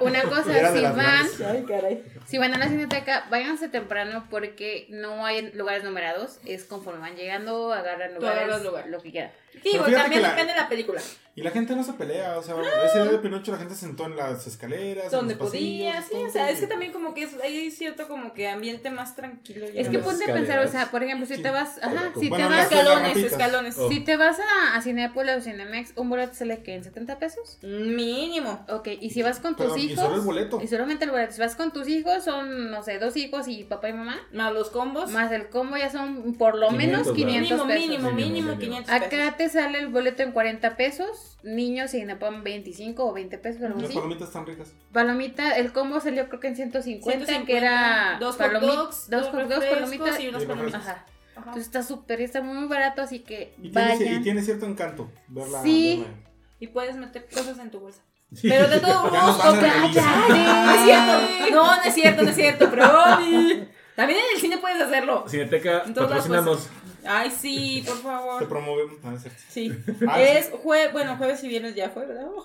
una 0.00 0.22
cosa, 0.22 0.72
si 0.72 0.82
van, 0.82 0.96
grandes. 0.96 1.40
Ay, 1.40 1.64
caray. 1.66 2.04
si 2.26 2.38
van 2.38 2.54
a 2.54 2.58
la 2.58 2.68
cineteca, 2.68 3.26
váyanse 3.30 3.68
temprano 3.68 4.26
porque 4.30 4.86
no 4.90 5.24
hay 5.24 5.52
lugares 5.52 5.84
numerados. 5.84 6.40
Es 6.44 6.64
conforme 6.64 7.00
van 7.00 7.16
llegando, 7.16 7.72
agarran 7.72 8.14
lugares, 8.14 8.62
lugar. 8.62 8.86
lo 8.88 9.00
que 9.00 9.10
quieran. 9.10 9.30
Digo, 9.64 9.84
fíjate 9.84 9.92
también 9.94 10.10
que 10.10 10.20
la- 10.20 10.30
depende 10.30 10.52
de 10.52 10.58
la 10.60 10.68
película. 10.68 11.00
Y 11.34 11.42
la 11.42 11.52
gente 11.52 11.76
no 11.76 11.84
se 11.84 11.92
pelea, 11.92 12.36
o 12.36 12.42
sea, 12.42 12.56
ese 12.84 13.00
día 13.00 13.12
de 13.12 13.18
Pinocho 13.18 13.52
la 13.52 13.58
gente 13.58 13.72
se 13.74 13.82
sentó 13.82 14.06
en 14.06 14.16
las 14.16 14.44
escaleras. 14.48 15.08
Donde 15.12 15.34
en 15.34 15.38
los 15.38 15.48
podía, 15.48 15.92
pasillos, 15.94 16.20
sí, 16.22 16.26
o 16.26 16.32
sea, 16.32 16.50
es 16.50 16.58
que 16.58 16.66
también 16.66 16.90
como 16.90 17.14
que 17.14 17.22
es, 17.22 17.30
hay 17.40 17.70
cierto 17.70 18.08
como 18.08 18.34
que 18.34 18.48
ambiente 18.48 18.90
más 18.90 19.14
tranquilo. 19.14 19.66
ya 19.68 19.80
Es 19.80 19.88
que 19.88 20.00
ponte 20.00 20.28
a 20.28 20.34
pensar, 20.34 20.58
o 20.58 20.66
sea, 20.68 20.90
por 20.90 21.04
ejemplo, 21.04 21.26
si 21.28 21.36
Sí. 21.36 21.42
te 21.42 21.50
vas, 21.50 21.78
ajá, 21.80 22.10
si 22.18 22.28
Bueno, 22.28 22.48
te 22.48 22.54
vas, 22.54 22.64
escalones, 22.72 23.16
escalones. 23.18 23.78
Oh. 23.78 23.88
si 23.88 24.00
te 24.00 24.16
vas 24.16 24.36
a, 24.40 24.76
a 24.76 24.82
Cinépolis 24.82 25.36
o 25.36 25.40
Cinemex, 25.40 25.92
un 25.94 26.10
boleto 26.10 26.34
sale 26.34 26.60
que 26.64 26.74
en 26.74 26.82
70 26.82 27.20
pesos. 27.20 27.58
Mínimo. 27.62 28.64
Ok, 28.68 28.88
y 29.00 29.10
si 29.10 29.22
vas 29.22 29.38
con 29.38 29.54
tus 29.54 29.66
Perdón, 29.66 29.78
y 29.78 29.82
hijos. 29.84 30.04
solo 30.04 30.16
el 30.16 30.20
boleto. 30.22 30.60
Y 30.60 30.66
solamente 30.66 31.04
el 31.04 31.10
boleto. 31.12 31.32
Si 31.34 31.40
vas 31.40 31.54
con 31.54 31.72
tus 31.72 31.86
hijos, 31.88 32.24
son, 32.24 32.70
no 32.72 32.82
sé, 32.82 32.98
dos 32.98 33.16
hijos 33.16 33.46
y 33.48 33.62
papá 33.64 33.88
y 33.90 33.92
mamá. 33.92 34.16
Más 34.32 34.52
los 34.52 34.70
combos. 34.70 35.10
Más 35.10 35.30
el 35.32 35.48
combo 35.48 35.76
ya 35.76 35.90
son 35.90 36.34
por 36.34 36.56
lo 36.56 36.68
500 36.68 36.76
menos 36.86 37.12
500 37.12 37.16
mínimo, 37.16 37.66
pesos. 37.66 37.66
mínimo, 37.66 38.10
Mínimo, 38.10 38.10
mínimo, 38.12 38.56
mínimo. 38.56 38.58
500 38.58 38.90
pesos. 38.90 39.06
Acá 39.06 39.36
te 39.38 39.48
sale 39.48 39.78
el 39.78 39.88
boleto 39.88 40.22
en 40.22 40.32
40 40.32 40.76
pesos. 40.76 41.38
Niños 41.42 41.94
y 41.94 41.98
Inapam 42.00 42.42
25 42.44 43.02
o 43.06 43.12
20 43.14 43.38
pesos, 43.38 43.62
algo 43.62 43.76
Las 43.80 43.86
así. 43.88 43.94
palomitas 43.94 44.28
están 44.28 44.44
ricas. 44.44 44.74
Palomita, 44.92 45.56
el 45.56 45.72
combo 45.72 46.00
salió 46.00 46.28
creo 46.28 46.40
que 46.40 46.48
en 46.48 46.56
150, 46.56 47.10
150, 47.26 47.46
que 47.46 47.56
era 47.56 48.18
dos 48.20 48.36
hot 48.36 48.52
dogs, 48.52 49.08
dos 49.08 49.28
hot 49.28 49.48
dogs, 49.48 49.64
palomitas. 49.64 50.20
y 50.20 50.30
palomitas. 50.46 50.74
Ajá. 50.82 50.90
Ajá. 50.90 51.06
Entonces 51.36 51.64
está 51.66 51.82
súper, 51.84 52.20
está 52.20 52.42
muy 52.42 52.66
barato, 52.66 53.00
así 53.00 53.20
que 53.20 53.54
Y 53.62 53.70
tiene, 53.70 54.12
y 54.14 54.20
tiene 54.22 54.42
cierto 54.42 54.66
encanto 54.66 55.10
verla. 55.28 55.62
Sí. 55.62 56.00
verla. 56.04 56.16
Y 56.60 56.66
puedes 56.66 56.96
meter 56.96 57.26
cosas 57.32 57.58
en 57.60 57.70
tu 57.70 57.78
bolsa. 57.80 58.02
Pero 58.42 58.68
de 58.68 58.80
todo 58.80 59.08
revisar. 59.10 59.60
cállate. 59.60 60.34
No 60.34 60.70
es 60.72 60.80
cierto. 60.84 61.54
No, 61.54 61.76
no 61.76 61.82
es 61.82 61.94
cierto, 61.94 62.22
no 62.24 62.28
es 62.30 62.36
cierto, 62.36 62.68
pero 62.70 62.88
también 63.96 64.18
en 64.18 64.34
el 64.34 64.40
cine 64.40 64.58
puedes 64.58 64.82
hacerlo. 64.82 65.24
Cineteca, 65.28 65.84
patrocínanos. 65.94 66.68
Ay, 67.08 67.30
sí, 67.30 67.82
por 67.86 67.96
Te 67.96 68.02
favor. 68.02 68.48
promovemos. 68.48 68.98
Ah, 69.02 69.14
es 69.14 69.22
cierto. 69.22 69.40
Sí. 69.48 69.72
Ah, 70.06 70.20
Es 70.22 70.50
jue 70.62 70.88
bueno, 70.92 71.16
jueves 71.16 71.42
y 71.42 71.48
viernes 71.48 71.74
ya 71.74 71.90
fue, 71.90 72.06
¿verdad? 72.06 72.26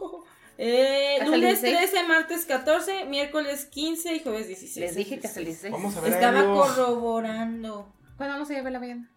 Eh, 0.55 1.17
el 1.19 1.25
lunes 1.31 1.63
16. 1.63 1.89
13, 1.91 2.07
martes 2.07 2.45
14, 2.45 3.05
miércoles 3.05 3.65
15 3.65 4.13
y 4.13 4.19
jueves 4.19 4.47
16. 4.47 4.77
Les 4.85 4.95
dije 4.95 5.19
que 5.19 5.25
hasta 5.25 5.39
el 5.39 5.47
16. 5.47 5.71
Vamos 5.73 5.97
a 5.97 6.01
ver 6.01 6.13
Estaba 6.13 6.39
Aéreo. 6.41 6.55
corroborando. 6.61 7.91
¿Cuándo 8.17 8.35
vamos 8.35 8.49
a 8.51 8.53
ir 8.53 8.59
a 8.59 8.69
la 8.69 8.77
ballena? 8.79 9.09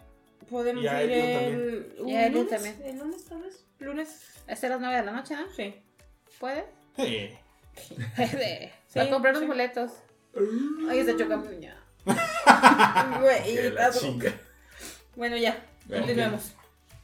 Podemos 0.49 0.83
Y 0.83 0.89
a 0.89 1.03
ir 1.05 1.11
el, 1.13 1.93
Y 2.07 2.15
a 2.17 2.27
Elio 2.29 2.39
lunes. 2.43 2.51
también. 2.51 2.83
El 2.87 2.99
lunes, 2.99 3.25
tal 3.27 3.43
vez. 3.43 3.65
Lunes. 3.81 4.21
Hasta 4.49 4.69
las 4.71 4.81
9 4.81 4.97
de 4.97 5.05
la 5.05 5.13
noche, 5.13 5.37
¿no? 5.37 5.43
Sí. 5.55 5.75
¿Puede? 6.41 6.65
Sí. 6.97 7.31
Sí, 8.89 8.99
a 8.99 9.11
comprar 9.11 9.35
los 9.35 9.43
sí. 9.43 9.47
boletos. 9.49 9.91
Ay, 10.89 11.01
está 11.01 11.17
chocando 11.19 11.51
ya. 11.61 11.77
Güey, 13.21 13.75
Bueno, 15.17 15.37
ya. 15.37 15.67
Ok. 15.89 15.97
Continuemos. 15.97 16.53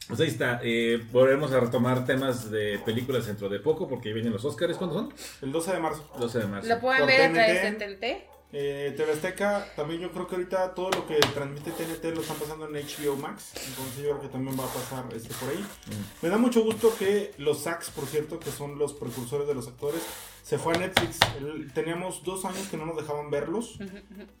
Pues 0.07 0.19
ahí 0.19 0.27
está. 0.27 0.59
Eh, 0.63 1.01
volveremos 1.11 1.51
a 1.51 1.59
retomar 1.59 2.05
temas 2.05 2.51
de 2.51 2.79
películas 2.85 3.25
dentro 3.25 3.49
de 3.49 3.59
poco 3.59 3.87
porque 3.87 4.09
ahí 4.09 4.13
vienen 4.13 4.33
los 4.33 4.45
Oscars. 4.45 4.77
¿Cuándo 4.77 4.95
son? 4.95 5.13
El 5.41 5.51
12 5.51 5.73
de 5.73 5.79
marzo. 5.79 6.09
12 6.19 6.39
de 6.39 6.45
marzo. 6.45 6.67
Lo 6.67 6.79
pueden 6.79 6.99
Por 6.99 7.07
ver 7.07 7.21
a 7.21 7.33
través 7.33 7.63
de 7.63 7.71
TNT. 7.71 8.33
Eh, 8.55 8.93
TV 8.95 9.13
Azteca, 9.13 9.65
también 9.75 9.99
yo 9.99 10.11
creo 10.11 10.27
que 10.27 10.35
ahorita 10.35 10.75
todo 10.75 10.91
lo 10.91 11.07
que 11.07 11.15
transmite 11.15 11.71
TNT 11.71 12.15
lo 12.15 12.21
están 12.21 12.37
pasando 12.37 12.67
en 12.67 12.73
HBO 12.73 13.15
Max. 13.15 13.51
Entonces 13.67 14.03
yo 14.03 14.09
creo 14.11 14.21
que 14.21 14.27
también 14.27 14.59
va 14.59 14.65
a 14.65 14.67
pasar 14.67 15.05
este 15.15 15.33
por 15.33 15.49
ahí. 15.49 15.57
Mm. 15.57 16.23
Me 16.25 16.29
da 16.29 16.37
mucho 16.37 16.63
gusto 16.63 16.95
que 16.95 17.33
los 17.39 17.63
SACs, 17.63 17.89
por 17.89 18.05
cierto, 18.05 18.39
que 18.39 18.51
son 18.51 18.77
los 18.77 18.93
precursores 18.93 19.47
de 19.47 19.55
los 19.55 19.67
actores, 19.67 20.03
se 20.43 20.57
fue 20.59 20.75
a 20.75 20.77
Netflix. 20.77 21.17
El- 21.39 21.71
teníamos 21.73 22.21
dos 22.23 22.43
años 22.45 22.67
que 22.69 22.77
no 22.77 22.85
nos 22.85 22.97
dejaban 22.97 23.31
verlos. 23.31 23.79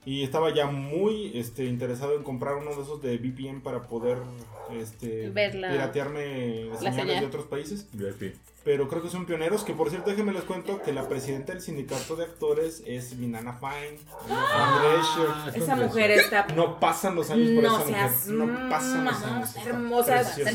Y 0.05 0.23
estaba 0.23 0.53
ya 0.53 0.67
muy 0.67 1.31
este, 1.33 1.65
interesado 1.65 2.15
en 2.15 2.23
comprar 2.23 2.55
uno 2.57 2.75
de 2.75 2.81
esos 2.83 3.01
de 3.01 3.17
VPN 3.17 3.61
para 3.61 3.83
poder 3.83 4.17
este, 4.71 5.29
Ver 5.29 5.55
la- 5.55 5.71
piratearme 5.71 6.69
señales 6.77 6.95
señal. 6.95 7.19
de 7.21 7.25
otros 7.25 7.45
países. 7.45 7.87
VIP. 7.93 8.35
Pero 8.65 8.87
creo 8.87 9.01
que 9.01 9.09
son 9.09 9.25
pioneros. 9.25 9.63
Que 9.63 9.73
por 9.73 9.89
cierto, 9.89 10.09
déjenme 10.09 10.31
les 10.33 10.43
cuento 10.43 10.81
que 10.81 10.93
la 10.93 11.07
presidenta 11.09 11.51
del 11.53 11.61
sindicato 11.61 12.15
de 12.15 12.23
actores 12.25 12.81
es 12.85 13.15
Minana 13.17 13.53
Fine. 13.53 13.97
Ah, 14.29 14.79
Andrés 15.45 15.63
Esa 15.63 15.75
mujer 15.75 16.11
está. 16.11 16.47
No 16.55 16.79
pasan 16.79 17.15
los 17.15 17.29
años 17.29 17.49
por 17.55 17.63
No 17.63 17.77
esa 17.77 17.85
seas 17.87 18.27
mujer. 18.29 18.47
No 18.47 18.69
pasan 18.69 19.05
los 19.05 19.23
años. 19.23 19.55
hermosa, 19.65 20.21
preciosa. 20.35 20.51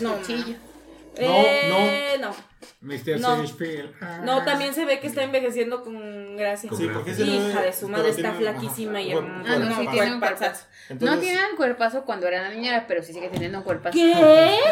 No. 1.27 1.35
Eh, 1.37 2.17
no. 2.21 2.35
Mr. 2.81 3.19
No. 3.21 3.37
Shakespeare. 3.39 3.93
No, 4.25 4.45
también 4.45 4.73
se 4.73 4.85
ve 4.85 5.01
que 5.01 5.09
está 5.09 5.25
envejeciendo 5.25 5.83
con 5.83 6.37
gracia. 6.37 6.71
Sí, 6.77 6.89
porque 6.93 7.13
se 7.15 7.25
le 7.25 7.39
ve- 7.39 7.49
Hija 7.51 7.63
de 7.63 7.73
su 7.73 7.89
madre, 7.89 8.11
está 8.11 8.23
tiene- 8.23 8.39
flaquísima 8.39 9.01
y 9.01 9.11
hermosa. 9.13 9.53
Ah, 9.53 9.59
no, 9.59 9.77
sí, 9.81 9.89
tiene 9.91 10.13
un 10.15 10.21
cuerpazo. 10.21 10.65
No 11.01 11.19
tiene 11.19 11.41
un 11.51 11.57
cuerpazo 11.57 12.05
cuando 12.05 12.27
era 12.29 12.49
niñera, 12.51 12.87
pero 12.87 13.03
sí 13.03 13.13
sigue 13.13 13.29
teniendo 13.31 13.59
un 13.59 13.65
cuerpazo. 13.65 13.95
¿Qué? 13.99 14.15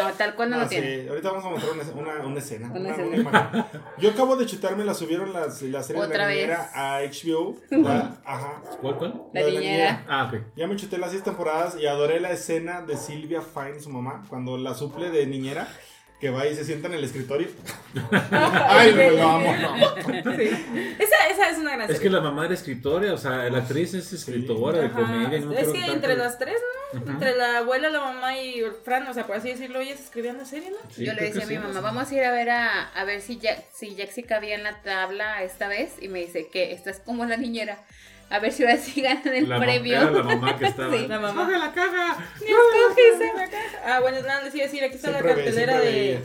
No, 0.01 0.09
tal 0.13 0.35
cual 0.35 0.49
no, 0.51 0.55
Ah, 0.57 0.63
lo 0.63 0.67
tiene. 0.69 1.03
sí, 1.03 1.07
ahorita 1.09 1.29
vamos 1.31 1.45
a 1.45 1.49
mostrar 1.49 1.73
una, 1.73 2.11
una, 2.13 2.25
una 2.25 2.39
escena. 2.39 2.67
Una 2.71 2.79
una- 2.79 2.89
escena. 2.91 3.67
Yo 3.97 4.09
acabo 4.11 4.35
de 4.37 4.45
chutarme, 4.45 4.85
la 4.85 4.93
subieron 4.93 5.33
las, 5.33 5.61
la 5.63 5.83
serie 5.83 6.01
de 6.07 6.17
la 6.17 6.29
niñera 6.29 6.69
a 6.73 7.01
HBO. 7.01 7.57
la- 7.71 8.17
ajá. 8.25 8.61
¿Cuál, 8.81 8.95
cuál? 8.97 9.21
La 9.33 9.43
de 9.45 9.51
niñera. 9.51 10.05
Ah, 10.07 10.31
ok. 10.31 10.41
Ya 10.55 10.67
me 10.67 10.75
chuté 10.77 10.97
las 10.97 11.11
seis 11.11 11.23
temporadas 11.23 11.75
y 11.79 11.85
adoré 11.87 12.19
la 12.21 12.31
escena 12.31 12.81
de 12.81 12.95
Silvia 12.95 13.41
Fine, 13.41 13.79
su 13.81 13.89
mamá, 13.89 14.23
cuando 14.29 14.57
la 14.57 14.73
suple 14.73 15.09
de 15.11 15.25
niñera, 15.27 15.67
que 16.19 16.29
va 16.31 16.47
y 16.47 16.55
se 16.55 16.63
sienta 16.65 16.87
en 16.87 16.95
el 16.95 17.03
escritorio. 17.03 17.47
Ay, 18.31 18.91
lo 19.15 19.23
amo. 19.27 19.53
Sí. 20.35 20.49
Esa, 20.99 21.27
esa 21.31 21.49
es 21.51 21.57
una 21.59 21.75
gran 21.75 21.91
Es 21.91 21.99
que 21.99 22.09
la 22.09 22.21
mamá 22.21 22.45
era 22.45 22.53
escritora, 22.55 23.13
o 23.13 23.17
sea, 23.17 23.49
la 23.49 23.59
actriz 23.59 23.93
es 23.93 24.11
escritora 24.13 24.79
de 24.79 24.91
comedia. 24.91 25.39
no 25.39 25.51
es 25.53 25.59
creo 25.59 25.73
que 25.73 25.79
tanto- 25.79 25.93
entre 25.93 26.15
las 26.17 26.39
tres, 26.39 26.55
¿no? 26.55 26.99
Ajá. 27.01 27.11
Entre 27.11 27.35
la 27.35 27.57
abuela, 27.59 27.89
la 27.89 27.99
mamá 27.99 28.37
y 28.39 28.63
Fran, 28.83 29.05
o 29.07 29.13
sea, 29.13 29.27
por 29.27 29.35
así 29.35 29.49
decirlo, 29.49 29.79
ellas 29.79 29.99
escribían 29.99 30.37
la 30.37 30.45
serie, 30.45 30.71
¿no? 30.71 30.77
Sí, 30.89 31.05
Yo 31.05 31.13
le 31.13 31.21
decía 31.21 31.43
a 31.43 31.47
mi 31.47 31.53
sí. 31.55 31.59
mamá, 31.59 31.81
vamos 31.81 32.09
a 32.09 32.15
ir 32.15 32.23
a 32.23 32.31
ver 32.31 32.49
a, 32.49 32.83
a 32.89 33.03
ver 33.03 33.21
si 33.21 33.37
Jack, 33.37 33.65
si 33.73 33.93
Jack 33.95 34.11
sí 34.11 34.23
cabía 34.23 34.55
en 34.55 34.63
la 34.63 34.81
tabla 34.81 35.43
esta 35.43 35.67
vez. 35.67 35.95
Y 36.01 36.07
me 36.07 36.19
dice 36.19 36.47
que 36.51 36.71
estás 36.71 36.99
como 36.99 37.25
la 37.25 37.37
niñera. 37.37 37.77
A 38.29 38.39
ver 38.39 38.51
si 38.51 38.63
ahora 38.63 38.77
sí 38.77 39.01
ganan 39.01 39.33
el 39.33 39.47
La 39.47 39.57
premio. 39.59 39.95
Era 39.95 40.11
la 40.11 40.23
mamá 40.23 40.57
que 40.57 40.65
estaba. 40.67 40.93
Sí. 40.97 41.07
La 41.07 41.19
mamá. 41.19 41.45
¡Coge 41.45 41.57
la 41.57 41.71
caja! 41.71 42.17
Ah, 43.85 43.99
bueno, 44.01 44.19
nada, 44.21 44.43
les 44.43 44.53
iba 44.55 44.63
a 44.63 44.67
decir, 44.67 44.83
aquí 44.83 44.95
está 44.95 45.09
Siempre 45.11 45.29
la 45.29 45.35
cartelera 45.35 45.79
de, 45.79 46.19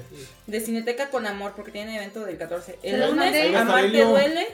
de 0.46 0.61
Cineteca 0.61 1.11
con 1.11 1.26
Amor, 1.26 1.53
porque 1.55 1.70
tiene 1.70 1.96
evento 1.96 2.24
del 2.24 2.38
14. 2.38 2.78
Se 2.80 2.88
El 2.88 3.00
lunes, 3.00 3.14
mandé. 3.16 3.40
Ahí 3.42 3.53
va 3.53 3.59
a 3.59 3.62
estar 3.62 3.78
Amarte 3.78 3.86
Elio. 3.88 4.09
duele. 4.09 4.48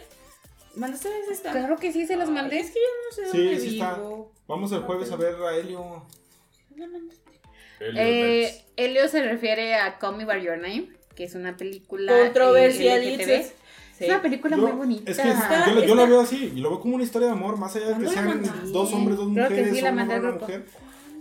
¿Mandaste 0.74 1.08
ese 1.24 1.32
está? 1.32 1.52
Claro 1.52 1.76
que 1.78 1.92
sí, 1.92 2.06
se 2.06 2.16
los 2.16 2.28
Ay, 2.28 2.34
mandé. 2.34 2.58
Es 2.60 2.70
que 2.70 2.78
yo 2.78 2.86
no 3.08 3.16
sé 3.30 3.32
Sí, 3.32 3.44
dónde 3.44 3.60
sí 3.60 3.78
está. 3.80 3.94
vivo. 3.94 4.32
Vamos 4.46 4.72
el 4.72 4.80
jueves 4.82 5.10
a 5.10 5.16
ver 5.16 5.34
a 5.34 5.56
Helio. 5.56 6.06
Eh, 7.80 8.64
Elio 8.76 9.08
se 9.08 9.22
refiere 9.22 9.74
a 9.76 9.98
Call 9.98 10.16
Me 10.16 10.24
By 10.24 10.42
Your 10.42 10.58
Name, 10.58 10.88
que 11.14 11.24
es 11.24 11.34
una 11.34 11.56
película 11.56 12.12
Controversial, 12.24 13.02
eh, 13.02 13.16
dices. 13.16 13.52
Sí. 13.98 14.04
Es 14.04 14.10
una 14.10 14.22
película 14.22 14.56
Yo- 14.56 14.62
muy 14.62 14.72
bonita. 14.72 15.10
Es 15.10 15.18
que 15.18 15.28
Está- 15.30 15.74
yo, 15.74 15.84
yo 15.84 15.94
lo 15.96 16.06
veo 16.06 16.20
así, 16.20 16.52
y 16.54 16.60
lo 16.60 16.70
veo 16.70 16.80
como 16.80 16.94
una 16.94 17.02
historia 17.04 17.26
de 17.28 17.32
amor, 17.34 17.56
más 17.58 17.74
allá 17.74 17.86
de 17.88 17.94
que 17.94 18.04
¿Cuándo 18.12 18.34
la 18.34 18.44
sean 18.44 18.72
dos 18.72 18.92
hombres, 18.92 19.16
dos 19.18 19.28
Creo 19.32 19.48
que 19.48 19.54
mujeres, 19.54 19.74
sí, 19.76 19.80
la 19.82 19.90
una 19.90 20.04
grupo. 20.18 20.40
mujer. 20.40 20.66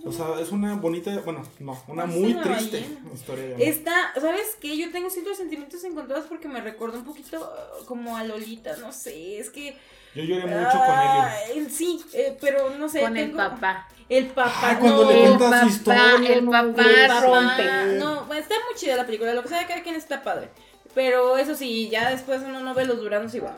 O 0.05 0.11
sea, 0.11 0.27
es 0.39 0.51
una 0.51 0.75
bonita, 0.75 1.19
bueno, 1.25 1.41
no, 1.59 1.77
una 1.87 2.05
No 2.05 2.13
muy 2.13 2.33
la 2.33 2.43
triste 2.43 2.79
ballena. 2.81 3.13
historia 3.13 3.43
de 3.45 3.53
amor. 3.55 3.67
Está, 3.67 4.11
¿sabes 4.21 4.57
qué? 4.61 4.77
Yo 4.77 4.89
tengo 4.91 5.09
ciertos 5.09 5.35
sentimientos 5.37 5.83
encontrados 5.83 6.27
porque 6.29 6.47
me 6.47 6.61
recuerda 6.61 6.99
un 6.99 7.03
poquito 7.03 7.39
uh, 7.81 7.85
como 7.85 8.15
a 8.15 8.23
Lolita, 8.23 8.77
no 8.77 8.91
sé, 8.93 9.39
es 9.39 9.49
que... 9.49 9.75
Yo 10.15 10.23
lloré 10.23 10.45
mucho 10.45 10.77
con 10.77 10.99
Helio. 10.99 11.23
Ay, 11.55 11.67
Sí, 11.69 11.99
eh, 12.13 12.37
pero 12.39 12.69
no 12.77 12.87
sé. 12.87 13.01
Con 13.01 13.17
el 13.17 13.25
tengo- 13.31 13.37
papá. 13.37 13.87
El 14.09 14.27
papá, 14.27 14.51
Ah, 14.71 14.77
cuando 14.79 15.03
no. 15.03 15.11
le 15.11 15.23
El 15.25 15.37
cuenta 15.37 15.45
su 15.69 15.83
papá, 15.83 15.97
historia. 16.13 16.33
el 16.35 16.45
no, 16.45 16.51
papá 16.51 16.65
El 16.89 17.07
papá, 17.07 17.21
rompe. 17.25 17.99
No, 17.99 18.33
está 18.33 18.55
muy 18.65 18.75
chida 18.79 18.95
la 18.95 19.05
película, 19.05 19.33
lo 19.33 19.43
que 19.43 19.49
sea 19.49 19.59
de 19.59 19.65
cada 19.67 19.83
quien 19.83 19.95
está 19.95 20.23
padre. 20.23 20.49
Pero 20.97 21.37
eso 21.37 21.53
sí, 21.53 21.89
ya 21.89 22.09
después 22.09 22.41
uno 22.43 22.59
no 22.61 22.73
ve 22.73 22.85
los 22.85 22.97
duranos 22.99 23.31
igual. 23.35 23.53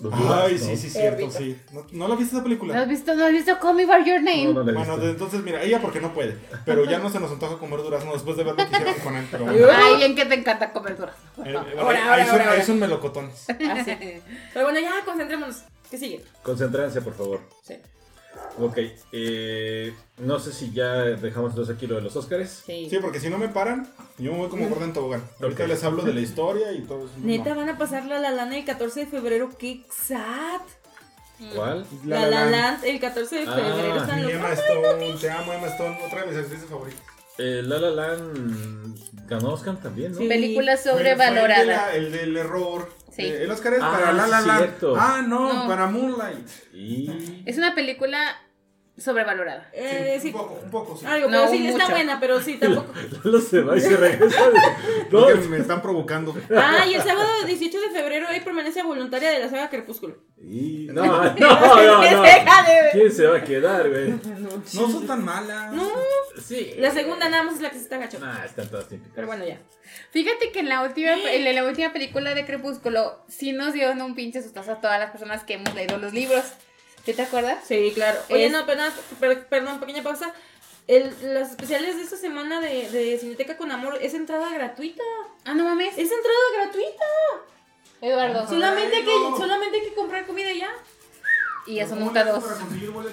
Los 0.00 0.12
Ay, 0.12 0.20
duraznos. 0.22 0.60
sí, 0.60 0.76
sí, 0.76 0.90
cierto, 0.90 1.30
sí. 1.30 1.56
¿No, 1.72 1.86
¿No 1.92 2.08
la 2.08 2.16
viste 2.16 2.34
esa 2.34 2.42
película? 2.42 2.74
¿No 2.74 2.80
has 2.82 2.88
visto, 2.88 3.14
no 3.14 3.24
has 3.24 3.30
visto 3.30 3.56
Call 3.60 3.76
Me 3.76 3.86
By 3.86 4.04
Your 4.04 4.20
Name? 4.20 4.46
No, 4.46 4.52
no 4.54 4.62
la 4.64 4.72
he 4.72 4.74
Bueno, 4.74 4.94
visto. 4.96 5.08
entonces 5.10 5.42
mira, 5.44 5.62
ella 5.62 5.80
porque 5.80 6.00
no 6.00 6.12
puede, 6.12 6.36
pero 6.64 6.84
ya 6.84 6.98
no 6.98 7.10
se 7.10 7.20
nos 7.20 7.30
antoja 7.30 7.58
comer 7.58 7.80
durazno 7.82 8.12
después 8.12 8.36
de 8.36 8.42
ver 8.42 8.54
lo 8.54 8.64
que 8.64 8.72
hicieron 8.72 8.94
con 9.04 9.16
él, 9.16 9.28
pero 9.30 9.44
bueno. 9.44 9.68
Ay, 9.72 9.96
bien 9.98 10.16
que 10.16 10.24
te 10.24 10.34
encanta 10.34 10.72
comer 10.72 10.96
durazno. 10.96 11.44
Eh, 11.44 11.52
eh, 11.52 11.76
Ahora, 11.78 12.12
ahí 12.14 12.22
son, 12.24 12.30
ahora, 12.32 12.44
ahí 12.44 12.50
ahora. 12.50 12.64
son 12.64 12.78
melocotones. 12.80 13.48
Así. 13.50 13.96
Pero 14.52 14.64
bueno, 14.66 14.80
ya 14.80 15.04
concentrémonos. 15.04 15.62
¿Qué 15.88 15.96
sigue? 15.96 16.24
Concéntrense, 16.42 17.02
por 17.02 17.14
favor. 17.14 17.40
Sí. 17.62 17.74
Ok, 18.60 18.78
eh, 19.12 19.94
no 20.18 20.38
sé 20.40 20.52
si 20.52 20.72
ya 20.72 20.92
dejamos 21.04 21.50
entonces 21.52 21.76
aquí 21.76 21.86
lo 21.86 21.94
de 21.96 22.00
los 22.02 22.16
Óscares. 22.16 22.62
Sí. 22.66 22.88
Sí, 22.90 22.98
porque 23.00 23.20
si 23.20 23.30
no 23.30 23.38
me 23.38 23.48
paran, 23.48 23.88
yo 24.18 24.32
me 24.32 24.38
voy 24.38 24.48
como 24.48 24.68
gorda 24.68 24.84
en 24.84 24.92
tobogán. 24.92 25.22
Ahorita 25.40 25.62
Ok. 25.64 25.68
les 25.68 25.84
hablo 25.84 26.02
de 26.02 26.12
la 26.14 26.20
historia 26.20 26.72
y 26.72 26.80
todo 26.82 27.04
eso. 27.04 27.12
Neta, 27.18 27.50
No. 27.50 27.56
van 27.60 27.68
a 27.68 27.78
pasar 27.78 28.04
la 28.06 28.18
La 28.18 28.30
Land 28.32 28.52
el 28.54 28.64
14 28.64 29.00
de 29.00 29.06
febrero. 29.06 29.50
¡Qué 29.58 29.84
sad! 29.90 30.60
¿Cuál? 31.54 31.86
La 32.04 32.26
La, 32.26 32.46
Land 32.46 32.84
el 32.84 32.98
14 32.98 33.36
de 33.36 33.42
Ah, 33.46 33.54
febrero. 33.54 33.96
están 34.00 34.22
locos. 34.22 34.34
Emma 34.36 34.52
Stone, 34.54 35.14
te 35.20 35.30
amo 35.30 35.52
Emma 35.52 35.66
Stone, 35.68 35.98
otra 36.04 36.22
de 36.22 36.26
mis 36.26 36.36
actrices 36.38 36.68
favoritas. 36.68 37.02
Eh, 37.38 37.62
La 37.64 37.78
La 37.78 37.90
Land 37.90 38.98
ganó 39.28 39.52
Oscar 39.52 39.80
también, 39.80 40.10
¿no? 40.12 40.18
Sí. 40.18 40.26
Película 40.26 40.76
Fue- 40.76 40.82
fue 40.90 40.98
sobrevalorada. 40.98 41.60
El, 41.62 41.66
de 41.68 41.74
la- 41.76 41.94
el 41.94 42.12
del 42.12 42.36
error. 42.38 42.88
Sí. 43.18 43.24
Eh, 43.24 43.42
el 43.42 43.50
Oscar 43.50 43.74
es 43.74 43.80
Ah, 43.82 43.90
para 43.92 44.12
La 44.12 44.26
La 44.28 44.40
cierto. 44.42 44.94
Ah, 44.96 45.22
no, 45.26 45.52
No. 45.52 45.66
para 45.68 45.86
Moonlight. 45.88 46.48
Y... 46.72 47.42
Es 47.46 47.58
una 47.58 47.74
película 47.74 48.36
sobrevalorada. 48.98 49.68
Eh, 49.72 50.18
sí. 50.20 50.28
Un 50.28 50.32
poco, 50.34 50.60
un 50.64 50.70
poco, 50.70 50.96
sí. 50.96 51.06
Algo, 51.06 51.28
No, 51.30 51.38
pero 51.46 51.50
sí, 51.50 51.66
está 51.68 51.88
buena, 51.88 52.20
pero 52.20 52.40
sí, 52.40 52.54
tampoco. 52.56 52.92
Lalo 53.24 53.40
se 53.40 53.60
va 53.62 53.76
y 53.76 53.80
se 53.80 53.96
regresa. 53.96 54.40
No, 55.10 55.26
me 55.48 55.58
están 55.58 55.80
provocando. 55.80 56.34
Ah, 56.54 56.84
y 56.86 56.94
el 56.94 57.02
sábado 57.02 57.28
18 57.46 57.80
de 57.80 57.90
febrero 57.90 58.26
hay 58.28 58.40
permanencia 58.40 58.84
voluntaria 58.84 59.30
de 59.30 59.38
la 59.38 59.48
saga 59.48 59.70
Crepúsculo. 59.70 60.16
y- 60.42 60.86
no, 60.90 61.04
no, 61.06 61.22
no, 61.22 61.34
no. 61.34 62.22
¿Quién 62.92 63.12
se 63.12 63.26
va 63.26 63.38
a 63.38 63.44
quedar, 63.44 63.88
güey? 63.88 64.10
No 64.10 64.90
son 64.90 65.06
tan 65.06 65.24
malas. 65.24 65.72
No, 65.72 65.88
Sí. 66.40 66.74
la 66.78 66.90
segunda 66.90 67.28
nada 67.28 67.42
más 67.42 67.54
es 67.56 67.60
la 67.62 67.70
que 67.70 67.76
se 67.76 67.82
está 67.82 67.96
agachando. 67.96 68.26
Ah, 68.26 68.42
están 68.44 68.68
todas 68.68 68.88
típicas. 68.88 69.12
Pero 69.14 69.26
bueno, 69.26 69.44
ya. 69.46 69.60
Fíjate 70.10 70.52
que 70.52 70.60
en 70.60 70.68
la 70.68 70.82
última, 70.82 71.12
en 71.32 71.54
la 71.54 71.64
última 71.64 71.92
película 71.92 72.34
de 72.34 72.44
Crepúsculo 72.46 73.24
sí 73.28 73.52
nos 73.52 73.72
dieron 73.72 74.00
un 74.02 74.14
pinche 74.14 74.42
sustazo 74.42 74.72
a 74.72 74.80
todas 74.80 74.98
las 75.00 75.10
personas 75.10 75.44
que 75.44 75.54
hemos 75.54 75.74
leído 75.74 75.98
los 75.98 76.12
libros. 76.12 76.44
¿Sí 77.08 77.14
te 77.14 77.22
acuerdas? 77.22 77.64
Sí, 77.66 77.90
claro. 77.94 78.20
Oye, 78.28 78.44
Es- 78.44 78.52
no, 78.52 78.66
perdón, 78.66 78.92
per- 79.18 79.46
perdón, 79.46 79.80
pequeña 79.80 80.02
pausa. 80.02 80.30
El, 80.86 81.10
las 81.32 81.52
especiales 81.52 81.96
de 81.96 82.02
esta 82.02 82.18
semana 82.18 82.60
de, 82.60 82.90
de 82.90 83.18
Cineteca 83.18 83.56
con 83.56 83.72
Amor 83.72 83.96
es 84.02 84.12
entrada 84.12 84.52
gratuita. 84.52 85.02
Ah, 85.46 85.54
no 85.54 85.64
mames. 85.64 85.94
Es 85.96 86.10
entrada 86.12 86.38
gratuita. 86.56 87.04
Eduardo. 88.02 88.46
Solamente 88.46 88.96
hay, 88.96 89.04
que, 89.06 89.10
solamente 89.38 89.78
hay 89.78 89.84
que 89.88 89.94
comprar 89.94 90.26
comida 90.26 90.52
ya. 90.52 90.68
Y 91.66 91.78
eso 91.78 91.94
¿Cómo 91.94 92.04
nunca 92.04 92.24
le 92.24 92.30
haces 92.32 92.42
dos. 92.42 93.06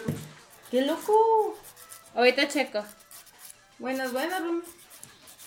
¡Qué 0.70 0.82
loco! 0.82 1.58
Ahorita 2.16 2.50
checo. 2.50 2.84
Buenas, 3.80 4.12
buenas, 4.12 4.42
Rumi. 4.44 4.62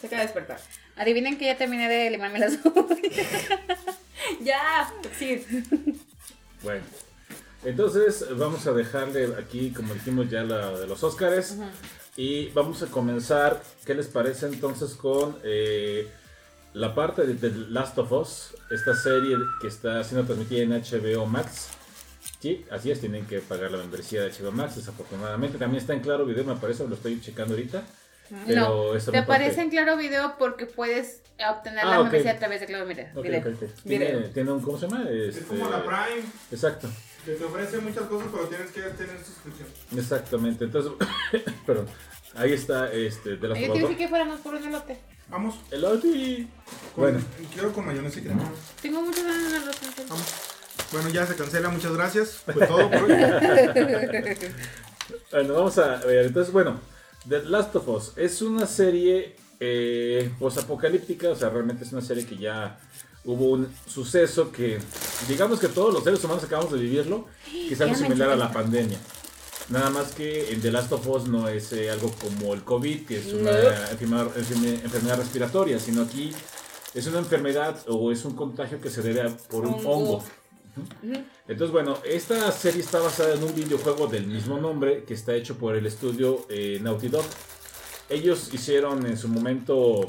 Se 0.01 0.07
acaba 0.07 0.23
de 0.23 0.29
despertar. 0.29 0.59
Adivinen 0.97 1.37
que 1.37 1.45
ya 1.45 1.59
terminé 1.59 1.87
de 1.87 2.09
limarme 2.09 2.39
las 2.39 2.55
uñas. 2.65 2.99
Ya, 4.41 4.91
sí. 5.19 5.45
Bueno. 6.63 6.83
Entonces 7.65 8.25
vamos 8.37 8.67
a 8.67 8.73
dejarle 8.73 9.35
aquí, 9.39 9.73
como 9.73 9.93
dijimos 9.95 10.31
ya, 10.31 10.43
la 10.45 10.71
de 10.79 10.87
los 10.87 11.03
Óscares. 11.03 11.57
Y 12.17 12.49
vamos 12.51 12.83
a 12.83 12.87
comenzar, 12.87 13.63
¿qué 13.85 13.95
les 13.95 14.07
parece 14.09 14.47
entonces 14.47 14.95
con 14.95 15.37
eh, 15.45 16.09
la 16.73 16.95
parte 16.95 17.25
de 17.27 17.35
The 17.35 17.57
Last 17.71 17.99
of 17.99 18.11
Us? 18.13 18.55
Esta 18.71 18.95
serie 18.95 19.37
que 19.61 19.69
está 19.69 20.03
siendo 20.05 20.27
transmitida 20.27 20.63
en 20.63 20.71
HBO 20.73 21.27
Max. 21.27 21.69
Sí, 22.41 22.65
así 22.71 22.91
es, 22.91 23.01
tienen 23.01 23.27
que 23.27 23.41
pagar 23.41 23.71
la 23.73 23.79
membresía 23.79 24.23
de 24.23 24.31
HBO 24.31 24.53
Max, 24.53 24.77
desafortunadamente. 24.77 25.59
También 25.59 25.81
está 25.81 25.93
en 25.95 26.01
Claro 26.01 26.25
Video, 26.25 26.45
me 26.45 26.57
parece, 26.57 26.87
lo 26.87 26.95
estoy 26.95 27.21
checando 27.21 27.55
ahorita. 27.55 27.83
Pero 28.47 28.61
No, 28.91 28.95
eso 28.95 29.11
te 29.11 29.19
aparece 29.19 29.61
en 29.63 29.71
Claro 29.71 29.97
Video 29.97 30.35
porque 30.39 30.67
puedes 30.67 31.23
obtener 31.51 31.81
Ah, 31.85 31.91
la 31.91 31.97
ok. 31.99 32.03
membresía 32.05 32.33
a 32.33 32.39
través 32.39 32.61
de 32.61 32.67
Claro 32.67 32.87
Video. 32.87 33.07
Ok, 33.15 33.23
Video. 33.25 33.41
ok, 33.41 33.47
ok. 33.63 33.69
Tiene, 33.85 34.05
Video. 34.07 34.31
tiene 34.31 34.53
un, 34.53 34.61
¿cómo 34.61 34.79
se 34.79 34.87
llama? 34.89 35.09
Es 35.09 35.37
Este, 35.37 35.45
como 35.47 35.69
la 35.71 35.83
Prime, 35.83 36.29
Exacto. 36.53 36.89
Que 37.25 37.33
te 37.33 37.45
ofrece 37.45 37.79
muchas 37.79 38.05
cosas, 38.05 38.29
pero 38.33 38.45
tienes 38.47 38.71
que 38.71 38.81
tener 38.81 39.25
suscripción. 39.25 39.69
Exactamente, 39.97 40.65
entonces, 40.65 40.93
perdón, 41.67 41.87
ahí 42.35 42.53
está 42.53 42.93
este, 42.93 43.37
de 43.37 43.49
la 43.49 43.59
Yo 43.59 43.97
que 43.97 44.09
fuéramos 44.09 44.41
por 44.41 44.55
un 44.55 44.65
elote. 44.65 44.99
Vamos. 45.29 45.57
El 45.71 45.85
Oti. 45.85 46.49
Con- 46.95 47.03
Bueno, 47.05 47.21
Quiero 47.53 47.73
con 47.73 47.85
mayonesa 47.87 48.19
y 48.19 48.23
crema. 48.23 48.51
Tengo 48.81 49.03
muchas 49.03 49.25
ganas 49.25 49.43
de 49.43 49.49
un 49.49 49.63
elote. 49.63 49.85
en 49.87 49.93
serio. 49.93 50.07
Vamos. 50.09 50.27
Bueno, 50.91 51.09
ya 51.11 51.27
se 51.27 51.37
cancela, 51.37 51.69
muchas 51.69 51.93
gracias. 51.93 52.31
Fue 52.47 52.67
todo 52.67 52.91
por 52.91 53.03
hoy. 53.03 53.13
bueno, 55.33 55.55
vamos 55.55 55.77
a 55.79 55.97
ver, 55.97 56.27
entonces, 56.27 56.53
bueno, 56.53 56.81
The 57.29 57.43
Last 57.45 57.77
of 57.77 57.89
Us 57.89 58.13
es 58.17 58.41
una 58.41 58.67
serie 58.67 59.37
eh, 59.61 60.31
posapocalíptica, 60.39 61.29
o 61.29 61.35
sea, 61.37 61.51
realmente 61.51 61.85
es 61.85 61.93
una 61.93 62.01
serie 62.01 62.25
que 62.25 62.39
ya 62.39 62.79
hubo 63.29 63.45
un 63.51 63.69
suceso 63.87 64.51
que, 64.51 64.79
digamos 65.29 65.61
que 65.61 65.69
todos 65.69 65.93
los 65.93 66.03
seres 66.03 66.25
humanos 66.25 66.45
acabamos 66.45 66.73
de 66.73 66.79
vivirlo, 66.79 67.27
que 67.53 67.75
es 67.75 67.81
algo 67.81 67.95
similar 67.95 68.31
a 68.31 68.37
la 68.37 68.51
pandemia. 68.51 68.99
Nada 69.69 69.91
más 69.91 70.13
que 70.13 70.51
en 70.51 70.63
The 70.63 70.71
Last 70.73 70.91
of 70.93 71.07
Us 71.07 71.29
no 71.29 71.47
es 71.47 71.73
eh, 71.75 71.91
algo 71.91 72.11
como 72.13 72.55
el 72.55 72.65
COVID, 72.65 73.05
que 73.07 73.19
es 73.19 73.27
una 73.35 73.53
No. 73.53 73.59
enfermedad, 73.59 74.31
enferme- 74.37 74.83
enfermedad 74.83 75.19
respiratoria, 75.19 75.79
sino 75.79 76.03
aquí 76.03 76.33
es 76.95 77.07
una 77.07 77.19
enfermedad 77.19 77.79
o 77.87 78.11
es 78.11 78.25
un 78.25 78.35
contagio 78.35 78.81
que 78.81 78.89
se 78.89 79.03
debe 79.03 79.21
a- 79.21 79.37
por 79.37 79.67
un 79.67 79.75
Hongo. 79.75 79.91
hongo. 79.93 80.25
Entonces, 81.49 81.71
bueno, 81.71 81.99
esta 82.05 82.51
serie 82.53 82.81
está 82.81 82.99
basada 83.01 83.35
en 83.35 83.43
un 83.43 83.55
videojuego 83.55 84.07
del 84.07 84.27
mismo 84.27 84.59
nombre 84.59 85.05
que 85.05 85.13
está 85.13 85.35
hecho 85.35 85.57
por 85.59 85.77
el 85.77 85.85
estudio 85.87 86.47
eh, 86.49 86.79
Naughty 86.81 87.09
Dog. 87.09 87.25
Ellos 88.09 88.49
hicieron 88.55 89.05
en 89.05 89.19
su 89.19 89.29
momento 89.29 90.07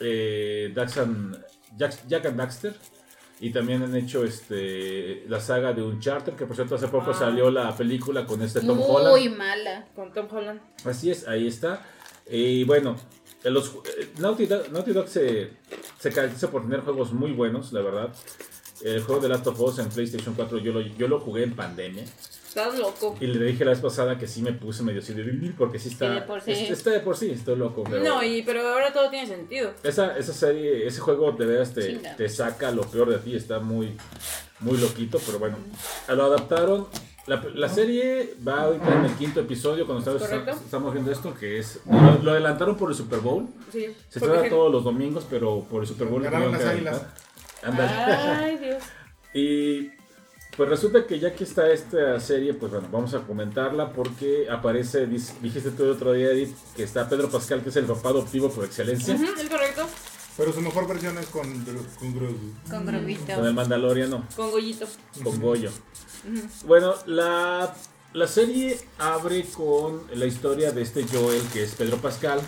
eh, 0.00 0.70
Dax 0.74 0.98
and- 0.98 1.38
Jack, 1.76 2.06
Jack 2.08 2.26
and 2.26 2.36
Daxter 2.36 2.74
y 3.40 3.50
también 3.50 3.82
han 3.82 3.94
hecho 3.96 4.24
este 4.24 5.24
la 5.28 5.40
saga 5.40 5.72
de 5.72 5.82
Uncharted, 5.82 6.34
que 6.34 6.46
por 6.46 6.54
cierto 6.54 6.76
hace 6.76 6.88
poco 6.88 7.10
Ah. 7.10 7.14
salió 7.14 7.50
la 7.50 7.74
película 7.76 8.24
con 8.26 8.40
este 8.42 8.60
Tom 8.60 8.76
Muy 8.78 8.86
Holland. 8.88 9.36
mala. 9.36 9.86
Con 9.94 10.12
Tom 10.12 10.26
Holland. 10.30 10.60
Así 10.84 11.10
es, 11.10 11.26
ahí 11.26 11.46
está. 11.48 11.84
Y 12.30 12.62
bueno, 12.64 12.96
eh, 13.42 13.50
los, 13.50 13.68
eh, 13.98 14.12
Naughty 14.18 14.46
Dog, 14.46 14.70
Naughty 14.70 14.92
Dog 14.92 15.08
se, 15.08 15.50
se 15.98 16.12
caracteriza 16.12 16.50
por 16.50 16.62
tener 16.62 16.80
juegos 16.82 17.12
muy 17.12 17.32
buenos, 17.32 17.72
la 17.72 17.80
verdad. 17.80 18.14
El 18.84 19.02
juego 19.02 19.20
de 19.20 19.28
Last 19.28 19.46
of 19.48 19.60
Us 19.60 19.78
en 19.80 19.88
PlayStation 19.88 20.34
4 20.34 20.58
yo 20.58 20.72
lo, 20.72 20.80
yo 20.80 21.08
lo 21.08 21.18
jugué 21.20 21.42
en 21.44 21.54
pandemia. 21.54 22.04
Estás 22.54 22.78
loco. 22.78 23.16
Y 23.18 23.28
le 23.28 23.46
dije 23.46 23.64
la 23.64 23.70
vez 23.70 23.80
pasada 23.80 24.18
que 24.18 24.26
sí 24.26 24.42
me 24.42 24.52
puse 24.52 24.82
medio 24.82 25.00
así 25.00 25.14
de 25.14 25.22
vivir 25.22 25.54
porque 25.56 25.78
sí 25.78 25.88
está. 25.88 26.08
Sí, 26.08 26.14
de 26.16 26.20
por 26.26 26.40
sí. 26.42 26.50
es- 26.52 26.70
Está 26.70 26.90
de 26.90 27.00
por 27.00 27.16
sí, 27.16 27.30
estoy 27.30 27.56
loco. 27.56 27.82
Pero 27.88 28.04
No, 28.04 28.22
y, 28.22 28.42
pero 28.42 28.60
ahora 28.68 28.92
todo 28.92 29.08
tiene 29.08 29.26
sentido. 29.26 29.72
esa, 29.82 30.18
esa 30.18 30.34
serie, 30.34 30.86
ese 30.86 31.00
juego 31.00 31.32
de 31.32 31.46
veras 31.46 31.72
te, 31.72 31.86
Chinga. 31.96 32.14
te 32.14 32.28
saca 32.28 32.70
lo 32.70 32.82
peor 32.82 33.08
de 33.08 33.18
ti, 33.18 33.34
está 33.36 33.58
muy, 33.58 33.96
muy 34.60 34.76
loquito, 34.76 35.18
pero 35.24 35.38
bueno. 35.38 35.56
Lo 36.08 36.24
adaptaron. 36.24 36.88
La, 37.26 37.42
la 37.54 37.68
serie 37.70 38.34
va 38.46 38.62
ahorita 38.64 38.96
en 38.98 39.04
el 39.06 39.14
quinto 39.14 39.40
episodio 39.40 39.86
cuando 39.86 40.12
estamos, 40.18 40.60
estamos 40.62 40.92
viendo 40.92 41.10
esto, 41.10 41.32
que 41.34 41.58
es. 41.58 41.80
Lo, 41.90 42.22
lo 42.22 42.30
adelantaron 42.32 42.76
por 42.76 42.90
el 42.90 42.96
Super 42.96 43.20
Bowl. 43.20 43.48
Sí. 43.70 43.86
Se 44.10 44.18
estrena 44.18 44.46
todos 44.50 44.70
los 44.70 44.84
domingos, 44.84 45.24
pero 45.30 45.64
por 45.70 45.82
el 45.82 45.88
Super 45.88 46.08
Bowl. 46.08 46.22
Ganaron 46.22 46.52
las 46.52 46.60
adelantar. 46.62 47.14
Ándale. 47.62 47.92
Ay, 47.92 48.56
Dios. 48.58 48.82
Y 49.34 49.88
pues 50.56 50.68
resulta 50.68 51.06
que 51.06 51.18
ya 51.18 51.34
que 51.34 51.44
está 51.44 51.70
esta 51.72 52.18
serie, 52.20 52.54
pues 52.54 52.70
bueno, 52.72 52.88
vamos 52.92 53.14
a 53.14 53.20
comentarla 53.20 53.92
porque 53.92 54.48
aparece, 54.50 55.06
dijiste 55.06 55.70
tú 55.70 55.84
el 55.84 55.90
otro 55.90 56.12
día, 56.12 56.30
Edith, 56.30 56.54
que 56.76 56.82
está 56.82 57.08
Pedro 57.08 57.30
Pascal, 57.30 57.62
que 57.62 57.70
es 57.70 57.76
el 57.76 57.84
papá 57.86 58.10
adoptivo 58.10 58.50
por 58.50 58.64
excelencia. 58.64 59.14
Ujú, 59.14 59.24
es 59.24 59.48
correcto. 59.48 59.86
Pero 60.36 60.52
su 60.52 60.60
mejor 60.62 60.88
versión 60.88 61.16
es 61.18 61.26
con, 61.26 61.42
con 61.98 62.14
Grogu. 62.14 62.52
Con 62.70 62.86
Grobito. 62.86 63.34
Con 63.34 63.46
el 63.46 63.54
Mandaloriano, 63.54 64.26
Con 64.34 64.50
Goyito. 64.50 64.86
con 65.22 65.38
Goyo. 65.40 65.70
Bueno, 66.66 66.94
la, 67.06 67.74
la 68.14 68.26
serie 68.28 68.78
abre 68.98 69.44
con 69.54 70.02
la 70.14 70.24
historia 70.26 70.72
de 70.72 70.82
este 70.82 71.04
Joel, 71.06 71.42
que 71.52 71.64
es 71.64 71.74
Pedro 71.74 71.96
Pascal, 71.98 72.40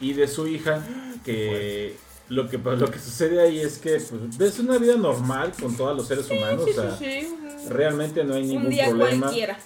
y 0.00 0.12
de 0.12 0.28
su 0.28 0.46
hija, 0.46 0.84
que 1.24 1.96
lo 2.30 2.48
que, 2.48 2.56
lo 2.58 2.90
que 2.90 2.98
sucede 2.98 3.40
ahí 3.42 3.60
es 3.60 3.76
que 3.78 4.00
pues, 4.00 4.40
es 4.40 4.58
una 4.58 4.78
vida 4.78 4.96
normal 4.96 5.52
con 5.60 5.76
todos 5.76 5.94
los 5.96 6.06
seres 6.08 6.30
humanos. 6.30 6.64
Sí, 6.64 6.70
o 6.70 6.74
sea, 6.74 6.96
sí, 6.96 7.04
sí. 7.04 7.68
realmente 7.68 8.24
no 8.24 8.34
hay 8.34 8.46
ningún 8.46 8.64
Un 8.66 8.70
día 8.70 8.88
problema. 8.88 9.26
cualquiera. 9.26 9.58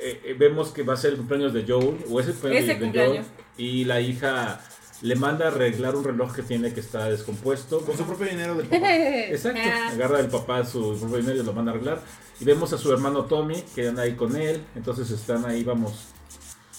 Eh, 0.00 0.20
eh, 0.26 0.36
vemos 0.38 0.68
que 0.68 0.82
va 0.82 0.94
a 0.94 0.96
ser 0.96 1.12
el 1.12 1.16
cumpleaños 1.16 1.52
de 1.54 1.64
Joel, 1.66 1.96
o 2.10 2.20
es 2.20 2.26
el 2.26 2.32
cumpleaños 2.34 2.62
Ese 2.64 2.68
de, 2.68 2.74
de 2.74 2.80
cumpleaños. 2.84 3.26
Joel, 3.26 3.66
y 3.66 3.84
la 3.84 4.00
hija 4.00 4.60
le 5.00 5.14
manda 5.14 5.44
a 5.46 5.48
arreglar 5.48 5.94
un 5.96 6.02
reloj 6.04 6.34
que 6.34 6.42
tiene 6.42 6.72
que 6.74 6.80
está 6.80 7.08
descompuesto. 7.08 7.80
Con 7.80 7.96
su 7.96 8.04
propio 8.04 8.26
dinero 8.26 8.54
del 8.56 8.66
papá. 8.68 8.94
Exacto, 8.96 9.60
Ah. 9.64 9.90
agarra 9.92 10.18
del 10.18 10.26
papá 10.28 10.64
su 10.64 10.96
propio 10.98 11.18
dinero 11.18 11.40
y 11.40 11.44
lo 11.44 11.52
manda 11.52 11.70
a 11.72 11.74
arreglar. 11.74 12.00
Y 12.40 12.44
vemos 12.44 12.72
a 12.72 12.78
su 12.78 12.92
hermano 12.92 13.24
Tommy, 13.24 13.62
que 13.74 13.88
anda 13.88 14.02
ahí 14.02 14.14
con 14.14 14.36
él, 14.36 14.60
entonces 14.76 15.10
están 15.10 15.44
ahí, 15.44 15.62
vamos. 15.64 16.08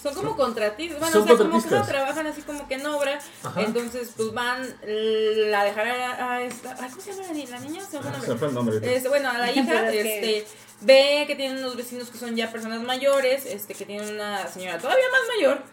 Son 0.02 0.14
como 0.16 0.36
contratistas. 0.38 0.98
Bueno, 1.00 1.14
Son 1.14 1.24
o 1.24 1.28
sea, 1.28 1.38
como 1.38 1.62
que 1.64 1.70
no 1.76 1.86
trabajan 1.86 2.28
así 2.28 2.42
como 2.44 2.68
que 2.68 2.76
en 2.76 2.86
obra. 2.86 3.20
Ajá. 3.44 3.62
Entonces, 3.62 4.12
pues 4.16 4.32
van, 4.34 4.66
la 4.86 5.64
dejar 5.66 5.88
a, 5.88 6.34
a 6.36 6.42
esta. 6.44 6.76
ay, 6.80 6.90
¿Cómo 6.90 7.02
se 7.02 7.12
llama 7.12 7.24
la, 7.28 7.34
ni- 7.34 7.48
la 7.48 7.60
niña? 7.60 7.82
Se 7.86 7.98
me 8.00 8.04
fue 8.04 8.12
el 8.12 8.22
Se 8.22 8.28
nombre. 8.28 8.34
me 8.34 8.38
fue 8.40 8.48
el 8.48 8.54
nombre. 8.54 8.96
Este, 8.96 9.10
bueno, 9.10 9.30
a 9.30 9.38
la 9.38 9.52
hija, 9.56 9.90
este, 9.92 10.48
ve 10.82 11.26
que 11.28 11.36
tienen 11.36 11.58
unos 11.60 11.76
vecinos 11.76 12.10
que 12.10 12.18
son 12.18 12.36
ya 12.36 12.50
personas 12.52 12.82
mayores, 12.82 13.46
este, 13.46 13.74
que 13.74 13.86
tienen 13.86 14.14
una 14.16 14.48
señora 14.48 14.78
todavía 14.78 15.04
más 15.12 15.22
mayor, 15.38 15.64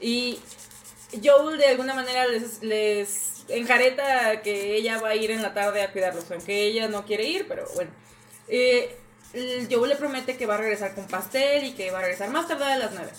y 0.00 0.40
Joel 1.24 1.56
de 1.58 1.66
alguna 1.68 1.94
manera 1.94 2.26
les, 2.26 2.62
les 2.64 3.44
enjareta 3.48 4.42
que 4.42 4.74
ella 4.76 4.98
va 5.00 5.10
a 5.10 5.14
ir 5.14 5.30
en 5.30 5.42
la 5.42 5.54
tarde 5.54 5.82
a 5.82 5.92
cuidarlos, 5.92 6.28
aunque 6.32 6.64
ella 6.64 6.88
no 6.88 7.04
quiere 7.06 7.24
ir, 7.24 7.46
pero 7.46 7.64
bueno. 7.76 7.90
Eh, 8.48 8.96
el 9.32 9.68
Joel 9.70 9.90
le 9.90 9.96
promete 9.96 10.36
que 10.36 10.46
va 10.46 10.54
a 10.54 10.58
regresar 10.58 10.94
con 10.94 11.06
pastel 11.06 11.64
y 11.64 11.72
que 11.74 11.90
va 11.92 11.98
a 11.98 12.02
regresar 12.02 12.30
más 12.30 12.48
tarde 12.48 12.64
a 12.64 12.78
las 12.78 12.92
9 12.92 13.10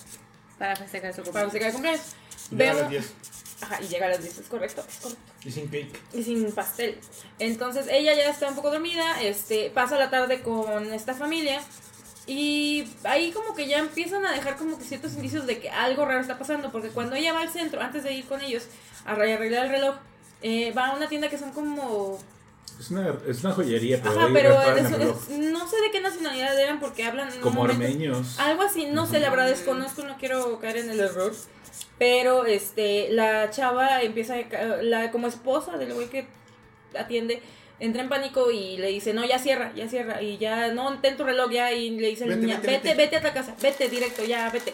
Para 0.60 0.76
festejar 0.76 1.14
su 1.14 1.22
para 1.24 1.46
cumpleaños. 1.46 1.52
festejar 1.52 1.68
el 1.68 1.74
cumpleaños. 1.74 2.06
Llega 2.52 2.72
a 2.72 2.74
las 2.74 2.90
Vemos- 2.90 2.92
10. 2.92 3.14
Ajá, 3.60 3.82
y 3.82 3.88
llega 3.88 4.06
a 4.06 4.10
las 4.10 4.22
10, 4.22 4.38
es 4.38 4.48
correcto, 4.48 4.86
es 4.88 4.98
correcto 4.98 5.22
Y 5.44 5.52
sin 5.52 5.68
cake. 5.68 6.00
y 6.14 6.24
sin 6.24 6.52
pastel. 6.52 7.00
Entonces 7.40 7.88
ella 7.90 8.14
ya 8.14 8.30
está 8.30 8.48
un 8.50 8.56
poco 8.56 8.70
dormida, 8.70 9.20
este, 9.22 9.72
pasa 9.72 9.98
la 9.98 10.10
tarde 10.12 10.42
con 10.44 10.94
esta 10.94 11.16
familia 11.16 11.60
y 12.28 12.88
ahí 13.04 13.32
como 13.32 13.56
que 13.56 13.68
ya 13.68 13.80
empiezan 13.80 14.26
a 14.26 14.32
dejar 14.34 14.58
como 14.58 14.78
que 14.78 14.84
ciertos 14.84 15.14
indicios 15.14 15.48
de 15.48 15.60
que 15.60 15.70
algo 15.72 16.06
raro 16.06 16.22
está 16.22 16.38
pasando, 16.38 16.72
porque 16.72 16.90
cuando 16.90 17.16
ella 17.16 17.34
va 17.34 17.42
al 17.42 17.50
centro, 17.50 17.82
antes 17.82 18.04
de 18.04 18.14
ir 18.14 18.26
con 18.26 18.42
ellos 18.42 18.64
a 19.06 19.14
arreglar 19.14 19.66
el 19.66 19.72
reloj, 19.72 19.96
eh, 20.44 20.72
va 20.74 20.88
a 20.90 20.96
una 20.96 21.08
tienda 21.10 21.30
que 21.30 21.38
son 21.40 21.52
como... 21.52 22.20
Es 22.80 22.92
una, 22.92 23.14
es 23.28 23.44
una 23.44 23.54
joyería, 23.54 24.00
pero, 24.04 24.20
Ajá, 24.20 24.30
pero 24.32 24.62
es- 24.76 24.86
es- 24.92 25.30
no 25.40 25.68
sé 25.68 25.82
de 25.82 25.92
qué 25.92 26.00
nacionalidad 26.00 26.60
eran 26.60 26.80
porque 26.80 27.04
hablan... 27.06 27.32
en 27.34 27.40
como 27.40 27.62
momento- 27.64 27.84
armeños. 27.84 28.38
algo 28.40 28.62
así, 28.64 28.86
no 28.86 29.06
sé, 29.08 29.20
la 29.20 29.30
verdad 29.32 29.48
desconozco, 29.48 30.04
no 30.04 30.18
quiero 30.18 30.60
caer 30.60 30.78
en 30.78 30.92
el 30.92 31.00
error. 31.00 31.34
Pero 31.98 32.46
este, 32.46 33.10
la 33.12 33.50
chava 33.50 34.02
empieza 34.04 34.36
a 34.36 34.48
ca- 34.48 34.78
la 34.84 35.10
como 35.12 35.28
esposa 35.28 35.78
del 35.78 35.94
güey 35.94 36.08
que 36.10 36.28
atiende, 36.98 37.42
entra 37.80 38.04
en 38.04 38.10
pánico 38.10 38.52
y 38.52 38.78
le 38.78 38.88
dice, 38.90 39.14
no, 39.14 39.26
ya 39.26 39.40
cierra, 39.40 39.72
ya 39.76 39.88
cierra. 39.90 40.22
Y 40.22 40.38
ya, 40.38 40.72
no, 40.74 41.00
ten 41.00 41.18
tu 41.18 41.24
reloj 41.24 41.52
ya. 41.52 41.72
Y 41.74 41.90
le 41.92 42.08
dice 42.10 42.26
a 42.26 42.28
la 42.28 42.36
Vete, 42.36 42.46
niña, 42.46 42.60
vete, 42.60 42.72
vete, 42.72 42.88
vete. 42.90 43.16
vete, 43.16 43.16
a 43.18 43.22
tu 43.30 43.34
casa, 43.36 43.56
vete 43.62 43.90
directo, 43.90 44.24
ya, 44.24 44.50
vete. 44.52 44.74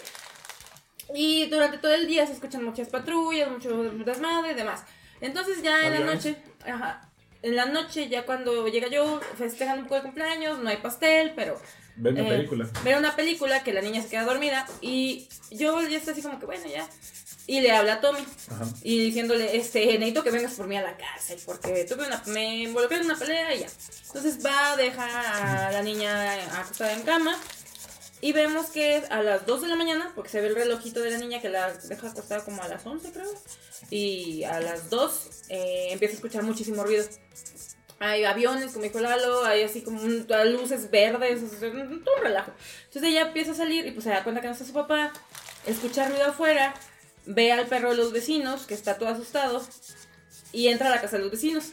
Y 1.15 1.45
durante 1.47 1.77
todo 1.77 1.93
el 1.93 2.07
día 2.07 2.25
se 2.27 2.33
escuchan 2.33 2.63
muchas 2.63 2.89
patrullas, 2.89 3.49
mucho 3.49 3.83
desmadre 3.83 4.51
y 4.51 4.55
demás. 4.55 4.83
Entonces 5.21 5.61
ya 5.61 5.85
en 5.87 5.93
la 5.93 5.99
noche, 6.13 6.35
ajá, 6.65 7.09
en 7.43 7.55
la 7.55 7.65
noche 7.65 8.09
ya 8.09 8.25
cuando 8.25 8.67
llega 8.67 8.87
yo, 8.87 9.19
festejan 9.37 9.79
un 9.79 9.83
poco 9.83 9.97
el 9.97 10.01
cumpleaños, 10.03 10.59
no 10.59 10.69
hay 10.69 10.77
pastel, 10.77 11.33
pero 11.35 11.59
Ven 11.95 12.13
una 12.15 12.27
eh, 12.27 12.37
película. 12.37 12.69
Ver 12.83 12.97
una 12.97 13.15
película 13.15 13.63
que 13.63 13.73
la 13.73 13.81
niña 13.81 14.01
se 14.01 14.09
queda 14.09 14.23
dormida 14.23 14.65
y 14.81 15.27
yo 15.51 15.81
ya 15.87 15.97
está 15.97 16.11
así 16.11 16.21
como 16.21 16.39
que 16.39 16.45
bueno, 16.45 16.65
ya. 16.65 16.87
Y 17.45 17.59
le 17.59 17.71
habla 17.71 17.95
a 17.95 18.01
Tommy 18.01 18.25
Ajá. 18.49 18.65
y 18.83 18.99
diciéndole, 18.99 19.57
este, 19.57 19.85
necesito 19.85 20.23
que 20.23 20.31
vengas 20.31 20.53
por 20.53 20.65
mí 20.65 20.77
a 20.77 20.81
la 20.81 20.95
cárcel 20.95 21.37
porque 21.45 21.83
tuve 21.83 22.07
una, 22.07 22.23
me 22.27 22.59
involucré 22.59 22.97
en 22.97 23.05
una 23.05 23.17
pelea 23.17 23.53
y 23.53 23.59
ya. 23.59 23.67
Entonces 24.07 24.43
va 24.43 24.71
a 24.71 24.77
dejar 24.77 25.09
a 25.09 25.71
la 25.71 25.81
niña 25.83 26.33
acostada 26.57 26.93
en 26.93 27.01
cama 27.01 27.37
y 28.23 28.31
vemos 28.31 28.67
que 28.67 29.03
a 29.09 29.21
las 29.21 29.45
2 29.45 29.61
de 29.63 29.67
la 29.67 29.75
mañana, 29.75 30.11
porque 30.15 30.29
se 30.29 30.39
ve 30.39 30.47
el 30.47 30.55
relojito 30.55 31.01
de 31.01 31.11
la 31.11 31.17
niña 31.17 31.41
que 31.41 31.49
la 31.49 31.73
deja 31.73 32.07
acostada 32.09 32.43
como 32.45 32.61
a 32.63 32.67
las 32.69 32.85
11 32.85 33.11
creo, 33.11 33.29
y 33.89 34.43
a 34.45 34.59
las 34.61 34.89
2 34.89 35.29
eh, 35.49 35.87
empieza 35.91 36.13
a 36.13 36.15
escuchar 36.15 36.43
muchísimo 36.43 36.83
ruido. 36.83 37.05
Hay 37.99 38.23
aviones, 38.23 38.71
como 38.71 38.83
dijo 38.83 38.99
Lalo, 38.99 39.43
hay 39.45 39.63
así 39.63 39.81
como 39.81 40.01
un- 40.01 40.25
luces 40.53 40.89
verdes, 40.89 41.41
todo 41.59 42.15
un 42.17 42.23
relajo. 42.23 42.51
Entonces 42.85 43.11
ella 43.11 43.21
empieza 43.27 43.51
a 43.51 43.55
salir 43.55 43.85
y 43.85 43.91
pues 43.91 44.03
se 44.05 44.09
da 44.09 44.23
cuenta 44.23 44.39
que 44.41 44.47
no 44.47 44.53
está 44.53 44.65
su 44.65 44.73
papá, 44.73 45.11
escucha 45.65 46.07
ruido 46.07 46.25
afuera, 46.25 46.73
ve 47.25 47.51
al 47.51 47.67
perro 47.67 47.91
de 47.91 47.97
los 47.97 48.11
vecinos, 48.13 48.65
que 48.65 48.73
está 48.73 48.97
todo 48.97 49.09
asustado, 49.09 49.61
y 50.53 50.67
entra 50.69 50.87
a 50.87 50.91
la 50.95 51.01
casa 51.01 51.17
de 51.17 51.23
los 51.23 51.31
vecinos. 51.31 51.65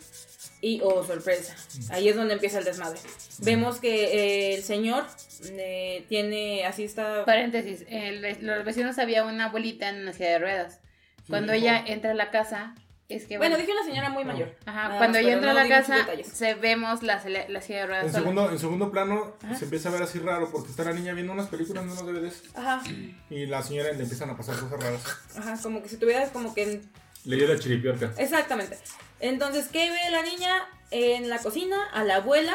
Y, 0.62 0.80
oh, 0.82 1.04
sorpresa, 1.06 1.56
ahí 1.88 2.08
es 2.08 2.16
donde 2.16 2.34
empieza 2.34 2.58
el 2.58 2.64
desmadre. 2.64 3.00
Vemos 3.38 3.78
que 3.80 4.04
eh, 4.04 4.54
el 4.56 4.62
señor 4.62 5.06
eh, 5.50 6.04
tiene, 6.08 6.64
así 6.66 6.84
está... 6.84 7.24
Paréntesis, 7.24 7.84
el 7.88 8.22
los 8.44 8.64
vecinos 8.64 8.98
había 8.98 9.24
una 9.24 9.46
abuelita 9.46 9.88
en 9.88 10.02
una 10.02 10.12
silla 10.12 10.30
de 10.30 10.38
ruedas. 10.38 10.80
Cuando 11.28 11.54
hijo. 11.54 11.64
ella 11.66 11.84
entra 11.86 12.10
a 12.10 12.14
la 12.14 12.30
casa, 12.30 12.74
es 13.08 13.26
que 13.26 13.38
Bueno, 13.38 13.56
bueno, 13.56 13.66
dije 13.66 13.72
una 13.78 13.84
señora 13.88 14.10
muy 14.10 14.24
mayor. 14.24 14.56
ajá, 14.66 14.84
Nada 14.88 14.98
cuando 14.98 15.18
más, 15.18 15.22
ella 15.26 15.32
entra 15.34 15.50
a 15.50 15.54
no 15.54 15.58
la 15.60 15.64
di 15.64 15.70
muchos 15.70 15.86
casa, 15.86 16.34
se 16.34 16.54
vemos 16.54 17.02
la, 17.02 17.22
la 17.48 17.60
silla 17.60 17.78
de 17.80 17.86
ruedas 17.86 18.04
En 18.06 18.10
sola. 18.12 18.22
segundo, 18.22 18.50
en 18.50 18.58
segundo 18.58 18.90
plano 18.90 19.36
Ajá. 19.42 19.54
se 19.54 19.64
empieza 19.64 19.88
a 19.88 19.92
ver 19.92 20.02
así 20.02 20.18
raro 20.18 20.50
porque 20.50 20.70
está 20.70 20.84
la 20.84 20.92
niña 20.92 21.12
viendo 21.14 21.32
unas 21.32 21.48
películas 21.48 21.84
unos 21.84 22.04
DVDs 22.04 22.42
Ajá, 22.54 22.82
y 23.30 23.46
la 23.46 23.62
señora 23.62 23.92
le 23.92 24.02
empiezan 24.02 24.30
a 24.30 24.36
pasar 24.36 24.56
cosas 24.58 24.80
raras. 24.80 25.02
ajá, 25.36 25.58
como 25.62 25.82
que 25.82 25.88
si 25.88 25.96
tuvieras 25.96 26.30
como 26.30 26.54
que 26.54 26.62
en 26.64 26.90
Le 27.24 27.36
dio 27.36 27.46
la 27.48 27.58
chiripiorca. 27.58 28.12
Exactamente. 28.16 28.78
Entonces, 29.20 29.68
¿qué 29.68 29.90
ve 29.90 30.10
la 30.10 30.22
niña 30.22 30.66
en 30.90 31.28
la 31.28 31.38
cocina? 31.38 31.76
A 31.92 32.02
la 32.04 32.16
abuela. 32.16 32.54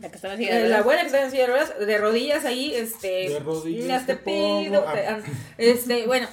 La 0.00 0.08
que 0.10 0.16
estaba 0.16 0.34
en 0.34 0.40
silla 0.40 0.54
de 0.54 0.60
eh, 0.60 0.62
la 0.62 0.66
ruedas. 0.68 0.80
abuela 0.80 1.00
que 1.02 1.06
está 1.06 1.22
en 1.24 1.30
silla 1.30 1.42
de 1.42 1.48
ruedas, 1.48 1.78
de 1.86 1.98
rodillas 1.98 2.44
ahí, 2.44 2.74
este. 2.74 3.28
De 3.28 3.38
rodillas 3.40 3.86
las 3.86 4.06
te 4.06 4.16
pido. 4.16 4.84
Ah. 4.86 4.94
te- 5.56 5.70
Este, 5.70 6.06
bueno. 6.06 6.28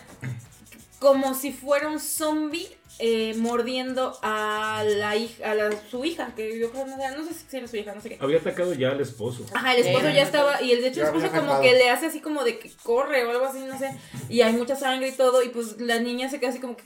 Como 1.00 1.36
si 1.36 1.52
fuera 1.52 1.88
un 1.90 2.00
zombie 2.00 2.68
eh, 2.98 3.36
mordiendo 3.38 4.18
a 4.24 4.84
la 4.84 5.16
hija, 5.16 5.52
a 5.52 5.54
la, 5.54 5.70
su 5.92 6.04
hija, 6.04 6.34
que 6.36 6.58
yo 6.58 6.72
creo, 6.72 6.88
no 6.88 6.98
sé, 6.98 7.16
no 7.16 7.24
sé 7.24 7.34
si 7.36 7.58
era 7.58 7.68
su 7.68 7.78
hija, 7.78 7.94
no 7.94 8.02
sé 8.02 8.10
qué. 8.10 8.18
Había 8.20 8.40
atacado 8.40 8.74
ya 8.74 8.90
al 8.90 9.00
esposo. 9.02 9.46
Ajá, 9.54 9.76
el 9.76 9.86
esposo 9.86 10.08
Sí. 10.08 10.16
ya 10.16 10.24
estaba, 10.24 10.60
y 10.64 10.72
el 10.72 10.82
de 10.82 10.88
hecho 10.88 11.02
el 11.02 11.08
esposo 11.08 11.30
como 11.30 11.62
que 11.62 11.74
le 11.74 11.92
hace 11.92 12.08
así 12.08 12.20
como 12.20 12.44
de 12.44 12.58
que 12.58 12.72
corre 12.82 13.24
o 13.26 13.30
algo 13.30 13.46
así, 13.46 13.60
no 13.60 13.78
sé, 13.78 13.92
y 14.30 14.42
hay 14.42 14.54
mucha 14.54 14.76
sangre 14.76 15.10
y 15.10 15.12
todo, 15.12 15.44
y 15.44 15.50
pues 15.50 15.80
la 15.80 16.00
niña 16.00 16.28
se 16.32 16.40
queda 16.40 16.50
así 16.50 16.60
como 16.60 16.76
que, 16.76 16.84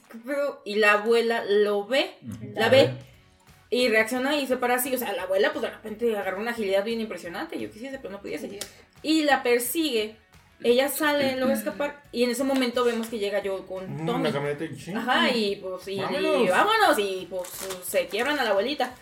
y 0.65 0.75
la 0.75 0.91
abuela 0.93 1.45
lo 1.47 1.85
ve, 1.87 2.11
la 2.55 2.67
ve, 2.67 2.89
y 3.71 3.87
reacciona 3.89 4.35
y 4.35 4.45
se 4.45 4.57
para 4.57 4.75
así, 4.75 4.93
o 4.93 4.97
sea, 4.99 5.11
la 5.13 5.23
abuela 5.23 5.51
pues 5.51 5.63
de 5.63 5.71
repente 5.71 6.15
agarró 6.15 6.39
una 6.39 6.51
agilidad 6.51 6.83
bien 6.83 7.01
impresionante, 7.01 7.59
yo 7.59 7.71
quisiese, 7.71 7.97
pero 7.97 8.11
no 8.11 8.21
pudiese, 8.21 8.59
y 9.01 9.23
la 9.23 9.41
persigue, 9.41 10.17
ella 10.63 10.89
sale, 10.89 11.37
logra 11.37 11.55
escapar, 11.55 12.03
y 12.11 12.23
en 12.23 12.29
ese 12.29 12.43
momento 12.43 12.83
vemos 12.83 13.07
que 13.07 13.17
llega 13.17 13.41
yo 13.41 13.65
con 13.65 14.03
Mm, 14.03 14.05
Tommy. 14.05 14.23
La 14.25 14.31
camioneta 14.31 14.65
y. 14.65 14.93
Ajá, 14.93 15.29
y 15.31 15.55
pues, 15.55 15.87
y, 15.87 15.93
y 15.93 15.99
Vámonos. 16.01 16.49
vámonos, 16.49 16.99
y 16.99 17.27
pues 17.29 17.49
se 17.83 18.05
quiebran 18.07 18.37
a 18.37 18.43
la 18.43 18.51
abuelita. 18.51 18.93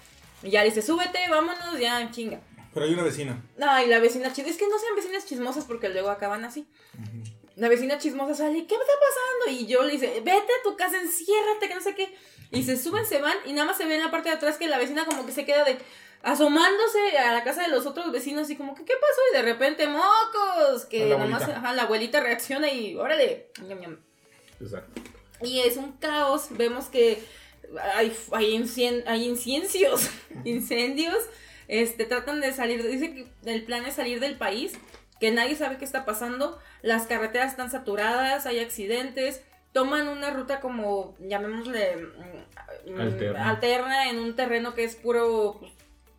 Y 0.42 0.52
ya 0.52 0.62
le 0.62 0.70
dice, 0.70 0.82
súbete, 0.82 1.20
vámonos, 1.30 1.78
ya, 1.78 2.10
chinga. 2.12 2.40
Pero 2.74 2.86
hay 2.86 2.94
una 2.94 3.04
vecina. 3.04 3.44
No, 3.58 3.84
y 3.84 3.88
la 3.88 4.00
vecina 4.00 4.32
chismosa. 4.32 4.52
Es 4.52 4.58
que 4.58 4.70
no 4.70 4.80
sean 4.80 4.96
vecinas 4.96 5.26
chismosas 5.26 5.66
porque 5.66 5.90
luego 5.90 6.10
acaban 6.12 6.46
así. 6.46 6.66
La 7.58 7.68
vecina 7.68 7.98
chismosa 7.98 8.36
sale, 8.36 8.66
¿qué 8.66 8.76
está 8.76 8.86
pasando? 8.86 9.60
Y 9.62 9.66
yo 9.68 9.84
le 9.84 9.92
dice, 9.94 10.14
vete 10.24 10.32
a 10.32 10.64
tu 10.64 10.78
casa, 10.78 10.96
enciérrate, 11.02 11.68
que 11.68 11.76
no 11.76 11.82
sé 11.82 11.94
qué. 11.94 12.16
Y 12.52 12.64
se 12.64 12.78
suben, 12.78 13.06
se 13.06 13.22
van, 13.22 13.36
y 13.46 13.54
nada 13.54 13.68
más 13.68 13.78
se 13.78 13.86
ve 13.86 13.96
en 13.96 14.04
la 14.04 14.12
parte 14.12 14.30
de 14.30 14.36
atrás 14.36 14.58
que 14.58 14.68
la 14.68 14.78
vecina 14.80 15.06
como 15.06 15.26
que 15.26 15.32
se 15.32 15.46
queda 15.46 15.64
de 15.66 15.78
asomándose 16.24 17.18
a 17.18 17.32
la 17.34 17.44
casa 17.44 17.62
de 17.62 17.70
los 17.70 17.86
otros 17.86 18.12
vecinos 18.12 18.50
y 18.50 18.56
como 18.56 18.76
que, 18.76 18.84
¿qué 18.84 18.94
pasó? 19.00 19.22
Y 19.32 19.38
de 19.38 19.42
repente, 19.44 19.88
¡mocos! 19.88 20.86
Que 20.86 21.06
nada 21.10 21.26
más, 21.28 21.44
ajá, 21.44 21.74
la 21.74 21.84
abuelita 21.84 22.20
reacciona 22.22 22.70
y, 22.72 22.96
órale. 22.96 23.48
Exacto. 24.60 25.02
Y 25.42 25.60
es 25.62 25.78
un 25.78 25.94
caos. 25.94 26.48
Vemos 26.52 26.86
que 26.86 27.24
hay, 27.96 28.14
hay, 28.34 28.54
incien- 28.58 29.04
hay 29.08 29.26
inciencios, 29.26 30.10
incendios. 30.44 31.18
Este, 31.68 32.06
tratan 32.06 32.42
de 32.42 32.52
salir. 32.52 32.86
Dice 32.86 33.14
que 33.14 33.28
el 33.46 33.64
plan 33.64 33.86
es 33.86 33.96
salir 33.96 34.20
del 34.20 34.38
país, 34.38 34.74
que 35.20 35.32
nadie 35.32 35.56
sabe 35.56 35.78
qué 35.78 35.86
está 35.86 36.04
pasando. 36.04 36.60
Las 36.82 37.06
carreteras 37.06 37.52
están 37.52 37.72
saturadas, 37.72 38.46
hay 38.46 38.60
accidentes. 38.60 39.42
Toman 39.74 40.08
una 40.08 40.32
ruta 40.32 40.60
como, 40.60 41.16
llamémosle, 41.20 41.98
mm, 41.98 42.92
mm, 42.92 43.00
Alterna. 43.02 43.50
alterna 43.50 44.10
en 44.10 44.20
un 44.20 44.36
terreno 44.36 44.74
que 44.74 44.84
es 44.84 44.96
puro 44.96 45.58
pues, 45.60 45.72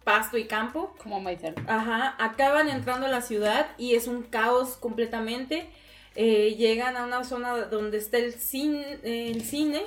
pasto 0.05 0.38
y 0.38 0.44
campo. 0.44 0.94
Como 0.98 1.20
Maizar. 1.20 1.55
Ajá, 1.66 2.14
acaban 2.18 2.68
entrando 2.68 3.07
a 3.07 3.11
la 3.11 3.22
ciudad 3.22 3.70
y 3.76 3.94
es 3.94 4.07
un 4.07 4.22
caos 4.22 4.76
completamente. 4.76 5.68
Eh, 6.16 6.57
llegan 6.57 6.96
a 6.96 7.05
una 7.05 7.24
zona 7.24 7.57
donde 7.66 7.98
está 7.98 8.18
el 8.18 8.34
cine, 8.34 8.98
el 9.03 9.42
cine. 9.42 9.82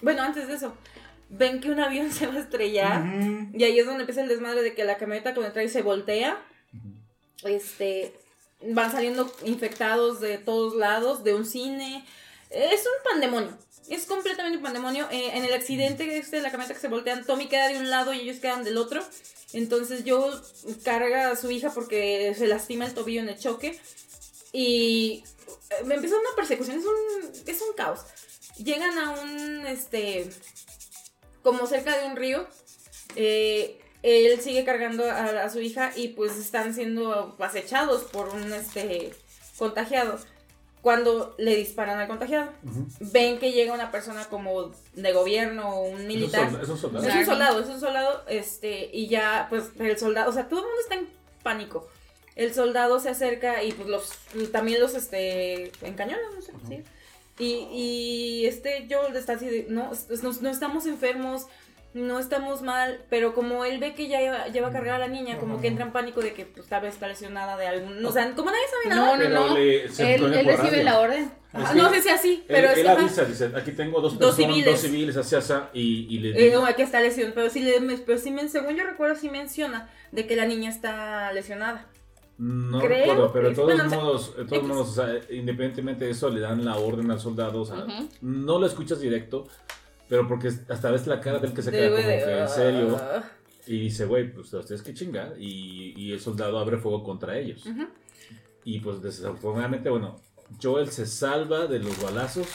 Bueno, 0.00 0.22
antes 0.22 0.48
de 0.48 0.54
eso, 0.54 0.74
ven 1.28 1.60
que 1.60 1.70
un 1.70 1.80
avión 1.80 2.10
se 2.12 2.26
va 2.26 2.34
a 2.34 2.40
estrellar. 2.40 3.02
Y 3.54 3.64
ahí 3.64 3.78
es 3.78 3.86
donde 3.86 4.02
empieza 4.02 4.22
el 4.22 4.28
desmadre 4.28 4.62
de 4.62 4.74
que 4.74 4.84
la 4.84 4.96
camioneta 4.96 5.34
cuando 5.34 5.52
trae 5.52 5.68
se 5.68 5.82
voltea. 5.82 6.38
Este. 7.44 8.14
Van 8.64 8.92
saliendo 8.92 9.30
infectados 9.44 10.20
de 10.20 10.38
todos 10.38 10.76
lados, 10.76 11.24
de 11.24 11.34
un 11.34 11.44
cine. 11.44 12.04
Es 12.52 12.80
un 12.80 13.10
pandemonio. 13.10 13.56
Es 13.88 14.04
completamente 14.06 14.58
un 14.58 14.62
pandemonio. 14.62 15.08
Eh, 15.10 15.30
en 15.34 15.44
el 15.44 15.52
accidente 15.52 16.18
este 16.18 16.36
de 16.36 16.42
la 16.42 16.50
camioneta 16.50 16.74
que 16.74 16.80
se 16.80 16.88
voltean, 16.88 17.24
Tommy 17.24 17.48
queda 17.48 17.68
de 17.68 17.78
un 17.78 17.90
lado 17.90 18.12
y 18.12 18.20
ellos 18.20 18.38
quedan 18.38 18.64
del 18.64 18.76
otro. 18.76 19.02
Entonces 19.52 20.04
Joel 20.06 20.34
carga 20.84 21.30
a 21.30 21.36
su 21.36 21.50
hija 21.50 21.70
porque 21.70 22.34
se 22.36 22.46
lastima 22.46 22.86
el 22.86 22.94
tobillo 22.94 23.20
en 23.20 23.28
el 23.28 23.38
choque. 23.38 23.78
Y 24.52 25.24
eh, 25.70 25.84
me 25.84 25.94
empieza 25.94 26.16
una 26.16 26.36
persecución. 26.36 26.78
Es 26.78 26.84
un, 26.84 27.32
es 27.46 27.62
un 27.62 27.74
caos. 27.74 28.00
Llegan 28.58 28.98
a 28.98 29.10
un. 29.10 29.66
Este. 29.66 30.30
Como 31.42 31.66
cerca 31.66 31.98
de 31.98 32.06
un 32.06 32.16
río. 32.16 32.46
Eh, 33.16 33.78
él 34.02 34.40
sigue 34.40 34.64
cargando 34.64 35.04
a, 35.04 35.44
a 35.44 35.50
su 35.50 35.60
hija 35.60 35.92
y 35.94 36.08
pues 36.08 36.36
están 36.36 36.74
siendo 36.74 37.36
acechados 37.40 38.02
por 38.04 38.28
un 38.28 38.52
este 38.52 39.14
contagiado. 39.56 40.18
Cuando 40.82 41.36
le 41.38 41.54
disparan 41.54 42.00
al 42.00 42.08
contagiado, 42.08 42.50
ven 42.98 43.38
que 43.38 43.52
llega 43.52 43.72
una 43.72 43.92
persona 43.92 44.24
como 44.24 44.72
de 44.94 45.12
gobierno 45.12 45.76
o 45.76 45.88
un 45.88 46.08
militar. 46.08 46.50
Es 46.60 46.68
un 46.68 46.76
soldado. 46.76 47.06
Es 47.06 47.14
un 47.14 47.24
soldado, 47.24 47.60
es 47.60 47.68
un 47.68 47.80
soldado, 47.80 48.24
este, 48.26 48.90
y 48.92 49.06
ya, 49.06 49.46
pues, 49.48 49.70
el 49.78 49.96
soldado, 49.96 50.28
o 50.28 50.32
sea, 50.32 50.48
todo 50.48 50.60
el 50.60 50.66
mundo 50.66 50.80
está 50.82 50.94
en 50.96 51.08
pánico. 51.44 51.88
El 52.34 52.52
soldado 52.52 52.98
se 52.98 53.10
acerca 53.10 53.62
y, 53.62 53.72
pues, 53.72 53.88
los, 53.88 54.50
también 54.50 54.80
los, 54.80 54.94
este, 54.94 55.70
encañonan, 55.82 56.34
no 56.34 56.42
sé, 56.42 56.52
sí. 56.68 56.82
Y, 57.38 57.68
y, 57.72 58.46
este, 58.46 58.88
Joel 58.90 59.14
está 59.16 59.34
así 59.34 59.46
de, 59.46 59.66
no, 59.68 59.92
no, 60.22 60.32
no 60.40 60.50
estamos 60.50 60.86
enfermos, 60.86 61.46
no 61.94 62.18
estamos 62.18 62.62
mal, 62.62 63.00
pero 63.10 63.34
como 63.34 63.64
él 63.64 63.78
ve 63.78 63.94
que 63.94 64.08
ya 64.08 64.20
lleva, 64.20 64.46
lleva 64.48 64.68
a 64.68 64.72
cargar 64.72 64.94
a 64.94 64.98
la 64.98 65.08
niña, 65.08 65.38
como 65.38 65.60
que 65.60 65.68
entra 65.68 65.84
en 65.84 65.92
pánico 65.92 66.20
de 66.22 66.32
que, 66.32 66.46
pues, 66.46 66.66
tal 66.66 66.82
vez 66.82 66.94
está 66.94 67.06
lesionada 67.08 67.56
de 67.56 67.66
algún, 67.66 68.04
o 68.04 68.10
sea, 68.12 68.32
como 68.34 68.50
nadie 68.50 68.64
sabe 68.70 68.94
nada. 68.96 69.16
No, 69.16 69.28
no, 69.28 69.48
no. 69.48 69.56
Él, 69.56 69.82
él 69.98 70.44
recibe 70.46 70.70
radio. 70.70 70.82
la 70.84 71.00
orden. 71.00 71.32
Ah, 71.54 71.66
Es 71.68 71.74
no 71.76 71.90
sé 71.90 72.00
si 72.00 72.08
así, 72.08 72.32
Él, 72.32 72.44
pero 72.48 72.70
él 72.70 72.78
es, 72.78 72.88
avisa, 72.88 73.24
dice, 73.26 73.50
aquí 73.54 73.72
tengo 73.72 74.00
dos 74.00 74.18
Dos 74.18 74.34
personas, 74.36 74.54
civiles. 74.56 74.72
dos 74.72 74.80
civiles, 74.80 75.16
así, 75.18 75.34
así, 75.36 75.52
y, 75.74 76.16
y 76.16 76.18
le 76.20 76.28
Eh, 76.30 76.44
dice, 76.44 76.56
no, 76.56 76.64
aquí 76.64 76.80
está 76.80 76.98
lesión, 77.00 77.32
pero 77.34 77.50
sí, 77.50 77.60
le, 77.60 77.78
pero 78.06 78.18
sí 78.18 78.34
según 78.48 78.74
yo 78.74 78.84
recuerdo, 78.84 79.16
sí 79.16 79.28
menciona 79.28 79.90
de 80.12 80.26
que 80.26 80.34
la 80.34 80.46
niña 80.46 80.70
está 80.70 81.30
lesionada. 81.34 81.88
no 82.38 82.78
creo 82.80 83.00
recuerdo, 83.00 83.32
pero 83.34 83.48
de 83.50 83.54
todos 83.54 83.66
bueno, 83.74 83.84
modos, 83.90 84.34
de 84.34 84.44
todos 84.46 84.62
modos, 84.62 84.88
o 84.88 84.94
sea, 84.94 85.14
independientemente 85.30 86.06
de 86.06 86.12
eso, 86.12 86.30
le 86.30 86.40
dan 86.40 86.64
la 86.64 86.76
orden 86.76 87.10
al 87.10 87.20
soldado, 87.20 87.60
o 87.60 87.66
sea, 87.66 87.84
Ujú. 87.84 88.08
no 88.22 88.58
lo 88.58 88.66
escuchas 88.66 88.98
directo, 89.00 89.46
pero 90.12 90.28
porque 90.28 90.48
hasta 90.68 90.90
ves 90.90 91.06
la 91.06 91.22
cara 91.22 91.38
del 91.38 91.54
que 91.54 91.62
se 91.62 91.70
queda 91.70 91.88
como 91.88 92.02
que 92.02 92.40
en 92.42 92.48
serio, 92.50 92.98
ah. 93.00 93.24
y 93.66 93.80
dice, 93.80 94.04
güey, 94.04 94.30
pues 94.30 94.52
ustedes 94.52 94.82
que 94.82 94.92
chingar, 94.92 95.36
y, 95.38 95.94
y 95.96 96.12
el 96.12 96.20
soldado 96.20 96.58
abre 96.58 96.76
fuego 96.76 97.02
contra 97.02 97.38
ellos. 97.38 97.64
Y 98.62 98.80
pues 98.80 99.00
desafortunadamente, 99.00 99.88
bueno, 99.88 100.20
Joel 100.62 100.90
se 100.90 101.06
salva 101.06 101.66
de 101.66 101.78
los 101.78 101.98
balazos, 102.02 102.46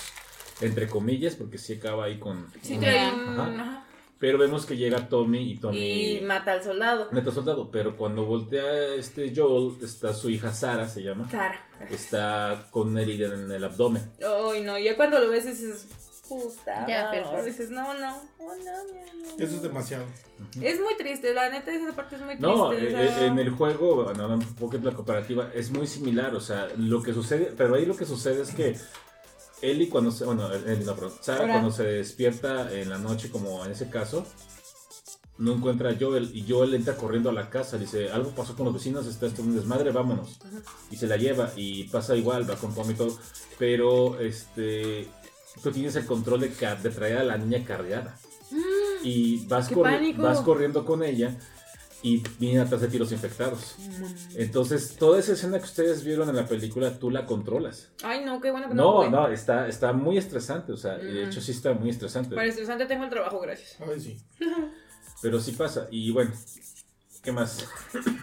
entre 0.61 0.87
comillas, 0.87 1.33
porque 1.33 1.57
sí 1.57 1.73
acaba 1.73 2.05
ahí 2.05 2.19
con... 2.19 2.45
Sí, 2.61 2.75
un- 2.75 2.79
trae 2.81 2.99
Ajá. 2.99 3.15
un- 3.15 3.39
Ajá. 3.39 3.61
ajá. 3.63 3.83
Pero 4.19 4.37
vemos 4.37 4.67
que 4.67 4.77
llega 4.77 5.09
Tommy 5.09 5.53
y 5.53 5.57
Tommy... 5.57 6.17
Y 6.17 6.21
mata 6.21 6.51
al 6.51 6.63
soldado. 6.63 7.07
Neta 7.11 7.31
soldado, 7.31 7.71
pero 7.71 7.97
cuando 7.97 8.23
voltea 8.25 8.93
este 8.93 9.33
Joel, 9.35 9.83
está 9.83 10.13
su 10.13 10.29
hija 10.29 10.53
Sara, 10.53 10.87
se 10.87 11.01
llama, 11.01 11.27
Cara. 11.27 11.59
está 11.89 12.67
con 12.69 12.89
una 12.89 13.01
herida 13.01 13.33
en 13.33 13.51
el 13.51 13.63
abdomen. 13.63 14.11
Ay, 14.21 14.61
no, 14.61 14.77
ya 14.77 14.95
cuando 14.95 15.19
lo 15.19 15.29
ves 15.31 15.47
dices, 15.47 15.87
puta. 16.27 16.85
Ya, 16.87 17.09
pero- 17.11 17.43
Dices, 17.43 17.69
no, 17.69 17.93
no, 17.93 18.21
oh, 18.39 18.53
no, 18.55 18.55
no, 18.55 19.37
no. 19.37 19.43
Eso 19.43 19.55
es 19.55 19.61
demasiado. 19.61 20.05
Es 20.61 20.79
muy 20.79 20.95
triste, 20.97 21.33
la 21.33 21.49
neta, 21.49 21.71
esa 21.71 21.95
parte 21.95 22.15
es 22.15 22.21
muy 22.21 22.35
triste. 22.37 22.47
No, 22.47 22.71
eh, 22.73 22.93
eh, 22.93 23.25
en 23.25 23.39
el 23.39 23.49
juego, 23.51 24.03
bueno, 24.03 24.27
un 24.27 24.55
poco 24.55 24.77
la 24.77 24.93
cooperativa, 24.93 25.49
es 25.53 25.71
muy 25.71 25.87
similar, 25.87 26.35
o 26.35 26.41
sea, 26.41 26.67
lo 26.77 27.01
que 27.01 27.13
sucede, 27.13 27.53
pero 27.57 27.75
ahí 27.75 27.85
lo 27.85 27.95
que 27.95 28.05
sucede 28.05 28.41
es 28.43 28.51
que 28.53 28.77
Ellie 29.61 29.89
cuando 29.89 30.11
se, 30.11 30.25
bueno, 30.25 30.51
Ellie, 30.53 30.85
no, 30.85 30.93
perdón, 30.95 31.13
Sara 31.21 31.47
cuando 31.51 31.71
se 31.71 31.83
despierta 31.83 32.71
en 32.71 32.89
la 32.89 32.97
noche, 32.97 33.31
como 33.31 33.65
en 33.65 33.71
ese 33.71 33.89
caso, 33.89 34.25
no 35.39 35.53
encuentra 35.53 35.91
a 35.91 35.95
Joel 35.99 36.31
y 36.33 36.45
Joel 36.51 36.73
entra 36.73 36.95
corriendo 36.95 37.29
a 37.29 37.33
la 37.33 37.49
casa, 37.49 37.77
dice, 37.77 38.09
algo 38.11 38.31
pasó 38.31 38.55
con 38.55 38.65
los 38.65 38.73
vecinos, 38.73 39.05
está 39.05 39.27
esto 39.27 39.43
un 39.43 39.55
desmadre, 39.55 39.91
vámonos. 39.91 40.39
Y 40.89 40.97
se 40.97 41.05
la 41.07 41.17
lleva 41.17 41.51
y 41.55 41.83
pasa 41.85 42.15
igual, 42.15 42.49
va 42.49 42.55
con 42.55 42.73
Tommy 42.73 42.93
y 42.93 42.95
todo, 42.95 43.17
pero 43.59 44.19
este, 44.19 45.07
tú 45.61 45.71
tienes 45.71 45.95
el 45.95 46.05
control 46.05 46.41
de, 46.41 46.49
de 46.49 46.89
traer 46.89 47.17
a 47.17 47.23
la 47.23 47.37
niña 47.37 47.63
cargada. 47.65 48.17
Y 49.03 49.45
vas, 49.47 49.67
¡Qué 49.67 49.75
corri- 49.75 49.83
pánico! 49.83 50.21
vas 50.23 50.39
corriendo 50.41 50.85
con 50.85 51.03
ella 51.03 51.35
y 52.03 52.23
vienen 52.39 52.61
atrás 52.61 52.81
de 52.81 52.87
ti 52.87 52.97
los 52.97 53.11
infectados. 53.11 53.75
Entonces, 54.35 54.95
toda 54.97 55.19
esa 55.19 55.33
escena 55.33 55.57
que 55.59 55.65
ustedes 55.65 56.03
vieron 56.03 56.29
en 56.29 56.35
la 56.35 56.45
película, 56.45 56.97
tú 56.97 57.09
la 57.09 57.25
controlas. 57.25 57.89
Ay, 58.03 58.23
no, 58.23 58.39
qué 58.39 58.51
bueno 58.51 58.69
que 58.69 58.75
no. 58.75 59.09
No, 59.09 59.27
está, 59.29 59.67
está 59.67 59.93
muy 59.93 60.17
estresante, 60.17 60.71
o 60.71 60.77
sea, 60.77 60.97
de 60.97 61.25
Mm. 61.25 61.27
hecho 61.29 61.41
sí 61.41 61.51
está 61.51 61.73
muy 61.73 61.89
estresante. 61.89 62.35
Para 62.35 62.47
estresante 62.47 62.85
tengo 62.85 63.03
el 63.03 63.09
trabajo, 63.09 63.39
gracias. 63.39 63.77
Ay, 63.81 63.99
sí. 63.99 64.17
Pero 65.21 65.39
sí 65.39 65.51
pasa, 65.53 65.87
y 65.89 66.11
bueno, 66.11 66.31
¿qué 67.23 67.31
más? 67.31 67.65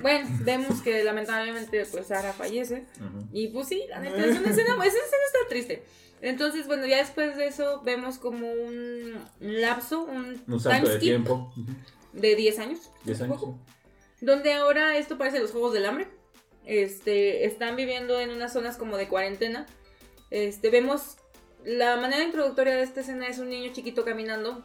Bueno, 0.00 0.28
vemos 0.42 0.80
que 0.80 1.02
lamentablemente 1.02 1.84
pues 1.90 2.06
Sara 2.06 2.32
fallece. 2.32 2.86
Ujú. 3.00 3.28
Y 3.32 3.48
pues 3.48 3.66
sí, 3.68 3.82
la 3.88 3.98
neta, 3.98 4.24
es 4.24 4.38
una 4.38 4.50
escena, 4.50 4.74
esa 4.76 4.86
escena 4.86 5.24
está 5.26 5.38
triste. 5.48 5.84
Entonces, 6.24 6.66
bueno, 6.66 6.86
ya 6.86 6.96
después 6.96 7.36
de 7.36 7.46
eso 7.46 7.82
vemos 7.84 8.16
como 8.16 8.50
un 8.50 9.22
lapso, 9.40 10.04
un, 10.04 10.42
Un 10.46 10.58
salto 10.58 10.88
de 10.88 10.98
tiempo. 10.98 11.52
De 12.14 12.34
10 12.34 12.58
años. 12.60 12.90
10 13.04 13.20
años. 13.20 13.36
Poco. 13.36 13.58
Donde 14.22 14.54
ahora 14.54 14.96
esto 14.96 15.18
parece 15.18 15.38
los 15.38 15.50
Juegos 15.50 15.74
del 15.74 15.84
Hambre. 15.84 16.08
Este, 16.64 17.44
están 17.44 17.76
viviendo 17.76 18.18
en 18.20 18.30
unas 18.30 18.54
zonas 18.54 18.78
como 18.78 18.96
de 18.96 19.06
cuarentena. 19.06 19.66
Este, 20.30 20.70
vemos 20.70 21.18
la 21.62 21.96
manera 21.96 22.24
introductoria 22.24 22.74
de 22.74 22.84
esta 22.84 23.02
escena 23.02 23.28
es 23.28 23.38
un 23.38 23.50
niño 23.50 23.70
chiquito 23.74 24.02
caminando 24.02 24.62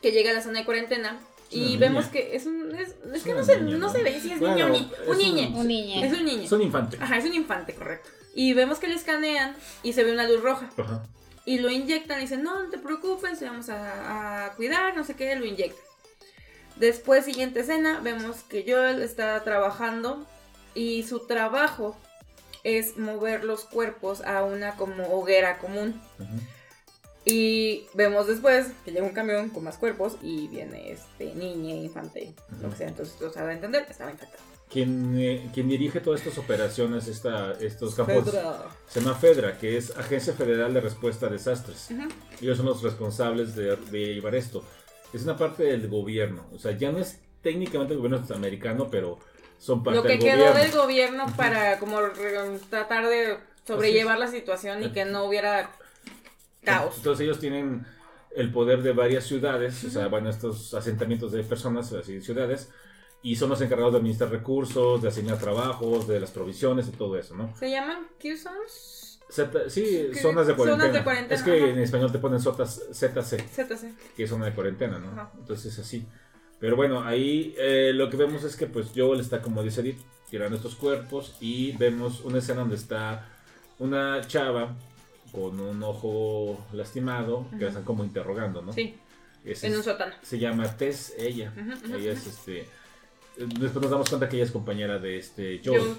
que 0.00 0.12
llega 0.12 0.30
a 0.30 0.34
la 0.34 0.42
zona 0.42 0.60
de 0.60 0.64
cuarentena 0.64 1.18
y 1.54 1.76
vemos 1.76 2.04
niña. 2.04 2.12
que 2.12 2.36
es 2.36 2.46
un 2.46 2.74
es, 2.74 2.88
es 2.90 2.96
Es 3.14 3.22
que 3.22 3.34
no 3.34 3.44
se, 3.44 3.60
niña, 3.60 3.76
no 3.78 3.86
¿no? 3.86 3.92
se 3.92 4.02
ve 4.02 4.20
si 4.20 4.32
es 4.32 4.40
Bueno, 4.40 4.54
niño 4.54 4.66
o 4.66 4.70
ni 4.70 4.78
es 4.78 5.08
un 5.08 5.18
niño. 5.18 5.58
Un 5.60 5.68
niño. 5.68 6.04
Es 6.04 6.12
un 6.12 6.24
niño. 6.24 6.42
Es 6.42 6.52
un 6.52 6.62
infante. 6.62 6.96
Ajá, 7.00 7.16
es 7.18 7.24
un 7.24 7.34
infante, 7.34 7.74
correcto. 7.74 8.08
Y 8.34 8.52
vemos 8.52 8.78
que 8.78 8.88
le 8.88 8.94
escanean 8.94 9.54
y 9.82 9.92
se 9.92 10.02
ve 10.04 10.12
una 10.12 10.26
luz 10.28 10.42
roja. 10.42 10.68
Ajá. 10.76 11.06
Y 11.46 11.58
lo 11.58 11.70
inyectan 11.70 12.18
y 12.18 12.22
dicen, 12.22 12.42
no, 12.42 12.62
no 12.62 12.70
te 12.70 12.78
preocupes, 12.78 13.38
te 13.38 13.44
vamos 13.44 13.68
a, 13.68 14.46
a 14.46 14.54
cuidar, 14.54 14.96
no 14.96 15.04
sé 15.04 15.14
qué, 15.14 15.34
lo 15.36 15.44
inyectan. 15.44 15.84
Después, 16.76 17.24
siguiente 17.24 17.60
escena, 17.60 18.00
vemos 18.02 18.38
que 18.48 18.64
Joel 18.66 19.02
está 19.02 19.42
trabajando 19.44 20.26
y 20.74 21.04
su 21.04 21.20
trabajo 21.26 21.96
es 22.64 22.96
mover 22.96 23.44
los 23.44 23.64
cuerpos 23.64 24.22
a 24.22 24.42
una 24.42 24.74
como 24.76 25.06
hoguera 25.12 25.58
común. 25.58 26.00
Ujú. 26.18 26.40
Y 27.24 27.86
vemos 27.94 28.26
después 28.26 28.66
que 28.84 28.92
llega 28.92 29.06
un 29.06 29.14
camión 29.14 29.48
con 29.50 29.64
más 29.64 29.78
cuerpos 29.78 30.16
y 30.22 30.48
viene 30.48 30.92
este 30.92 31.34
niña, 31.34 31.74
infante, 31.74 32.34
lo 32.60 32.70
que 32.70 32.76
sea. 32.76 32.88
Entonces, 32.88 33.20
o 33.22 33.30
sea, 33.30 33.44
da 33.44 33.50
a 33.50 33.54
entender, 33.54 33.86
estaba 33.88 34.10
infectado. 34.10 34.42
Quien, 34.70 35.16
eh, 35.18 35.50
quien 35.54 35.68
dirige 35.68 36.00
todas 36.00 36.20
estas 36.20 36.36
operaciones, 36.38 37.06
esta, 37.06 37.52
estos 37.60 37.94
campos, 37.94 38.24
Pedro. 38.24 38.64
se 38.88 39.00
llama 39.00 39.14
FEDRA, 39.14 39.56
que 39.58 39.76
es 39.76 39.96
Agencia 39.96 40.32
Federal 40.34 40.74
de 40.74 40.80
Respuesta 40.80 41.26
a 41.26 41.28
Desastres. 41.30 41.88
Ellos 42.40 42.56
son 42.56 42.66
los 42.66 42.82
responsables 42.82 43.54
de, 43.54 43.76
de 43.76 44.14
llevar 44.14 44.34
esto. 44.34 44.64
Es 45.12 45.22
una 45.22 45.36
parte 45.36 45.62
del 45.62 45.88
gobierno, 45.88 46.44
o 46.52 46.58
sea, 46.58 46.72
ya 46.72 46.90
no 46.90 46.98
es 46.98 47.20
técnicamente 47.40 47.94
el 47.94 48.00
gobierno 48.00 48.26
americano, 48.34 48.88
pero 48.90 49.18
son 49.58 49.84
parte 49.84 49.96
Lo 49.98 50.02
que 50.02 50.08
del 50.10 50.18
quedó 50.18 50.38
gobierno. 50.38 50.60
del 50.60 50.72
gobierno 50.72 51.26
para 51.36 51.78
como 51.78 52.00
tratar 52.68 53.06
de 53.08 53.38
sobrellevar 53.66 54.18
la 54.18 54.26
situación 54.28 54.82
y 54.82 54.92
que 54.92 55.04
no 55.04 55.24
hubiera 55.24 55.70
caos. 56.64 56.94
Entonces 56.96 57.24
ellos 57.24 57.38
tienen 57.38 57.86
el 58.34 58.52
poder 58.52 58.82
de 58.82 58.92
varias 58.92 59.24
ciudades, 59.24 59.84
o 59.84 59.90
sea, 59.90 60.08
van 60.08 60.26
a 60.26 60.30
estos 60.30 60.74
asentamientos 60.74 61.32
de 61.32 61.44
personas, 61.44 61.92
así, 61.92 62.20
ciudades, 62.20 62.70
y 63.22 63.36
son 63.36 63.48
los 63.50 63.60
encargados 63.60 63.92
de 63.92 63.98
administrar 63.98 64.30
recursos, 64.30 65.00
de 65.00 65.08
asignar 65.08 65.38
trabajos, 65.38 66.08
de 66.08 66.20
las 66.20 66.30
provisiones 66.30 66.88
y 66.88 66.90
todo 66.90 67.16
eso, 67.16 67.36
¿no? 67.36 67.56
¿Se 67.56 67.70
llaman 67.70 68.08
Q-Zones? 68.20 69.20
Sí, 69.68 70.10
zonas 70.20 70.46
de 70.46 70.54
cuarentena. 70.54 70.84
Zonas 70.84 70.92
de 70.92 71.04
cuarentena, 71.04 71.34
Es 71.34 71.42
que 71.42 71.56
ajá. 71.56 71.70
en 71.70 71.78
español 71.78 72.12
te 72.12 72.18
ponen 72.18 72.40
zotas, 72.40 72.82
ZC, 72.92 73.40
ZC. 73.48 73.94
que 74.16 74.24
es 74.24 74.30
zona 74.30 74.46
de 74.46 74.52
cuarentena, 74.52 74.98
¿no? 74.98 75.08
Ajá. 75.12 75.32
Entonces 75.38 75.72
es 75.72 75.78
así. 75.78 76.06
Pero 76.60 76.76
bueno, 76.76 77.02
ahí 77.02 77.54
eh, 77.58 77.92
lo 77.94 78.10
que 78.10 78.16
vemos 78.16 78.44
es 78.44 78.56
que 78.56 78.66
pues 78.66 78.88
Joel 78.94 79.20
está, 79.20 79.40
como 79.42 79.62
dice 79.62 79.80
Edith, 79.80 80.00
tirando 80.30 80.56
estos 80.56 80.74
cuerpos 80.76 81.36
y 81.40 81.72
vemos 81.76 82.20
una 82.20 82.38
escena 82.38 82.60
donde 82.60 82.76
está 82.76 83.28
una 83.78 84.20
chava 84.26 84.76
con 85.34 85.58
un 85.58 85.82
ojo 85.82 86.64
lastimado 86.72 87.46
que 87.58 87.64
la 87.64 87.68
están 87.68 87.84
como 87.84 88.04
interrogando, 88.04 88.62
¿no? 88.62 88.72
Sí, 88.72 88.96
Ese 89.44 89.66
en 89.66 89.76
un 89.76 89.82
sótano. 89.82 90.14
se 90.22 90.38
llama 90.38 90.76
Tess, 90.76 91.14
ella. 91.18 91.52
Ella 91.92 92.12
es 92.12 92.26
este. 92.26 92.66
Después 93.36 93.82
nos 93.82 93.90
damos 93.90 94.08
cuenta 94.08 94.28
que 94.28 94.36
ella 94.36 94.44
es 94.44 94.52
compañera 94.52 94.98
de 94.98 95.18
este 95.18 95.60
ujú. 95.66 95.96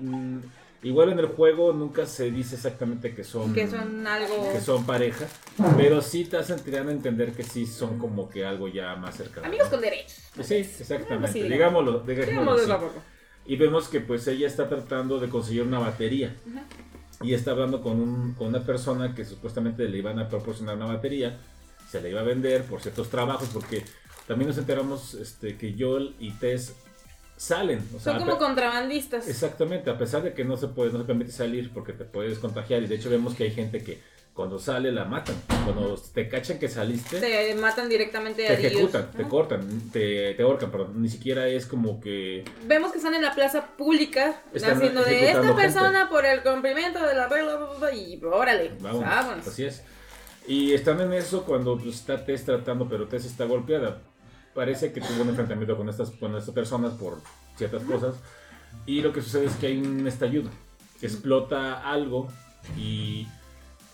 Mm, 0.00 0.40
Igual 0.82 1.12
en 1.12 1.18
el 1.18 1.26
juego 1.26 1.74
nunca 1.74 2.06
se 2.06 2.30
dice 2.30 2.54
exactamente 2.54 3.14
que 3.14 3.22
son, 3.22 3.52
Que 3.52 3.68
son 3.68 4.06
algo. 4.06 4.50
que 4.50 4.62
son 4.62 4.86
pareja, 4.86 5.26
pero 5.76 6.00
sí 6.00 6.24
te 6.24 6.38
hacen 6.38 6.58
tirar 6.60 6.88
a 6.88 6.90
entender 6.90 7.32
que 7.32 7.42
sí 7.42 7.66
son 7.66 7.98
como 7.98 8.30
que 8.30 8.46
algo 8.46 8.66
ya 8.66 8.96
más 8.96 9.14
cercano. 9.14 9.46
Amigos 9.46 9.66
¿no? 9.66 9.72
con 9.72 9.80
derechos. 9.82 10.16
Sí, 10.42 10.54
exactamente. 10.54 11.32
Sí, 11.32 11.42
digámoslo, 11.42 12.00
digámoslo 12.00 12.56
Digamos 12.56 12.66
de 12.66 12.72
así. 12.72 12.84
Y 13.44 13.56
vemos 13.56 13.88
que 13.88 14.00
pues 14.00 14.26
ella 14.26 14.46
está 14.46 14.70
tratando 14.70 15.20
de 15.20 15.28
conseguir 15.28 15.64
una 15.64 15.80
batería. 15.80 16.34
Y 17.22 17.34
está 17.34 17.50
hablando 17.50 17.82
con, 17.82 18.00
un- 18.00 18.34
con 18.34 18.48
una 18.48 18.60
persona 18.64 19.14
que 19.14 19.24
supuestamente 19.24 19.86
le 19.88 19.98
iban 19.98 20.18
a 20.18 20.28
proporcionar 20.28 20.76
una 20.76 20.86
batería. 20.86 21.38
Se 21.90 22.00
la 22.00 22.08
iba 22.08 22.20
a 22.20 22.24
vender 22.24 22.64
por 22.64 22.80
ciertos 22.80 23.10
trabajos 23.10 23.48
porque 23.52 23.84
también 24.26 24.48
nos 24.48 24.58
enteramos 24.58 25.14
este, 25.14 25.56
que 25.56 25.74
Joel 25.78 26.14
y 26.18 26.30
Tess 26.32 26.74
salen. 27.36 27.80
O 27.94 27.98
sea, 28.00 28.14
Son 28.18 28.22
como 28.26 28.38
contrabandistas. 28.38 29.28
Exactamente, 29.28 29.90
a 29.90 29.98
pesar 29.98 30.22
de 30.22 30.32
que 30.34 30.44
no 30.44 30.56
se 30.56 30.68
puede, 30.68 30.92
no 30.92 30.98
se 31.00 31.04
permite 31.04 31.32
salir 31.32 31.70
porque 31.72 31.92
te 31.92 32.04
puedes 32.04 32.38
contagiar. 32.38 32.82
Y 32.82 32.86
de 32.86 32.94
hecho 32.94 33.10
vemos 33.10 33.34
que 33.34 33.44
hay 33.44 33.50
gente 33.50 33.82
que 33.82 34.00
cuando 34.34 34.58
sale 34.58 34.92
la 34.92 35.04
matan. 35.04 35.36
Cuando 35.64 35.94
te 36.14 36.28
cachan 36.28 36.58
que 36.58 36.68
saliste 36.68 37.20
Te 37.20 37.54
matan 37.54 37.88
directamente 37.88 38.46
te 38.46 38.48
a 38.48 38.58
ellos. 38.58 38.72
ejecutan, 38.72 39.10
te 39.10 39.22
Ajá. 39.22 39.28
cortan, 39.28 39.90
te, 39.92 40.34
te 40.34 40.42
ahorcan, 40.42 40.70
perdón. 40.70 41.02
Ni 41.02 41.08
siquiera 41.08 41.46
es 41.48 41.66
como 41.66 42.00
que 42.00 42.44
Vemos 42.66 42.92
que 42.92 42.98
están 42.98 43.14
en 43.14 43.22
la 43.22 43.34
plaza 43.34 43.66
pública 43.76 44.42
Están 44.54 44.76
haciendo 44.78 45.02
de 45.04 45.30
esta 45.30 45.54
persona 45.54 46.08
por 46.08 46.24
el 46.24 46.42
cumplimiento 46.42 47.00
de 47.06 47.14
la 47.14 47.28
regla 47.28 47.58
y 47.94 48.18
órale. 48.24 48.72
Vamos, 48.80 49.00
vámonos. 49.02 49.46
así 49.46 49.64
es. 49.64 49.82
Y 50.46 50.72
están 50.72 51.00
en 51.00 51.12
eso 51.12 51.44
cuando 51.44 51.76
pues, 51.76 51.96
está 51.96 52.24
Tess 52.24 52.44
tratando, 52.44 52.88
pero 52.88 53.06
Tess 53.06 53.26
está 53.26 53.44
golpeada. 53.44 54.00
Parece 54.54 54.92
que 54.92 55.00
tuvo 55.00 55.22
un 55.22 55.28
enfrentamiento 55.28 55.76
con 55.76 55.88
estas, 55.88 56.10
con 56.12 56.34
estas 56.36 56.54
personas 56.54 56.94
por 56.94 57.18
ciertas 57.56 57.82
cosas. 57.82 58.16
Y 58.86 59.02
lo 59.02 59.12
que 59.12 59.20
sucede 59.22 59.46
es 59.46 59.54
que 59.56 59.66
hay 59.66 59.78
un 59.78 60.06
estallido. 60.06 60.50
Explota 61.02 61.88
algo 61.88 62.28
y 62.76 63.26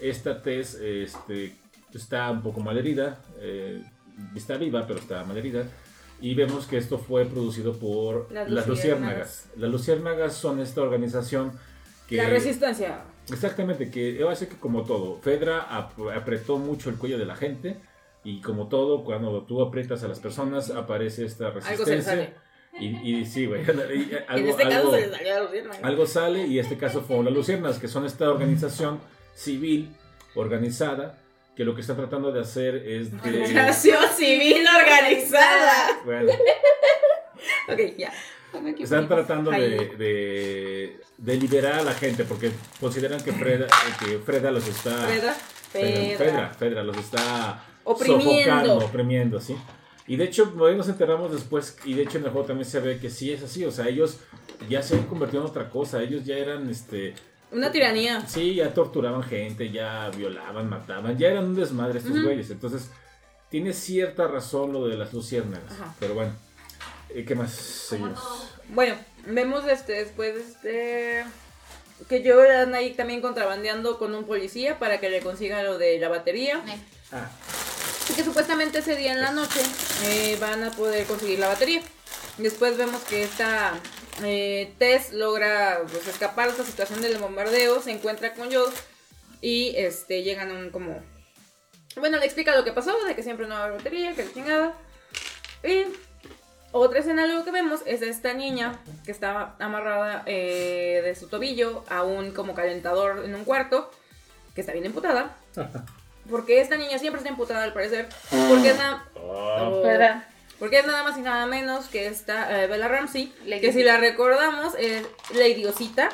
esta 0.01 0.43
Tess 0.43 0.75
este, 0.75 1.55
está 1.95 2.31
un 2.31 2.43
poco 2.43 2.61
malherida. 2.61 3.19
eh, 3.41 3.83
está 4.35 4.57
viva, 4.57 4.87
pero 4.87 4.99
está 4.99 5.25
malherida. 5.25 5.65
Y 6.21 6.35
vemos 6.35 6.67
que 6.67 6.79
esto 6.79 6.99
fue 6.99 7.27
producido 7.27 7.75
por 7.79 8.33
Las 8.33 8.51
las, 8.51 8.67
luciérnagas. 8.67 9.47
Las 9.57 9.71
luciérnagas 9.71 10.33
son 10.35 10.61
esta 10.61 10.81
organización 10.81 11.53
que... 12.09 12.17
La 12.17 12.29
resistencia. 12.31 13.01
Exactamente, 13.31 13.91
que 13.91 14.23
va 14.25 14.33
a 14.33 14.37
ser 14.37 14.49
que 14.49 14.57
como 14.57 14.85
todo, 14.85 15.19
Fedra 15.21 15.61
ap- 15.63 15.99
apretó 16.17 16.57
mucho 16.59 16.89
el 16.91 16.97
cuello 16.97 17.19
de 17.19 17.27
la 17.27 17.37
gente 17.37 17.77
y 18.25 18.41
como 18.41 18.69
todo, 18.69 19.05
cuando 19.05 19.43
tú 19.43 19.61
aprietas 19.61 20.03
a 20.05 20.09
las 20.09 20.21
personas 20.21 20.71
aparece 20.71 21.25
esta 21.27 21.49
Algo 21.49 21.61
se 21.61 21.69
resistencia. 21.69 22.35
Y, 22.79 22.87
y 23.21 23.25
sí, 23.27 23.47
güey, 23.47 23.63
y 23.67 24.15
en 24.15 24.25
algo, 24.29 24.49
este 24.51 24.63
caso 24.63 24.77
algo- 24.79 24.91
se 24.95 25.01
les 25.01 25.11
salió 25.17 25.35
a 25.35 25.87
algo 25.87 26.07
sale 26.07 26.47
y 26.47 26.59
este 26.59 26.77
caso 26.79 27.03
fue 27.03 27.23
las 27.25 27.33
Luciernas, 27.35 27.79
que 27.79 27.89
son 27.89 28.05
esta 28.07 28.31
organización 28.31 29.01
civil 29.37 29.95
organizada 30.35 31.19
que 31.57 31.65
lo 31.65 31.75
que 31.75 31.81
están 31.83 31.97
tratando 31.97 32.33
de 32.33 32.41
hacer 32.41 32.75
es 32.77 33.11
de... 33.13 33.19
Organización 33.43 34.03
civil 34.15 34.67
organizada. 34.79 36.01
Bueno, 36.05 36.33
Ok, 37.69 37.79
ya. 37.97 38.13
están 38.79 39.09
tratando 39.09 39.51
de, 39.51 39.69
de, 39.97 41.01
de 41.17 41.37
liberar 41.37 41.75
a 41.81 41.83
la 41.83 41.93
gente 41.95 42.25
porque 42.25 42.51
consideran 42.81 43.21
que 43.23 43.33
Freda, 43.33 43.67
que 44.01 44.19
Freda 44.19 44.51
los 44.51 44.67
está... 44.67 44.91
Fedra. 45.07 45.35
Fedra, 45.71 46.17
Fedra. 46.19 46.49
Fedra, 46.55 46.83
los 46.85 46.97
está 46.97 47.65
Oprimiendo. 47.85 48.31
sofocando, 48.33 48.79
oprimiendo, 48.87 49.41
¿sí? 49.41 49.57
Y 50.09 50.17
de 50.17 50.25
hecho, 50.25 50.53
nos 50.55 50.89
enteramos 50.89 51.33
después, 51.33 51.77
y 51.85 51.95
de 51.95 52.03
hecho 52.03 52.19
en 52.19 52.25
el 52.25 52.31
juego 52.31 52.47
también 52.47 52.69
se 52.69 52.81
ve 52.81 52.99
que 52.99 53.11
sí 53.11 53.33
es 53.33 53.43
así, 53.43 53.65
o 53.65 53.71
sea, 53.73 53.89
ellos 53.89 54.19
ya 54.69 54.83
se 54.83 54.95
han 54.95 55.03
convertido 55.05 55.43
en 55.43 55.49
otra 55.49 55.69
cosa, 55.69 56.03
ellos 56.03 56.25
ya 56.25 56.37
eran, 56.37 56.71
este, 56.71 57.15
Una 57.53 57.71
tiranía. 57.71 58.27
sí, 58.27 58.57
ya 58.57 58.75
torturaban 58.75 59.23
gente, 59.23 59.71
ya 59.71 60.11
violaban, 60.11 60.69
mataban, 60.69 61.17
ya 61.17 61.29
eran 61.29 61.45
un 61.45 61.55
desmadre 61.55 61.99
estos 62.01 62.23
güeyes, 62.23 62.51
entonces 62.51 62.91
tiene 63.51 63.73
cierta 63.73 64.27
razón 64.27 64.73
lo 64.73 64.87
de 64.89 64.97
las 64.97 65.13
luciérnagas, 65.13 65.71
Ajá. 65.73 65.95
pero 66.01 66.15
bueno, 66.15 66.33
eh, 67.11 67.25
¿qué 67.25 67.35
más 67.37 67.53
seguimos? 67.53 68.19
Bueno, 68.71 68.97
vemos 69.27 69.65
este 69.67 69.93
después 69.93 70.35
este 70.37 71.25
que 72.09 72.23
yo 72.23 72.43
eran 72.45 72.75
ahí 72.75 72.93
también 72.95 73.23
contrabandeando 73.23 73.99
con 73.99 74.15
un 74.15 74.25
policía 74.25 74.79
para 74.79 74.99
que 75.01 75.09
le 75.09 75.21
consiga 75.21 75.63
lo 75.63 75.79
de 75.79 75.99
la 75.99 76.09
batería. 76.09 76.63
Eh, 76.67 76.79
Ah, 77.13 77.31
Y 78.11 78.15
que 78.15 78.25
supuestamente 78.25 78.81
ese 78.81 78.97
día 78.97 79.13
en 79.13 79.21
la 79.21 79.31
noche 79.31 79.61
eh, 80.05 80.37
van 80.41 80.65
a 80.65 80.73
poder 80.73 81.07
conseguir 81.07 81.39
la 81.39 81.47
batería. 81.47 81.81
Después 82.37 82.77
vemos 82.77 83.01
que 83.05 83.23
esta 83.23 83.75
eh, 84.25 84.73
Tess 84.79 85.13
logra 85.13 85.81
pues, 85.91 86.07
escapar 86.09 86.47
de 86.47 86.53
esta 86.53 86.65
situación 86.65 87.03
del 87.03 87.19
bombardeo, 87.19 87.81
se 87.81 87.91
encuentra 87.91 88.35
con 88.35 88.53
Joel 88.53 88.73
y 89.41 89.75
este, 89.77 90.23
llegan 90.23 90.51
a 90.51 90.55
un 90.55 90.71
como... 90.71 91.01
Bueno, 91.97 92.19
le 92.19 92.27
explica 92.27 92.55
lo 92.55 92.65
que 92.65 92.73
pasó, 92.73 92.93
de 93.05 93.15
que 93.15 93.23
siempre 93.23 93.47
no 93.47 93.55
va 93.55 93.61
a 93.61 93.65
haber 93.65 93.79
batería, 93.79 94.15
que 94.15 94.25
la 94.25 94.33
chingada. 94.33 94.75
Y 95.65 95.85
otra 96.73 97.01
escena 97.01 97.27
luego 97.27 97.45
que 97.45 97.51
vemos 97.51 97.81
es 97.87 98.03
a 98.03 98.07
esta 98.07 98.35
niña 98.35 98.79
que 99.05 99.13
está 99.13 99.55
amarrada 99.59 100.23
eh, 100.27 101.01
de 101.03 101.15
su 101.15 101.29
tobillo 101.29 101.85
a 101.89 102.03
un 102.03 102.33
como 102.33 102.55
calentador 102.55 103.25
en 103.25 103.35
un 103.35 103.45
cuarto, 103.45 103.91
que 104.55 104.61
está 104.61 104.73
bien 104.73 104.85
emputada. 104.85 105.37
Porque 106.31 106.61
esta 106.61 106.77
niña 106.77 106.99
siempre 106.99 107.21
está 107.21 107.31
emputada 107.31 107.63
al 107.63 107.73
parecer. 107.73 108.09
Porque 108.49 108.71
es 108.71 108.79
nada, 108.79 109.09
oh, 109.15 109.81
¿Verdad? 109.83 110.25
Porque 110.59 110.79
es 110.79 110.87
nada 110.87 111.03
más 111.03 111.19
y 111.19 111.21
nada 111.21 111.47
menos 111.47 111.87
que 111.87 112.07
esta 112.07 112.63
eh, 112.63 112.67
Bella 112.67 112.89
Ramsey. 112.89 113.33
Lady 113.45 113.61
que 113.61 113.73
si 113.73 113.79
Osita. 113.79 113.93
la 113.93 113.99
recordamos 113.99 114.75
es 114.79 115.07
la 115.35 115.47
idiosita 115.47 116.09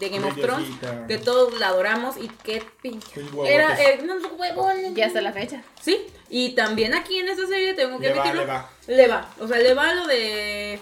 de 0.00 0.08
Game 0.08 0.24
of 0.24 0.36
Lady 0.36 0.42
Thrones. 0.42 0.68
Osita. 0.68 1.06
Que 1.06 1.18
todos 1.18 1.58
la 1.58 1.68
adoramos 1.68 2.16
y 2.16 2.28
qué 2.44 2.62
pinche. 2.82 3.08
Era 3.46 3.80
eh, 3.82 4.00
no, 4.04 4.18
no, 4.18 4.28
huevón. 4.34 4.94
Ya 4.94 5.06
hasta 5.06 5.20
la 5.20 5.32
fecha. 5.32 5.62
Sí, 5.80 6.06
y 6.28 6.50
también 6.54 6.94
aquí 6.94 7.18
en 7.18 7.28
esta 7.28 7.46
serie 7.46 7.74
tengo 7.74 7.98
que 7.98 8.08
Le 8.08 8.14
va, 8.14 8.20
admitirlo. 8.22 8.42
le 8.42 8.52
va. 8.52 8.70
Le 8.86 9.08
va, 9.08 9.34
o 9.40 9.48
sea, 9.48 9.58
le 9.58 9.74
va 9.74 9.94
lo 9.94 10.06
de 10.06 10.78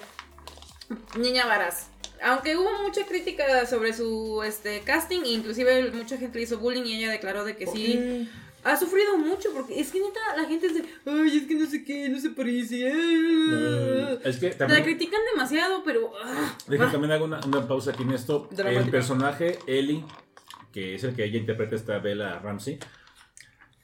Niña 1.16 1.46
Varas. 1.46 1.88
Aunque 2.22 2.56
hubo 2.56 2.70
mucha 2.82 3.04
crítica 3.04 3.66
sobre 3.66 3.92
su 3.92 4.42
este 4.44 4.80
casting, 4.80 5.22
inclusive 5.26 5.90
mucha 5.92 6.16
gente 6.16 6.38
le 6.38 6.44
hizo 6.44 6.58
bullying 6.58 6.84
y 6.84 6.96
ella 6.96 7.10
declaró 7.10 7.44
de 7.44 7.54
que 7.56 7.66
¿Por 7.66 7.76
sí 7.76 7.86
qué? 7.92 8.26
Ha 8.64 8.76
sufrido 8.76 9.16
mucho 9.18 9.50
porque 9.54 9.78
es 9.78 9.90
que 9.92 10.00
neta 10.00 10.20
la 10.36 10.48
gente 10.48 10.68
de, 10.68 10.84
ay, 11.06 11.36
es 11.38 11.46
que 11.46 11.54
no 11.54 11.66
sé 11.66 11.84
qué, 11.84 12.08
no 12.08 12.18
se 12.18 12.30
parece. 12.30 12.90
ay". 12.90 14.18
es 14.24 14.38
que 14.38 14.54
La 14.58 14.82
critican 14.82 15.20
demasiado, 15.34 15.82
pero 15.84 16.12
ah, 16.22 16.56
Deja 16.66 16.88
ah. 16.88 16.92
también 16.92 17.12
hago 17.12 17.24
una, 17.26 17.40
una 17.46 17.66
pausa 17.68 17.90
aquí 17.92 18.02
en 18.02 18.12
esto. 18.12 18.48
Dramática. 18.50 18.84
El 18.84 18.90
personaje 18.90 19.58
Ellie, 19.66 20.04
que 20.72 20.94
es 20.94 21.04
el 21.04 21.14
que 21.14 21.24
ella 21.24 21.38
interpreta 21.38 21.76
esta 21.76 21.98
Bella 21.98 22.38
Ramsey, 22.38 22.78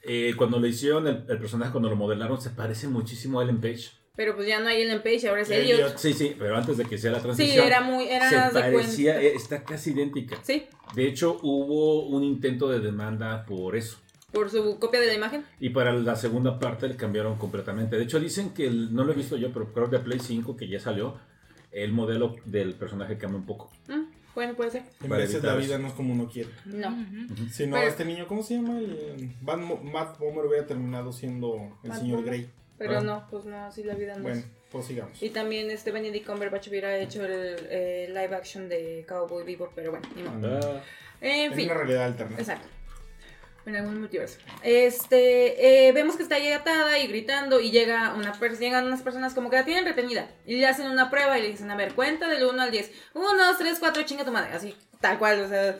eh, 0.03 0.33
cuando 0.35 0.59
le 0.59 0.69
hicieron 0.69 1.07
el, 1.07 1.25
el 1.29 1.37
personaje, 1.37 1.71
cuando 1.71 1.89
lo 1.89 1.95
modelaron, 1.95 2.41
se 2.41 2.49
parece 2.49 2.87
muchísimo 2.87 3.39
a 3.39 3.43
Ellen 3.43 3.61
Page. 3.61 3.91
pero 4.15 4.35
pues 4.35 4.47
ya 4.47 4.59
no 4.59 4.67
hay 4.67 4.81
Ellen 4.81 5.01
Page, 5.03 5.29
ahora 5.29 5.41
es 5.43 5.49
Elliot. 5.51 5.79
Elliot. 5.79 5.97
Sí, 5.97 6.13
sí, 6.13 6.35
pero 6.37 6.57
antes 6.57 6.77
de 6.77 6.85
que 6.85 6.97
sea 6.97 7.11
la 7.11 7.17
Sí, 7.19 7.23
transición. 7.23 7.65
era 7.67 7.81
muy, 7.81 8.07
era 8.07 8.29
se 8.29 8.35
de 8.35 8.59
parecía, 8.61 9.13
cuenta. 9.13 9.27
eh, 9.29 9.33
está 9.35 9.63
casi 9.63 9.91
idéntica. 9.91 10.37
Sí, 10.43 10.65
De 10.95 11.07
hecho, 11.07 11.39
hubo 11.43 12.07
un 12.07 12.23
intento 12.23 12.67
de 12.67 12.79
demanda 12.79 13.45
por 13.45 13.75
eso. 13.75 13.97
Por 14.31 14.49
su 14.49 14.79
copia 14.79 14.99
de 14.99 15.07
la 15.07 15.13
imagen. 15.13 15.45
Y 15.59 15.69
para 15.69 15.91
la 15.93 16.15
segunda 16.15 16.57
parte 16.59 16.87
le 16.87 16.95
cambiaron 16.95 17.37
completamente. 17.37 17.97
De 17.97 18.03
hecho, 18.03 18.19
dicen 18.19 18.51
que, 18.53 18.67
el- 18.67 18.93
no 18.93 19.03
lo 19.03 19.11
he 19.11 19.15
visto 19.15 19.37
yo, 19.37 19.51
pero 19.53 19.73
creo 19.73 19.89
que 19.89 19.97
de 19.97 20.03
Play 20.03 20.19
5, 20.19 20.55
que 20.55 20.67
ya 20.67 20.79
salió, 20.79 21.17
el 21.71 21.91
modelo 21.91 22.35
del 22.45 22.73
personaje 22.75 23.17
cambia 23.17 23.39
un 23.39 23.45
poco. 23.45 23.71
Mm, 23.87 24.03
bueno, 24.35 24.53
puede 24.55 24.71
ser. 24.71 24.83
En 25.01 25.09
Para 25.09 25.21
veces 25.21 25.35
evitar 25.35 25.55
la 25.55 25.59
eso. 25.59 25.67
vida 25.67 25.77
no 25.77 25.87
es 25.87 25.93
como 25.93 26.13
uno 26.13 26.29
quiere. 26.29 26.49
No. 26.65 26.89
Si 27.51 27.67
no, 27.67 27.75
Pero- 27.75 27.87
este 27.89 28.05
niño, 28.05 28.27
¿cómo 28.27 28.43
se 28.43 28.55
llama? 28.55 28.77
El 28.79 29.31
Van 29.41 29.63
Mo- 29.63 29.77
Matt 29.83 30.17
Bomer 30.19 30.45
hubiera 30.45 30.65
terminado 30.65 31.11
siendo 31.11 31.77
el 31.83 31.89
Matt 31.89 31.99
señor 31.99 32.17
Bomer. 32.19 32.33
Grey. 32.33 32.49
Pero 32.77 32.97
Ah. 32.97 33.01
no, 33.01 33.27
pues 33.29 33.45
no, 33.45 33.55
así 33.65 33.83
la 33.83 33.93
vida 33.95 34.15
no 34.15 34.23
Bueno, 34.23 34.39
es. 34.39 34.45
pues 34.71 34.85
sigamos. 34.85 35.21
Y 35.21 35.29
también 35.29 35.69
este 35.69 35.91
Benedict 35.91 36.25
Cumberbatch 36.25 36.67
hubiera 36.69 36.97
hecho 36.97 37.23
el 37.25 37.55
eh, 37.69 38.07
live 38.07 38.35
action 38.35 38.67
de 38.69 39.05
Cowboy 39.07 39.43
Vivo, 39.45 39.69
pero 39.75 39.91
bueno, 39.91 40.07
ni 40.15 40.23
modo. 40.23 40.59
Ah, 40.75 40.81
En 41.23 41.51
Es 41.51 41.55
fin, 41.55 41.65
una 41.65 41.75
realidad 41.75 42.05
alterna. 42.05 42.35
exacto. 42.39 42.67
En 43.65 43.75
algún 43.75 43.99
multiverso. 43.99 44.39
Este, 44.63 45.87
eh, 45.87 45.91
vemos 45.91 46.15
que 46.15 46.23
está 46.23 46.35
ahí 46.35 46.51
atada 46.51 46.97
y 46.97 47.07
gritando 47.07 47.59
y 47.59 47.69
llega 47.69 48.13
una 48.15 48.33
llegan 48.57 48.87
unas 48.87 49.01
personas 49.03 49.33
como 49.35 49.49
que 49.49 49.57
la 49.57 49.65
tienen 49.65 49.85
retenida 49.85 50.29
y 50.45 50.55
le 50.57 50.67
hacen 50.67 50.89
una 50.89 51.11
prueba 51.11 51.37
y 51.37 51.43
le 51.43 51.49
dicen, 51.49 51.69
a 51.69 51.75
ver, 51.75 51.93
cuenta 51.93 52.27
del 52.27 52.43
1 52.45 52.61
al 52.61 52.71
10. 52.71 52.91
1, 53.13 53.27
2, 53.37 53.57
3, 53.57 53.77
4, 53.79 54.03
chinga 54.03 54.25
tu 54.25 54.31
madre. 54.31 54.53
Así, 54.53 54.75
tal 54.99 55.19
cual, 55.19 55.41
o 55.41 55.47
sea. 55.47 55.77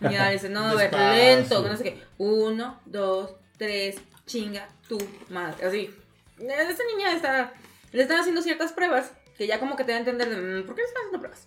Y 0.00 0.12
ya 0.12 0.30
dice, 0.30 0.48
no, 0.48 0.64
a 0.64 0.74
ver, 0.74 0.92
lento, 0.92 1.62
no 1.66 1.76
sé 1.76 1.84
qué. 1.84 2.02
1, 2.18 2.80
2, 2.86 3.34
3, 3.58 3.96
chinga 4.26 4.68
tu 4.88 4.98
madre. 5.28 5.64
Así. 5.66 5.90
Esta 6.38 6.84
niña 6.96 7.12
está, 7.14 7.52
le 7.92 8.02
están 8.02 8.18
haciendo 8.18 8.40
ciertas 8.42 8.72
pruebas 8.72 9.12
que 9.36 9.46
ya 9.46 9.60
como 9.60 9.76
que 9.76 9.84
te 9.84 9.92
da 9.92 9.96
a 9.98 10.00
entender 10.00 10.28
de, 10.30 10.36
"Mm, 10.36 10.66
¿por 10.66 10.74
qué 10.74 10.82
le 10.82 10.88
están 10.88 11.02
haciendo 11.02 11.18
pruebas? 11.20 11.46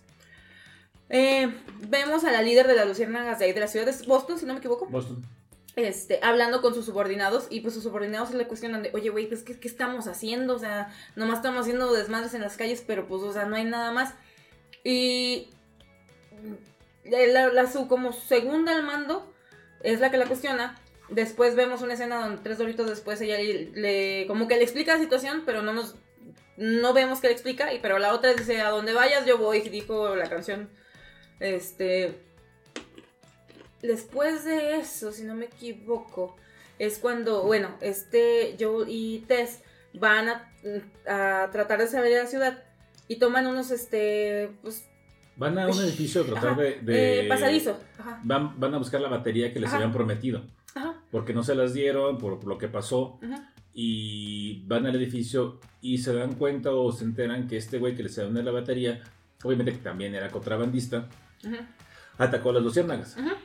Eh, 1.10 1.52
vemos 1.88 2.24
a 2.24 2.32
la 2.32 2.42
líder 2.42 2.66
de 2.66 2.74
las 2.74 2.86
luciérnagas 2.86 3.38
de 3.38 3.44
ahí 3.46 3.52
de 3.52 3.60
la 3.60 3.68
ciudad 3.68 3.86
de 3.86 4.06
Boston, 4.06 4.38
si 4.38 4.46
no 4.46 4.54
me 4.54 4.58
equivoco 4.60 4.86
Boston. 4.86 5.22
Este, 5.76 6.20
hablando 6.22 6.62
con 6.62 6.74
sus 6.74 6.86
subordinados 6.86 7.46
y 7.50 7.60
pues 7.60 7.74
sus 7.74 7.82
subordinados 7.82 8.32
le 8.32 8.46
cuestionan 8.46 8.82
de, 8.82 8.90
oye, 8.94 9.10
güey, 9.10 9.26
pues 9.26 9.42
¿qué, 9.42 9.58
¿qué 9.58 9.68
estamos 9.68 10.06
haciendo? 10.06 10.54
O 10.54 10.58
sea, 10.58 10.92
nomás 11.16 11.38
estamos 11.38 11.62
haciendo 11.62 11.92
desmadres 11.92 12.34
en 12.34 12.42
las 12.42 12.56
calles, 12.56 12.82
pero 12.86 13.06
pues, 13.08 13.22
o 13.22 13.32
sea, 13.32 13.44
no 13.46 13.56
hay 13.56 13.64
nada 13.64 13.90
más. 13.90 14.14
Y 14.84 15.48
la, 17.04 17.48
la- 17.48 17.70
su 17.70 17.88
como 17.88 18.12
segunda 18.12 18.72
al 18.72 18.82
mando 18.84 19.30
es 19.82 20.00
la 20.00 20.10
que 20.10 20.16
la 20.18 20.26
cuestiona. 20.26 20.78
Después 21.10 21.54
vemos 21.54 21.82
una 21.82 21.94
escena 21.94 22.20
donde 22.20 22.42
tres 22.42 22.58
doritos 22.58 22.88
después 22.88 23.20
ella 23.20 23.36
le, 23.38 23.70
le- 23.72 24.26
como 24.26 24.48
que 24.48 24.56
le 24.56 24.62
explica 24.62 24.94
la 24.94 25.00
situación, 25.02 25.42
pero 25.44 25.62
no 25.62 25.72
nos 25.72 25.96
no 26.56 26.92
vemos 26.92 27.20
que 27.20 27.26
le 27.26 27.32
explica, 27.32 27.74
y 27.74 27.80
pero 27.80 27.98
la 27.98 28.14
otra 28.14 28.32
dice 28.32 28.60
a 28.60 28.70
donde 28.70 28.92
vayas 28.92 29.26
yo 29.26 29.38
voy, 29.38 29.60
dijo 29.60 30.14
la 30.14 30.28
canción. 30.30 30.70
Este 31.40 32.20
después 33.86 34.44
de 34.44 34.76
eso, 34.76 35.12
si 35.12 35.24
no 35.24 35.34
me 35.34 35.46
equivoco, 35.46 36.36
es 36.78 36.98
cuando, 36.98 37.42
bueno, 37.44 37.76
este 37.80 38.56
Joel 38.58 38.88
y 38.88 39.20
Tess 39.28 39.60
van 39.94 40.28
a, 40.28 40.52
a 41.44 41.50
tratar 41.50 41.78
de 41.78 41.86
salir 41.86 42.12
de 42.12 42.22
la 42.22 42.26
ciudad 42.26 42.62
y 43.06 43.16
toman 43.16 43.46
unos 43.46 43.70
este 43.70 44.50
pues 44.62 44.84
Van 45.36 45.58
a 45.58 45.66
un 45.66 45.78
edificio 45.80 46.22
a 46.22 46.26
tratar 46.26 46.50
Ajá, 46.52 46.60
de... 46.62 46.80
de- 46.80 47.26
eh, 47.26 47.28
pasadizo. 47.28 47.78
Ajá. 47.98 48.20
Van, 48.22 48.58
van 48.60 48.74
a 48.74 48.78
buscar 48.78 49.00
la 49.00 49.08
batería 49.08 49.52
que 49.52 49.58
les 49.60 49.68
Ajá. 49.68 49.76
habían 49.78 49.92
prometido. 49.92 50.44
Ajá. 50.76 51.00
Porque 51.10 51.32
no 51.34 51.42
se 51.42 51.56
las 51.56 51.74
dieron, 51.74 52.18
por 52.18 52.44
lo 52.46 52.56
que 52.56 52.68
pasó. 52.68 53.18
Ajá. 53.22 53.52
Y 53.72 54.64
van 54.66 54.86
al 54.86 54.94
edificio 54.94 55.58
y 55.80 55.98
se 55.98 56.14
dan 56.14 56.34
cuenta 56.36 56.70
o 56.72 56.92
se 56.92 57.02
enteran 57.04 57.48
que 57.48 57.56
este 57.56 57.78
güey 57.78 57.96
que 57.96 58.04
les 58.04 58.16
había 58.20 58.42
la 58.44 58.52
batería, 58.52 59.02
obviamente 59.42 59.72
que 59.72 59.78
también 59.78 60.14
era 60.14 60.30
contrabandista, 60.30 61.08
atacó 62.16 62.50
a 62.50 62.54
las 62.54 62.62
luciérnagas. 62.62 63.16
Ajá. 63.18 63.36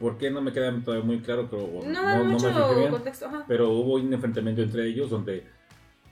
¿Por 0.00 0.18
qué 0.18 0.30
no 0.30 0.40
me 0.40 0.52
queda 0.52 0.72
todavía 0.84 1.04
muy 1.04 1.20
claro? 1.20 1.48
Pero 1.50 1.68
No 1.84 2.02
da 2.02 2.22
me 2.24 2.38
fijé 2.38 2.74
bien. 2.78 2.90
contexto. 2.90 3.26
Ajá. 3.26 3.44
Pero 3.48 3.70
hubo 3.70 3.94
un 3.94 4.12
enfrentamiento 4.12 4.62
entre 4.62 4.86
ellos 4.88 5.10
donde 5.10 5.46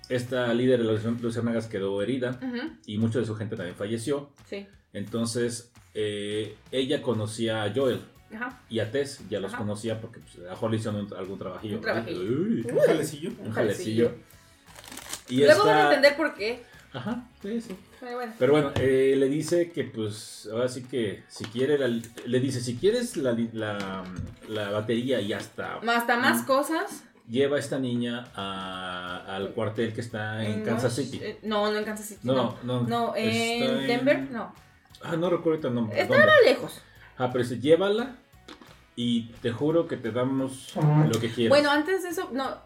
esta 0.09 0.53
líder 0.55 0.79
de 0.79 0.85
las 0.93 1.05
luciérnagas 1.05 1.67
quedó 1.67 2.01
herida 2.03 2.39
Ujú, 2.43 2.73
y 2.87 2.99
mucha 2.99 3.19
de 3.21 3.25
su 3.27 3.35
gente 3.37 3.57
también 3.57 3.77
falleció. 3.77 4.31
Sí. 4.47 4.67
Entonces 4.93 5.73
eh, 5.95 6.57
ella 6.73 7.01
conocía 7.03 7.63
a 7.65 7.73
Joel 7.75 8.01
Ajá. 8.35 8.61
y 8.69 8.81
a 8.81 8.91
Tess, 8.91 9.23
ya 9.29 9.41
los 9.41 9.53
Ajá. 9.55 9.63
conocía 9.63 10.01
porque 10.01 10.21
pues, 10.21 10.47
a 10.49 10.55
Holly 10.55 10.77
hicieron 10.79 11.07
un- 11.07 11.15
algún 11.15 11.39
trabajillo. 11.39 11.77
Un 11.77 11.83
trabajillo. 11.83 12.21
Uy, 12.21 12.67
Un 12.71 12.79
jalecillo. 12.81 13.31
un 13.39 13.53
jalecillo. 13.53 14.13
Y 15.29 15.39
Luego 15.45 15.65
van 15.65 15.69
a 15.77 15.81
esta- 15.83 15.95
entender 15.95 16.17
por 16.17 16.35
qué. 16.35 16.63
Ajá, 16.93 17.25
sí, 17.41 17.61
sí. 17.61 17.77
Pero 18.01 18.17
bueno. 18.17 18.33
Pero 18.39 18.53
bueno, 18.53 18.73
eh, 18.77 19.15
le 19.17 19.29
dice 19.29 19.71
que 19.71 19.85
pues 19.85 20.49
ahora 20.53 20.69
sí 20.69 20.83
que 20.85 21.23
si 21.29 21.45
quiere, 21.45 21.79
la- 21.79 21.87
le 22.27 22.41
dice 22.41 22.61
si 22.61 22.77
quieres 22.77 23.17
la, 23.17 23.37
la, 23.53 24.05
la 24.49 24.71
batería 24.71 25.21
y 25.21 25.33
hasta 25.33 25.77
Hasta 25.77 26.17
más 26.17 26.43
Mm. 26.43 26.47
cosas. 26.47 27.05
lleva 27.29 27.57
a 27.57 27.61
esta 27.61 27.79
niña 27.79 28.27
a- 28.35 29.25
al 29.37 29.51
cuartel 29.53 29.93
que 29.95 30.01
está 30.01 30.45
en 30.45 30.65
Kansas 30.65 30.95
City. 30.97 31.21
eh, 31.23 31.39
No, 31.45 31.71
no 31.71 31.79
en 31.79 31.85
Kansas 31.85 32.07
City. 32.07 32.21
No, 32.25 32.35
No, 32.35 32.59
no. 32.65 32.83
no, 32.89 33.17
en 33.17 33.29
está 33.29 33.75
Denver, 33.87 34.21
no. 34.33 34.53
Ah, 35.03 35.15
no 35.17 35.31
recuerdo 35.31 35.69
el 35.69 35.75
nombre. 35.75 36.01
Estaba 36.01 36.19
dónde. 36.27 36.33
lejos. 36.45 36.83
Ah, 37.19 37.29
pero 37.33 37.45
dice, 37.45 37.61
llévala 37.61 38.17
y 38.97 39.29
te 39.43 39.53
juro 39.53 39.87
que 39.87 39.97
te 39.97 40.11
damos 40.11 40.75
lo 40.75 41.21
que 41.21 41.31
quieras. 41.31 41.51
Bueno, 41.51 41.71
antes 41.71 42.03
de 42.03 42.09
eso, 42.09 42.31
no. 42.33 42.57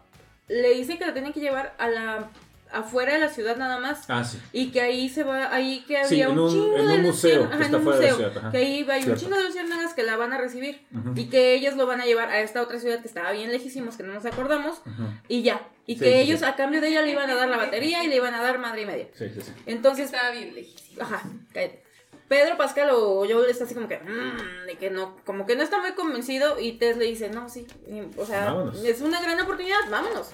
Le 0.47 0.73
dice 0.75 0.97
que 0.97 1.05
la 1.05 1.13
tienen 1.13 1.31
que 1.33 1.39
llevar 1.41 1.75
a 1.77 1.87
la 1.87 2.29
afuera 2.75 3.13
de 3.13 3.19
la 3.19 3.29
ciudad 3.29 3.55
nada 3.57 3.79
más. 3.79 4.05
Ah, 4.09 4.23
sí. 4.23 4.39
Y 4.53 4.71
que 4.71 4.81
ahí 4.81 5.09
se 5.09 5.23
va, 5.23 5.53
ahí 5.53 5.83
que 5.87 5.97
había 5.97 6.07
Sí, 6.09 6.31
un, 6.31 6.39
un- 6.39 6.49
chingo 6.51 6.77
en 6.77 6.87
de 6.87 6.93
un 6.95 7.01
museo 7.01 7.47
que 7.49 7.55
ajá, 7.55 7.63
está 7.63 7.67
en 7.67 7.75
un 7.75 7.83
fuera 7.83 7.99
de 7.99 8.05
la 8.05 8.11
museo, 8.13 8.29
ciudad, 8.29 8.37
ajá. 8.37 8.51
Que 8.51 8.57
ahí 8.57 8.87
hay 8.89 9.09
un 9.09 9.15
chingo 9.15 9.35
de 9.37 9.43
luciérnagas 9.43 9.93
que 9.93 10.03
la 10.03 10.17
van 10.17 10.33
a 10.33 10.37
recibir. 10.37 10.85
Y 11.15 11.25
que 11.29 11.53
ellos 11.55 11.75
lo 11.75 11.85
van 11.87 12.01
a 12.01 12.05
llevar 12.05 12.29
a 12.29 12.39
esta 12.41 12.61
otra 12.61 12.79
ciudad 12.79 12.99
que 13.01 13.07
estaba 13.07 13.31
bien 13.31 13.51
lejísimos, 13.51 13.97
que 13.97 14.03
no 14.03 14.13
nos 14.13 14.25
acordamos. 14.25 14.81
Y 15.27 15.41
ya. 15.43 15.61
Y 15.87 15.93
Sí, 15.95 15.99
que 15.99 16.05
sí, 16.13 16.19
ellos 16.19 16.39
sí. 16.39 16.45
a 16.45 16.55
cambio 16.55 16.81
de 16.81 16.87
ella 16.89 17.01
le 17.03 17.11
iban 17.11 17.29
a 17.29 17.35
dar 17.35 17.47
la 17.47 17.57
batería 17.57 18.03
y 18.03 18.07
le 18.07 18.15
iban 18.15 18.33
a 18.33 18.41
dar 18.41 18.57
madre 18.59 18.81
y 18.81 18.85
media. 18.87 19.07
Sí, 19.13 19.29
sí, 19.33 19.41
sí. 19.41 19.51
Entonces, 19.67 20.05
Estaba 20.05 20.31
bien 20.31 20.55
lejísimo. 20.55 21.01
ajá, 21.03 21.21
cállate. 21.53 21.83
Pedro 22.27 22.57
Pascal 22.57 22.89
o 22.91 23.23
yo 23.25 23.45
está 23.45 23.65
así 23.65 23.75
como 23.75 23.87
que, 23.87 23.99
mm, 23.99 24.65
de 24.65 24.77
que 24.79 24.89
no, 24.89 25.15
como 25.25 25.45
que 25.45 25.55
no 25.55 25.61
está 25.61 25.79
muy 25.79 25.91
convencido 25.91 26.59
y 26.59 26.71
Tess 26.79 26.97
le 26.97 27.05
dice, 27.05 27.29
no, 27.29 27.49
sí, 27.49 27.67
y, 27.87 28.01
o 28.19 28.25
sea, 28.25 28.45
Vámonos. 28.45 28.83
es 28.83 29.01
una 29.01 29.21
gran 29.21 29.39
oportunidad, 29.39 29.77
vámonos. 29.91 30.29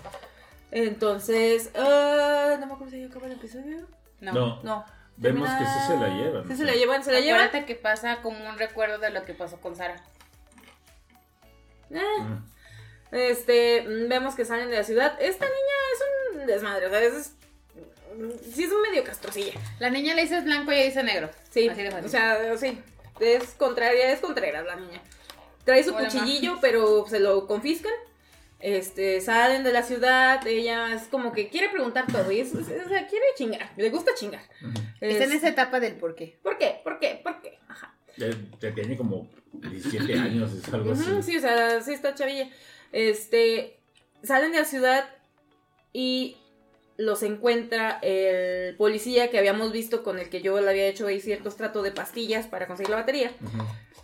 Entonces, 0.72 1.70
ah, 1.76 2.56
no 2.60 2.66
me 2.68 2.74
acuerdo 2.74 2.92
si 2.92 3.02
ya 3.02 3.08
acaba 3.08 3.28
el 3.28 3.34
episodio. 3.34 3.88
No. 4.22 4.32
No, 4.34 4.64
No. 4.64 4.86
vemos 5.18 5.48
termina- 5.50 5.60
que 5.60 5.66
sí 5.66 5.88
se 5.88 5.98
la 5.98 6.08
llevan. 6.10 6.48
Sí 6.48 6.56
se 6.56 6.64
la 6.64 6.74
llevan, 6.74 7.04
se 7.04 7.12
la 7.12 7.20
llevan. 7.20 7.42
Acuérdate 7.42 7.66
que 7.66 7.76
pasa 7.76 8.22
como 8.22 8.48
un 8.50 8.58
recuerdo 8.58 8.98
de 9.00 9.10
lo 9.10 9.26
que 9.26 9.34
pasó 9.34 9.60
con 9.60 9.76
Sara. 9.76 10.02
Eh, 11.90 12.00
Ujú. 12.20 12.36
Este, 13.12 13.82
mm, 13.82 14.08
vemos 14.08 14.36
que 14.36 14.46
salen 14.46 14.70
de 14.70 14.78
la 14.78 14.84
ciudad. 14.84 15.18
Esta 15.22 15.46
niña 15.46 15.58
es 15.94 16.40
un 16.42 16.48
desmadre, 16.48 16.88
o 16.88 16.90
sea, 16.90 17.00
es, 17.02 17.14
es- 17.14 17.36
sí 18.54 18.64
es 18.64 18.72
un 18.72 18.82
medio 18.82 19.04
castrocilla. 19.04 19.54
La 19.80 19.90
niña 19.90 20.14
le 20.16 20.22
dices 20.22 20.46
blanco 20.46 20.72
y 20.72 20.76
ella 20.76 20.86
dice 20.86 21.04
negro. 21.04 21.30
Sí, 21.50 21.68
Así 21.68 21.82
de 21.84 21.92
fácil. 21.92 22.06
o 22.06 22.10
sea, 22.10 22.58
sí, 22.58 22.82
es 23.20 23.44
contraria, 23.56 24.12
es 24.12 24.20
contreras 24.22 24.66
la 24.66 24.76
niña. 24.78 25.02
Trae 25.66 25.84
su 25.84 25.94
Hola, 25.94 26.06
cuchillillo, 26.08 26.58
pero 26.62 27.06
se 27.10 27.20
lo 27.20 27.46
confiscan. 27.48 27.92
Este, 28.62 29.22
salen 29.22 29.64
de 29.64 29.72
la 29.74 29.84
ciudad, 29.84 30.46
ella 30.46 30.94
es 30.94 31.04
como 31.04 31.32
que 31.32 31.50
quiere 31.50 31.70
preguntar 31.70 32.06
todo, 32.12 32.32
y 32.32 32.40
es, 32.40 32.54
es- 32.54 32.68
o 32.86 32.90
sea, 32.90 33.08
quiere 33.08 33.26
chingar, 33.36 33.72
le 33.76 33.90
gusta 33.90 34.12
chingar. 34.16 34.42
Ujú. 34.62 34.72
Está 35.02 35.24
en 35.24 35.32
Es- 35.32 35.38
esa 35.40 35.50
etapa 35.50 35.80
del 35.80 35.96
por 35.96 36.16
qué. 36.16 36.38
¿Por 36.44 36.58
qué? 36.58 36.80
¿Por 36.84 37.00
qué? 37.00 37.20
¿Por 37.24 37.42
qué? 37.42 37.58
Ajá. 37.68 37.96
Te 38.60 38.72
tiene 38.72 38.96
como 38.98 39.28
17 39.54 40.14
años, 40.14 40.52
es 40.54 40.72
algo 40.74 40.92
así. 40.92 41.04
Sí, 41.24 41.38
o 41.38 41.42
sea, 41.42 41.82
sí 41.82 41.94
está 41.94 42.14
chavilla. 42.14 42.50
Este, 42.92 43.80
salen 44.24 44.52
de 44.52 44.60
la 44.60 44.66
ciudad 44.66 45.10
y 45.94 46.38
los 46.98 47.24
encuentra 47.24 47.98
el 48.04 48.76
policía 48.76 49.32
que 49.32 49.40
habíamos 49.40 49.72
visto 49.72 50.04
con 50.04 50.20
el 50.20 50.30
que 50.30 50.42
yo 50.42 50.60
le 50.62 50.70
había 50.70 50.86
hecho 50.88 51.08
ahí 51.08 51.20
ciertos 51.20 51.58
tratos 51.58 51.84
de 51.84 51.92
pastillas 51.92 52.46
para 52.48 52.68
conseguir 52.68 52.92
la 52.92 52.98
batería. 52.98 53.32
Ujú. 53.42 53.64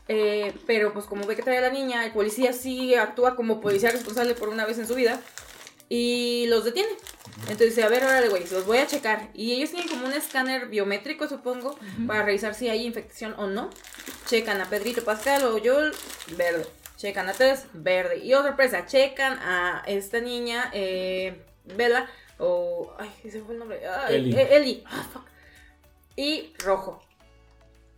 Eh, 0.10 0.54
pero 0.66 0.94
pues 0.94 1.06
como 1.06 1.26
ve 1.26 1.36
que 1.36 1.44
trae 1.44 1.58
a 1.58 1.62
la 1.62 1.70
niña, 1.70 2.06
el 2.06 2.12
policía 2.14 2.54
sí 2.54 2.96
actúa 2.96 3.36
como 3.36 3.60
policía 3.60 3.92
responsable 3.92 4.36
por 4.36 4.50
una 4.50 4.66
vez 4.66 4.78
en 4.78 4.88
su 4.88 4.96
vida 4.96 5.20
y 5.90 6.46
los 6.48 6.64
detiene. 6.64 6.90
Entonces 7.42 7.76
dice, 7.76 7.84
a 7.84 7.90
ver, 7.90 8.04
órale, 8.04 8.30
güey, 8.30 8.48
los 8.50 8.66
voy 8.66 8.80
a 8.80 8.88
checar. 8.88 9.30
Y 9.34 9.54
ellos 9.54 9.70
tienen 9.70 9.90
como 9.90 10.08
un 10.08 10.14
escáner 10.14 10.68
biométrico, 10.68 11.28
supongo, 11.28 11.78
para 12.08 12.24
revisar 12.24 12.56
si 12.56 12.68
hay 12.70 12.86
infección 12.86 13.36
o 13.38 13.48
no. 13.48 13.70
Checan 14.26 14.60
a 14.60 14.70
Pedrito 14.70 15.04
Pascal 15.04 15.44
o 15.46 15.60
Joel, 15.64 15.94
verde. 16.36 16.66
Checan 16.98 17.30
a 17.30 17.34
Tess, 17.34 17.66
verde. 17.74 18.18
Y 18.18 18.34
otra 18.34 18.50
sorpresa, 18.50 18.86
checan 18.88 19.38
a 19.40 19.84
esta 19.86 20.20
niña, 20.20 20.72
eh, 20.74 21.44
Bella, 21.76 22.10
o... 22.40 22.92
Ay, 22.98 23.12
ese 23.24 23.42
fue 23.42 23.54
el 23.54 23.60
nombre. 23.60 23.82
Ay, 23.88 24.16
Ellie. 24.16 24.72
eh. 24.72 24.84
Ah, 24.88 25.06
fuck. 25.14 25.26
Y 26.16 26.54
rojo. 26.58 27.04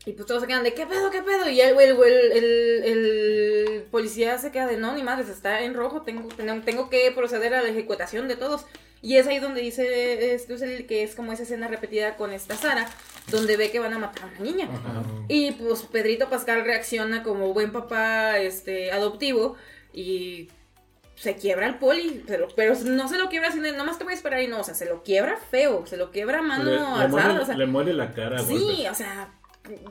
Y 0.10 0.14
pues 0.14 0.26
todos 0.26 0.42
se 0.42 0.48
quedan 0.48 0.64
de, 0.64 0.74
¿qué 0.74 0.88
pedo, 0.88 1.12
qué 1.12 1.22
pedo? 1.22 1.48
Y 1.52 1.62
el, 1.62 1.78
el, 1.80 2.84
el, 2.84 3.84
policía 3.92 4.40
se 4.40 4.50
queda 4.50 4.66
de, 4.66 4.76
no, 4.76 4.96
ni 4.96 5.04
madres, 5.04 5.30
está 5.30 5.62
en 5.62 5.76
rojo, 5.76 6.02
tengo, 6.02 6.28
tengo, 6.30 6.62
tengo 6.64 6.90
que 6.90 7.12
proceder 7.12 7.54
a 7.54 7.62
la 7.62 7.70
ejecutación 7.70 8.28
de 8.28 8.36
todos. 8.36 8.66
Y 9.04 9.18
es 9.18 9.28
ahí 9.28 9.38
donde 9.38 9.62
dice 9.62 10.34
este 10.34 10.56
es 10.56 10.64
el 10.64 10.88
que 10.88 11.04
es 11.04 11.14
como 11.14 11.32
esa 11.32 11.44
escena 11.44 11.68
repetida 11.68 12.16
con 12.16 12.34
esta 12.34 12.56
Sara, 12.56 12.90
donde 13.28 13.56
ve 13.56 13.70
que 13.70 13.78
van 13.78 13.94
a 13.94 14.00
matar 14.00 14.24
a 14.24 14.28
una 14.30 14.40
niña. 14.40 14.66
Ajá. 14.66 15.04
Y 15.28 15.52
pues 15.52 15.84
Pedrito 15.84 16.28
Pascal 16.28 16.66
reacciona 16.66 17.22
como 17.22 17.54
buen 17.54 17.72
papá 17.72 18.40
este, 18.40 18.92
adoptivo 18.92 19.58
y 19.94 20.50
se 21.14 21.36
quiebra 21.36 21.68
el 21.68 21.76
poli, 21.76 22.24
pero, 22.26 22.48
pero 22.56 22.74
no 22.84 23.08
se 23.08 23.20
lo 23.20 23.30
quiebra 23.30 23.50
así, 23.50 23.60
nomás 23.60 24.00
te 24.00 24.06
voy 24.06 24.14
a 24.14 24.16
esperar 24.16 24.42
y 24.42 24.48
no, 24.48 24.62
o 24.62 24.64
sea, 24.64 24.74
se 24.74 24.86
lo 24.86 25.04
quiebra 25.04 25.38
feo, 25.38 25.86
se 25.86 25.98
lo 25.98 26.10
quiebra 26.10 26.42
mano 26.42 26.64
Le, 26.64 26.72
le 26.72 26.80
alzada, 26.80 27.42
o 27.42 27.46
sea, 27.46 27.56
le 27.56 27.68
muele 27.68 27.94
la 27.94 28.12
cara. 28.12 28.40
sí, 28.40 28.58
golpes. 28.58 28.92
o 28.92 28.96
sea, 28.96 29.39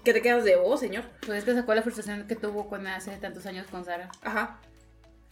que 0.04 0.12
te 0.12 0.22
quedas 0.22 0.44
de 0.44 0.56
oh, 0.56 0.76
señor. 0.76 1.04
Pues 1.24 1.38
es 1.38 1.44
que 1.44 1.54
sacó 1.54 1.74
la 1.74 1.82
frustración 1.82 2.26
que 2.26 2.36
tuvo 2.36 2.68
con 2.68 2.86
hace 2.86 3.16
tantos 3.18 3.46
años 3.46 3.66
con 3.70 3.84
Sara. 3.84 4.08
Ajá. 4.22 4.60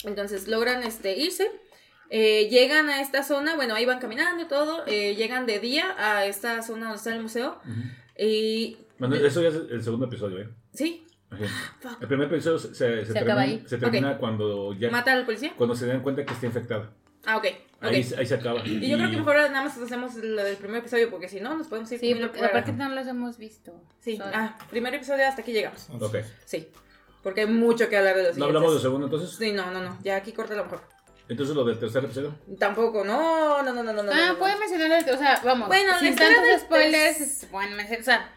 Entonces 0.05 0.47
logran 0.49 0.83
este, 0.83 1.17
irse. 1.19 1.51
eh, 2.11 2.49
llegan 2.49 2.89
a 2.89 3.01
esta 3.01 3.23
zona, 3.23 3.57
bueno, 3.57 3.75
ahí 3.75 3.85
van 3.87 3.99
caminando 3.99 4.43
y 4.45 4.47
todo. 4.49 4.85
eh, 4.87 5.15
llegan 5.17 5.47
de 5.47 5.59
día 5.59 5.95
a 5.99 6.25
esta 6.27 6.63
zona 6.63 6.83
donde 6.87 6.97
está 6.99 7.15
el 7.15 7.23
museo. 7.23 7.61
Y. 8.19 8.79
Bueno, 8.99 9.17
eso 9.17 9.43
ya 9.43 9.49
es 9.49 9.57
el 9.71 9.83
segundo 9.83 10.07
episodio, 10.07 10.41
¿eh? 10.41 10.49
Sí, 10.73 11.07
fuck. 11.81 12.01
El 12.01 12.09
primer 12.09 12.29
episodio 12.33 12.59
se, 12.59 12.69
se, 12.69 12.75
se 12.75 13.07
Se 13.07 13.13
termina, 13.13 13.21
acaba 13.23 13.41
ahí. 13.43 13.63
se 13.67 13.79
termina 13.79 14.19
cuando 14.19 14.73
ya 14.75 14.91
¿Mata 14.91 15.13
al 15.13 15.25
policía? 15.27 15.53
cuando 15.57 15.75
se 15.75 15.87
dan 15.87 16.03
cuenta 16.03 16.25
que 16.25 16.33
está 16.33 16.47
infectada. 16.47 16.93
Ah, 17.27 17.37
ok. 17.39 17.47
Ahí, 17.81 18.03
se- 18.03 18.17
ahí 18.17 18.25
se 18.25 18.35
acaba. 18.35 18.61
Y 18.65 18.89
yo 18.89 18.97
creo 18.97 19.11
que 19.11 19.17
mejor 19.19 19.37
nada 19.37 19.63
más 19.65 19.77
hacemos 19.77 20.15
lo 20.15 20.43
del 20.43 20.57
primer 20.57 20.79
episodio 20.79 21.11
porque 21.11 21.29
si 21.29 21.41
no 21.41 21.55
nos 21.57 21.67
podemos 21.69 21.91
ir 21.93 21.99
Sí, 22.01 22.15
porque 22.15 22.39
por 22.39 22.47
aparte 22.49 22.73
no 22.73 22.89
los 22.89 23.07
hemos 23.07 23.37
visto. 23.37 23.73
Sí, 24.01 24.19
ah, 24.23 24.57
primer 24.71 24.95
episodio 24.95 25.27
hasta 25.27 25.43
aquí 25.43 25.53
llegamos. 25.53 25.87
Ok. 26.01 26.17
Sí. 26.47 26.69
Porque 27.23 27.43
hay 27.43 27.47
mucho 27.49 27.89
que 27.89 27.97
hablar 27.97 28.17
de 28.17 28.23
los 28.23 28.37
¿No 28.39 28.47
hablamos 28.47 28.73
del 28.73 28.81
segundo 28.83 29.07
entonces? 29.09 29.37
Sí, 29.37 29.53
no, 29.53 29.71
no, 29.73 29.81
no. 29.83 29.99
Ya 30.03 30.17
aquí 30.17 30.33
corta 30.33 30.55
lo 30.55 30.65
mejor. 30.65 30.81
Entonces 31.29 31.57
lo 31.57 31.65
del 31.65 31.79
tercer 31.79 32.05
episodio. 32.05 32.35
Tampoco, 32.59 33.05
no, 33.05 33.61
no, 33.65 33.73
no, 33.73 33.83
no, 33.83 33.93
no. 33.93 34.03
no, 34.05 34.13
Ah, 34.13 34.29
no. 34.29 34.39
puede 34.39 34.57
mencionar, 34.59 34.93
el- 34.93 35.15
o 35.15 35.19
sea, 35.19 35.41
vamos, 35.45 35.67
Bueno, 35.67 35.99
sin 35.99 36.15
tantos 36.15 36.45
del 36.45 36.61
spoilers, 36.61 37.51
bueno, 37.51 37.75
mencionar, 37.77 38.01
o 38.01 38.05
sea, 38.05 38.31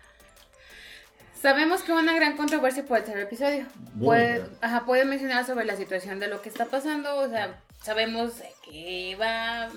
sabemos 1.40 1.82
que 1.84 1.91
hubo 1.91 1.99
una 1.99 2.14
gran 2.16 2.36
controversia 2.36 2.84
por 2.86 2.98
el 2.98 3.03
tercer 3.03 3.22
episodio. 3.24 3.66
Muy 3.94 4.06
Puede, 4.07 4.45
ajá, 4.61 4.86
puede 4.86 5.06
mencionar 5.06 5.45
sobre 5.45 5.66
la 5.66 5.76
situación 5.76 6.20
de 6.20 6.28
lo 6.28 6.41
que 6.41 6.49
está 6.49 6.66
pasando, 6.66 7.16
o 7.18 7.30
sea, 7.30 7.61
sabemos 7.81 8.34
que 8.69 9.15
va 9.19 9.69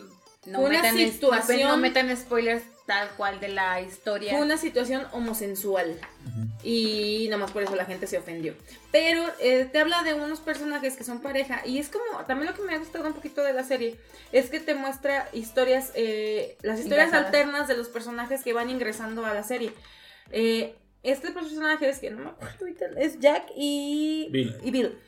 no, 0.46 0.60
una 0.60 0.82
metan, 0.82 0.96
situación- 0.96 1.68
no 1.68 1.76
metan 1.76 2.16
spoilers 2.16 2.64
tal 2.86 3.08
cual 3.10 3.38
de 3.40 3.48
la 3.48 3.80
historia. 3.80 4.32
Fue 4.32 4.40
una 4.42 4.56
situación 4.56 5.06
homosensual. 5.12 5.98
Y 6.64 7.28
nomás 7.30 7.50
por 7.52 7.62
eso 7.62 7.74
la 7.76 7.84
gente 7.84 8.06
se 8.06 8.18
ofendió. 8.18 8.54
Pero 8.90 9.24
eh, 9.40 9.68
te 9.70 9.78
habla 9.78 10.02
de 10.02 10.14
unos 10.14 10.40
personajes 10.40 10.96
que 10.96 11.04
son 11.04 11.20
pareja. 11.20 11.62
Y 11.64 11.78
es 11.78 11.88
como, 11.88 12.24
también 12.26 12.50
lo 12.50 12.56
que 12.56 12.62
me 12.62 12.74
ha 12.74 12.78
gustado 12.78 13.06
un 13.06 13.12
poquito 13.14 13.42
de 13.42 13.52
la 13.52 13.64
serie, 13.64 13.96
es 14.32 14.50
que 14.50 14.60
te 14.60 14.74
muestra 14.74 15.28
historias, 15.32 15.92
eh, 15.94 16.56
las 16.62 16.80
historias 16.80 17.12
alternas 17.12 17.68
de 17.68 17.76
los 17.76 17.88
personajes 17.88 18.42
que 18.42 18.52
van 18.52 18.68
ingresando 18.70 19.24
a 19.24 19.32
la 19.34 19.42
serie. 19.44 19.72
Eh, 20.30 20.74
este 21.02 21.30
personaje 21.32 21.88
es 21.88 21.98
que 21.98 22.10
no 22.10 22.18
me 22.24 22.30
acuerdo 22.30 22.56
ahorita, 22.60 22.86
es 22.96 23.18
Jack 23.18 23.44
y 23.56 24.28
Bill. 24.30 24.56
Y 24.62 24.70
Bill. 24.70 24.98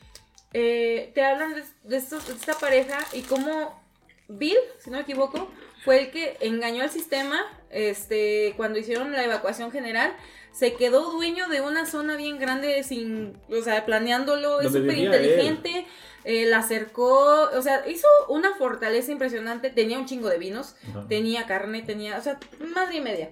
Eh, 0.55 1.11
te 1.15 1.23
hablan 1.25 1.55
de, 1.55 1.65
de 1.83 1.97
estos- 1.97 2.27
de 2.29 2.35
esta 2.35 2.55
pareja 2.55 2.99
y 3.13 3.23
cómo 3.23 3.83
Bill, 4.29 4.57
si 4.79 4.89
no 4.91 4.97
me 4.97 5.03
equivoco, 5.03 5.51
fue 5.85 6.01
el 6.05 6.11
que 6.11 6.37
engañó 6.41 6.83
al 6.85 6.91
sistema 6.91 7.43
este, 7.71 8.55
cuando 8.57 8.79
hicieron 8.79 9.13
la 9.13 9.25
evacuación 9.25 9.71
general. 9.73 10.15
Se 10.53 10.75
quedó 10.75 11.11
dueño 11.11 11.49
de 11.49 11.61
una 11.61 11.85
zona 11.85 12.17
bien 12.17 12.39
grande 12.39 12.83
sin, 12.85 13.37
o 13.51 13.61
sea, 13.63 13.85
planeándolo, 13.85 14.61
es 14.61 14.73
súper 14.73 14.97
inteligente, 14.97 15.85
eh, 16.23 16.47
la 16.47 16.59
acercó, 16.59 17.51
o 17.51 17.61
sea, 17.61 17.87
hizo 17.89 18.07
una 18.29 18.55
fortaleza 18.55 19.11
impresionante, 19.11 19.71
tenía 19.71 19.99
un 19.99 20.07
chingo 20.07 20.29
de 20.29 20.39
vinos, 20.39 20.77
Ajá. 20.89 21.07
tenía 21.09 21.45
carne, 21.47 21.83
tenía, 21.83 22.17
o 22.17 22.23
sea, 22.23 22.39
madre 22.73 22.99
y 22.99 23.01
media. 23.01 23.31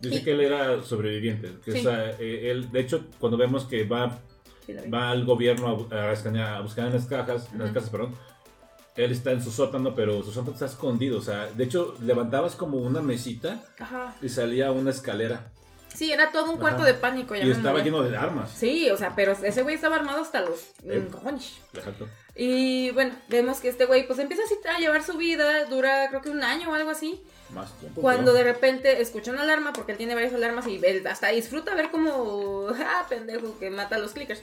Dice 0.00 0.16
Y- 0.16 0.24
que 0.24 0.30
él 0.32 0.40
era 0.40 0.82
sobreviviente. 0.82 1.50
que 1.62 1.72
Sí. 1.72 1.78
o 1.80 1.82
sea, 1.82 2.10
eh, 2.18 2.50
él, 2.50 2.72
de 2.72 2.80
hecho, 2.80 3.04
cuando 3.20 3.36
vemos 3.36 3.66
que 3.66 3.84
va, 3.84 4.18
Sí, 4.68 4.74
la 4.74 4.82
vi. 4.82 4.90
va 4.90 5.08
al 5.10 5.24
gobierno 5.24 5.88
a, 5.90 6.12
escanear- 6.12 6.56
a 6.56 6.60
buscar 6.60 6.86
en 6.88 6.92
las 6.92 7.06
cajas, 7.06 7.48
en 7.54 7.58
las 7.60 7.70
casas, 7.72 7.88
perdón, 7.88 8.14
él 8.96 9.12
está 9.12 9.30
en 9.32 9.42
su 9.42 9.50
sótano, 9.50 9.94
pero 9.94 10.22
su 10.22 10.30
sótano 10.30 10.52
está 10.52 10.66
escondido. 10.66 11.18
O 11.18 11.22
sea, 11.22 11.46
de 11.46 11.64
hecho, 11.64 11.94
levantabas 12.02 12.54
como 12.54 12.76
una 12.78 13.00
mesita 13.00 13.62
Ajá. 13.78 14.14
y 14.20 14.28
salía 14.28 14.70
una 14.72 14.90
escalera. 14.90 15.50
Sí, 15.94 16.12
era 16.12 16.30
todo 16.32 16.50
un 16.52 16.58
cuarto 16.58 16.82
de 16.82 16.92
pánico. 16.94 17.34
Y 17.34 17.50
estaba 17.50 17.82
lleno 17.82 18.02
de 18.02 18.14
armas. 18.16 18.50
Sí, 18.54 18.90
o 18.90 18.96
sea, 18.98 19.14
pero 19.16 19.32
ese 19.32 19.62
güey 19.62 19.74
estaba 19.76 19.96
armado 19.96 20.20
hasta 20.20 20.42
los 20.42 20.66
Eh. 20.84 21.08
cojones. 21.10 21.54
Exacto. 21.72 22.06
Y 22.36 22.90
bueno, 22.90 23.14
vemos 23.28 23.58
que 23.60 23.68
este 23.68 23.86
güey 23.86 24.06
pues 24.06 24.18
empieza 24.18 24.42
así 24.44 24.54
a 24.68 24.78
llevar 24.78 25.02
su 25.02 25.16
vida, 25.16 25.64
dura 25.64 26.08
creo 26.10 26.20
que 26.20 26.30
un 26.30 26.42
año 26.44 26.70
o 26.70 26.74
algo 26.74 26.90
así. 26.90 27.22
Más 27.50 27.72
tiempo. 27.78 28.00
Cuando 28.00 28.32
de 28.32 28.44
repente 28.44 29.00
escucha 29.00 29.30
una 29.30 29.42
alarma, 29.42 29.72
porque 29.72 29.92
él 29.92 29.98
tiene 29.98 30.14
varias 30.14 30.34
alarmas 30.34 30.66
y 30.66 30.80
él 30.84 31.06
hasta 31.06 31.28
disfruta 31.28 31.74
ver 31.74 31.90
como, 31.90 32.68
ah, 32.78 33.06
pendejo, 33.08 33.58
que 33.58 33.70
mata 33.70 33.96
a 33.96 33.98
los 33.98 34.12
clickers. 34.12 34.42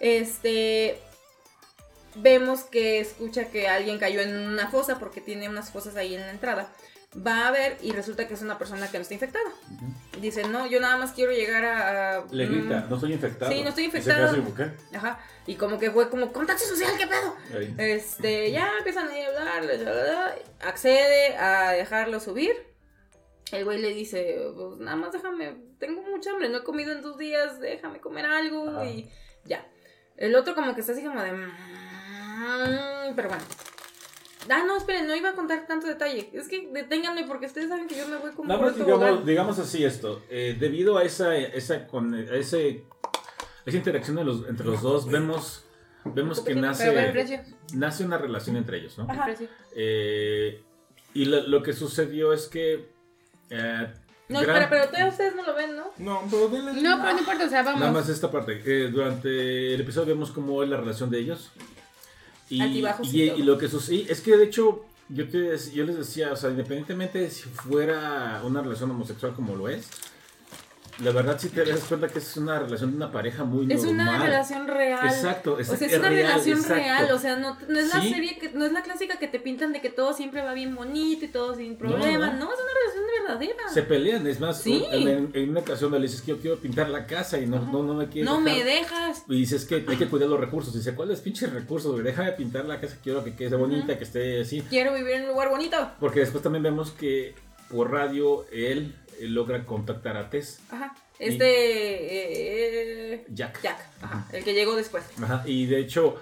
Este, 0.00 1.00
vemos 2.14 2.62
que 2.62 3.00
escucha 3.00 3.48
que 3.48 3.68
alguien 3.68 3.98
cayó 3.98 4.20
en 4.20 4.36
una 4.36 4.70
fosa 4.70 4.98
porque 4.98 5.20
tiene 5.20 5.48
unas 5.48 5.70
fosas 5.70 5.96
ahí 5.96 6.14
en 6.14 6.22
la 6.22 6.30
entrada. 6.30 6.72
Va 7.26 7.48
a 7.48 7.50
ver 7.50 7.78
y 7.80 7.92
resulta 7.92 8.28
que 8.28 8.34
es 8.34 8.42
una 8.42 8.58
persona 8.58 8.86
que 8.90 8.98
no 8.98 9.02
está 9.02 9.14
infectada. 9.14 9.48
Ujú. 9.48 10.20
Dice, 10.20 10.44
no, 10.46 10.66
yo 10.66 10.78
nada 10.78 10.98
más 10.98 11.12
quiero 11.12 11.32
llegar 11.32 11.64
a... 11.64 12.18
a- 12.18 12.24
Le 12.30 12.46
grita, 12.46 12.80
mm, 12.80 12.90
no 12.90 12.94
estoy 12.96 13.12
infectado. 13.14 13.50
Sí, 13.50 13.62
no 13.62 13.68
estoy 13.70 13.84
infectado. 13.84 14.36
Ajá. 14.94 15.18
Y 15.46 15.54
como 15.54 15.78
que 15.78 15.90
fue 15.90 16.10
como, 16.10 16.32
contacto 16.32 16.64
social, 16.64 16.92
¿qué 16.98 17.06
pedo? 17.06 17.34
Ahí. 17.58 17.74
Este, 17.78 18.50
ya 18.50 18.70
empiezan 18.76 19.08
a 19.08 19.26
hablar, 19.26 19.64
la, 19.64 19.74
la, 19.74 19.94
la, 20.04 20.34
accede 20.60 21.34
a 21.38 21.70
dejarlo 21.72 22.20
subir. 22.20 22.52
El 23.52 23.64
güey 23.64 23.80
le 23.80 23.94
dice, 23.94 24.38
pues 24.54 24.76
nada 24.78 24.96
más 24.98 25.10
déjame, 25.10 25.56
tengo 25.78 26.02
mucha 26.02 26.30
hambre, 26.30 26.50
no 26.50 26.58
he 26.58 26.64
comido 26.64 26.92
en 26.92 27.00
dos 27.00 27.16
días, 27.16 27.58
déjame 27.58 27.98
comer 28.00 28.26
algo 28.26 28.84
y 28.84 29.10
ya. 29.46 29.66
El 30.18 30.36
otro 30.36 30.54
como 30.54 30.74
que 30.74 30.80
está 30.82 30.92
así 30.92 31.02
como 31.02 31.22
de... 31.22 31.32
"Mm", 31.32 33.14
Pero 33.16 33.28
bueno. 33.30 33.44
Ah, 34.50 34.62
no, 34.66 34.76
esperen, 34.76 35.06
no 35.06 35.14
iba 35.16 35.30
a 35.30 35.34
contar 35.34 35.66
tanto 35.66 35.86
detalle. 35.86 36.30
Es 36.32 36.48
que 36.48 36.68
deténganme 36.72 37.24
porque 37.26 37.46
ustedes 37.46 37.68
saben 37.68 37.86
que 37.88 37.96
yo 37.96 38.06
me 38.08 38.16
voy 38.16 38.30
como 38.32 38.48
otro 38.54 38.84
digamos, 38.84 39.26
digamos 39.26 39.58
así 39.58 39.84
esto, 39.84 40.22
eh, 40.30 40.56
debido 40.58 40.96
a 40.96 41.02
esa, 41.04 41.36
esa, 41.36 41.86
con, 41.86 42.14
a 42.14 42.34
ese, 42.34 42.84
esa 43.66 43.76
interacción 43.76 44.16
de 44.16 44.24
los, 44.24 44.48
entre 44.48 44.64
los 44.66 44.80
dos, 44.80 45.06
vemos, 45.10 45.64
vemos 46.04 46.40
que 46.40 46.54
nace, 46.54 46.84
nace 47.74 48.04
una 48.04 48.16
relación 48.18 48.56
entre 48.56 48.78
ellos, 48.78 48.96
¿no? 48.96 49.06
Eh, 49.74 50.62
y 51.14 51.24
lo, 51.24 51.42
lo 51.46 51.62
que 51.62 51.72
sucedió 51.72 52.32
es 52.32 52.46
que... 52.46 52.88
eh, 53.50 53.92
No, 54.28 54.40
gran- 54.40 54.62
espera, 54.62 54.70
pero 54.70 54.84
todavía 54.86 55.08
ustedes 55.08 55.34
no 55.34 55.42
lo 55.44 55.54
ven, 55.54 55.76
¿no? 55.76 55.90
No, 55.98 56.22
pero 56.30 56.48
denle. 56.48 56.80
No, 56.80 56.98
pero 57.00 57.12
no 57.14 57.18
importa, 57.18 57.44
o 57.44 57.48
sea, 57.48 57.62
vamos. 57.62 57.80
Nada 57.80 57.92
más 57.92 58.08
esta 58.08 58.30
parte. 58.30 58.62
eh, 58.64 58.88
durante 58.88 59.74
el 59.74 59.80
episodio 59.80 60.14
vemos 60.14 60.30
cómo 60.30 60.62
es 60.62 60.68
la 60.68 60.76
relación 60.76 61.10
de 61.10 61.18
ellos. 61.18 61.50
Y, 62.50 62.60
Altibajos 62.60 63.12
y, 63.12 63.22
y 63.22 63.30
y 63.30 63.42
lo 63.42 63.58
que 63.58 63.68
sucede 63.68 64.06
es 64.10 64.20
que 64.20 64.36
de 64.36 64.44
hecho 64.44 64.84
yo, 65.08 65.28
te, 65.28 65.56
yo 65.72 65.84
les 65.84 65.96
decía, 65.96 66.32
o 66.32 66.36
sea, 66.36 66.50
independientemente 66.50 67.18
de 67.18 67.30
si 67.30 67.48
fuera 67.48 68.42
una 68.44 68.62
relación 68.62 68.90
homosexual 68.90 69.34
como 69.34 69.56
lo 69.56 69.68
es, 69.68 69.88
la 71.02 71.12
verdad 71.12 71.38
sí 71.38 71.48
te 71.48 71.64
das 71.64 71.80
cuenta 71.80 72.08
que 72.08 72.18
es 72.18 72.36
una 72.36 72.58
relación 72.58 72.90
de 72.90 72.96
una 72.96 73.12
pareja 73.12 73.44
muy 73.44 73.72
Es 73.72 73.84
normal. 73.84 74.08
una 74.08 74.24
relación 74.26 74.66
real. 74.66 75.06
Exacto, 75.06 75.56
O 75.60 75.64
sea, 75.64 75.74
es 75.74 75.98
una 75.98 76.08
real, 76.08 76.26
relación 76.28 76.58
exacto. 76.58 76.74
real, 76.82 77.10
o 77.12 77.18
sea, 77.18 77.36
no, 77.36 77.56
no 77.68 77.78
es 77.78 77.94
la 77.94 78.02
serie 78.02 78.38
que, 78.38 78.50
no 78.50 78.64
es 78.66 78.72
la 78.72 78.82
clásica 78.82 79.18
que 79.18 79.28
te 79.28 79.38
pintan 79.38 79.72
de 79.72 79.80
que 79.80 79.90
todo 79.90 80.12
siempre 80.14 80.42
va 80.42 80.52
bien 80.54 80.74
bonito 80.74 81.24
y 81.24 81.28
todo 81.28 81.54
sin 81.54 81.76
problemas, 81.76 82.32
no, 82.34 82.46
no. 82.46 82.52
es 82.52 82.58
una 82.58 82.72
relación 82.82 83.04
verdadera. 83.26 83.68
Se 83.72 83.82
pelean, 83.82 84.26
es 84.26 84.40
más, 84.40 84.60
Sí. 84.60 84.84
en, 84.90 85.30
en 85.34 85.50
una 85.50 85.60
ocasión 85.60 85.92
le 85.92 86.00
dices 86.00 86.20
que 86.22 86.32
yo 86.32 86.38
quiero 86.38 86.56
pintar 86.58 86.88
la 86.90 87.06
casa 87.06 87.38
y 87.38 87.46
no, 87.46 87.60
no, 87.60 87.82
no 87.82 87.94
me 87.94 88.08
quieres 88.08 88.30
no 88.30 88.40
me 88.40 88.64
dejas. 88.64 89.22
Y 89.28 89.36
dices 89.40 89.64
que 89.64 89.84
hay 89.86 89.96
que 89.96 90.06
cuidar 90.08 90.28
los 90.28 90.40
recursos. 90.40 90.74
Dice, 90.74 90.94
¿cuáles 90.94 91.20
pinches 91.20 91.52
recursos? 91.52 92.02
Déjame 92.02 92.32
pintar 92.32 92.64
la 92.64 92.80
casa, 92.80 92.96
quiero 93.02 93.22
que 93.24 93.34
quede 93.36 93.56
bonita, 93.56 93.96
que 93.96 94.04
esté 94.04 94.40
así. 94.40 94.62
Quiero 94.62 94.94
vivir 94.94 95.12
en 95.12 95.22
un 95.22 95.28
lugar 95.28 95.48
bonito. 95.50 95.90
Porque 96.00 96.20
después 96.20 96.42
también 96.42 96.62
vemos 96.62 96.90
que 96.90 97.34
por 97.70 97.90
radio 97.90 98.46
él 98.50 98.94
logra 99.22 99.64
contactar 99.64 100.16
a 100.16 100.30
Tess, 100.30 100.60
Ajá. 100.70 100.94
Este 101.18 103.12
eh, 103.14 103.24
Jack. 103.30 103.60
Jack, 103.62 103.78
ajá, 104.00 104.26
el 104.32 104.44
que 104.44 104.54
llegó 104.54 104.76
después. 104.76 105.04
Ajá, 105.20 105.42
Y 105.46 105.66
de 105.66 105.80
hecho, 105.80 106.16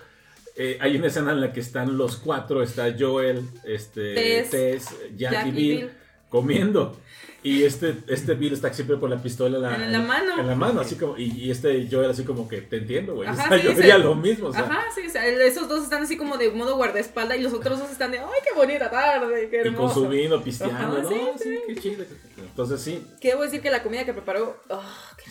eh, 0.56 0.78
hay 0.80 0.96
una 0.96 1.08
escena 1.08 1.32
en 1.32 1.40
la 1.42 1.52
que 1.52 1.60
están 1.60 1.98
los 1.98 2.16
cuatro, 2.16 2.62
está 2.62 2.94
Joel, 2.98 3.42
este, 3.64 4.14
Tess, 4.14 4.50
Tess, 4.50 4.88
Jack, 5.16 5.32
Jack 5.32 5.46
y 5.48 5.50
Bill. 5.50 5.90
comiendo. 6.30 6.98
Y 7.46 7.62
este, 7.62 7.98
este 8.08 8.34
Bill 8.34 8.54
está 8.54 8.74
siempre 8.74 8.98
con 8.98 9.08
la 9.08 9.22
pistola 9.22 9.58
en 9.58 9.62
la, 9.62 9.74
En 9.76 9.92
la 9.92 10.00
mano. 10.00 10.40
En 10.40 10.48
la 10.48 10.56
mano, 10.56 10.80
así 10.80 10.96
como, 10.96 11.16
y, 11.16 11.30
y 11.30 11.52
este 11.52 11.86
Joel 11.88 12.10
así 12.10 12.24
como 12.24 12.48
que, 12.48 12.60
te 12.60 12.78
entiendo, 12.78 13.14
güey. 13.14 13.28
O 13.28 13.30
Ajá, 13.30 13.48
sea, 13.48 13.58
sí, 13.60 13.64
yo 13.66 13.72
sí. 13.80 14.02
lo 14.02 14.16
mismo, 14.16 14.48
o 14.48 14.52
sea. 14.52 14.62
Ajá, 14.62 14.82
sí, 14.92 15.06
o 15.06 15.10
sea, 15.10 15.24
esos 15.24 15.68
dos 15.68 15.84
están 15.84 16.02
así 16.02 16.16
como 16.16 16.38
de 16.38 16.50
modo 16.50 16.74
guardaespalda 16.74 17.36
y 17.36 17.42
los 17.42 17.52
otros 17.52 17.78
dos 17.78 17.88
están 17.88 18.10
de, 18.10 18.18
ay, 18.18 18.26
qué 18.42 18.52
bonita 18.52 18.90
tarde, 18.90 19.48
qué 19.48 19.68
Y 19.68 19.72
con 19.74 19.94
su 19.94 20.08
vino 20.08 20.42
pisteando, 20.42 20.76
Ajá, 20.76 21.02
¿no? 21.04 21.08
sí, 21.08 21.20
Sí, 21.36 21.44
sí. 21.44 21.58
qué 21.68 21.76
chido. 21.76 22.04
Entonces 22.36 22.80
sí, 22.80 23.06
Que 23.20 23.28
debo 23.28 23.42
decir 23.42 23.62
que 23.62 23.70
la 23.70 23.84
comida 23.84 24.04
que 24.04 24.12
preparó, 24.12 24.60
oh, 24.68 24.82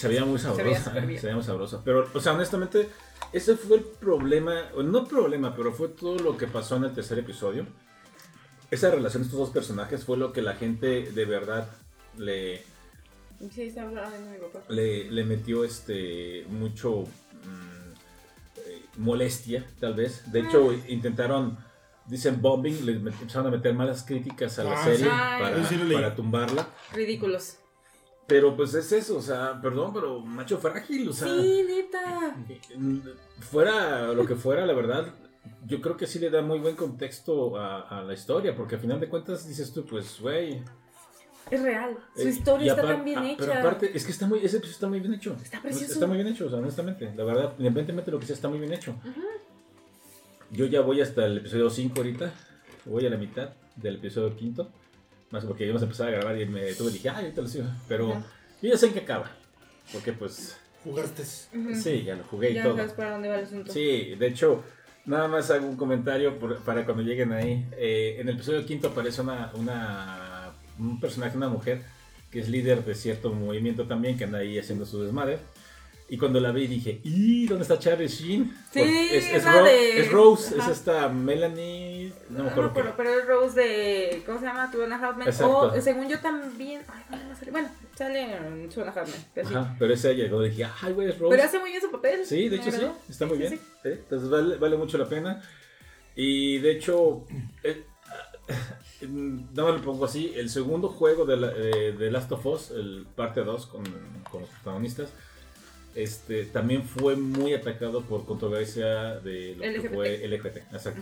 veía 0.04 0.24
muy 0.24 0.40
sabrosa. 0.40 0.92
veía 0.94 1.36
muy 1.36 1.44
sabrosa. 1.44 1.82
Pero, 1.84 2.10
o 2.14 2.20
sea, 2.22 2.32
honestamente, 2.32 2.88
ese 3.34 3.58
fue 3.58 3.76
el 3.76 3.84
problema. 3.84 4.70
No 4.82 5.06
problema, 5.06 5.54
pero 5.54 5.74
fue 5.74 5.90
todo 5.90 6.18
lo 6.20 6.38
que 6.38 6.48
pasó 6.48 6.78
en 6.78 6.86
el 6.86 6.94
tercer 6.94 7.20
episodio. 7.20 7.68
Esa 8.72 8.90
relación 8.90 9.24
de 9.24 9.28
estos 9.28 9.40
dos 9.42 9.50
personajes 9.50 10.06
fue 10.06 10.16
lo 10.16 10.32
que 10.32 10.42
la 10.42 10.56
gente 10.56 11.12
de 11.12 11.26
verdad 11.26 11.68
le, 12.18 12.64
Sí, 13.52 13.64
está 13.64 13.84
hablando 13.84 14.16
de 14.18 14.32
mi 14.32 14.38
papá. 14.38 14.64
le, 14.70 15.12
le 15.12 15.24
metió 15.26 15.64
este 15.66 16.46
mucho 16.50 17.02
mm, 17.02 17.92
eh, 18.66 18.82
molestia, 18.98 19.66
tal 19.80 19.94
vez. 19.96 20.32
De 20.32 20.40
hecho, 20.40 20.72
Ah. 20.72 20.86
intentaron, 20.88 21.58
dicen 22.08 22.42
bombing, 22.42 22.86
le 22.86 22.94
empezaron 22.94 23.48
a 23.48 23.52
meter 23.58 23.74
malas 23.74 24.04
críticas 24.04 24.58
a 24.60 24.64
la 24.64 24.74
Ah, 24.80 24.84
serie 24.84 25.00
sí. 25.00 25.06
para, 25.06 25.66
sí 25.68 26.16
tumbarla. 26.16 26.68
Ridículos. 26.94 27.58
Pero 28.28 28.56
pues 28.56 28.74
es 28.74 28.92
eso, 28.92 29.18
o 29.18 29.22
sea, 29.22 29.62
perdón, 29.62 29.94
pero 29.94 30.20
macho 30.22 30.58
frágil, 30.58 31.10
o 31.10 31.14
sea. 31.14 31.28
Sí, 31.28 31.64
neta. 31.68 32.36
Fuera 33.40 34.08
lo 34.14 34.26
que 34.26 34.36
fuera, 34.36 34.66
la 34.66 34.74
verdad, 34.74 35.14
yo 35.68 35.80
creo 35.82 35.96
que 35.98 36.08
sí 36.08 36.18
le 36.20 36.30
da 36.32 36.42
muy 36.42 36.58
buen 36.60 36.76
contexto 36.76 37.58
a, 37.58 37.82
a 37.82 38.02
la 38.04 38.14
historia, 38.14 38.56
porque 38.56 38.76
al 38.76 38.82
final 38.82 39.00
de 39.00 39.10
cuentas 39.10 39.48
dices 39.48 39.72
tú, 39.74 39.86
pues, 39.86 40.20
güey. 40.20 40.64
Es 41.52 41.62
real. 41.62 41.98
Su 42.16 42.28
historia 42.28 42.66
y 42.66 42.70
está 42.70 42.82
tan 42.82 43.04
bien 43.04 43.20
ah, 43.20 43.32
hecha. 43.32 43.46
Pero 43.46 43.60
aparte, 43.60 43.92
es 43.94 44.06
que 44.06 44.12
está 44.12 44.26
muy, 44.28 44.40
ese 44.40 44.58
episodio 44.58 44.74
está 44.74 44.88
muy 44.88 45.00
bien 45.00 45.14
hecho. 45.14 45.36
Está 45.42 45.62
precioso. 45.62 45.94
Está 45.94 46.08
muy 46.08 46.18
bien 46.18 46.28
hecho, 46.28 46.48
o 46.48 46.50
sea, 46.50 46.60
honestamente. 46.60 47.12
La 47.16 47.24
verdad, 47.24 47.54
independientemente 47.58 48.10
de 48.10 48.12
lo 48.14 48.20
que 48.20 48.26
sea, 48.26 48.36
está 48.36 48.50
muy 48.50 48.60
bien 48.60 48.74
hecho. 48.74 48.96
Yo 50.52 50.66
ya 50.66 50.82
voy 50.82 51.02
hasta 51.02 51.26
el 51.26 51.38
episodio 51.40 51.70
5 51.70 51.94
ahorita. 51.98 52.32
Voy 52.86 53.06
a 53.06 53.10
la 53.10 53.18
mitad 53.18 53.50
del 53.76 53.96
episodio 53.96 54.36
quinto. 54.36 54.72
Más 55.32 55.44
porque 55.46 55.66
íbamos 55.66 55.82
a 55.82 55.86
empezar 55.86 56.08
a 56.08 56.12
grabar 56.12 56.40
y 56.40 56.46
me 56.46 56.62
detuve 56.64 56.90
y 56.90 56.94
dije, 56.94 57.10
ay, 57.10 57.24
ahorita 57.26 57.42
lo 57.42 57.48
sigo. 57.48 57.66
Pero 57.88 58.12
Ajá. 58.12 58.26
yo 58.62 58.70
ya 58.70 58.78
sé 58.78 58.88
en 58.88 58.94
qué 58.94 59.00
acaba. 59.00 59.32
Porque 59.92 60.14
pues, 60.14 60.58
Jugaste. 60.86 61.26
Sí, 61.26 62.04
ya 62.04 62.16
lo 62.16 62.24
jugué 62.26 62.52
y 62.52 62.54
Ya 62.54 62.64
todo. 62.64 62.78
sabes 62.78 62.94
para 62.94 63.12
dónde 63.14 63.28
va 63.28 63.40
el 63.40 63.46
asunto. 63.46 63.74
Sí, 63.74 64.14
de 64.16 64.28
hecho, 64.28 64.64
nada 65.06 65.28
más 65.28 65.50
hago 65.50 65.66
un 65.68 65.76
comentario 65.78 66.38
por- 66.38 66.60
para 66.60 66.86
cuando 66.86 67.02
lleguen 67.02 67.34
ahí. 67.34 67.66
Eh, 67.76 68.18
en 68.20 68.30
el 68.30 68.36
episodio 68.36 68.64
quinto 68.66 68.90
aparece 68.90 69.22
una, 69.22 69.52
una, 69.56 70.25
un 70.80 71.00
personaje, 71.00 71.38
una 71.38 71.50
mujer, 71.50 71.82
que 72.32 72.40
es 72.40 72.50
líder 72.50 72.84
de 72.84 72.96
cierto 72.96 73.32
movimiento 73.34 73.88
también, 73.88 74.18
que 74.18 74.24
anda 74.26 74.40
ahí 74.40 74.58
haciendo 74.60 74.86
su 74.86 75.02
desmadre. 75.04 75.40
Y 76.08 76.18
cuando 76.20 76.40
la 76.40 76.52
vi 76.52 76.68
dije, 76.68 77.02
¿y 77.04 77.48
dónde 77.48 77.64
está 77.64 77.80
Charlie 77.80 78.08
Sheen? 78.08 78.56
Sí, 78.72 78.80
es, 78.80 79.26
es, 79.26 79.34
es 79.38 79.44
Ro- 79.44 79.64
de- 79.64 80.00
es 80.02 80.12
Rose, 80.12 80.54
es 80.54 80.62
Ajá. 80.62 80.72
esta 80.72 81.10
Melanie. 81.10 82.14
No 82.30 82.30
me 82.30 82.38
No 82.38 82.44
me 82.44 82.50
acuerdo. 82.52 82.70
acuerdo, 82.70 82.90
qué. 82.92 82.96
pero 82.98 83.20
es 83.20 83.26
Rose 83.26 83.60
de. 83.60 84.24
¿Cómo 84.24 84.38
se 84.40 84.46
llama? 84.46 84.70
Two 84.72 84.84
and 84.84 84.94
a 84.94 84.98
Half 84.98 85.18
Men. 85.18 85.28
Exacto. 85.30 85.58
O 85.76 85.82
según 85.82 86.08
yo 86.08 86.20
también. 86.20 86.82
Ay, 86.88 87.04
no, 87.10 87.30
no 87.30 87.36
sale. 87.36 87.50
Bueno, 87.52 87.70
sale 87.98 88.22
en 88.22 88.70
Two 88.70 88.82
and 88.84 88.90
a 88.96 89.02
Half 89.02 89.10
Men. 89.12 89.26
Pero, 89.34 89.50
sí. 89.50 89.56
Pero 89.80 89.94
ese 89.96 90.14
llegó 90.16 90.46
y 90.46 90.50
dije, 90.50 90.68
ay, 90.80 90.94
güey, 90.94 91.10
es 91.10 91.18
Rose. 91.18 91.36
pero 91.36 91.48
hace 91.48 91.58
muy 91.58 91.72
bien 91.72 91.82
su 91.82 91.90
papel. 91.90 92.24
Sí, 92.24 92.50
de 92.50 92.56
hecho 92.58 92.72
sí, 92.72 92.86
está 93.10 93.26
muy 93.26 93.38
Sí, 93.38 93.42
bien. 93.42 93.54
sí, 93.54 93.60
¿sí? 93.82 93.90
Entonces 93.90 94.30
vale, 94.30 94.58
vale 94.58 94.78
mucho 94.78 95.00
la 95.00 95.10
pena. 95.10 95.42
Y 96.16 96.60
de 96.60 96.72
hecho, 96.72 97.26
eh, 97.64 97.84
no 99.02 99.66
me 99.66 99.72
lo 99.74 99.82
pongo 99.82 100.06
así, 100.06 100.34
el 100.36 100.50
segundo 100.50 100.90
juego 100.90 101.26
de, 101.26 101.38
la, 101.38 101.52
eh, 101.56 101.96
de 101.98 102.12
Last 102.12 102.32
of 102.32 102.46
Us, 102.46 102.72
el 102.72 103.06
parte 103.16 103.44
2 103.44 103.66
con, 103.68 103.84
con 104.30 104.42
los 104.42 104.50
protagonistas, 104.50 105.10
este, 105.96 106.46
también 106.46 106.84
fue 106.84 107.16
muy 107.16 107.54
atacado 107.54 108.02
por 108.02 108.26
controversia 108.26 109.20
de 109.20 109.56
lo 109.56 109.82
que 109.82 109.90
fue 109.90 110.28
LGBT. 110.28 110.58
Exacto. 110.74 111.02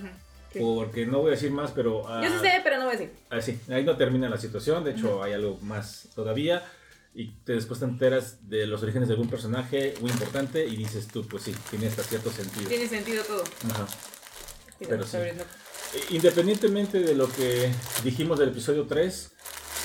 Sí. 0.52 0.60
Porque 0.60 1.08
no 1.08 1.20
voy 1.20 1.30
a 1.30 1.32
decir 1.32 1.50
más, 1.50 1.72
pero... 1.72 2.08
ah, 2.08 2.22
Yo 2.24 2.30
sí 2.30 2.40
sé, 2.42 2.62
pero 2.64 2.78
no 2.78 2.86
voy 2.86 2.96
a 2.96 2.98
decir. 2.98 3.14
Ah, 3.32 3.42
sí, 3.42 3.60
ahí 3.70 3.84
no 3.84 3.98
termina 3.98 4.30
la 4.30 4.38
situación, 4.38 4.84
de 4.84 4.92
hecho 4.92 5.24
hay 5.24 5.34
algo 5.34 5.58
más 5.62 6.10
todavía. 6.14 6.64
Y 7.16 7.28
te, 7.44 7.54
después 7.54 7.80
te 7.80 7.86
enteras 7.86 8.50
de 8.50 8.66
los 8.66 8.82
orígenes 8.82 9.08
de 9.08 9.14
algún 9.14 9.30
personaje 9.30 9.94
muy 10.02 10.10
importante 10.10 10.66
y 10.66 10.76
dices 10.76 11.08
tú, 11.08 11.28
pues 11.28 11.44
sí, 11.44 11.56
tiene 11.70 11.88
hasta 11.88 12.04
cierto 12.04 12.32
sentido. 12.32 12.68
Tiene 12.70 12.88
sentido 12.88 13.24
todo. 13.24 13.44
Ajá. 13.72 13.88
Pero 14.80 15.04
sí. 15.06 15.18
Independientemente 16.10 17.00
de 17.00 17.16
lo 17.16 17.32
que 17.32 17.72
dijimos 18.04 18.40
del 18.40 18.50
episodio 18.50 18.86
3, 18.88 19.32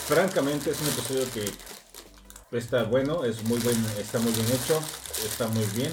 francamente 0.07 0.71
es 0.71 0.81
un 0.81 0.89
episodio 0.89 1.27
que 1.33 2.57
está 2.57 2.85
bueno, 2.85 3.25
es 3.25 3.43
muy 3.45 3.59
buen, 3.59 3.77
está 3.99 4.19
muy 4.19 4.33
bien 4.33 4.47
hecho, 4.47 4.81
está 5.25 5.49
muy 5.49 5.65
bien. 5.75 5.93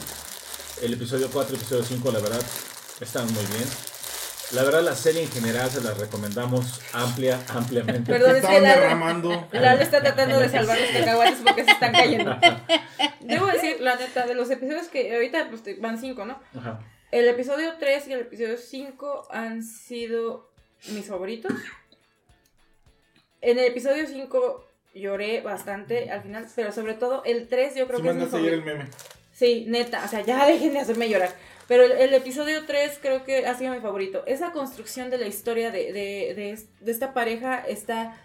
El 0.82 0.94
episodio 0.94 1.30
4 1.32 1.56
y 1.56 1.58
episodio 1.58 1.84
5, 1.84 2.12
la 2.12 2.20
verdad, 2.20 2.42
están 3.02 3.26
muy 3.34 3.46
bien. 3.46 3.68
La 4.52 4.64
verdad, 4.64 4.84
la 4.84 4.96
serie 4.96 5.24
en 5.24 5.32
general 5.32 5.70
se 5.70 5.82
la 5.82 5.94
recomendamos 5.94 6.80
amplia, 6.94 7.42
ampliamente. 7.50 8.12
Perdón, 8.12 8.36
es 8.36 8.46
que 8.46 8.62
derramando. 8.62 9.48
Lalo 9.52 9.82
está 9.82 10.02
tratando 10.02 10.40
de 10.40 10.50
salvar 10.50 10.80
los 10.80 10.90
cacahuates 10.92 11.40
porque 11.44 11.66
se 11.66 11.72
están 11.72 11.92
cayendo. 11.92 12.38
Debo 13.22 13.48
decir, 13.48 13.78
la 13.82 13.96
neta, 13.96 14.26
de 14.26 14.36
los 14.36 14.50
episodios 14.52 14.88
que 14.88 15.14
ahorita 15.14 15.50
pues, 15.50 15.82
van 15.82 16.00
cinco, 16.00 16.26
¿no? 16.26 16.40
Ajá. 16.58 16.80
El 17.12 17.28
episodio 17.28 17.74
3 17.80 18.08
y 18.08 18.14
el 18.14 18.22
episodio 18.22 18.58
5 18.58 19.28
han 19.30 19.64
sido 19.64 20.50
mis 20.92 21.08
favoritos. 21.08 21.54
En 23.42 23.60
el 23.60 23.66
episodio 23.66 24.06
5 24.08 24.66
lloré 24.96 25.42
bastante 25.42 26.10
al 26.10 26.22
final, 26.24 26.48
pero 26.56 26.72
sobre 26.72 26.94
todo 26.94 27.24
el 27.26 27.48
3 27.48 27.76
yo 27.76 27.88
creo 27.88 28.02
que 28.02 28.10
es 28.10 28.16
mi 28.16 28.26
favorito. 28.26 28.54
el 28.54 28.64
meme. 28.64 28.86
Sí, 29.34 29.66
neta, 29.68 30.04
o 30.04 30.08
sea, 30.08 30.22
ya 30.22 30.46
dejen 30.48 30.74
de 30.74 30.80
hacerme 30.80 31.10
llorar. 31.10 31.34
Pero 31.68 31.84
el, 31.84 31.94
el 31.94 32.14
episodio 32.14 32.66
3 32.66 33.00
creo 33.02 33.24
que 33.24 33.46
ha 33.46 33.56
sido 33.56 33.74
mi 33.74 33.80
favorito. 33.80 34.24
Esa 34.28 34.52
construcción 34.52 35.10
de 35.10 35.18
la 35.18 35.28
historia 35.28 35.72
de, 35.72 35.94
de, 35.94 36.60
de 36.80 36.92
esta 36.92 37.14
pareja 37.14 37.58
está 37.60 38.20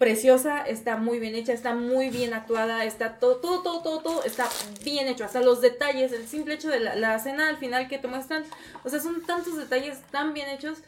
preciosa, 0.00 0.62
está 0.62 0.96
muy 0.96 1.18
bien 1.18 1.34
hecha, 1.34 1.52
está 1.52 1.74
muy 1.74 2.08
bien 2.08 2.32
actuada, 2.32 2.86
está 2.86 3.18
todo, 3.18 3.36
todo, 3.36 3.62
todo, 3.62 3.82
todo, 3.82 4.00
todo 4.00 4.24
está 4.24 4.48
bien 4.82 5.06
hecho. 5.08 5.26
Hasta 5.26 5.42
los 5.42 5.60
detalles, 5.60 6.12
el 6.12 6.26
simple 6.26 6.54
hecho 6.54 6.70
de 6.70 6.80
la, 6.80 6.96
la 6.96 7.16
escena 7.16 7.50
al 7.50 7.58
final 7.58 7.86
que 7.86 7.98
te 7.98 8.08
muestran, 8.08 8.44
o 8.82 8.88
sea, 8.88 8.98
son 8.98 9.20
tantos 9.26 9.58
detalles 9.58 10.00
tan 10.10 10.32
bien 10.32 10.48
hechos 10.48 10.78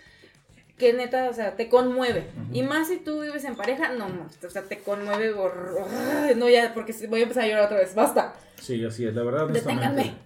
que 0.78 0.94
neta, 0.94 1.28
o 1.28 1.34
sea, 1.34 1.56
te 1.56 1.68
conmueve. 1.68 2.26
Y 2.54 2.62
más 2.62 2.88
si 2.88 2.96
tú 2.96 3.20
vives 3.20 3.44
en 3.44 3.54
pareja, 3.54 3.90
no, 3.90 4.08
no, 4.08 4.30
o 4.44 4.50
sea, 4.50 4.62
te 4.62 4.78
conmueve 4.78 5.34
por... 5.34 5.78
No, 6.34 6.48
ya, 6.48 6.72
porque 6.72 6.94
voy 7.06 7.20
a 7.20 7.22
empezar 7.24 7.44
a 7.44 7.48
llorar 7.48 7.64
otra 7.66 7.76
vez, 7.76 7.94
basta. 7.94 8.34
Sí, 8.60 8.82
así 8.82 9.04
es. 9.04 9.14
La 9.14 9.24
verdad, 9.24 9.44
honestamente, 9.44 9.88
Deténganme. 9.88 10.18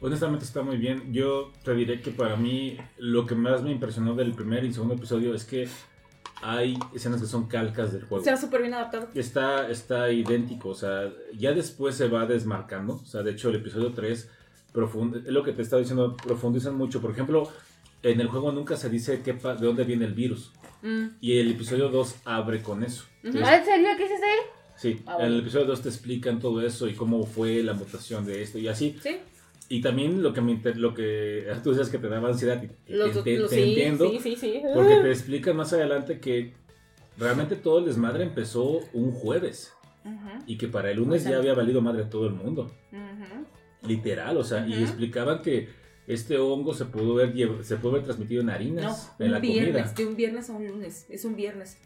honestamente 0.00 0.46
está 0.46 0.62
muy 0.62 0.78
bien. 0.78 1.12
Yo 1.12 1.52
te 1.62 1.74
diré 1.74 2.00
que 2.00 2.10
para 2.12 2.36
mí 2.36 2.78
lo 2.96 3.26
que 3.26 3.34
más 3.34 3.62
me 3.62 3.70
impresionó 3.70 4.14
del 4.14 4.32
primer 4.32 4.64
y 4.64 4.72
segundo 4.72 4.94
episodio 4.94 5.34
es 5.34 5.44
que 5.44 5.68
hay 6.42 6.76
escenas 6.94 7.20
que 7.20 7.26
son 7.26 7.46
calcas 7.46 7.92
del 7.92 8.04
juego. 8.04 8.28
Ha 8.28 8.36
súper 8.36 8.60
bien 8.62 8.74
adaptado. 8.74 9.08
Está, 9.14 9.68
está 9.70 10.10
idéntico, 10.10 10.70
o 10.70 10.74
sea, 10.74 11.10
ya 11.36 11.52
después 11.52 11.94
se 11.94 12.08
va 12.08 12.26
desmarcando. 12.26 12.94
O 12.94 13.04
sea, 13.06 13.22
de 13.22 13.30
hecho, 13.32 13.48
el 13.50 13.56
episodio 13.56 13.92
3 13.92 14.28
profund- 14.74 15.24
es 15.26 15.32
lo 15.32 15.42
que 15.42 15.52
te 15.52 15.62
estaba 15.62 15.80
diciendo, 15.80 16.16
profundizan 16.16 16.74
mucho. 16.76 17.00
Por 17.00 17.12
ejemplo, 17.12 17.48
en 18.02 18.20
el 18.20 18.26
juego 18.28 18.50
nunca 18.52 18.76
se 18.76 18.88
dice 18.90 19.22
qué 19.22 19.32
de 19.34 19.54
dónde 19.66 19.84
viene 19.84 20.04
el 20.04 20.14
virus. 20.14 20.52
Mm. 20.82 21.06
Y 21.20 21.38
el 21.38 21.52
episodio 21.52 21.88
2 21.88 22.16
abre 22.24 22.60
con 22.62 22.82
eso. 22.82 23.04
Entonces, 23.22 23.48
¿Ah, 23.50 23.56
¿En 23.58 23.64
serio? 23.64 23.88
¿Qué 23.96 24.04
hiciste 24.06 24.24
ahí? 24.26 24.38
Sí, 24.76 25.02
Ah, 25.06 25.12
en 25.12 25.16
bueno. 25.18 25.34
el 25.34 25.40
episodio 25.42 25.66
2 25.66 25.82
te 25.82 25.88
explican 25.90 26.40
todo 26.40 26.60
eso 26.66 26.88
y 26.88 26.94
cómo 26.94 27.24
fue 27.24 27.62
la 27.62 27.72
mutación 27.74 28.24
de 28.26 28.42
esto 28.42 28.58
y 28.58 28.66
así. 28.66 28.98
¿Sí? 29.00 29.16
Y 29.68 29.80
también 29.80 30.22
lo 30.22 30.32
que, 30.32 30.40
me 30.40 30.60
lo 30.74 30.92
que 30.94 31.46
tú 31.62 31.70
decías 31.70 31.88
que 31.88 31.98
te 31.98 32.08
daba 32.08 32.28
ansiedad, 32.28 32.62
Los, 32.88 33.24
te- 33.24 33.38
los- 33.38 33.50
te 33.50 33.56
sí, 33.56 33.62
entiendo, 33.70 34.10
sí, 34.10 34.18
sí, 34.20 34.36
sí. 34.36 34.62
porque 34.74 34.96
te 34.96 35.10
explican 35.10 35.56
más 35.56 35.72
adelante 35.72 36.20
que 36.20 36.54
realmente 37.18 37.56
todo 37.56 37.78
el 37.78 37.86
desmadre 37.86 38.24
empezó 38.24 38.80
un 38.92 39.12
jueves 39.12 39.72
Ujú, 40.04 40.44
y 40.46 40.58
que 40.58 40.68
para 40.68 40.90
el 40.90 40.98
lunes 40.98 41.24
ya 41.24 41.36
había 41.36 41.54
valido 41.54 41.80
madre 41.80 42.02
a 42.04 42.10
todo 42.10 42.26
el 42.26 42.34
mundo, 42.34 42.72
ujú. 42.92 43.88
literal, 43.88 44.36
o 44.36 44.44
sea, 44.44 44.66
y 44.66 44.74
explicaban 44.82 45.40
que 45.42 45.68
este 46.06 46.36
hongo 46.38 46.74
se 46.74 46.86
pudo 46.86 47.14
ver, 47.14 47.32
se 47.62 47.76
pudo 47.76 47.92
haber 47.92 48.02
transmitido 48.04 48.40
en 48.40 48.48
No, 48.48 48.52
harinas, 48.52 49.12
en 49.20 49.26
un 49.26 49.32
la 49.32 49.38
viernes, 49.38 49.82
comida. 49.82 49.94
de 49.94 50.06
un 50.06 50.16
viernes 50.16 50.50
a 50.50 50.52
un 50.54 50.66
lunes. 50.66 51.06
Es 51.08 51.24
un 51.24 51.36
viernes. 51.36 51.78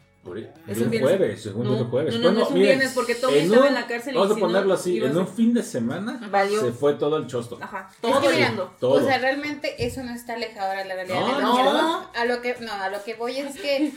Es 0.67 0.79
un 0.79 0.99
jueves, 0.99 1.41
según 1.41 1.63
No, 1.63 1.85
jueves. 1.85 2.13
no, 2.15 2.19
no, 2.19 2.31
no 2.33 2.43
es 2.43 2.49
un 2.49 2.55
viernes, 2.59 2.91
porque 2.93 3.15
Tommy 3.15 3.37
estaba 3.37 3.67
en 3.69 3.73
la 3.75 3.87
cárcel 3.87 4.13
y 4.13 4.17
Vamos 4.17 4.31
a 4.31 4.33
si 4.35 4.41
no, 4.41 4.47
ponerlo 4.47 4.73
así, 4.73 5.01
a 5.01 5.05
en 5.05 5.17
un 5.17 5.27
fin 5.27 5.53
de 5.53 5.63
semana 5.63 6.19
Valió. 6.29 6.59
se 6.61 6.71
fue 6.73 6.95
todo 6.95 7.15
el 7.17 7.27
chosto. 7.27 7.57
Ajá, 7.61 7.89
Es 7.93 8.01
todo 8.01 8.19
que 8.21 8.27
el 8.27 8.35
mira, 8.35 8.47
mundo. 8.49 8.75
Todo. 8.77 9.01
O 9.01 9.05
sea, 9.07 9.19
realmente 9.19 9.85
eso 9.85 10.03
no 10.03 10.13
está 10.13 10.33
alejado 10.33 10.71
de 10.71 10.83
la 10.83 10.95
realidad. 10.95 11.19
No, 11.21 11.63
no. 11.73 12.11
A 12.13 12.25
lo 12.25 12.41
que, 12.41 12.55
no, 12.59 12.73
a 12.73 12.89
lo 12.89 13.01
que 13.05 13.13
voy 13.13 13.37
es 13.37 13.55
que, 13.57 13.93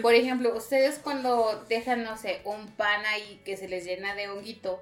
por 0.00 0.14
ejemplo, 0.14 0.56
ustedes 0.56 1.00
cuando 1.02 1.64
dejan, 1.68 2.04
no 2.04 2.16
sé, 2.16 2.42
un 2.44 2.68
pan 2.68 3.04
ahí 3.06 3.42
que 3.44 3.56
se 3.56 3.66
les 3.66 3.84
llena 3.84 4.14
de 4.14 4.28
honguito, 4.28 4.80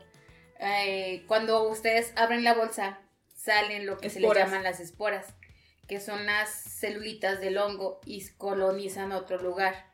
eh, 0.58 1.24
cuando 1.26 1.66
ustedes 1.68 2.12
abren 2.16 2.44
la 2.44 2.52
bolsa, 2.52 2.98
salen 3.34 3.86
lo 3.86 3.96
que 3.96 4.10
se 4.10 4.20
les 4.20 4.30
llaman 4.34 4.62
las 4.62 4.80
esporas, 4.80 5.28
que 5.88 5.98
son 5.98 6.26
las 6.26 6.50
celulitas 6.50 7.40
del 7.40 7.56
hongo 7.56 8.00
y 8.04 8.22
colonizan 8.36 9.12
otro 9.12 9.40
lugar. 9.40 9.88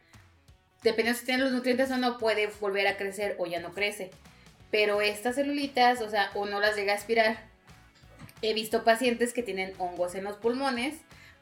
Dependiendo 0.82 1.18
si 1.18 1.26
tienen 1.26 1.44
los 1.44 1.52
nutrientes 1.52 1.90
o 1.90 1.96
no, 1.96 2.18
puede 2.18 2.48
volver 2.60 2.86
a 2.86 2.96
crecer 2.96 3.36
o 3.38 3.46
ya 3.46 3.60
no 3.60 3.72
crece. 3.72 4.10
Pero 4.70 5.00
estas 5.00 5.36
celulitas, 5.36 6.00
o 6.00 6.10
sea, 6.10 6.30
uno 6.34 6.60
las 6.60 6.76
llega 6.76 6.92
a 6.92 6.96
aspirar. 6.96 7.38
He 8.42 8.54
visto 8.54 8.84
pacientes 8.84 9.32
que 9.32 9.42
tienen 9.42 9.72
hongos 9.78 10.14
en 10.14 10.24
los 10.24 10.36
pulmones, 10.36 10.96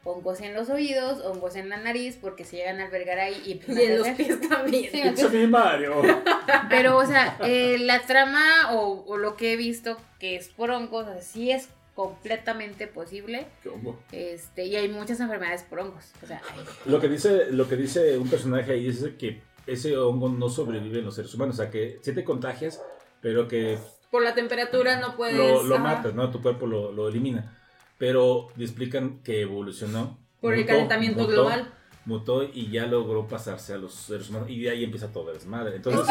hongos 0.04 0.40
en 0.40 0.54
los 0.54 0.70
oídos, 0.70 1.24
hongos 1.24 1.56
en 1.56 1.68
la 1.68 1.78
nariz, 1.78 2.16
porque 2.20 2.44
se 2.44 2.56
llegan 2.56 2.80
a 2.80 2.84
albergar 2.84 3.18
ahí 3.18 3.42
y 3.44 3.72
Y 3.72 3.82
en 3.82 3.98
los 3.98 4.08
pies 4.10 4.40
también. 4.48 5.16
Sí, 5.16 5.24
me, 5.32 5.46
Mario. 5.46 6.02
Pero, 6.70 6.96
o 6.96 7.06
sea, 7.06 7.36
eh, 7.42 7.78
la 7.80 8.02
trama 8.02 8.72
o, 8.72 9.04
o 9.06 9.16
lo 9.16 9.36
que 9.36 9.54
he 9.54 9.56
visto 9.56 9.96
que 10.20 10.36
es 10.36 10.48
por 10.48 10.70
hongos, 10.70 11.08
o 11.08 11.12
sea, 11.12 11.22
sí 11.22 11.50
es 11.50 11.68
completamente 11.94 12.86
posible. 12.86 13.46
Hongo. 13.72 13.98
Este, 14.12 14.64
y 14.66 14.76
hay 14.76 14.88
muchas 14.88 15.20
enfermedades 15.20 15.62
por 15.62 15.78
hongos. 15.80 16.12
O 16.22 16.26
sea, 16.26 16.40
hay- 16.52 16.90
Lo 16.90 17.00
que 17.00 17.08
dice, 17.08 17.46
lo 17.50 17.68
que 17.68 17.76
dice 17.76 18.18
un 18.18 18.28
personaje 18.28 18.72
ahí 18.72 18.88
es 18.88 19.04
que 19.18 19.42
ese 19.66 19.96
hongo 19.96 20.28
no 20.28 20.48
sobrevive 20.48 20.98
en 20.98 21.04
los 21.06 21.14
seres 21.14 21.32
humanos, 21.34 21.54
o 21.58 21.62
sea 21.62 21.70
que 21.70 21.98
sí 22.02 22.12
te 22.12 22.24
contagias, 22.24 22.82
pero 23.20 23.48
que 23.48 23.78
Por 24.10 24.22
la 24.22 24.34
temperatura 24.34 24.98
no 25.00 25.16
puedes. 25.16 25.36
lo, 25.36 25.62
lo 25.62 25.78
matas, 25.78 26.14
¿no? 26.14 26.30
Tu 26.30 26.42
cuerpo 26.42 26.66
lo, 26.66 26.92
lo 26.92 27.08
elimina. 27.08 27.58
Pero 27.96 28.48
explican 28.58 29.20
que 29.22 29.40
evolucionó. 29.42 30.18
Por 30.40 30.52
el 30.54 30.60
mutó, 30.60 30.72
calentamiento 30.72 31.20
mutó, 31.20 31.32
global. 31.32 31.72
Mutó 32.04 32.42
y 32.42 32.70
ya 32.70 32.86
logró 32.86 33.26
pasarse 33.26 33.72
a 33.72 33.78
los 33.78 33.94
seres 33.94 34.28
humanos. 34.28 34.50
Y 34.50 34.60
de 34.62 34.70
ahí 34.70 34.84
empieza 34.84 35.10
todo 35.12 35.30
el 35.30 35.38
desmadre. 35.38 35.76
Entonces, 35.76 36.00
Es 36.00 36.06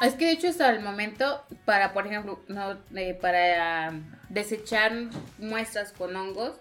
que, 0.00 0.06
es 0.06 0.14
que 0.14 0.24
de 0.26 0.32
hecho 0.32 0.48
hasta 0.48 0.70
el 0.70 0.80
momento, 0.84 1.42
para, 1.64 1.92
por 1.92 2.06
ejemplo, 2.06 2.38
no, 2.48 2.78
eh, 2.94 3.18
para 3.20 3.92
desechar 4.30 4.92
muestras 5.38 5.92
con 5.92 6.16
hongos, 6.16 6.54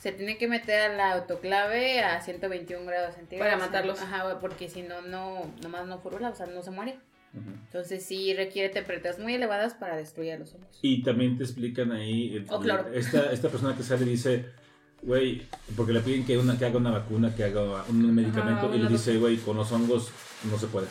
se 0.00 0.12
tiene 0.12 0.36
que 0.38 0.48
meter 0.48 0.80
a 0.90 0.94
la 0.96 1.12
autoclave 1.14 2.00
a 2.00 2.20
121 2.20 2.84
grados 2.86 3.14
centígrados. 3.14 3.52
Para 3.54 3.64
matarlos. 3.66 4.00
Ajá, 4.00 4.38
porque 4.40 4.68
si 4.68 4.82
no, 4.82 5.00
no, 5.02 5.52
nomás 5.62 5.86
no 5.86 5.98
furula, 6.00 6.30
o 6.30 6.34
sea, 6.34 6.46
no 6.46 6.62
se 6.62 6.70
muere. 6.70 6.98
Entonces 7.34 8.04
sí 8.04 8.34
requiere 8.34 8.68
temperaturas 8.68 9.18
muy 9.18 9.32
elevadas 9.34 9.72
para 9.72 9.96
destruir 9.96 10.32
a 10.34 10.38
los 10.38 10.52
hongos. 10.54 10.78
Y 10.82 11.02
también 11.02 11.38
te 11.38 11.44
explican 11.44 11.90
ahí, 11.92 12.36
el- 12.36 12.46
Oh, 12.50 12.60
claro. 12.60 12.92
esta, 12.92 13.32
esta 13.32 13.48
persona 13.48 13.74
que 13.74 13.82
sale 13.82 14.04
dice, 14.04 14.44
güey, 15.00 15.40
porque 15.74 15.92
le 15.94 16.00
piden 16.00 16.26
que, 16.26 16.36
una, 16.36 16.58
que 16.58 16.66
haga 16.66 16.76
una 16.76 16.90
vacuna, 16.90 17.34
que 17.34 17.44
haga 17.44 17.84
un 17.88 18.14
medicamento, 18.14 18.74
y 18.74 18.80
le 18.80 18.88
dice, 18.88 19.16
güey, 19.16 19.38
con 19.38 19.56
los 19.56 19.72
hongos 19.72 20.10
no 20.50 20.58
se 20.58 20.66
puede. 20.66 20.88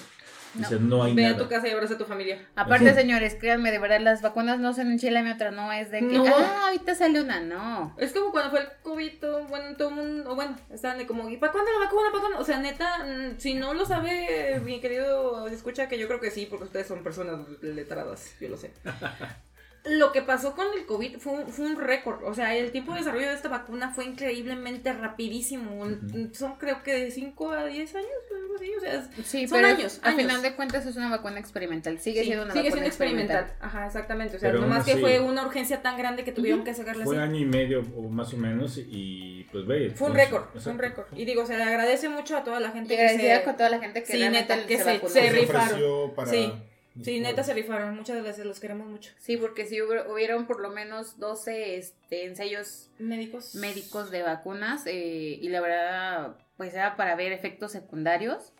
No. 0.53 0.67
Dice, 0.67 0.79
no, 0.81 1.03
hay 1.03 1.13
Ve 1.15 1.25
a 1.27 1.31
nada. 1.31 1.43
tu 1.43 1.49
casa 1.49 1.67
y 1.67 1.71
abraza 1.71 1.93
a 1.93 1.97
tu 1.97 2.05
familia. 2.05 2.45
Aparte, 2.55 2.93
señores, 2.93 3.35
créanme, 3.39 3.71
de 3.71 3.79
verdad, 3.79 4.01
las 4.01 4.21
vacunas 4.21 4.59
no 4.59 4.73
son 4.73 4.87
un 4.87 4.99
chile 4.99 5.21
y 5.25 5.29
otra, 5.31 5.51
no 5.51 5.71
es 5.71 5.91
de 5.91 5.99
que, 5.99 6.05
No. 6.17 6.25
ah, 6.27 6.65
ahorita 6.65 6.93
sale 6.95 7.21
una, 7.21 7.39
no. 7.39 7.95
Es 7.97 8.11
como 8.11 8.31
cuando 8.31 8.51
fue 8.51 8.59
el 8.59 8.67
COVID, 8.83 9.19
todo- 9.19 9.45
bueno, 9.45 9.77
todo 9.77 9.89
el 9.89 9.95
mundo, 9.95 10.35
bueno, 10.35 10.57
estaban 10.69 10.97
de 10.97 11.07
como, 11.07 11.29
¿y 11.29 11.37
para 11.37 11.51
cuándo 11.53 11.71
la 11.71 11.85
vacuna? 11.85 12.09
¿Para 12.11 12.19
cuándo? 12.21 12.39
O 12.39 12.43
sea, 12.43 12.57
neta, 12.59 13.05
mm, 13.05 13.39
si 13.39 13.53
no 13.53 13.73
lo 13.73 13.85
sabe, 13.85 14.59
mi 14.65 14.81
querido 14.81 15.47
escucha, 15.47 15.87
que 15.87 15.97
yo 15.97 16.07
creo 16.07 16.19
que 16.19 16.31
sí, 16.31 16.47
porque 16.49 16.65
ustedes 16.65 16.87
son 16.87 17.01
personas 17.03 17.39
letradas, 17.61 18.35
yo 18.41 18.49
lo 18.49 18.57
sé. 18.57 18.71
lo 19.83 20.11
que 20.11 20.21
pasó 20.21 20.55
con 20.55 20.67
el 20.77 20.85
COVID 20.85 21.17
fue 21.17 21.33
un, 21.33 21.47
fue 21.47 21.65
un 21.65 21.75
récord. 21.79 22.23
O 22.23 22.33
sea, 22.35 22.55
el 22.55 22.71
tiempo 22.71 22.91
de 22.93 22.99
desarrollo 22.99 23.27
de 23.29 23.33
esta 23.33 23.49
vacuna 23.49 23.89
fue 23.91 24.05
increíblemente 24.05 24.93
rapidísimo. 24.93 25.85
Son 26.33 26.55
creo 26.57 26.83
que 26.83 26.93
de 26.93 27.09
5 27.11 27.51
a 27.51 27.65
10 27.65 27.95
años, 27.95 28.07
algo 28.35 28.55
así. 28.55 28.71
O 28.75 28.79
sea, 28.79 29.09
Sí, 29.23 29.47
son 29.47 29.57
pero 29.57 29.67
años. 29.75 29.99
a 30.03 30.09
años. 30.09 30.21
final 30.21 30.41
de 30.43 30.55
cuentas 30.55 30.85
es 30.85 30.95
una 30.97 31.09
vacuna 31.09 31.39
experimental. 31.39 31.97
Sigue 31.99 32.19
Sí, 32.21 32.27
siendo 32.27 32.43
una 32.45 32.53
sigue 32.53 32.69
vacuna 32.69 32.75
siendo 32.75 32.87
experimental. 32.89 33.53
Ajá, 33.59 33.87
exactamente. 33.87 34.37
O 34.37 34.39
sea, 34.39 34.49
Pero 34.51 34.61
nomás 34.61 34.85
que 34.85 34.97
fue 34.97 35.19
una 35.19 35.45
urgencia 35.47 35.81
tan 35.81 35.97
grande 35.97 36.23
que 36.23 36.31
tuvieron 36.31 36.63
que 36.63 36.73
sacarla 36.75 37.03
Fue 37.03 37.17
así. 37.17 37.23
año 37.23 37.39
y 37.39 37.45
medio 37.45 37.81
o 37.97 38.03
más 38.09 38.31
o 38.33 38.37
menos 38.37 38.77
y 38.77 39.47
pues 39.51 39.65
ve. 39.65 39.91
Fue 39.95 40.09
un 40.09 40.15
récord, 40.15 40.43
fue 40.59 40.71
un 40.73 40.77
récord. 40.79 41.05
Y 41.15 41.25
digo, 41.25 41.45
se 41.47 41.57
le 41.57 41.63
agradece 41.63 42.07
mucho 42.07 42.37
a 42.37 42.43
toda 42.43 42.59
la 42.59 42.69
gente 42.69 42.93
Y 42.93 42.97
que 42.97 43.09
se... 43.17 43.43
con 43.43 43.57
toda 43.57 43.69
la 43.69 43.79
gente 43.79 44.03
que 44.03 44.11
Sí, 44.13 44.29
neta, 44.29 44.63
que 44.67 44.77
se- 44.77 44.99
se 44.99 45.09
Se 45.09 45.29
rifaron. 45.31 46.13
para... 46.15 46.29
Sí. 46.29 46.53
Sí, 47.01 47.19
neta 47.21 47.43
se 47.43 47.53
rifaron. 47.53 47.95
Muchas 47.95 48.21
gracias, 48.23 48.45
los 48.45 48.59
queremos 48.59 48.87
mucho. 48.87 49.11
Sí, 49.17 49.37
porque 49.37 49.65
sí 49.65 49.81
hubo- 49.81 50.11
hubieron 50.13 50.45
por 50.45 50.59
lo 50.59 50.69
menos 50.71 51.17
12 51.19 51.77
este, 51.77 52.25
ensayos 52.25 52.89
Médicos. 52.99 53.55
médicos 53.55 54.11
de 54.11 54.23
vacunas 54.23 54.83
eh, 54.87 55.39
y 55.41 55.47
la 55.49 55.61
verdad 55.61 56.37
pues 56.57 56.73
era 56.73 56.95
para 56.97 57.15
ver 57.15 57.31
efectos 57.31 57.71
secundarios 57.71 58.53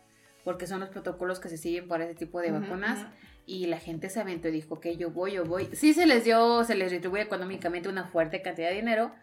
porque 0.44 0.66
son 0.66 0.80
los 0.80 0.88
protocolos 0.88 1.38
que 1.40 1.48
se 1.48 1.56
siguen 1.56 1.86
para 1.88 2.04
ese 2.04 2.14
tipo 2.14 2.40
de 2.40 2.50
Ujú, 2.50 2.60
vacunas 2.62 2.98
ujú. 3.02 3.10
y 3.46 3.66
la 3.66 3.78
gente 3.78 4.08
se 4.10 4.18
aventó 4.18 4.48
y 4.48 4.52
dijo 4.52 4.80
que 4.80 4.96
yo 4.96 5.10
voy, 5.10 5.32
yo 5.32 5.44
voy. 5.44 5.68
Sí 5.74 5.92
se 5.94 6.06
les 6.06 6.24
dio, 6.24 6.64
se 6.64 6.74
les 6.74 6.90
retribuye 6.90 7.22
económicamente 7.22 7.88
una 7.88 8.08
fuerte 8.08 8.42
cantidad 8.42 8.70
de 8.70 8.76
dinero, 8.76 9.14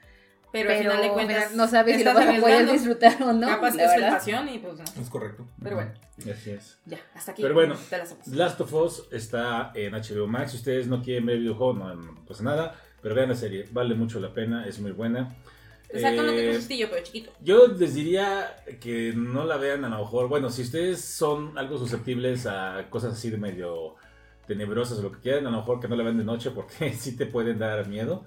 Pero, 0.52 0.68
pero, 0.70 0.72
al 0.72 0.78
final 0.98 1.02
de 1.02 1.10
cuentas. 1.14 1.54
no 1.56 1.68
sabes 1.68 1.98
si 1.98 2.04
lo 2.04 2.14
vas 2.14 2.28
a 2.28 2.40
poder 2.42 2.72
disfrutar 2.72 3.22
o 3.24 3.34
no. 3.34 3.48
Capaz 3.48 3.72
que 3.72 3.78
la 3.78 3.84
es 3.86 3.92
verdad. 4.02 4.14
pasión 4.18 4.50
y 4.50 4.60
pues 4.60 4.78
no. 4.80 4.84
Es 5.02 5.10
correcto. 5.10 5.48
Pero 5.62 5.76
bueno, 5.76 5.92
Así 6.32 6.52
es. 6.52 6.80
ya, 6.86 6.98
hasta 7.14 7.32
aquí. 7.34 7.42
Pero 7.42 7.54
bueno. 7.54 7.76
Last 8.32 8.60
of 8.62 8.74
Us 8.74 9.04
está 9.12 9.72
en 9.76 9.94
HBO 9.94 10.28
Max. 10.28 10.52
Si 10.52 10.58
ustedes 10.58 10.88
no 10.88 11.02
quieren 11.04 11.26
ver 11.26 11.36
el 11.36 11.42
videojuego, 11.42 11.74
no, 11.74 11.94
no 11.96 12.26
pasa 12.26 12.44
nada. 12.44 12.76
Pero 13.02 13.16
vean 13.16 13.30
la 13.30 13.36
serie, 13.36 13.68
vale 13.72 13.96
mucho 13.96 14.20
la 14.20 14.34
pena, 14.34 14.66
es 14.68 14.80
muy 14.80 14.92
buena. 14.92 15.34
Exacto, 15.92 16.22
no 16.22 16.32
Eh, 16.34 16.36
tengo 16.42 16.54
sustillo, 16.54 16.88
pero 16.90 17.04
chiquito. 17.04 17.32
Yo 17.42 17.68
les 17.68 17.94
diría 17.96 18.56
que 18.82 19.14
no 19.16 19.46
la 19.46 19.58
vean 19.58 19.86
a 19.86 19.90
lo 19.90 20.00
mejor. 20.00 20.28
Bueno, 20.28 20.50
si 20.50 20.64
ustedes 20.64 21.00
son 21.04 21.58
algo 21.58 21.78
susceptibles 21.78 22.46
a 22.46 22.88
cosas 22.90 23.14
así 23.14 23.30
de 23.30 23.38
medio 23.38 23.96
tenebrosas 24.48 24.98
o 25.00 25.04
lo 25.04 25.12
que 25.12 25.20
quieran, 25.20 25.48
a 25.48 25.52
lo 25.52 25.58
mejor 25.58 25.80
que 25.80 25.88
no 25.88 25.96
la 25.96 26.04
vean 26.04 26.18
de 26.18 26.24
noche 26.24 26.52
porque 26.52 26.92
sí 26.98 27.16
te 27.16 27.26
pueden 27.26 27.60
dar 27.60 27.88
miedo. 27.88 28.26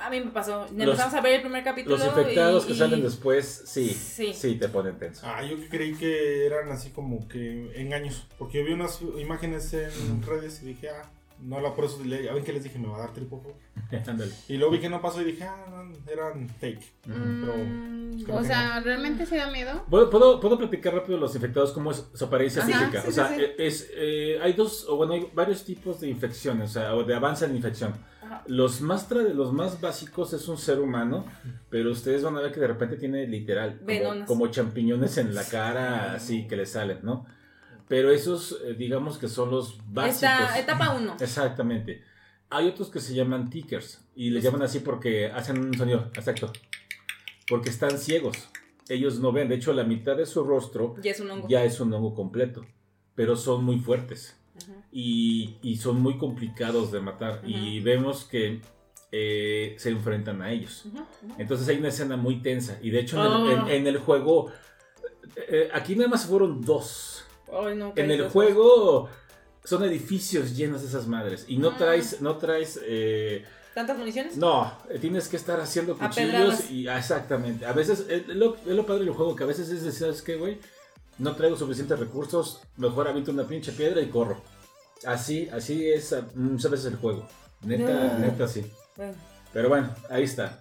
A 0.00 0.10
mí 0.10 0.20
me 0.20 0.30
pasó. 0.30 0.66
Empezamos 0.66 1.14
a 1.14 1.20
ver 1.20 1.34
el 1.34 1.40
primer 1.42 1.64
capítulo. 1.64 1.96
Los 1.96 2.06
infectados 2.06 2.64
y- 2.64 2.66
que 2.68 2.72
y- 2.74 2.76
salen 2.76 3.02
después, 3.02 3.62
sí, 3.66 3.88
Sí. 3.90 4.32
sí, 4.34 4.54
te 4.56 4.68
ponen 4.68 4.98
tenso. 4.98 5.22
Ah, 5.26 5.42
yo 5.42 5.56
creí 5.70 5.94
que 5.94 6.46
eran 6.46 6.70
así 6.70 6.90
como 6.90 7.26
que 7.28 7.72
engaños. 7.80 8.26
Porque 8.38 8.58
yo 8.58 8.64
vi 8.64 8.72
unas 8.72 9.00
imágenes 9.18 9.72
en 9.72 10.22
redes 10.22 10.62
y 10.62 10.66
dije, 10.66 10.90
ah, 10.90 11.10
no 11.40 11.60
la 11.60 11.74
por 11.74 11.84
eso 11.84 12.02
le, 12.04 12.24
ya 12.24 12.32
ven 12.34 12.44
que 12.44 12.52
les 12.52 12.64
dije, 12.64 12.78
me 12.78 12.88
va 12.88 12.96
a 12.96 13.00
dar. 13.00 13.10
Ándale. 14.08 14.32
Y 14.48 14.56
luego 14.56 14.72
vi 14.72 14.80
que 14.80 14.88
no 14.88 15.00
pasó 15.00 15.20
y 15.22 15.24
dije, 15.24 15.44
ah, 15.44 15.66
no, 15.70 16.12
eran 16.12 16.48
fake. 16.48 16.82
Pero 17.04 17.54
Mm, 17.56 18.30
O 18.32 18.42
sea, 18.42 18.80
¿realmente 18.80 19.24
se 19.26 19.36
da 19.36 19.50
miedo? 19.50 19.84
¿Puedo, 19.88 20.10
puedo, 20.10 20.40
puedo 20.40 20.58
platicar 20.58 20.92
rápido 20.94 21.18
los 21.18 21.34
infectados 21.36 21.70
cómo 21.72 21.92
es 21.92 22.04
su 22.14 22.24
apariencia 22.24 22.62
Ajá, 22.62 22.72
física? 22.80 23.02
sí, 23.02 23.08
o 23.08 23.12
sea, 23.12 23.28
sí, 23.28 23.34
sí. 23.36 23.42
es, 23.58 23.90
eh, 23.94 24.38
hay 24.42 24.54
dos, 24.54 24.86
o 24.88 24.96
bueno, 24.96 25.12
hay 25.12 25.30
varios 25.32 25.64
tipos 25.64 26.00
de 26.00 26.08
infecciones, 26.08 26.70
o 26.70 26.72
sea, 26.74 26.94
o 26.96 27.04
de 27.04 27.14
avance 27.14 27.44
en 27.44 27.54
infección. 27.54 27.94
Los 28.46 28.80
más, 28.80 29.08
tra- 29.10 29.32
los 29.32 29.52
más 29.52 29.80
básicos 29.80 30.32
es 30.32 30.48
un 30.48 30.58
ser 30.58 30.80
humano, 30.80 31.24
pero 31.70 31.90
ustedes 31.90 32.22
van 32.22 32.36
a 32.36 32.40
ver 32.40 32.52
que 32.52 32.60
de 32.60 32.66
repente 32.68 32.96
tiene 32.96 33.26
literal 33.26 33.80
como, 33.80 34.26
como 34.26 34.46
champiñones 34.48 35.18
en 35.18 35.34
la 35.34 35.44
cara, 35.44 36.14
así 36.14 36.46
que 36.46 36.56
le 36.56 36.66
salen, 36.66 36.98
¿no? 37.02 37.26
Pero 37.88 38.10
esos, 38.10 38.58
eh, 38.64 38.74
digamos 38.74 39.18
que 39.18 39.28
son 39.28 39.50
los 39.50 39.78
básicos. 39.86 40.22
Esta, 40.22 40.58
etapa 40.58 40.94
1. 40.96 41.16
Exactamente. 41.20 42.02
Hay 42.50 42.66
otros 42.68 42.88
que 42.90 43.00
se 43.00 43.14
llaman 43.14 43.50
tickers 43.50 44.02
y 44.14 44.30
les 44.30 44.42
llaman 44.44 44.62
así 44.62 44.80
porque 44.80 45.26
hacen 45.30 45.58
un 45.58 45.74
sonido, 45.76 46.10
exacto. 46.14 46.50
Porque 47.48 47.70
están 47.70 47.98
ciegos. 47.98 48.48
Ellos 48.88 49.20
no 49.20 49.32
ven. 49.32 49.48
De 49.48 49.54
hecho, 49.56 49.72
la 49.74 49.84
mitad 49.84 50.16
de 50.16 50.24
su 50.26 50.42
rostro 50.44 50.96
Ya 51.02 51.10
es 51.10 51.20
un 51.20 51.30
hongo. 51.30 51.48
ya 51.48 51.62
es 51.64 51.78
un 51.80 51.92
hongo 51.92 52.14
completo. 52.14 52.64
Pero 53.14 53.36
son 53.36 53.64
muy 53.64 53.78
fuertes 53.80 54.37
Y, 54.92 55.56
y 55.62 55.76
son 55.76 56.00
muy 56.02 56.18
complicados 56.18 56.90
de 56.92 57.00
matar. 57.00 57.40
Y 57.46 57.80
vemos 57.80 58.24
que 58.24 58.60
eh, 59.12 59.74
se 59.78 59.90
enfrentan 59.90 60.42
a 60.42 60.50
ellos. 60.52 60.84
Entonces 61.38 61.68
hay 61.68 61.78
una 61.78 61.88
escena 61.88 62.16
muy 62.16 62.40
tensa. 62.42 62.78
Y 62.82 62.90
de 62.90 63.00
hecho, 63.00 63.16
en, 63.24 63.46
el, 63.50 63.58
en- 63.58 63.68
en 63.68 63.86
el 63.86 63.98
juego, 63.98 64.50
eh, 65.48 65.68
aquí 65.72 65.96
nada 65.96 66.08
más 66.10 66.26
fueron 66.26 66.60
dos. 66.62 67.24
No, 67.50 67.92
En 67.96 68.10
el 68.10 68.28
juego 68.28 69.08
son 69.64 69.82
edificios 69.84 70.54
llenos 70.56 70.82
de 70.82 70.88
esas 70.88 71.06
madres 71.06 71.44
y 71.48 71.56
no 71.56 71.70
Ah. 71.70 71.76
traes, 71.78 72.20
no 72.20 72.36
traes, 72.36 72.78
eh, 72.84 73.44
¿Tantas 73.74 73.96
municiones? 73.98 74.36
no, 74.36 74.70
eh, 74.90 74.98
tienes 74.98 75.28
que 75.28 75.36
estar 75.36 75.58
haciendo 75.60 75.96
cuchillos 75.96 76.70
y 76.70 76.88
ah, 76.88 76.98
exactamente. 76.98 77.64
A 77.66 77.72
veces 77.72 78.04
eh, 78.08 78.24
es 78.28 78.34
lo, 78.36 78.56
es 78.56 78.66
lo 78.74 78.84
padre 78.84 79.04
del 79.04 79.14
juego 79.14 79.34
que 79.36 79.44
a 79.44 79.46
veces 79.46 79.68
es 79.70 79.82
decir, 79.82 80.00
¿sabes 80.00 80.20
qué, 80.22 80.36
güey? 80.36 80.58
No 81.18 81.34
traigo 81.36 81.56
suficientes 81.56 81.98
recursos, 81.98 82.60
mejor 82.76 83.08
aviento 83.08 83.30
una 83.30 83.46
pinche 83.46 83.72
piedra 83.72 84.00
y 84.02 84.06
corro. 84.08 84.42
Así, 85.06 85.48
así 85.52 85.88
es 85.90 86.12
veces 86.70 86.86
el 86.86 86.96
juego. 86.96 87.26
Neta, 87.62 88.12
Ah. 88.14 88.18
neta 88.18 88.48
sí. 88.48 88.64
Bueno. 88.96 89.14
Pero 89.52 89.68
bueno, 89.68 89.90
ahí 90.10 90.24
está. 90.24 90.60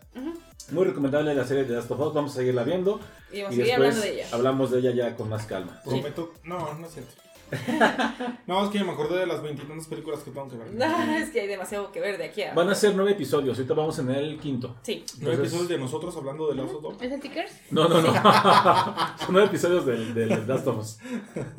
Muy 0.71 0.85
recomendable 0.85 1.33
la 1.33 1.45
serie 1.45 1.63
de 1.63 1.75
Last 1.75 1.89
of 1.91 1.99
Us, 1.99 2.13
vamos 2.13 2.31
a 2.31 2.35
seguirla 2.35 2.63
viendo 2.63 2.99
Y 3.31 3.41
vamos 3.41 3.57
y 3.57 3.61
a 3.61 3.65
seguir 3.65 3.79
después 3.79 3.87
hablando 3.95 4.01
de 4.01 4.13
ella. 4.13 4.27
hablamos 4.31 4.71
de 4.71 4.79
ella 4.79 4.91
ya 4.91 5.15
con 5.15 5.29
más 5.29 5.45
calma. 5.45 5.81
prometo. 5.83 6.33
No, 6.43 6.73
no 6.73 6.85
es 6.87 6.93
cierto. 6.93 7.13
no, 8.47 8.65
es 8.65 8.71
que 8.71 8.83
me 8.83 8.91
acordé 8.91 9.19
de 9.19 9.25
las 9.25 9.41
veintitantas 9.41 9.87
películas 9.87 10.19
que 10.19 10.31
tengo 10.31 10.49
que 10.49 10.57
ver. 10.57 10.67
Ah, 10.83 11.17
es 11.17 11.29
que 11.29 11.39
hay 11.41 11.47
demasiado 11.47 11.91
que 11.93 12.01
ver 12.01 12.17
de 12.17 12.25
aquí 12.25 12.43
a. 12.43 12.53
Van 12.53 12.69
a 12.69 12.75
ser 12.75 12.93
nueve 12.93 13.11
episodios, 13.11 13.57
ahorita 13.57 13.73
vamos 13.73 13.97
en 13.99 14.09
el 14.11 14.37
quinto. 14.39 14.75
Sí. 14.83 15.05
¿No 15.19 15.29
Entonces- 15.31 15.39
episodios 15.39 15.69
de 15.69 15.77
nosotros 15.77 16.17
hablando 16.17 16.49
de 16.49 16.55
Last 16.55 16.73
of 16.73 16.83
Us? 16.85 17.01
¿Es 17.01 17.11
el 17.11 17.21
tickers? 17.21 17.51
No, 17.71 17.87
no, 17.87 18.01
no. 18.01 18.13
Son 19.17 19.27
nueve 19.29 19.47
episodios 19.47 19.85
del 19.85 20.13
de, 20.13 20.25
Last 20.45 20.67
of 20.67 20.77
Us. 20.79 20.97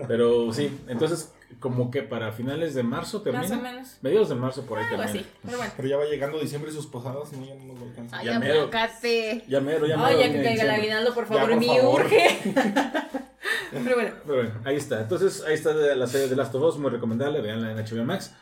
Pero 0.07 0.53
sí, 0.53 0.79
entonces, 0.89 1.33
como 1.61 1.91
que 1.91 2.03
para 2.03 2.33
finales 2.33 2.75
de 2.75 2.83
marzo 2.83 3.23
termina. 3.23 3.43
Más 3.49 3.59
o 3.59 3.63
menos. 3.63 3.89
Mediados 4.03 4.29
de 4.29 4.35
marzo 4.35 4.63
por 4.67 4.79
ahí 4.79 4.85
Algo 4.85 5.03
termina. 5.03 5.21
así. 5.21 5.31
Pero 5.45 5.57
bueno. 5.59 5.73
Pero 5.77 5.89
ya 5.89 5.97
va 5.97 6.05
llegando 6.05 6.39
diciembre 6.39 6.71
y 6.71 6.75
sus 6.75 6.87
posadas, 6.87 7.33
no, 7.33 7.45
ya 7.45 7.55
no 7.55 7.65
nos 7.65 7.77
va 7.77 7.83
a 7.85 7.89
alcanzar. 7.89 8.21
Ay, 8.21 8.27
Ya 8.27 8.33
ya 8.33 8.39
mero. 8.39 8.71
Ya 9.49 9.61
mero, 9.61 9.87
ya 9.87 9.97
mero. 9.97 10.09
Ay, 10.09 10.19
ya 10.19 10.33
que 10.33 10.43
caiga 10.43 10.63
el 10.65 10.71
aguinaldo, 10.71 11.15
por 11.15 11.27
favor, 11.27 11.49
por 11.51 11.59
me 11.59 11.81
urge. 11.83 12.39
Pero 13.73 13.95
bueno. 13.95 14.11
Pero 14.25 14.35
bueno, 14.37 14.51
ahí 14.65 14.77
está. 14.77 15.01
Entonces, 15.01 15.43
ahí 15.47 15.55
está 15.55 15.73
la 15.73 16.07
serie 16.07 16.29
de 16.29 16.37
Last 16.37 16.55
of 16.55 16.63
Us, 16.63 16.79
muy 16.79 16.91
recomendable. 16.91 17.41
Veanla 17.41 17.73
en 17.73 17.79
HBO 17.79 18.05
Max. 18.05 18.33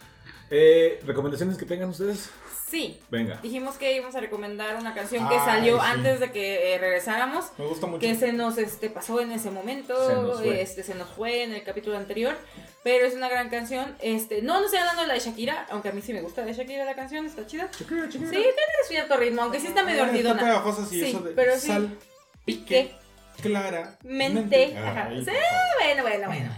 Eh, 0.50 1.00
¿Recomendaciones 1.04 1.56
que 1.56 1.64
tengan 1.64 1.88
ustedes? 1.88 2.30
Sí. 2.68 2.98
Venga. 3.10 3.38
Dijimos 3.42 3.76
que 3.76 3.94
íbamos 3.94 4.16
a 4.16 4.20
recomendar 4.20 4.74
una 4.76 4.92
canción 4.92 5.28
que 5.28 5.36
Ay, 5.36 5.40
salió 5.44 5.78
sí. 5.78 5.84
antes 5.86 6.18
de 6.18 6.32
que 6.32 6.74
eh, 6.74 6.78
regresáramos. 6.78 7.44
Me 7.58 7.66
gusta 7.66 7.86
mucho. 7.86 8.00
que 8.00 8.14
se 8.16 8.32
nos 8.32 8.58
este, 8.58 8.90
pasó 8.90 9.20
en 9.20 9.30
ese 9.30 9.52
momento, 9.52 9.94
Se 10.08 10.14
nos 10.14 10.40
fue. 10.40 10.60
este, 10.62 10.82
se 10.82 10.96
nos 10.96 11.08
fue 11.10 11.44
en 11.44 11.52
el 11.54 11.62
capítulo 11.62 11.96
anterior, 11.96 12.36
pero 12.82 13.06
es 13.06 13.14
una 13.14 13.28
gran 13.28 13.50
canción. 13.50 13.94
Este, 14.00 14.42
no, 14.42 14.58
no 14.58 14.64
estoy 14.64 14.80
hablando 14.80 15.02
de 15.02 15.08
la 15.08 15.14
de 15.14 15.20
Shakira, 15.20 15.66
aunque 15.70 15.90
a 15.90 15.92
mí 15.92 16.02
sí 16.02 16.12
me 16.12 16.22
gusta 16.22 16.44
de 16.44 16.52
Shakira 16.54 16.84
la 16.84 16.96
canción, 16.96 17.24
está 17.24 17.46
chida. 17.46 17.68
Sí, 17.72 17.84
tiene 17.84 18.52
cierto 18.88 19.16
ritmo, 19.16 19.42
aunque 19.42 19.60
sí 19.60 19.68
está 19.68 19.84
medio 19.84 20.02
Ah, 20.02 20.06
Está 20.06 20.16
ardidona. 20.16 20.40
pegajosa, 20.42 20.86
sí, 20.86 21.00
Sí, 21.00 21.10
eso 21.10 21.20
de 21.20 21.32
pero 21.34 21.54
sí. 21.56 21.68
sal, 21.68 21.96
Pique. 22.44 22.92
clara, 23.42 23.96
Mente. 24.02 24.76
Ajá. 24.76 25.06
Ay, 25.08 25.24
Sí. 25.24 25.30
Bueno, 25.84 26.02
bueno, 26.02 26.26
bueno. 26.26 26.50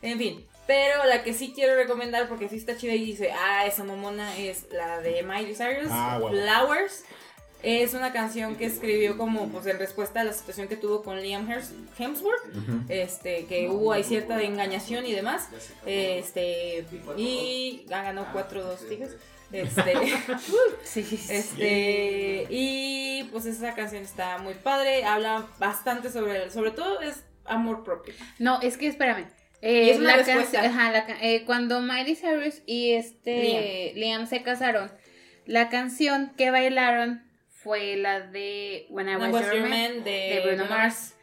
En 0.00 0.18
fin. 0.18 0.45
Pero 0.66 1.04
la 1.04 1.22
que 1.22 1.32
sí 1.32 1.52
quiero 1.54 1.76
recomendar 1.76 2.28
porque 2.28 2.48
sí 2.48 2.56
está 2.56 2.76
chida 2.76 2.92
y 2.94 3.04
dice, 3.04 3.30
ah, 3.32 3.66
esa 3.66 3.84
mamona 3.84 4.36
es 4.36 4.66
la 4.72 5.00
de 5.00 5.22
Miley 5.22 5.54
Cyrus, 5.54 5.88
Ah, 5.90 6.18
bueno. 6.20 6.38
Flowers. 6.42 7.04
Es 7.62 7.94
una 7.94 8.12
canción 8.12 8.56
que 8.56 8.66
escribió 8.66 9.16
como 9.16 9.48
pues 9.48 9.66
en 9.66 9.78
respuesta 9.78 10.20
a 10.20 10.24
la 10.24 10.32
situación 10.32 10.68
que 10.68 10.76
tuvo 10.76 11.02
con 11.02 11.20
Liam 11.20 11.48
Hems- 11.48 11.72
Hemsworth, 11.98 12.44
Ujú. 12.54 12.80
este, 12.88 13.46
que 13.46 13.68
hubo 13.70 13.92
ahí 13.92 14.04
cierta 14.04 14.40
engañación 14.42 15.06
y 15.06 15.12
demás. 15.12 15.48
Este, 15.86 16.84
y 17.16 17.86
ah, 17.90 18.02
ganó 18.02 18.26
4-2 18.32 18.88
Tigres. 18.88 19.16
Este, 19.52 19.94
sí. 20.84 21.20
este, 21.30 22.46
y 22.50 23.24
pues 23.32 23.46
esa 23.46 23.74
canción 23.74 24.02
está 24.02 24.38
muy 24.38 24.54
padre, 24.54 25.04
habla 25.04 25.46
bastante 25.58 26.10
sobre, 26.10 26.50
sobre 26.50 26.72
todo 26.72 27.00
es 27.00 27.22
amor 27.44 27.84
propio. 27.84 28.12
No, 28.38 28.60
es 28.60 28.76
que 28.76 28.86
espérame. 28.88 29.26
Eh, 29.62 29.84
Y 29.84 29.90
es 29.90 29.98
una 29.98 30.10
la 30.10 30.16
respuesta. 30.18 30.60
canción- 30.60 30.78
ajá, 30.80 30.92
la 30.92 31.06
eh, 31.22 31.44
cuando 31.46 31.80
Miley 31.80 32.14
Cyrus 32.14 32.62
y 32.66 32.92
este 32.92 33.92
Liam. 33.94 34.26
se 34.26 34.42
casaron, 34.42 34.90
la 35.46 35.68
canción 35.70 36.32
que 36.36 36.50
bailaron 36.50 37.22
fue 37.50 37.96
la 37.96 38.20
de 38.20 38.86
When 38.90 39.08
I 39.08 39.12
No 39.12 39.18
Was, 39.20 39.32
Was 39.32 39.44
Your 39.46 39.54
Your 39.54 39.62
Man, 39.68 39.70
Man 39.94 40.04
de, 40.04 40.10
de 40.10 40.42
Bruno 40.46 40.66
Mars, 40.66 41.14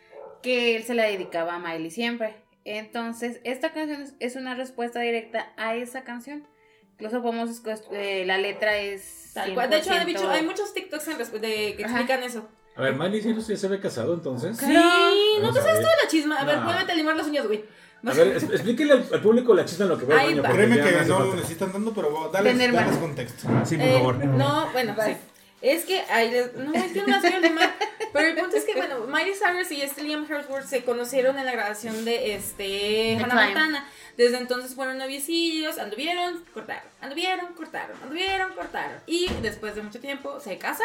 que 0.42 0.76
él 0.76 0.84
se 0.84 0.94
la 0.94 1.04
dedicaba 1.06 1.56
a 1.56 1.60
Miley 1.60 1.92
siempre. 1.92 2.36
Entonces, 2.66 3.40
esta 3.44 3.72
canción 3.72 4.02
es- 4.02 4.14
es 4.20 4.36
una 4.36 4.56
respuesta 4.56 5.00
directa 5.00 5.54
a 5.58 5.76
esa 5.76 6.04
canción. 6.04 6.48
Incluso 6.94 7.22
podemos, 7.22 7.62
eh, 7.92 8.24
la 8.26 8.38
letra 8.38 8.78
es... 8.78 9.32
Tal 9.34 9.54
cual. 9.54 9.70
De 9.70 9.78
hecho, 9.78 9.92
hay, 9.92 10.00
100%. 10.06 10.06
mucho- 10.22 10.30
hay 10.32 10.44
muchos 10.44 10.74
TikToks 10.74 11.08
en 11.08 11.18
de, 11.42 11.76
que 11.76 11.86
Ajá. 11.86 11.96
explican 12.00 12.24
eso. 12.24 12.50
A 12.76 12.82
ver, 12.82 12.94
Miley 12.96 13.22
Cyrus 13.22 13.48
ya 13.48 13.56
se 13.58 13.68
ve 13.68 13.80
casado 13.80 14.14
entonces. 14.14 14.58
Sí, 14.58 14.66
no 14.74 15.42
Vamos 15.42 15.56
te 15.56 15.62
sabes 15.62 15.82
toda 15.82 15.96
la 16.04 16.08
chisma. 16.10 16.38
A 16.40 16.46
ver, 16.46 16.58
No. 16.58 16.66
vuélvete 16.66 16.92
a 16.92 16.96
limar 16.96 17.16
las 17.16 17.28
uñas, 17.28 17.46
güey. 17.48 17.64
A 18.06 18.14
ver, 18.14 18.28
explíquele 18.38 18.94
al, 18.94 19.08
al 19.14 19.22
público 19.22 19.54
la 19.54 19.66
chisma 19.66 19.86
en 19.86 19.90
lo 19.90 19.98
que 19.98 20.06
va 20.06 20.20
al 20.20 20.26
baño. 20.28 20.42
va. 20.44 20.50
porque 20.50 20.58
Créeme 20.66 20.78
ya 20.78 20.90
que 20.90 20.96
hace 20.98 21.10
no 21.10 21.20
lo 21.20 21.26
falta. 21.26 21.36
necesitan 21.38 21.72
tanto, 21.72 21.94
pero 21.94 22.30
dale, 22.34 22.52
Tener 22.52 22.72
dales 22.74 22.92
más. 22.92 23.00
contexto. 23.00 23.48
Sí, 23.66 23.78
por 23.78 23.86
Eh, 23.86 23.94
favor. 23.94 24.16
No, 24.26 24.70
bueno, 24.72 24.96
sí. 25.06 25.16
Es 25.62 25.86
que 25.86 26.02
ahí 26.10 26.30
les- 26.30 26.54
no 26.56 26.74
es 26.74 26.92
que 26.92 27.00
no 27.00 27.08
nacieron 27.08 27.42
de 27.42 27.50
mal, 27.52 27.74
pero 28.12 28.28
el 28.28 28.36
punto 28.36 28.58
es 28.58 28.66
que 28.66 28.76
bueno, 28.76 29.00
Miley 29.08 29.32
Cyrus 29.34 29.72
y 29.72 29.82
este 29.82 30.04
Liam 30.04 30.26
Hemsworth 30.30 30.66
se 30.68 30.84
conocieron 30.84 31.40
en 31.40 31.46
la 31.46 31.54
grabación 31.54 32.04
de 32.04 32.36
este 32.36 33.16
Hannah 33.16 33.30
Climb. 33.30 33.46
Montana. 33.58 33.88
Desde 34.18 34.38
entonces 34.38 34.76
fueron 34.76 34.98
noviecillos, 34.98 35.80
anduvieron, 35.80 36.44
cortaron, 36.54 36.84
anduvieron, 37.02 37.54
cortaron, 37.56 37.96
anduvieron, 38.04 38.54
cortaron 38.54 38.98
y 39.08 39.28
después 39.42 39.74
de 39.76 39.82
mucho 39.84 40.02
tiempo 40.02 40.40
se 40.42 40.58
casaron. 40.58 40.84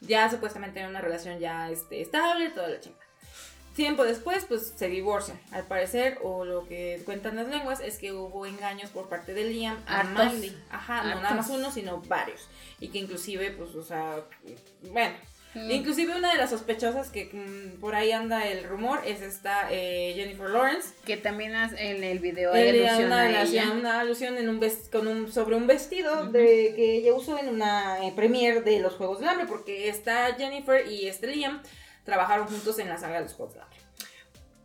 Ya 0.00 0.30
supuestamente 0.30 0.80
en 0.80 0.86
una 0.88 1.02
relación 1.02 1.38
ya 1.38 1.70
este, 1.70 2.00
estable, 2.00 2.48
toda 2.50 2.68
la 2.68 2.80
chingada. 2.80 3.05
Tiempo 3.76 4.04
después, 4.04 4.44
pues 4.46 4.72
se 4.74 4.88
divorcian. 4.88 5.38
Al 5.52 5.64
parecer, 5.66 6.18
o 6.22 6.44
lo 6.46 6.66
que 6.66 7.00
cuentan 7.04 7.36
las 7.36 7.46
lenguas, 7.48 7.80
es 7.80 7.98
que 7.98 8.10
hubo 8.12 8.46
engaños 8.46 8.90
por 8.90 9.08
parte 9.08 9.34
de 9.34 9.44
Liam 9.44 9.76
a 9.86 10.00
Hartos. 10.00 10.32
Miley. 10.32 10.56
Ajá, 10.70 11.02
no 11.02 11.08
Hartos. 11.10 11.22
nada 11.22 11.34
más 11.36 11.50
uno, 11.50 11.70
sino 11.70 12.00
varios. 12.00 12.48
Y 12.80 12.88
que 12.88 12.98
inclusive, 12.98 13.50
pues, 13.50 13.74
o 13.74 13.82
sea, 13.84 14.16
bueno. 14.90 15.14
Mm. 15.54 15.70
Inclusive 15.70 16.14
una 16.16 16.32
de 16.32 16.38
las 16.38 16.50
sospechosas 16.50 17.08
que 17.08 17.30
mm, 17.32 17.80
por 17.80 17.94
ahí 17.94 18.12
anda 18.12 18.46
el 18.46 18.64
rumor 18.64 19.00
es 19.06 19.22
esta 19.22 19.68
eh, 19.70 20.12
Jennifer 20.14 20.50
Lawrence. 20.50 20.90
Que 21.06 21.16
también 21.16 21.54
en 21.54 22.04
el 22.04 22.18
video 22.18 22.52
hay 22.52 22.78
da 22.80 22.88
alusión 22.96 23.06
una, 23.06 23.22
a 23.22 23.26
alusión- 23.42 23.64
ella. 23.64 23.72
una 23.72 24.00
alusión 24.00 24.36
en 24.38 24.48
un 24.50 24.60
con 24.92 25.06
un, 25.06 25.32
sobre 25.32 25.56
un 25.56 25.66
vestido 25.66 26.26
de, 26.26 26.72
que 26.76 26.96
ella 26.96 27.14
usó 27.14 27.38
en 27.38 27.48
una 27.48 28.06
eh, 28.06 28.12
premiere 28.16 28.60
de 28.62 28.80
los 28.80 28.94
Juegos 28.94 29.20
del 29.20 29.28
Hambre, 29.30 29.46
porque 29.46 29.88
esta 29.88 30.34
Jennifer 30.34 30.86
y 30.90 31.08
este 31.08 31.26
Liam 31.28 31.62
trabajaron 32.06 32.46
juntos 32.46 32.78
en 32.78 32.88
la 32.88 32.96
saga 32.96 33.16
de 33.16 33.24
los 33.24 33.34
Juegos 33.34 33.54
del 33.54 33.62
Hambre. 33.64 33.78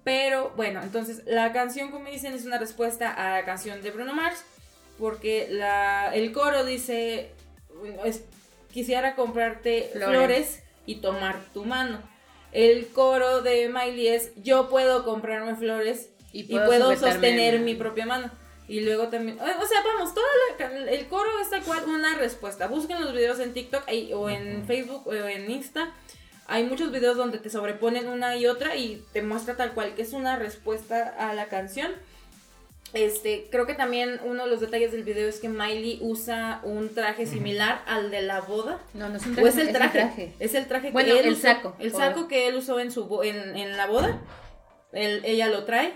Pero 0.03 0.51
bueno, 0.55 0.81
entonces 0.81 1.22
la 1.26 1.51
canción, 1.53 1.91
como 1.91 2.09
dicen, 2.09 2.34
es 2.34 2.45
una 2.45 2.57
respuesta 2.57 3.11
a 3.11 3.39
la 3.39 3.45
canción 3.45 3.81
de 3.81 3.91
Bruno 3.91 4.13
Mars, 4.13 4.43
porque 4.97 5.47
la, 5.49 6.11
el 6.15 6.31
coro 6.31 6.63
dice, 6.65 7.31
es- 8.05 8.23
quisiera 8.72 9.15
comprarte 9.15 9.89
Flores. 9.93 10.09
flores 10.18 10.63
y 10.85 10.95
tomar 11.01 11.39
tu 11.53 11.65
mano. 11.65 12.01
El 12.51 12.88
coro 12.89 13.41
de 13.41 13.69
Miley 13.69 14.07
es, 14.07 14.31
yo 14.43 14.69
puedo 14.69 15.05
comprarme 15.05 15.55
flores 15.55 16.09
y 16.34 16.43
puedo, 16.43 16.65
sujetarme 16.91 16.95
sostener 16.97 17.53
en- 17.55 17.65
mi 17.65 17.76
propia 17.76 18.05
mano. 18.05 18.31
Y 18.68 18.80
luego 18.81 19.09
también, 19.09 19.38
o 19.39 19.43
sea, 19.65 19.84
vamos, 19.84 20.13
can- 20.57 20.88
el 20.88 21.07
coro 21.07 21.30
es 21.41 21.49
tal 21.49 21.61
cual 21.63 21.84
una 21.88 22.15
respuesta. 22.15 22.68
Busquen 22.68 23.01
los 23.01 23.13
videos 23.13 23.39
en 23.39 23.53
TikTok 23.53 23.84
o 24.15 24.30
en 24.30 24.65
Facebook 24.65 25.07
o 25.07 25.13
en 25.13 25.51
Insta. 25.51 25.93
Hay 26.47 26.63
muchos 26.65 26.91
videos 26.91 27.15
donde 27.18 27.38
te 27.38 27.49
sobreponen 27.49 28.07
una 28.07 28.35
y 28.35 28.45
otra 28.45 28.76
y 28.76 29.03
te 29.13 29.22
muestra 29.22 29.55
tal 29.55 29.73
cual 29.73 29.93
que 29.95 30.01
es 30.01 30.13
una 30.13 30.35
respuesta 30.38 31.13
a 31.18 31.34
la 31.34 31.45
canción. 31.45 31.91
Este, 32.93 33.47
creo 33.49 33.65
que 33.65 33.73
también 33.73 34.19
uno 34.26 34.43
de 34.43 34.49
los 34.49 34.59
detalles 34.59 34.91
del 34.91 35.03
video 35.05 35.30
es 35.30 35.39
que 35.39 35.47
Miley 35.47 35.99
usa 36.01 36.59
un 36.63 36.93
traje 36.93 37.26
similar 37.26 37.81
al 37.88 38.11
de 38.11 38.22
la 38.22 38.41
boda. 38.41 38.80
No, 38.93 39.07
no 39.07 39.15
es 39.15 39.26
un 39.26 39.31
¿O 39.31 39.35
traje. 39.35 39.47
es 39.49 39.57
el 39.57 39.72
traje? 39.72 40.34
Es 40.39 40.53
el 40.55 40.68
traje 40.68 40.88
que 40.88 40.91
Bueno, 40.93 41.13
él 41.13 41.26
el 41.26 41.34
usó- 41.34 41.41
saco. 41.43 41.76
El 41.80 41.93
saco 41.93 42.27
que 42.27 42.47
él 42.49 42.55
usó 42.57 42.81
en 42.81 42.91
su 42.91 43.23
en, 43.23 43.55
en 43.55 43.77
la 43.77 43.85
boda. 43.88 44.19
Él- 44.91 45.22
ella 45.23 45.47
lo 45.47 45.63
trae. 45.63 45.93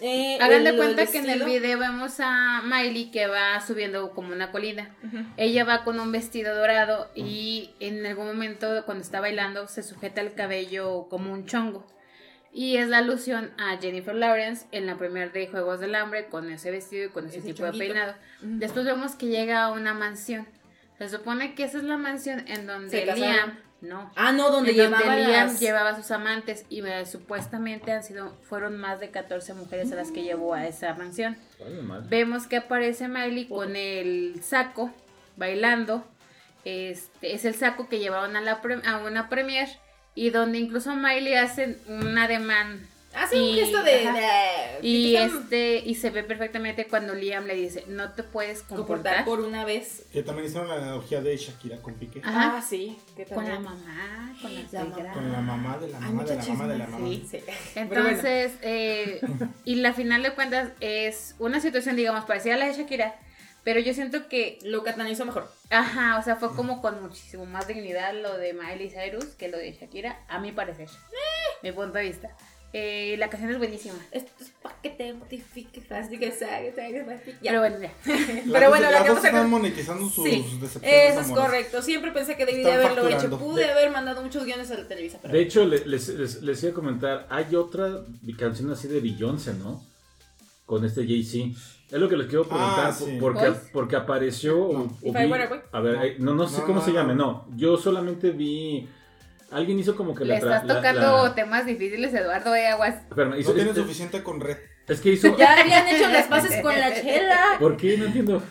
Eh, 0.00 0.38
Hagan 0.40 0.64
de 0.64 0.76
cuenta 0.76 1.06
que 1.06 1.18
en 1.18 1.28
el 1.28 1.44
video 1.44 1.78
vemos 1.78 2.20
a 2.20 2.62
Miley 2.62 3.10
que 3.10 3.26
va 3.26 3.60
subiendo 3.60 4.10
como 4.12 4.32
una 4.32 4.52
colina. 4.52 4.94
Ella 5.36 5.64
va 5.64 5.84
con 5.84 5.98
un 5.98 6.12
vestido 6.12 6.54
dorado 6.54 7.10
y 7.14 7.70
en 7.80 8.04
algún 8.06 8.26
momento 8.26 8.84
cuando 8.84 9.02
está 9.02 9.20
bailando 9.20 9.66
se 9.66 9.82
sujeta 9.82 10.20
el 10.20 10.34
cabello 10.34 11.08
como 11.08 11.32
un 11.32 11.46
chongo. 11.46 11.86
Y 12.52 12.76
es 12.76 12.88
la 12.88 12.98
alusión 12.98 13.50
a 13.58 13.76
Jennifer 13.76 14.14
Lawrence 14.14 14.66
en 14.72 14.86
la 14.86 14.96
primera 14.96 15.30
de 15.30 15.46
Juegos 15.48 15.80
del 15.80 15.94
Hambre 15.94 16.26
con 16.26 16.50
ese 16.50 16.70
vestido 16.70 17.06
y 17.06 17.08
con 17.10 17.26
ese, 17.26 17.38
Ese 17.38 17.48
tipo 17.48 17.64
de 17.64 17.72
peinado. 17.72 18.14
Después 18.40 18.84
vemos 18.84 19.14
que 19.16 19.26
llega 19.26 19.64
a 19.64 19.72
una 19.72 19.94
mansión. 19.94 20.46
Se 20.98 21.08
supone 21.08 21.54
que 21.54 21.64
esa 21.64 21.78
es 21.78 21.84
la 21.84 21.96
mansión 21.96 22.44
en 22.48 22.66
donde. 22.66 23.06
Liam, 23.06 23.58
no, 23.80 24.10
Ah, 24.16 24.32
no, 24.32 24.50
donde 24.50 24.74
llevaba 24.74 25.14
Liam 25.16 25.46
las- 25.48 25.60
llevaba 25.60 25.90
a 25.90 25.96
sus 25.96 26.10
amantes 26.10 26.64
y 26.68 26.84
eh, 26.84 27.06
supuestamente 27.06 27.92
han 27.92 28.02
sido 28.02 28.34
fueron 28.42 28.76
más 28.76 28.98
de 29.00 29.10
14 29.10 29.54
mujeres 29.54 29.92
a 29.92 29.94
las 29.94 30.10
que 30.10 30.22
llevó 30.24 30.54
a 30.54 30.66
esa 30.66 30.94
mansión. 30.94 31.36
Vemos 32.08 32.46
que 32.46 32.56
aparece 32.56 33.06
Miley 33.08 33.46
con 33.46 33.76
el 33.76 34.42
saco 34.42 34.92
bailando. 35.36 36.04
Este 36.64 37.34
es 37.34 37.44
el 37.44 37.54
saco 37.54 37.88
que 37.88 37.98
llevaban 38.00 38.36
a, 38.36 38.40
la 38.40 38.60
pre- 38.60 38.82
a 38.86 38.98
una 38.98 39.28
premier 39.28 39.68
y 40.14 40.30
donde 40.30 40.58
incluso 40.58 40.94
Miley 40.96 41.34
hace 41.34 41.78
un 41.86 42.18
ademán 42.18 42.86
Hace 43.14 43.36
un 43.36 43.42
y- 43.44 43.54
gesto 43.60 43.82
de. 43.82 44.78
y 44.82 45.16
este 45.16 45.78
y 45.78 45.94
se 45.94 46.10
ve 46.10 46.22
perfectamente 46.24 46.86
cuando 46.86 47.14
Liam 47.14 47.46
le 47.46 47.54
dice 47.54 47.84
no 47.88 48.12
te 48.12 48.22
puedes 48.22 48.62
comportar 48.62 48.86
comportar 48.86 49.24
por 49.24 49.40
una 49.40 49.64
vez. 49.64 50.02
Que 50.12 50.22
también 50.22 50.46
hicieron 50.46 50.68
la 50.68 50.74
analogía 50.76 51.20
de 51.22 51.36
Shakira 51.36 51.78
con 51.78 51.94
Piqué. 51.94 52.20
Ajá. 52.22 52.58
Ah, 52.58 52.62
sí. 52.62 52.98
Que 53.16 53.24
con 53.24 53.44
la 53.48 53.58
mamá, 53.58 54.34
con 54.42 54.54
la 54.54 54.60
La 54.70 54.84
mamá. 54.84 55.12
Con 55.14 55.32
la 55.32 55.40
mamá 55.40 55.78
de 55.78 55.88
la 55.88 56.00
mamá 56.00 56.24
de 56.24 56.36
la 56.36 56.44
mamá 56.44 56.68
de 56.68 56.78
la 56.78 56.86
mamá. 56.86 57.08
Sí, 57.08 57.26
sí. 57.30 57.38
Bueno. 57.74 58.08
Entonces, 58.08 58.52
eh, 58.62 59.20
y 59.64 59.76
la 59.76 59.92
final 59.94 60.22
de 60.22 60.32
cuentas 60.34 60.68
es 60.80 61.34
una 61.38 61.60
situación, 61.60 61.96
digamos, 61.96 62.24
parecida 62.26 62.54
a 62.54 62.58
la 62.58 62.66
de 62.66 62.74
Shakira, 62.74 63.16
pero 63.64 63.80
yo 63.80 63.94
siento 63.94 64.28
que, 64.28 64.58
Lo 64.62 64.84
canalizó 64.84 65.24
mejor. 65.24 65.50
ajá, 65.70 66.18
o 66.18 66.22
sea, 66.22 66.36
fue 66.36 66.54
como 66.54 66.80
con 66.82 67.02
muchísimo 67.02 67.46
más 67.46 67.66
dignidad 67.66 68.12
lo 68.14 68.36
de 68.36 68.52
Miley 68.52 68.90
Cyrus 68.90 69.24
que 69.36 69.48
lo 69.48 69.56
de 69.58 69.72
Shakira, 69.72 70.20
a 70.28 70.38
mi 70.38 70.52
parecer, 70.52 70.88
mi 71.62 71.72
punto 71.72 71.98
de 71.98 72.04
vista. 72.04 72.30
Eh, 72.74 73.16
la 73.18 73.30
canción 73.30 73.50
es 73.50 73.56
buenísima. 73.58 73.94
Esto 74.12 74.30
es 74.40 74.50
para 74.62 74.78
que 74.82 74.90
te 74.90 75.14
mortifiques, 75.14 75.90
así 75.90 76.18
que 76.18 76.30
sabes. 76.32 76.74
Pero 76.76 77.60
bueno, 77.60 77.76
ya. 77.80 77.92
Pero 78.52 78.68
bueno, 78.68 78.90
la 78.90 79.02
que 79.02 79.08
vamos 79.08 79.24
a- 79.24 79.28
están 79.28 79.48
monetizando 79.50 80.08
sus 80.10 80.24
Sí, 80.28 80.44
decepciones 80.60 81.10
eso 81.12 81.20
es 81.22 81.28
correcto. 81.30 81.80
Siempre 81.82 82.12
pensé 82.12 82.36
que 82.36 82.44
debí 82.44 82.62
de 82.62 82.72
haberlo 82.72 83.08
hecho. 83.08 83.30
Pude 83.38 83.70
haber 83.70 83.90
mandado 83.90 84.22
muchos 84.22 84.44
guiones 84.44 84.70
a 84.70 84.74
la 84.78 84.86
Televisa. 84.86 85.18
Pero 85.22 85.32
De 85.32 85.40
hecho, 85.40 85.64
le- 85.64 85.86
les, 85.86 86.08
les, 86.08 86.42
les 86.42 86.62
iba 86.62 86.72
a 86.72 86.74
comentar, 86.74 87.26
hay 87.30 87.54
otra 87.56 88.04
canción 88.38 88.70
así 88.70 88.86
de 88.86 89.00
Beyoncé, 89.00 89.54
¿no? 89.54 89.82
Con 90.66 90.84
este 90.84 91.06
Jay-Z. 91.06 91.58
Es 91.90 91.98
lo 91.98 92.06
que 92.06 92.18
les 92.18 92.26
quiero 92.26 92.44
preguntar, 92.46 92.88
Ah, 92.88 92.92
sí. 92.92 93.16
porque, 93.18 93.50
porque 93.72 93.96
apareció... 93.96 94.54
No. 94.56 94.80
o- 94.80 94.96
If 95.02 95.16
o 95.16 95.18
I 95.18 95.24
vi- 95.24 95.32
Were 95.32 95.48
a 95.72 95.80
ver, 95.80 96.20
no, 96.20 96.34
no 96.34 96.46
sé 96.46 96.58
No, 96.58 96.66
cómo 96.66 96.80
no, 96.80 96.84
se 96.84 96.90
no. 96.92 96.96
llame, 97.00 97.14
no. 97.14 97.46
Yo 97.56 97.78
solamente 97.78 98.30
vi... 98.30 98.86
Alguien 99.50 99.78
hizo 99.78 99.96
como 99.96 100.14
que 100.14 100.24
Le 100.24 100.34
la... 100.34 100.38
estás 100.38 100.64
la- 100.66 100.74
tocando 100.76 101.24
la- 101.24 101.34
temas 101.34 101.64
difíciles, 101.66 102.12
Eduardo 102.12 102.52
de 102.52 102.66
Aguas. 102.66 102.96
Espérame, 103.08 103.38
hizo- 103.38 103.50
No 103.50 103.54
tienen 103.54 103.72
es, 103.74 103.78
suficiente 103.80 104.22
con 104.22 104.40
red. 104.40 104.58
es 104.86 105.00
que 105.00 105.10
hizo... 105.12 105.36
ya 105.38 105.58
habían 105.60 105.86
hecho 105.88 106.08
las 106.08 106.26
paces 106.26 106.60
con 106.62 106.78
la 106.78 106.94
chela. 106.94 107.56
¿Por 107.58 107.76
qué? 107.76 107.96
No 107.96 108.06
entiendo. 108.06 108.42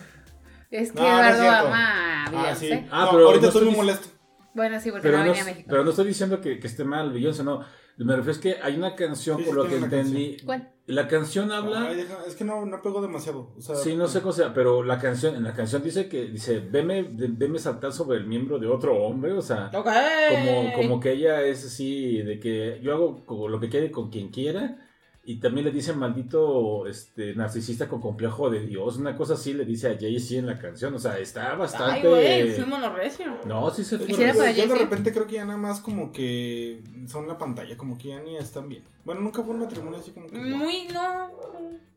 Es 0.70 0.92
que 0.92 1.00
No, 1.00 1.08
no 1.22 1.28
es 1.28 1.36
Eduardo 1.36 1.68
ama 1.68 2.24
a 2.24 2.50
Ah, 2.50 2.54
sí. 2.54 2.70
Ah, 2.90 3.04
No, 3.06 3.10
pero 3.12 3.26
ahorita 3.28 3.42
no 3.42 3.48
estoy 3.48 3.64
muy 3.66 3.76
molesto. 3.76 4.08
Bueno, 4.54 4.80
sí, 4.80 4.90
porque 4.90 5.02
Pero 5.08 5.18
no 5.18 5.24
no, 5.24 5.30
venía 5.30 5.42
a 5.42 5.46
México. 5.46 5.66
pero 5.70 5.84
no 5.84 5.90
estoy 5.90 6.06
diciendo 6.08 6.40
que, 6.40 6.58
que 6.58 6.66
esté 6.66 6.84
mal 6.84 7.12
Beyoncé, 7.12 7.44
no. 7.44 7.64
Me 7.96 8.14
refiero 8.16 8.32
es 8.32 8.38
que 8.38 8.56
hay 8.62 8.76
una 8.76 8.94
canción, 8.96 9.38
Sí, 9.38 9.44
por 9.44 9.52
sí 9.52 9.56
lo 9.56 9.62
que 9.64 9.68
tiene 9.70 9.84
entendí. 9.84 10.36
¿Cuál? 10.44 10.72
La 10.88 11.06
canción 11.06 11.52
habla... 11.52 11.86
Ay, 11.88 11.96
deja- 11.96 12.24
es 12.26 12.34
que 12.34 12.44
no, 12.44 12.64
no 12.64 12.80
pegó 12.82 13.02
demasiado. 13.02 13.50
O 13.56 13.60
sea, 13.60 13.76
Sí, 13.76 13.94
no 13.94 14.08
sé 14.08 14.20
cómo 14.22 14.32
sea, 14.32 14.54
pero 14.54 14.82
la 14.82 14.98
canción, 14.98 15.36
en 15.36 15.44
la 15.44 15.52
canción 15.52 15.82
dice 15.82 16.08
que, 16.08 16.24
dice, 16.26 16.60
veme, 16.60 17.06
veme 17.12 17.58
saltar 17.58 17.92
sobre 17.92 18.16
el 18.16 18.26
miembro 18.26 18.58
de 18.58 18.66
otro 18.68 18.96
hombre, 18.96 19.32
o 19.34 19.42
sea, 19.42 19.70
Ok. 19.74 19.86
como, 20.30 20.72
como 20.74 21.00
que 21.00 21.12
ella 21.12 21.42
es 21.42 21.64
así, 21.66 22.22
de 22.22 22.40
que 22.40 22.80
yo 22.82 22.94
hago 22.94 23.48
lo 23.48 23.60
que 23.60 23.68
quiere 23.68 23.90
con 23.90 24.10
quien 24.10 24.30
quiera, 24.30 24.87
y 25.30 25.36
también 25.40 25.66
le 25.66 25.72
dice 25.72 25.92
maldito 25.92 26.86
este, 26.86 27.34
narcisista 27.34 27.86
con 27.86 28.00
complejo 28.00 28.48
de 28.48 28.60
Dios, 28.60 28.96
una 28.96 29.14
cosa 29.14 29.34
así 29.34 29.52
le 29.52 29.66
dice 29.66 29.88
a 29.90 29.98
Jay-Z 29.98 30.36
en 30.38 30.46
la 30.46 30.58
canción, 30.58 30.94
o 30.94 30.98
sea, 30.98 31.18
está 31.18 31.52
Ay, 31.52 31.58
bastante... 31.58 32.08
güey, 32.08 32.52
fui 32.52 32.64
monorrecio. 32.64 33.26
no, 33.44 33.70
sí 33.70 33.84
se 33.84 33.98
fue. 33.98 34.06
Quisiera 34.06 34.32
Yo, 34.52 34.66
de 34.66 34.74
repente 34.74 35.12
creo 35.12 35.26
que 35.26 35.34
ya 35.34 35.44
nada 35.44 35.58
más 35.58 35.80
como 35.80 36.12
que 36.12 36.82
son 37.06 37.28
la 37.28 37.36
pantalla, 37.36 37.76
como 37.76 37.98
que 37.98 38.08
ya 38.08 38.20
ni 38.20 38.38
están 38.38 38.70
bien. 38.70 38.84
Bueno, 39.04 39.20
nunca 39.20 39.42
fue 39.42 39.52
un 39.52 39.60
matrimonio 39.60 39.98
así 39.98 40.12
como 40.12 40.28
que. 40.28 40.38
Muy, 40.38 40.88
no. 40.94 41.26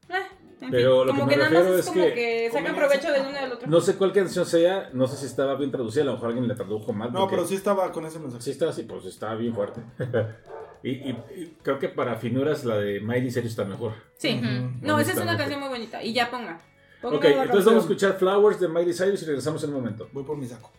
eh, 0.09 0.27
en 0.59 0.69
Pero 0.69 0.97
fin, 1.03 1.07
lo 1.07 1.13
que 1.13 1.19
como 1.19 1.25
me 1.25 1.31
que, 1.31 1.37
nada 1.37 1.49
más 1.51 1.59
refiero 1.59 1.79
es 1.79 1.85
como 1.85 2.03
que- 2.03 2.13
que, 2.13 2.49
sacan 2.51 2.75
provecho 2.75 3.11
del 3.13 3.21
uno 3.21 3.29
y 3.31 3.33
del 3.43 3.51
otro. 3.53 3.69
No 3.69 3.79
sé 3.79 3.95
cuál 3.95 4.11
canción 4.11 4.45
sea, 4.45 4.89
no 4.91 5.07
sé 5.07 5.15
si 5.15 5.25
estaba 5.25 5.55
bien 5.55 5.71
traducida, 5.71 6.03
a 6.03 6.07
lo 6.07 6.13
mejor 6.15 6.27
alguien 6.27 6.49
le 6.49 6.55
tradujo 6.55 6.91
mal. 6.91 7.13
No, 7.13 7.19
porque- 7.21 7.35
pero 7.37 7.47
sí 7.47 7.55
estaba 7.55 7.91
con 7.93 8.05
ese 8.05 8.19
mensaje. 8.19 8.43
Sí, 8.43 8.51
está 8.51 8.67
así, 8.67 8.83
pues 8.83 9.05
está 9.05 9.33
bien 9.35 9.55
fuerte. 9.55 9.79
y, 10.83 10.89
y- 10.91 11.09
y 11.35 11.57
creo 11.63 11.79
que 11.79 11.89
para 11.89 12.15
finuras 12.15 12.63
la 12.65 12.77
de 12.77 12.99
Miley 12.99 13.31
Cyrus 13.31 13.51
está 13.51 13.65
mejor. 13.65 13.93
Sí. 14.17 14.39
Ujú. 14.43 14.71
No, 14.81 14.99
esa 14.99 15.11
es 15.11 15.17
una 15.19 15.37
canción 15.37 15.59
muy 15.59 15.69
bonita. 15.69 16.03
Y 16.03 16.13
ya 16.13 16.29
ponga. 16.31 16.59
Ponga 17.01 17.17
Ok, 17.17 17.25
entonces 17.25 17.47
razón. 17.49 17.65
vamos 17.65 17.83
a 17.83 17.85
escuchar 17.87 18.17
Flowers 18.19 18.59
de 18.59 18.67
Miley 18.67 18.93
Cyrus 18.93 19.21
y 19.23 19.25
regresamos 19.25 19.63
en 19.63 19.69
un 19.71 19.75
momento. 19.77 20.07
Voy 20.13 20.23
por 20.23 20.37
mi 20.37 20.47
saco. 20.47 20.71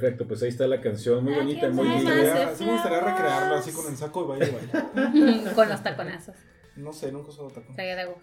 Perfecto, 0.00 0.26
pues 0.26 0.42
ahí 0.42 0.48
está 0.50 0.66
la 0.66 0.80
canción, 0.80 1.24
muy 1.24 1.32
Ah, 1.34 1.38
bonita, 1.38 1.68
muy 1.70 1.88
linda. 1.88 2.54
sí 2.54 2.64
me 2.64 2.72
gustaría 2.72 2.98
flowers. 2.98 3.16
recrearlo 3.18 3.54
así 3.56 3.72
con 3.72 3.86
el 3.86 3.96
saco 3.96 4.24
y 4.24 4.28
baile, 4.38 4.58
baile. 4.94 5.52
Con 5.54 5.68
los 5.68 5.82
taconazos. 5.82 6.34
No 6.76 6.92
sé, 6.92 7.10
nunca 7.12 7.30
usado 7.30 7.48
tacón. 7.48 7.74
Traía 7.74 7.96
de 7.96 8.02
aguja. 8.02 8.20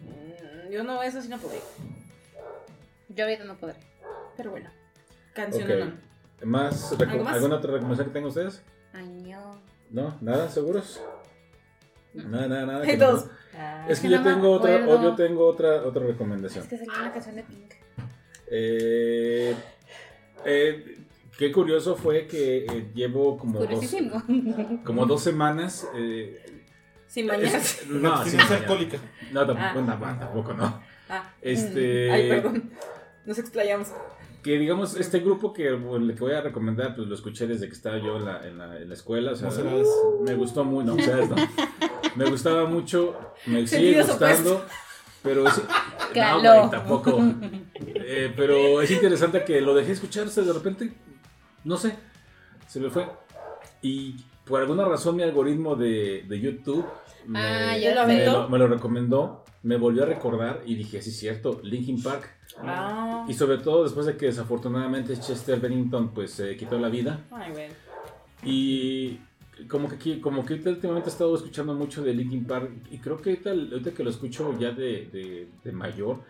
Mm, 0.00 0.70
Yo 0.72 0.82
no, 0.82 1.02
eso 1.02 1.22
sí 1.22 1.28
no 1.28 1.38
podría. 1.38 1.60
Yo 3.10 3.24
ahorita 3.24 3.44
no 3.44 3.56
podré. 3.56 3.76
Pero 4.36 4.50
bueno. 4.50 4.70
Canción 5.34 5.70
Ok. 5.70 5.78
no. 6.40 6.46
¿Más, 6.46 6.92
reco- 6.98 7.10
¿Algo 7.12 7.24
más? 7.24 7.34
¿Alguna 7.36 7.56
otra 7.56 7.70
recomendación 7.72 8.06
que 8.08 8.12
tengan 8.12 8.28
ustedes? 8.28 8.62
Año. 8.92 9.60
¿No? 9.90 10.16
¿Nada? 10.20 10.50
¿Seguros? 10.50 11.00
Nada, 12.12 12.48
nada, 12.48 12.66
nada. 12.66 12.84
Que 12.84 12.96
no. 12.96 13.06
todos. 13.06 13.26
Es 13.88 14.00
que 14.00 14.08
Que 14.08 14.14
yo 14.14 14.20
no 14.20 14.24
tengo 14.24 14.50
otra, 14.50 14.76
acuerdo. 14.76 14.98
o 15.00 15.02
yo 15.02 15.14
tengo 15.14 15.46
otra, 15.46 15.82
otra 15.84 16.04
recomendación. 16.04 16.64
Es 16.64 16.70
que 16.70 16.78
salió 16.78 16.92
una 16.92 17.12
canción 17.12 17.36
de 17.36 17.42
Pink. 17.44 17.72
Eh, 18.48 19.54
eh, 20.44 20.93
qué 21.38 21.52
curioso 21.52 21.96
fue 21.96 22.26
que 22.26 22.64
eh, 22.66 22.90
llevo 22.94 23.36
como 23.38 23.60
dos, 23.60 23.94
como 24.84 25.06
dos 25.06 25.22
semanas. 25.22 25.86
eh, 25.96 26.40
Sin 27.06 27.26
bañarse. 27.26 27.56
es- 27.56 27.86
no, 27.88 28.24
sin 28.24 28.38
bañar. 28.38 28.52
alcohólica. 28.52 28.98
No, 29.32 29.46
tampoco, 29.46 29.78
Ah. 29.90 30.12
no, 30.12 30.18
tampoco 30.18 30.52
no. 30.54 30.82
Ah. 31.08 31.32
Este- 31.42 32.10
Ay, 32.12 32.28
perdón. 32.28 32.70
Nos 33.26 33.38
explayamos. 33.38 33.88
Que 34.42 34.58
digamos, 34.58 34.96
este 34.96 35.20
grupo 35.20 35.54
que, 35.54 35.68
el 35.68 36.14
que 36.14 36.20
voy 36.20 36.32
a 36.34 36.42
recomendar, 36.42 36.94
pues 36.94 37.08
lo 37.08 37.14
escuché 37.14 37.46
desde 37.46 37.66
que 37.66 37.72
estaba 37.72 37.96
yo 37.96 38.18
en 38.18 38.26
la, 38.26 38.46
en 38.46 38.58
la, 38.58 38.76
en 38.78 38.88
la 38.88 38.94
escuela. 38.94 39.32
O 39.32 39.36
sea, 39.36 39.48
me 40.22 40.34
gustó 40.34 40.64
muy, 40.64 40.84
no, 40.84 40.94
o 40.94 40.98
sea, 41.00 41.16
no. 41.16 41.34
Me 42.14 42.26
gustaba 42.28 42.66
mucho, 42.66 43.16
me 43.46 43.66
sigue 43.66 44.02
gustando. 44.02 44.62
Pero 45.22 45.48
es. 45.48 45.62
No, 46.14 46.40
güey, 46.42 46.70
tampoco. 46.70 47.18
Eh, 47.86 48.30
pero 48.36 48.82
es 48.82 48.90
interesante 48.90 49.42
que 49.46 49.62
lo 49.62 49.74
dejé 49.74 49.92
escucharse 49.92 50.42
de 50.42 50.52
repente. 50.52 50.92
No 51.64 51.76
sé. 51.76 51.94
Se 52.68 52.80
me 52.80 52.90
fue. 52.90 53.06
Y 53.82 54.16
por 54.44 54.60
alguna 54.60 54.84
razón 54.84 55.16
mi 55.16 55.22
algoritmo 55.22 55.76
de, 55.76 56.24
de 56.28 56.40
YouTube 56.40 56.84
me, 57.26 57.38
Ah, 57.40 57.76
ya 57.78 57.94
lo 57.94 58.06
me 58.06 58.14
aventó. 58.14 58.42
lo, 58.42 58.48
me 58.48 58.58
lo 58.58 58.66
recomendó. 58.68 59.44
Me 59.62 59.76
volvió 59.78 60.02
a 60.02 60.06
recordar 60.06 60.60
y 60.66 60.74
dije, 60.74 61.00
sí, 61.00 61.08
es 61.10 61.18
cierto, 61.18 61.60
Linkin 61.62 62.02
Park. 62.02 62.30
Ah. 62.58 63.24
Y 63.26 63.32
sobre 63.32 63.58
todo 63.58 63.82
después 63.84 64.04
de 64.04 64.16
que 64.16 64.26
desafortunadamente 64.26 65.18
Chester 65.18 65.58
Bennington 65.58 66.10
pues 66.12 66.32
se 66.32 66.54
quitó 66.56 66.78
la 66.78 66.90
vida. 66.90 67.20
Ay, 67.30 67.50
güey. 67.52 67.68
Y 68.42 69.18
como 69.68 69.88
que 69.88 69.94
aquí, 69.94 70.20
como 70.20 70.44
que 70.44 70.52
ahorita 70.54 70.68
últimamente 70.70 71.08
he 71.08 71.12
estado 71.12 71.34
escuchando 71.34 71.72
mucho 71.74 72.02
de 72.02 72.12
Linkin 72.12 72.44
Park 72.44 72.70
y 72.90 72.98
creo 72.98 73.16
que 73.16 73.30
ahorita, 73.30 73.50
ahorita 73.52 73.92
que 73.92 74.04
lo 74.04 74.10
escucho 74.10 74.54
ya 74.58 74.72
de, 74.72 75.08
de, 75.10 75.48
de 75.64 75.72
mayor, 75.72 76.20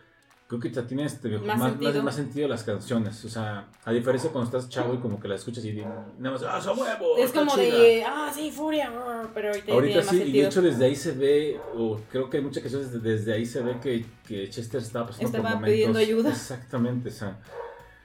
creo 0.59 0.73
que 0.73 0.77
ya 0.81 0.87
tiene 0.87 1.05
este, 1.05 1.29
Más 1.39 1.59
más, 1.59 1.71
sentido. 1.71 1.93
más- 1.95 2.05
más 2.05 2.15
sentido 2.17 2.49
las 2.49 2.63
canciones. 2.65 3.25
O 3.25 3.29
sea, 3.29 3.67
a 3.85 3.93
diferencia 3.93 4.31
cuando 4.31 4.51
estás 4.51 4.69
chavo 4.69 4.95
y 4.95 4.99
como 4.99 5.21
que 5.21 5.29
las 5.29 5.41
escuchas 5.41 5.65
y 5.65 5.73
nada 5.73 6.07
más, 6.19 6.43
¡ah, 6.43 6.61
son 6.61 6.79
huevo! 6.79 7.17
Es 7.19 7.31
como 7.33 7.55
chida". 7.55 7.79
de, 7.79 8.05
ah, 8.05 8.31
sí, 8.35 8.51
furia, 8.51 8.91
brr, 8.91 9.31
pero 9.35 9.53
ahorita, 9.75 9.99
más 9.99 10.09
sí, 10.09 10.23
y 10.23 10.33
de 10.33 10.47
hecho 10.47 10.63
desde 10.63 10.85
ahí 10.85 10.97
se 10.97 11.13
ve, 11.13 11.61
o 11.77 12.01
creo 12.11 12.29
que 12.31 12.39
hay 12.39 12.43
muchas 12.43 12.63
canciones 12.63 13.03
desde, 13.03 13.33
ahí 13.33 13.47
se 13.47 13.63
ve 13.63 13.77
que, 13.83 14.05
que 14.27 14.49
Chester 14.51 14.81
estaba 14.81 15.07
pasando 15.09 15.29
por 15.31 15.37
Estaba 15.37 15.55
momentos. 15.57 15.73
pidiendo 15.75 15.99
ayuda. 15.99 16.31
Exactamente, 16.31 17.09
o 17.09 17.13
sea. 17.13 17.39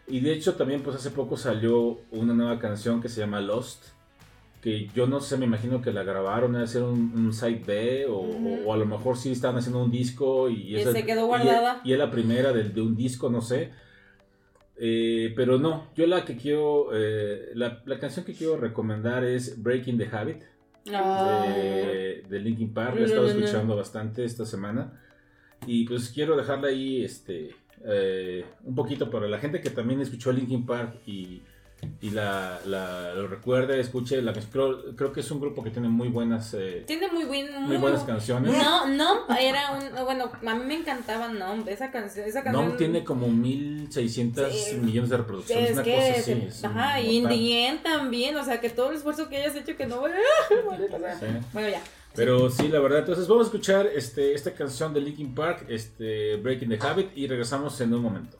Y 0.07 0.21
de 0.21 0.33
hecho 0.33 0.55
también 0.55 0.81
pues 0.81 0.95
hace 0.95 1.11
poco 1.11 1.37
salió 1.37 1.99
una 2.11 2.33
nueva 2.33 2.57
canción 2.57 2.99
que 3.01 3.09
se 3.09 3.21
llama 3.21 3.39
Lost, 3.41 3.83
que 4.61 4.87
yo 4.93 5.07
no 5.07 5.21
sé, 5.21 5.37
me 5.37 5.45
imagino 5.45 5.81
que 5.81 5.93
la 5.93 6.03
grabaron, 6.03 6.51
debe 6.53 6.67
ser 6.67 6.83
un, 6.83 7.13
un 7.15 7.31
side 7.33 7.63
B, 7.65 8.05
o, 8.07 8.19
o 8.65 8.73
a 8.73 8.77
lo 8.77 8.85
mejor 8.85 9.15
sí 9.17 9.31
estaban 9.31 9.57
haciendo 9.57 9.81
un 9.83 9.89
disco 9.91 10.49
y, 10.49 10.63
Y 10.63 10.75
esa- 10.77 10.91
se 10.91 11.05
quedó 11.05 11.23
y- 11.23 11.27
guardada. 11.27 11.81
Y, 11.85 11.93
es 11.93 11.99
la 11.99 12.11
primera 12.11 12.51
del- 12.51 12.73
de, 12.73 12.81
un 12.81 12.95
disco, 12.95 13.29
no 13.29 13.41
sé. 13.41 13.71
Eh, 14.81 15.33
pero 15.35 15.57
no, 15.59 15.87
yo 15.95 16.07
la 16.07 16.23
que 16.25 16.35
quiero, 16.37 16.89
eh, 16.93 17.51
la, 17.53 17.81
la 17.85 17.99
canción 17.99 18.25
que 18.25 18.33
quiero 18.33 18.57
recomendar 18.57 19.23
es 19.25 19.61
Breaking 19.61 19.97
the 19.97 20.07
Habit 20.11 20.41
de, 20.85 22.23
de 22.29 22.39
Linkin 22.39 22.73
Park. 22.73 22.95
La 22.95 23.01
he 23.01 23.05
estado 23.05 23.27
escuchando 23.27 23.75
bastante 23.75 24.23
esta 24.23 24.45
semana. 24.45 25.01
Y 25.67 25.85
pues 25.85 26.09
quiero 26.09 26.37
dejarla 26.37 26.69
ahí 26.69 27.03
este, 27.03 27.51
eh, 27.85 28.45
un 28.63 28.75
poquito 28.75 29.09
para 29.09 29.27
la 29.27 29.37
gente 29.39 29.59
que 29.59 29.69
también 29.69 29.99
escuchó 30.01 30.31
Linkin 30.31 30.65
Park 30.65 31.01
y, 31.05 31.41
y 32.01 32.11
la, 32.11 32.59
la- 32.65 33.13
lo 33.13 33.27
recuerde, 33.27 33.79
escuche 33.79 34.21
la. 34.21 34.33
Creo, 34.33 34.95
creo 34.95 35.11
que 35.11 35.19
es 35.19 35.31
un 35.31 35.39
grupo 35.39 35.63
que 35.63 35.69
tiene 35.69 35.89
muy 35.89 36.07
buenas, 36.09 36.53
eh, 36.53 36.83
Tiene 36.87 37.07
muy 37.11 37.25
buen. 37.25 37.63
muy 37.63 37.77
buenas 37.77 38.03
canciones. 38.03 38.55
No, 38.57 38.87
no, 38.87 39.27
era 39.37 39.71
un. 39.71 40.05
Bueno, 40.05 40.31
a 40.47 40.55
mí 40.55 40.65
me 40.65 40.75
encantaba 40.75 41.27
Nom. 41.29 41.63
Esa 41.67 41.91
canción. 41.91 42.27
Esa 42.27 42.43
canción 42.43 42.67
Nom 42.69 42.77
tiene 42.77 43.03
como 43.03 43.27
1600 43.27 44.53
Sí. 44.53 44.75
millones 44.77 45.09
de 45.09 45.17
reproducciones, 45.17 45.65
Es 45.69 45.73
una 45.73 45.83
que. 45.83 45.95
cosa 45.95 46.11
así. 46.11 46.21
se- 46.23 46.45
es 46.47 46.63
ajá, 46.65 47.01
y. 47.01 47.17
Indien 47.17 47.83
también. 47.83 48.35
O 48.37 48.43
sea, 48.43 48.59
que 48.61 48.69
todo 48.69 48.89
el 48.91 48.97
esfuerzo 48.97 49.29
que 49.29 49.37
hayas 49.37 49.55
hecho 49.55 49.75
que 49.75 49.85
no. 49.85 50.01
Sí. 50.49 51.25
Bueno, 51.53 51.69
ya. 51.69 51.81
Pero 52.15 52.49
sí, 52.49 52.67
la 52.67 52.79
verdad. 52.79 52.99
Entonces 52.99 53.27
vamos 53.27 53.45
a 53.45 53.47
escuchar 53.47 53.87
este, 53.87 54.33
esta 54.33 54.51
canción 54.53 54.93
de 54.93 55.01
Linkin 55.01 55.33
Park, 55.35 55.65
este, 55.69 56.37
Breaking 56.37 56.69
the 56.69 56.79
Habit, 56.85 57.09
y 57.15 57.27
regresamos 57.27 57.79
en 57.81 57.93
un 57.93 58.01
momento. 58.01 58.37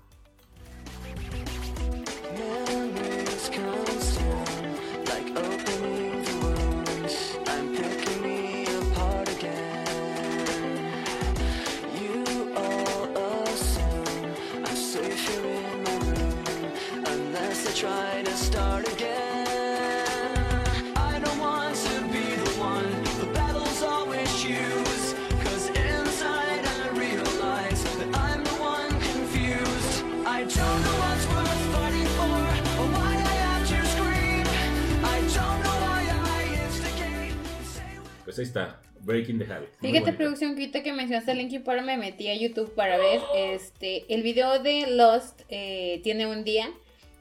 Ahí 38.40 38.46
está, 38.46 38.82
Breaking 39.02 39.40
the 39.40 39.46
Habit. 39.46 39.70
Muy 39.82 39.90
Fíjate, 39.92 40.00
bonita. 40.12 40.18
producción, 40.18 40.56
que 40.56 40.62
ahorita 40.62 40.84
que 40.84 40.94
mencionaste 40.94 41.34
Linkin 41.36 41.64
Park, 41.64 41.84
me 41.84 41.98
metí 41.98 42.28
a 42.30 42.36
YouTube 42.36 42.74
para 42.76 42.98
ver 42.98 43.22
este 43.36 44.12
el 44.14 44.24
video 44.24 44.60
de 44.62 44.88
Lost. 44.88 45.42
eh, 45.50 46.00
tiene 46.04 46.28
un 46.28 46.44
día 46.44 46.70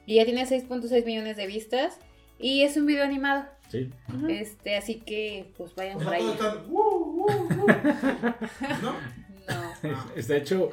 y 0.05 0.15
ya 0.15 0.25
tiene 0.25 0.45
6.6 0.45 1.05
millones 1.05 1.37
de 1.37 1.47
vistas. 1.47 1.97
Y 2.41 2.63
es 2.63 2.77
un 2.77 2.85
video 2.85 3.03
animado. 3.03 3.45
Sí. 3.69 3.89
Este, 4.29 4.75
así 4.77 4.95
que 4.95 5.51
pues 5.57 5.75
vayan 5.75 5.97
O 5.97 6.03
por 6.03 6.13
ahí. 6.13 6.23
uh, 6.23 6.77
uh, 6.77 7.47
uh. 7.53 7.67
¿No? 8.81 8.95
No. 9.83 10.05
Está 10.15 10.37
hecho. 10.37 10.71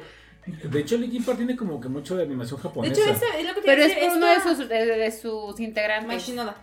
De 0.63 0.79
hecho, 0.79 0.97
Linkin 0.97 1.25
Park 1.25 1.37
tiene 1.39 1.57
como 1.57 1.79
que 1.81 1.89
mucho 1.89 2.15
de 2.15 2.23
animación 2.23 2.57
De 2.57 2.63
japonesa. 2.63 3.01
hecho, 3.01 3.11
ese 3.11 3.25
es 3.41 3.45
lo 3.45 3.53
que 3.53 3.61
te 3.61 3.65
Pero 3.65 3.83
es 3.83 3.93
por 3.95 4.17
uno 4.17 4.27
de 4.27 4.39
sus, 4.39 4.69
de, 4.69 4.85
de 4.85 5.11
sus 5.11 5.59
integrantes. 5.59 6.07
Machinoda. 6.07 6.55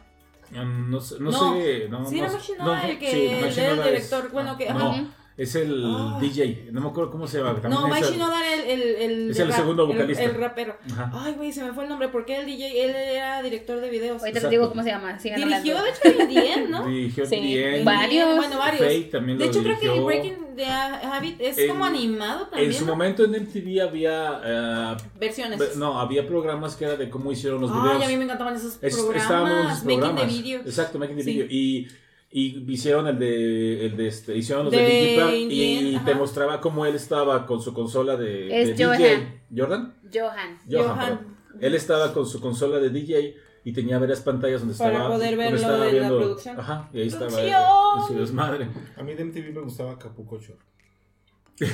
No, 0.62 1.00
sé- 1.00 1.16
no, 1.20 1.30
No. 1.30 1.54
sé. 1.54 1.88
No, 1.88 2.06
Sí, 2.06 2.20
no 2.20 2.24
era 2.26 2.32
no, 2.64 2.82
el 2.82 2.98
que 2.98 3.10
sí, 3.10 3.26
era 3.26 3.36
el 3.38 3.44
Machinoda 3.44 3.86
director. 3.86 4.30
Bueno, 4.30 4.56
que. 4.56 4.70
No, 4.72 4.90
ajá. 4.90 5.04
Es 5.36 5.54
el 5.56 5.82
Ah. 5.84 6.18
DJ. 6.20 6.68
No 6.70 6.80
me 6.80 6.88
acuerdo 6.88 7.10
cómo 7.10 7.26
se 7.26 7.38
llama. 7.38 7.54
No, 7.54 7.60
también 7.60 7.80
es 7.82 7.86
el- 7.86 8.04
Machinoda 8.18 8.38
era 8.52 8.62
el, 8.62 8.70
el, 8.80 8.94
el, 8.96 9.30
Es 9.30 9.38
el 9.40 9.48
rap, 9.48 9.56
segundo 9.56 9.82
el- 9.84 9.88
vocalista. 9.88 10.22
El, 10.22 10.34
rapero. 10.34 10.76
Ajá. 10.92 11.10
Ay, 11.12 11.32
güey, 11.34 11.52
se 11.52 11.64
me 11.64 11.72
fue 11.72 11.82
el 11.84 11.88
nombre. 11.88 12.08
porque 12.08 12.38
el 12.38 12.46
DJ? 12.46 12.84
Él 12.84 12.90
era 12.94 13.42
director 13.42 13.80
de 13.80 13.90
videos. 13.90 14.20
Ahorita 14.22 14.40
les 14.40 14.50
digo 14.50 14.68
cómo 14.68 14.82
se 14.82 14.90
llama. 14.90 15.18
Sigan 15.18 15.40
Dirigió, 15.40 15.78
hablando. 15.78 15.82
de 16.04 16.08
hecho, 16.10 16.22
Indien, 16.22 16.70
¿no? 16.70 16.86
Dirigió 16.86 17.26
Sí, 17.26 17.40
bien. 17.40 17.84
varios. 17.84 18.36
Bueno, 18.36 18.58
varios. 18.58 18.82
Fate 18.82 19.02
también 19.10 19.38
De 19.38 19.44
lo 19.46 19.50
hecho, 19.50 19.62
creo 19.62 19.74
que 19.78 19.86
dirigió. 19.86 20.04
Breaking 20.06 20.36
the 20.56 20.66
Habit 20.66 21.40
es 21.40 21.58
En- 21.58 21.68
como 21.70 21.84
animado 21.84 22.46
también. 22.46 22.70
En 22.70 22.76
su 22.76 22.84
¿no? 22.86 22.92
momento 22.92 23.24
en 23.24 23.34
MTV 23.34 23.80
había. 23.82 24.40
eh, 24.44 24.96
Versiones. 25.18 25.58
Ve- 25.58 25.70
No, 25.76 25.98
había 25.98 26.26
programas 26.26 26.76
que 26.76 26.84
era 26.84 26.96
de 26.96 27.10
cómo 27.10 27.32
hicieron 27.32 27.60
los 27.60 27.70
Ay, 27.72 27.80
videos. 27.82 28.04
a 28.04 28.08
mí 28.08 28.16
me 28.18 28.24
encantaban 28.24 28.54
esos 28.54 28.78
Es- 28.80 28.94
programas. 28.94 29.22
estaban 29.22 29.52
en 29.52 29.58
esos 29.66 29.84
Making 29.84 29.98
programas. 30.00 30.22
the 30.22 30.42
video. 30.42 30.60
Exacto, 30.60 30.98
Making 31.00 31.16
the 31.16 31.22
Sí. 31.24 31.32
Video. 31.32 31.46
Y, 31.50 31.88
y 32.36 32.68
hicieron 32.72 33.06
el 33.06 33.16
de, 33.20 33.86
el 33.86 33.96
de 33.96 34.08
este, 34.08 34.36
hicieron 34.36 34.64
los 34.64 34.72
de, 34.72 34.78
De 34.82 34.88
Linkin 34.88 35.20
Park 35.20 35.34
y 35.52 35.94
ajá. 35.94 36.04
te 36.04 36.14
mostraba 36.16 36.60
cómo 36.60 36.84
él 36.84 36.96
estaba 36.96 37.46
con 37.46 37.62
su 37.62 37.72
consola 37.72 38.16
de, 38.16 38.60
Es 38.62 38.76
de 38.76 38.84
Johan. 38.84 38.98
DJ. 38.98 39.42
¿Jordan? 39.56 39.94
Johan. 40.12 40.58
Johan. 40.68 40.96
Johan. 40.98 41.36
Él 41.60 41.74
estaba 41.76 42.12
con 42.12 42.26
su 42.26 42.40
consola 42.40 42.80
de 42.80 42.90
DJ 42.90 43.36
y 43.62 43.72
tenía 43.72 44.00
varias 44.00 44.20
pantallas 44.20 44.62
donde 44.62 44.76
Para 44.76 44.92
estaba. 44.94 45.14
poder 45.14 45.36
ver 45.36 45.50
donde 45.52 45.60
lo 45.62 45.68
estaba 45.68 45.84
de 45.86 45.92
la 45.92 45.98
viendo- 46.00 46.18
producción. 46.18 46.58
Ajá, 46.60 46.90
y 46.92 47.00
ahí 47.02 47.06
estaba 47.06 47.40
eh, 47.40 47.52
en 48.00 48.06
su 48.08 48.14
desmadre. 48.18 48.68
A 48.96 49.02
mí 49.04 49.14
de 49.14 49.24
MTV 49.26 49.52
me 49.54 49.60
gustaba 49.60 49.92
Acapulco 49.92 50.40
Shore. 50.40 50.58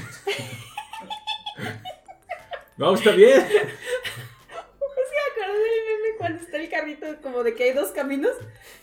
No, 2.76 2.94
está 2.94 3.10
bien. 3.12 3.38
¿Me 3.48 5.44
acuerdo 5.44 5.54
del 5.54 5.84
meme 5.86 6.16
cuando 6.18 6.42
está 6.42 6.56
el 6.56 6.68
carrito 6.70 7.06
como 7.22 7.42
de 7.42 7.54
que 7.54 7.64
hay 7.64 7.72
dos 7.72 7.90
caminos 7.90 8.32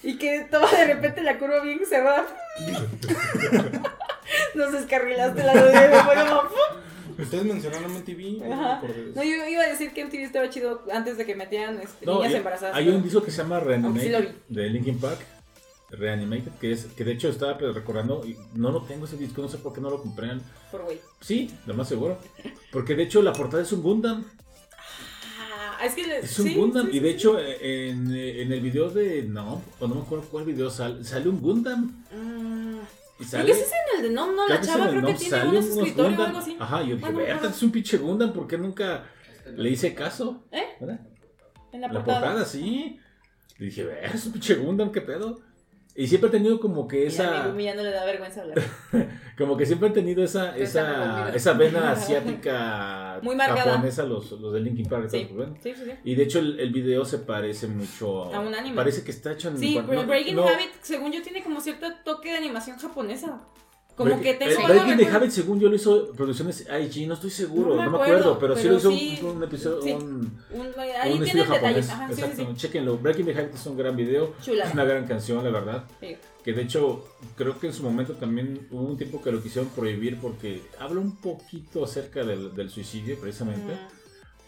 y 0.08 0.18
que 0.18 0.48
toma 0.50 0.72
de 0.72 0.86
repente 0.94 1.22
la 1.22 1.38
curva 1.38 1.60
bien 1.62 1.80
cerrada? 1.86 2.26
Nos 4.56 4.72
descarrilaste 4.72 5.44
la 5.44 5.54
como... 5.54 6.42
¡pum! 6.50 7.20
Ustedes 7.20 7.44
mencionaron 7.44 7.94
MTV. 7.94 8.52
Ajá. 8.54 8.80
de. 8.82 9.16
No, 9.16 9.24
yo 9.24 9.48
iba 9.48 9.64
a 9.64 9.68
decir 9.68 9.92
que 9.92 10.06
MTV 10.06 10.22
estaba 10.24 10.50
chido 10.50 10.84
antes 10.94 11.18
de 11.18 11.26
que 11.26 11.36
metieran 11.36 11.80
este, 11.82 12.06
No, 12.06 12.16
niñas 12.20 12.32
y- 12.34 12.36
embarazadas. 12.36 12.76
hay 12.76 12.90
un 12.90 13.04
disco 13.04 13.22
que 13.24 13.32
se 13.32 13.42
llama 13.42 13.60
sí 13.60 13.66
Reanimated 13.66 14.36
de 14.48 14.70
Linkin 14.70 15.00
Park. 15.00 15.20
Reanimated, 15.90 16.52
que 16.60 16.72
es 16.74 16.86
que 16.86 17.04
de 17.04 17.14
hecho 17.14 17.30
estaba 17.30 17.58
pues, 17.58 17.74
recordando, 17.74 18.22
y 18.26 18.38
no 18.54 18.72
lo 18.72 18.84
tengo 18.84 19.06
ese 19.06 19.18
disco, 19.18 19.42
no 19.42 19.48
sé 19.50 19.58
por 19.58 19.74
qué 19.74 19.82
no 19.82 19.90
lo 19.90 20.02
compré. 20.02 20.30
Por 20.72 20.84
güey. 20.84 21.00
Sí, 21.22 21.50
lo 21.66 21.74
más 21.74 21.88
seguro. 21.90 22.18
Porque 22.72 22.94
de 22.96 23.04
hecho 23.04 23.22
la 23.22 23.34
portada 23.34 23.64
es 23.64 23.72
un 23.72 23.82
Gundam. 23.82 24.26
Ah, 25.80 25.86
es 25.86 25.94
que 25.94 26.08
le- 26.08 26.20
Es 26.20 26.40
un 26.40 26.48
sí, 26.48 26.56
Gundam. 26.56 26.90
sí, 26.92 26.98
y 26.98 27.00
de 27.00 27.10
hecho 27.10 27.40
en, 27.40 28.16
en 28.16 28.52
el 28.52 28.62
video 28.62 28.90
de... 28.90 29.24
No, 29.24 29.62
o 29.80 29.88
no 29.88 29.96
me 29.96 30.02
acuerdo 30.02 30.26
cuál 30.32 30.46
video 30.46 30.70
sale. 30.70 31.04
Sale 31.04 31.30
un 31.30 31.40
Gundam. 31.42 32.04
Mm, 32.12 32.78
Y 33.20 33.26
Creo 33.26 33.30
sale... 33.30 33.46
que 33.46 33.52
ese 33.52 33.62
es 33.62 33.72
en 33.72 33.98
el 33.98 34.10
de 34.10 34.16
Nom, 34.16 34.36
no, 34.36 34.48
la 34.48 34.62
chava 34.62 34.90
creo 34.90 35.06
que 35.06 35.14
tiene 35.14 35.44
unos 35.50 35.66
escritorios 35.66 36.20
o 36.20 36.24
algo 36.24 36.38
así. 36.40 36.58
Ajá, 36.60 36.82
yo 36.82 36.88
dije, 36.96 37.00
Bueno, 37.02 37.18
"Verga, 37.20 37.36
ajá. 37.36 37.48
es 37.50 37.64
un 37.64 37.72
pinche 37.72 37.98
Gundam, 37.98 38.34
¿por 38.34 38.48
qué 38.48 38.58
nunca 38.58 39.06
le 39.56 39.70
hice 39.70 39.94
caso? 39.94 40.44
¿Eh? 40.52 40.64
¿Verdad? 40.80 41.00
En 41.72 41.82
la 41.82 41.88
La 41.88 41.94
portada. 41.94 42.20
portada, 42.20 42.46
sí. 42.46 43.00
Y 43.60 43.66
dije, 43.66 43.84
"Verga, 43.84 44.08
es 44.14 44.26
un 44.26 44.32
pinche 44.34 44.56
Gundam, 44.56 44.92
¿qué 44.92 45.02
pedo? 45.02 45.40
Y 45.96 46.08
siempre 46.08 46.30
he 46.30 46.32
tenido 46.32 46.60
como 46.60 46.88
que 46.88 47.02
Y 47.02 47.06
a 47.06 47.08
esa... 47.08 47.56
ya 47.58 47.74
no 47.76 47.82
le 47.84 47.90
da 47.92 48.06
vergüenza 48.06 48.42
hablar. 48.42 48.58
Como 49.38 49.56
que 49.56 49.66
siempre 49.68 49.88
han 49.90 49.94
tenido 49.94 50.24
esa, 50.24 50.58
esa 50.58 51.30
esa, 51.34 51.54
vena 51.54 51.92
asiática 52.42 53.20
Muy 53.22 53.38
japonesa, 53.38 54.04
los, 54.04 54.32
los 54.32 54.54
de 54.54 54.60
Linkin 54.62 54.88
Park. 54.88 55.10
Sí, 55.12 55.28
sí, 55.62 55.74
sí. 55.76 55.92
Y 56.04 56.16
de 56.16 56.24
hecho 56.24 56.40
el, 56.40 56.60
el 56.60 56.72
video 56.72 57.06
se 57.06 57.20
parece 57.20 57.68
mucho 57.68 58.34
A 58.34 58.40
un 58.40 58.54
anime. 58.56 58.76
Parece 58.76 59.04
que 59.04 59.12
está 59.12 59.34
hecho 59.34 59.50
en 59.50 59.58
Sí, 59.60 59.80
pero 59.88 60.02
no, 60.02 60.08
Breaking 60.08 60.36
no, 60.36 60.48
Habit, 60.48 60.70
según 60.82 61.12
yo, 61.12 61.22
tiene 61.22 61.44
como 61.44 61.62
cierto 61.62 61.88
toque 62.04 62.32
de 62.32 62.38
animación 62.38 62.78
japonesa. 62.78 63.40
Como 63.96 64.12
Break- 64.12 64.22
que 64.22 64.34
tengo 64.36 64.52
eh, 64.62 64.66
Breaking 64.68 64.98
the 64.98 65.08
Habit, 65.08 65.32
según 65.32 65.60
yo, 65.60 65.70
lo 65.70 65.76
hizo 65.76 66.12
Producciones 66.14 66.68
IG, 66.70 67.08
no 67.08 67.16
estoy 67.16 67.32
seguro, 67.32 67.76
No 67.76 67.84
no 67.86 67.92
me 67.92 67.98
acuerdo, 67.98 68.34
acuerdo, 68.34 68.40
pero, 68.40 68.56
sí 68.56 68.68
lo 68.68 68.78
hizo 68.78 68.90
un, 69.26 69.38
un 69.38 69.44
episodio, 69.44 69.82
sí. 69.82 69.92
un, 69.94 70.04
Un, 70.52 70.68
un 70.68 70.74
ahí 71.02 71.20
tiene 71.20 71.44
japonés. 71.46 71.90
Ajá, 71.90 72.08
sí, 72.10 72.14
sí, 72.16 72.22
Exacto, 72.22 72.46
sí. 72.52 72.58
chequenlo. 72.58 72.98
Breaking 73.00 73.26
the 73.26 73.34
Habit 73.34 73.56
es 73.56 73.66
un 73.66 73.76
gran 73.78 73.96
video, 73.96 74.36
Chula. 74.42 74.66
es 74.66 74.74
una 74.74 74.84
gran 74.84 75.08
canción, 75.08 75.44
la 75.44 75.50
verdad. 75.50 75.84
Que 76.48 76.54
de 76.54 76.62
hecho, 76.62 77.06
creo 77.36 77.60
que 77.60 77.68
en 77.68 77.74
su 77.74 77.84
momento 77.84 78.14
también 78.14 78.70
hubo 78.72 78.84
un 78.84 78.96
tiempo 78.96 79.22
que 79.22 79.34
lo 79.34 79.44
quisieron 79.44 79.70
prohibir 79.72 80.18
porque 80.22 80.62
habla 80.80 81.02
un 81.02 81.18
poquito 81.18 81.84
acerca 81.84 82.24
del, 82.24 82.56
del 82.56 82.70
suicidio, 82.70 83.20
precisamente. 83.20 83.74
Mm. 83.74 83.88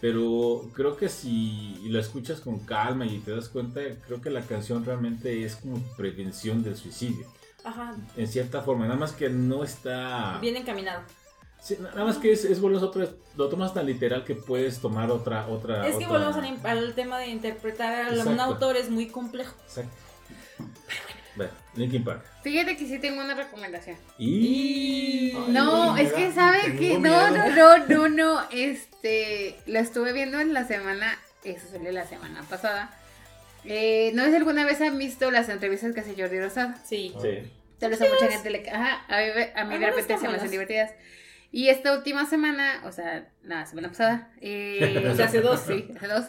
Pero 0.00 0.62
creo 0.72 0.96
que 0.96 1.10
si 1.10 1.76
lo 1.90 2.00
escuchas 2.00 2.40
con 2.40 2.60
calma 2.60 3.04
y 3.04 3.18
te 3.18 3.32
das 3.32 3.50
cuenta, 3.50 3.82
creo 4.06 4.22
que 4.22 4.30
la 4.30 4.40
canción 4.40 4.82
realmente 4.82 5.44
es 5.44 5.56
como 5.56 5.76
prevención 5.98 6.62
del 6.62 6.74
suicidio. 6.78 7.26
Ajá, 7.64 7.94
En 8.16 8.26
cierta 8.28 8.62
forma, 8.62 8.86
nada 8.86 8.98
más 8.98 9.12
que 9.12 9.28
no 9.28 9.62
está... 9.62 10.38
bien 10.40 10.56
encaminado. 10.56 11.02
Sí, 11.60 11.76
nada 11.82 12.06
más 12.06 12.16
que 12.16 12.32
es, 12.32 12.46
es 12.46 12.62
otra 12.62 13.10
lo 13.36 13.50
tomas 13.50 13.74
tan 13.74 13.84
literal 13.84 14.24
que 14.24 14.34
puedes 14.34 14.78
tomar 14.78 15.10
otra... 15.10 15.46
otra 15.48 15.86
Es 15.86 15.96
que 15.98 16.06
otra- 16.06 16.30
volvemos 16.30 16.64
al, 16.64 16.78
al 16.78 16.94
tema 16.94 17.18
de 17.18 17.26
interpretar 17.26 18.18
a 18.18 18.24
un 18.24 18.40
autor, 18.40 18.78
es 18.78 18.88
muy 18.88 19.08
complejo. 19.08 19.54
Exacto. 19.66 19.92
Bueno, 21.36 21.52
Linkin 21.74 22.04
Park. 22.04 22.24
Fíjate 22.42 22.76
que 22.76 22.86
sí 22.86 22.98
tengo 22.98 23.20
una 23.20 23.34
recomendación. 23.34 23.96
Y... 24.18 25.32
Ay, 25.36 25.44
No, 25.48 25.96
es 25.96 26.12
que 26.12 26.32
sabe 26.32 26.76
que 26.76 26.98
no, 26.98 27.30
no, 27.30 27.48
no, 27.50 27.86
no, 27.86 28.08
no, 28.08 28.48
este, 28.50 29.56
la 29.66 29.80
estuve 29.80 30.12
viendo 30.12 30.40
en 30.40 30.52
la 30.52 30.66
semana, 30.66 31.18
eso 31.44 31.66
salió 31.70 31.92
la 31.92 32.06
semana 32.06 32.42
pasada. 32.48 32.90
Eh, 33.64 34.10
no 34.14 34.24
sé 34.24 34.30
si 34.30 34.36
alguna 34.36 34.64
vez 34.64 34.80
han 34.80 34.98
visto 34.98 35.30
las 35.30 35.48
entrevistas 35.48 35.94
que 35.94 36.00
hace 36.00 36.14
Jordi 36.16 36.40
Rosado. 36.40 36.74
Sí. 36.84 37.12
Sí. 37.20 37.50
Tal 37.78 37.90
vez 37.90 38.00
a 38.02 38.06
mucha 38.06 38.28
gente 38.28 38.50
le... 38.50 38.68
Ajá, 38.70 39.04
a 39.08 39.18
mí, 39.20 39.42
a 39.54 39.64
mí 39.64 39.78
de 39.78 39.86
repente 39.86 40.18
se 40.18 40.28
me 40.28 40.36
hacen 40.36 40.50
divertidas. 40.50 40.92
Y 41.52 41.68
esta 41.68 41.94
última 41.94 42.26
semana, 42.26 42.82
o 42.84 42.92
sea, 42.92 43.28
la 43.42 43.66
semana 43.66 43.88
pasada, 43.88 44.30
eh, 44.40 45.04
O 45.10 45.14
sea, 45.16 45.26
hace 45.26 45.40
dos. 45.40 45.60
Sí, 45.60 45.88
hace 45.96 46.06
dos. 46.06 46.26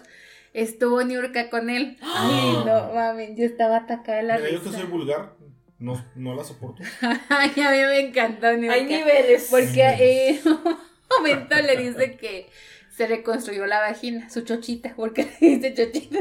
Estuvo 0.54 1.04
Niurka 1.04 1.50
con 1.50 1.70
él. 1.70 1.98
Ay, 2.02 2.54
no, 2.66 2.94
mami, 2.94 3.36
yo 3.36 3.46
estaba 3.46 3.78
atacada 3.78 4.18
de 4.18 4.24
la 4.24 4.38
Mira, 4.38 4.50
yo 4.52 4.60
que 4.62 4.66
risa. 4.70 4.80
soy 4.80 4.88
vulgar, 4.88 5.34
no, 5.80 6.04
no 6.16 6.36
la 6.36 6.44
soporto. 6.44 6.84
Ay, 7.30 7.50
a 7.62 7.72
mí 7.72 7.78
me 7.78 8.00
encantó 8.00 8.52
Niurka. 8.54 8.74
Hay 8.76 8.86
niveles. 8.86 9.48
Porque 9.50 9.82
eh, 9.82 10.30
en 10.44 10.48
un 10.48 10.62
momento 11.18 11.56
le 11.56 11.78
dice 11.78 12.18
que 12.18 12.50
se 12.90 13.08
reconstruyó 13.08 13.66
la 13.66 13.80
vagina, 13.80 14.30
su 14.30 14.42
chochita, 14.42 14.94
porque 14.96 15.28
le 15.42 15.58
dice 15.58 15.74
chochita. 15.74 16.20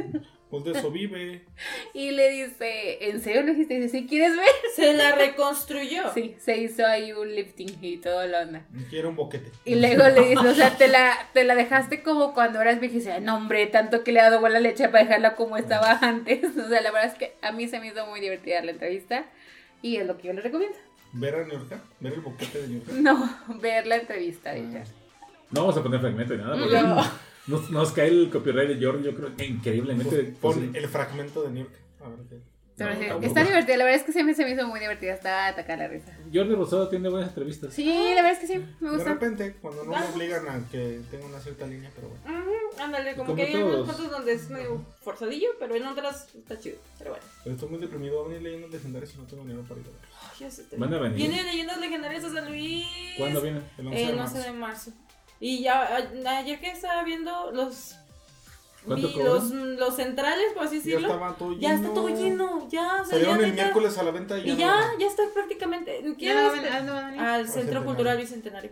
Pues 0.51 0.65
de 0.65 0.73
eso 0.73 0.91
vive. 0.91 1.43
Y 1.95 2.11
le 2.13 2.31
dice, 2.31 3.09
¿en 3.09 3.21
serio 3.21 3.43
lo 3.43 3.49
dijiste? 3.53 3.75
Y 3.75 3.81
dice, 3.81 3.99
¿sí 4.01 4.07
quieres 4.07 4.37
ver? 4.37 4.47
Se 4.75 4.95
la 4.95 5.13
reconstruyó. 5.15 6.13
Sí, 6.15 6.35
se 6.39 6.57
hizo 6.59 6.87
ahí 6.87 7.13
un 7.13 7.35
lifting 7.35 7.79
y 7.83 7.99
todo 7.99 8.27
lo 8.27 8.39
onda. 8.39 8.63
Quiero 8.89 9.11
un 9.11 9.17
boquete. 9.17 9.51
Y 9.65 9.75
luego 9.77 10.05
le 10.09 10.29
dice, 10.31 10.49
o 10.49 10.55
sea, 10.55 10.77
te 10.77 10.89
la, 10.89 11.29
te 11.33 11.45
la 11.45 11.55
dejaste 11.55 12.03
como 12.03 12.33
cuando 12.35 12.61
eras 12.61 12.81
vieja 12.81 12.95
y 12.95 12.99
dice, 12.99 13.21
no 13.21 13.37
hombre, 13.37 13.67
tanto 13.67 14.03
que 14.05 14.13
le 14.13 14.21
ha 14.21 14.25
dado 14.25 14.41
buena 14.41 14.61
leche 14.61 14.89
para 14.89 15.05
dejarla 15.05 15.35
como 15.37 15.57
estaba 15.57 15.93
antes. 16.03 16.45
O 16.57 16.69
sea, 16.69 16.81
la 16.81 16.91
verdad 16.91 17.13
es 17.13 17.19
que 17.19 17.35
a 17.43 17.53
mí 17.53 17.69
se 17.69 17.81
me 17.81 17.89
hizo 17.89 18.07
muy 18.07 18.21
divertida 18.21 18.63
la 18.63 18.73
entrevista 18.73 19.25
y 19.83 19.97
es 19.97 20.07
lo 20.07 20.17
que 20.19 20.29
yo 20.29 20.33
le 20.33 20.41
recomiendo. 20.43 20.77
Ver 21.13 21.35
a 21.35 21.45
New 21.45 21.59
York, 21.69 21.83
ver 21.99 22.13
el 22.13 22.21
boquete 22.21 22.63
de 22.63 22.69
New 22.69 22.81
York. 22.85 22.93
No, 22.99 23.39
ver 23.61 23.87
la 23.87 23.97
entrevista 23.97 24.53
de 24.53 24.61
ella. 24.61 24.85
No 25.51 25.63
vamos 25.63 25.77
a 25.77 25.83
poner 25.83 26.01
fragmento 26.01 26.35
ni 26.35 26.43
nada, 26.43 26.57
porque 26.57 26.81
No. 26.81 27.30
Nos, 27.47 27.71
nos 27.71 27.93
cae 27.93 28.09
el 28.09 28.31
copyright 28.31 28.69
de 28.79 28.85
Jordan, 28.85 29.03
yo 29.03 29.15
creo 29.15 29.37
que 29.37 29.47
increíblemente. 29.47 30.35
Pon 30.41 30.59
pues, 30.61 30.75
el 30.75 30.89
fragmento 30.89 31.43
de 31.43 31.51
New 31.51 31.65
York. 31.65 31.75
A 32.05 32.09
ver 32.09 32.19
qué. 32.29 32.51
Pero 32.77 32.95
No, 33.21 33.27
está 33.27 33.45
divertida, 33.45 33.77
la 33.77 33.85
verdad 33.85 34.01
es 34.01 34.07
que 34.07 34.13
siempre 34.13 34.35
se 34.35 34.43
me 34.43 34.53
hizo 34.53 34.67
muy 34.67 34.81
divertida, 34.81 35.13
estaba 35.13 35.49
atacada 35.49 35.81
la 35.81 35.89
risa. 35.89 36.17
Jordi 36.33 36.55
Rosado 36.55 36.89
tiene 36.89 37.11
buenas 37.11 37.29
entrevistas. 37.29 37.75
Sí, 37.75 37.85
la 37.85 38.23
verdad 38.23 38.33
es 38.33 38.39
que 38.39 38.47
sí, 38.47 38.65
me 38.81 38.89
De 38.89 38.97
gusta. 38.97 39.13
repente, 39.13 39.55
cuando 39.61 39.85
no 39.85 39.91
me 39.91 40.07
obligan 40.07 40.49
a 40.49 40.67
que 40.71 41.01
tenga 41.11 41.27
una 41.27 41.39
cierta 41.41 41.67
línea, 41.67 41.91
pero 41.95 42.09
bueno. 42.09 42.41
Ujú, 42.41 42.83
Ándale, 42.83 43.11
como, 43.17 43.25
Como 43.27 43.37
que 43.37 43.43
hay 43.43 43.53
todos. 43.53 43.65
algunos 43.67 43.95
puntos 43.97 44.11
donde 44.11 44.33
es 44.33 44.49
medio 44.49 44.83
forzadillo, 45.03 45.49
pero 45.59 45.75
en 45.75 45.87
otras 45.87 46.35
está 46.35 46.59
chido. 46.59 46.79
Pero 46.97 47.11
bueno. 47.11 47.25
Pero 47.45 47.55
estoy 47.57 47.69
muy 47.69 47.79
deprimido. 47.81 48.15
Voy 48.15 48.25
a 48.25 48.29
venir 48.29 48.43
leyendas 48.45 48.71
legendarias 48.71 49.15
y 49.15 49.19
no 49.19 49.25
tengo 49.25 49.43
dinero 49.43 49.63
para 49.69 49.81
ir 49.81 49.87
a 49.87 49.91
ver. 49.91 50.79
Van 50.79 50.95
a 50.95 50.99
venir. 51.01 51.17
Viene 51.19 51.43
leyendas 51.43 51.79
legendarias 51.79 52.25
a 52.25 52.33
San 52.33 52.49
Luis. 52.49 52.87
¿Cuándo 53.19 53.43
viene? 53.43 53.61
El 53.77 53.87
11 53.89 53.99
de 53.99 54.09
El 54.09 54.17
marzo. 54.17 54.37
11 54.37 54.49
de 54.49 54.55
marzo. 54.57 54.93
Y 55.41 55.63
ya, 55.63 55.83
a- 55.83 56.39
ayer 56.39 56.61
que 56.61 56.71
estaba 56.71 57.03
viendo 57.03 57.51
los. 57.53 57.97
¿Cuánto 58.87 59.09
vi 59.09 59.15
los, 59.23 59.51
los 59.51 59.97
centrales, 59.97 60.53
por 60.55 60.65
así 60.65 60.77
Ya 60.79 60.83
decirlo. 60.85 61.09
estaba 61.09 61.35
todo 61.37 61.51
lleno. 61.51 61.61
Ya 61.63 61.75
está 61.75 61.89
todo 61.93 62.09
lleno, 62.09 62.69
ya. 62.71 62.87
O 63.03 63.05
sea, 63.05 63.19
ya 63.19 63.25
Salieron 63.25 63.45
el 63.45 63.53
miércoles 63.53 63.99
a 63.99 64.03
la 64.03 64.11
venta 64.11 64.39
y 64.39 64.43
ya. 64.45 64.47
Y 64.49 64.53
no 64.53 64.59
ya, 64.59 64.75
van. 64.75 64.99
ya 64.99 65.07
está 65.07 65.23
prácticamente. 65.35 66.03
¿Ya 66.03 66.15
Quiero 66.17 66.43
no 66.43 66.55
este- 66.55 66.69
ah, 66.69 66.81
no 66.81 67.23
al 67.23 67.49
Centro. 67.49 67.85
Cultural 67.85 68.17
Bicentenario. 68.17 68.71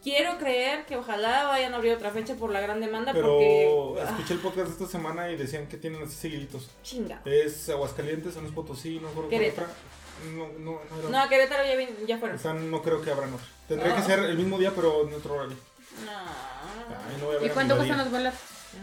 Quiero 0.00 0.38
creer 0.38 0.86
que 0.86 0.96
ojalá 0.96 1.44
vayan 1.48 1.74
a 1.74 1.76
abrir 1.78 1.92
otra 1.92 2.10
fecha 2.12 2.36
por 2.36 2.50
la 2.52 2.60
gran 2.60 2.80
demanda 2.80 3.12
Pero 3.12 3.26
porque. 3.32 4.00
ah, 4.00 4.04
escuché 4.10 4.34
el 4.34 4.40
podcast 4.40 4.68
de 4.68 4.72
esta 4.74 4.86
semana 4.86 5.28
y 5.30 5.36
decían 5.36 5.66
que 5.66 5.76
tienen 5.76 6.02
así 6.02 6.14
seguiditos. 6.14 6.70
chinga. 6.84 7.20
Es 7.24 7.68
Aguascalientes, 7.68 8.34
San 8.34 8.44
Luis 8.44 8.54
Potosí, 8.54 9.00
no 9.00 9.28
Querétaro. 9.28 9.66
otra. 9.66 9.76
No, 10.36 10.46
no, 10.58 10.80
no 10.88 11.08
era. 11.08 11.22
No, 11.24 11.28
Querétaro 11.28 11.64
ya, 11.64 11.96
ya 12.06 12.16
O 12.16 12.18
fueron. 12.20 12.38
sea, 12.38 12.54
no 12.54 12.80
creo 12.80 13.02
que 13.02 13.10
abran 13.10 13.32
otra. 13.34 13.46
Tendría 13.66 13.92
que 13.96 14.00
Ah. 14.02 14.04
ser 14.04 14.20
el 14.20 14.36
mismo 14.36 14.56
día, 14.56 14.72
pero 14.74 15.06
en 15.08 15.14
otro 15.14 15.34
horario. 15.34 15.56
No. 16.04 16.12
Ay, 16.12 17.16
no 17.40 17.46
¿Y 17.46 17.50
cuánto 17.50 17.76
nadie. 17.76 17.96
los 17.96 18.10
boletos? 18.10 18.38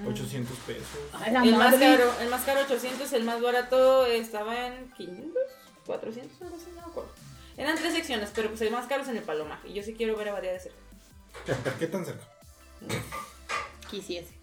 800 0.08 0.58
pesos. 0.60 0.84
Ay, 1.14 1.32
la 1.32 1.44
El 1.44 1.56
más, 1.56 1.76
caro, 1.76 2.12
el 2.22 2.30
más 2.30 2.42
caro 2.44 2.62
800, 2.62 3.14
el 3.14 3.24
más 3.24 3.42
barato 3.42 4.06
estaba 4.06 4.68
en 4.68 4.92
500, 4.92 5.34
400, 5.86 6.42
algo 6.42 6.56
así, 6.56 6.66
no 6.76 6.82
me 6.82 6.88
acuerdo. 6.92 7.10
Eran 7.58 7.78
tres 7.78 7.94
secciones, 7.94 8.32
pero 8.36 8.50
pues 8.50 8.62
el 8.62 8.72
más 8.72 8.88
caro 8.88 9.04
es 9.04 9.10
en 9.10 9.18
el 9.18 9.24
Paloma. 9.24 9.62
Y 9.64 9.74
yo 9.74 9.84
sí 9.84 9.94
quiero 9.94 10.16
ver 10.18 10.30
a 10.30 10.34
Badía 10.34 10.54
de 10.54 10.60
cerca. 10.60 10.78
¿Qué 11.80 11.88
tan 11.88 12.06
cerca? 12.06 12.26
Quisiese. 13.90 14.34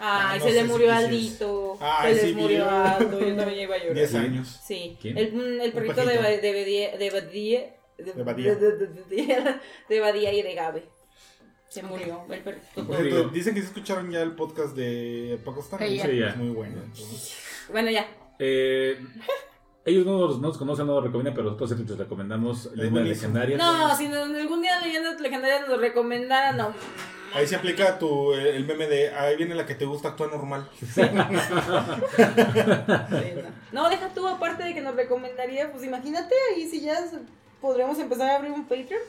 Ay, 0.00 0.38
no 0.38 0.44
se 0.44 0.52
le 0.52 0.60
si 0.62 0.66
murió 0.68 0.86
quisieras. 0.88 1.04
Aldito. 1.04 1.78
Ay, 1.80 2.14
se 2.14 2.20
sí, 2.20 2.26
les 2.28 2.36
murió. 2.36 2.70
Aldo. 2.70 3.20
Yo 3.20 3.36
también 3.36 3.60
iba 3.60 3.74
a 3.74 3.78
llorar. 3.78 3.94
10 3.94 4.10
Sí. 4.10 4.16
años. 4.16 4.60
Sí. 4.64 4.98
¿Quién? 5.00 5.18
El, 5.18 5.32
mm, 5.32 5.60
el 5.60 5.72
perrito 5.72 6.04
de, 6.04 6.18
de 6.38 6.52
Badía. 6.52 6.96
De 6.98 7.10
Badía. 7.10 7.74
De, 7.98 8.12
De 8.12 8.22
Badía. 8.22 8.54
de- 8.54 8.76
de- 8.76 8.86
de- 8.86 9.60
de 9.88 10.00
Badía 10.00 10.32
y 10.32 10.42
de 10.42 10.54
Gabe. 10.54 10.88
Se 11.68 11.82
murió 11.82 12.24
el 12.30 12.40
perrito. 12.40 13.28
Dicen 13.28 13.54
que 13.54 13.60
se 13.60 13.66
escucharon 13.68 14.10
ya 14.10 14.22
el 14.22 14.32
podcast 14.32 14.74
de 14.74 15.38
Paco 15.44 15.60
Stanley. 15.60 15.90
Sí, 15.90 15.96
ya. 15.98 16.06
Sí. 16.06 16.20
Es 16.30 16.36
muy 16.36 16.48
bueno. 16.50 16.80
entonces. 16.82 17.36
Bueno, 17.70 17.90
ya. 17.90 18.06
Eh, 18.38 18.98
ellos 19.84 20.06
no, 20.06 20.18
nos- 20.18 20.40
no 20.40 20.48
nos 20.48 20.56
conocen, 20.58 20.86
no 20.86 20.94
nos 20.94 21.04
recomiendan, 21.04 21.34
pero 21.34 21.44
nosotros 21.46 21.70
siempre 21.70 21.88
les 21.90 21.98
recomendamos 21.98 22.66
Leyendas 22.74 22.90
buenísimo. 22.92 23.34
Legendarias. 23.34 23.58
No, 23.58 23.96
si 23.96 24.08
nos- 24.08 24.30
algún 24.34 24.62
día 24.62 24.80
Leyendas 24.80 25.20
Legendarias 25.20 25.68
nos 25.68 25.80
recomendaran, 25.80 26.56
no. 26.56 26.72
Ahí 27.34 27.46
se 27.46 27.56
aplica 27.56 27.98
tu, 27.98 28.32
el 28.32 28.64
meme 28.64 28.86
de 28.86 29.10
ahí 29.14 29.36
viene 29.36 29.54
la 29.54 29.66
que 29.66 29.74
te 29.74 29.84
gusta, 29.84 30.08
actúa 30.08 30.28
normal. 30.28 30.66
No, 33.72 33.88
deja 33.90 34.08
tú, 34.14 34.26
aparte 34.26 34.64
de 34.64 34.74
que 34.74 34.80
nos 34.80 34.94
recomendaría, 34.96 35.70
pues 35.70 35.84
imagínate 35.84 36.34
ahí 36.54 36.66
si 36.68 36.80
ya 36.80 37.06
se- 37.06 37.18
podríamos 37.60 37.98
empezar 37.98 38.30
a 38.30 38.36
abrir 38.36 38.52
un 38.52 38.64
Patreon. 38.66 39.02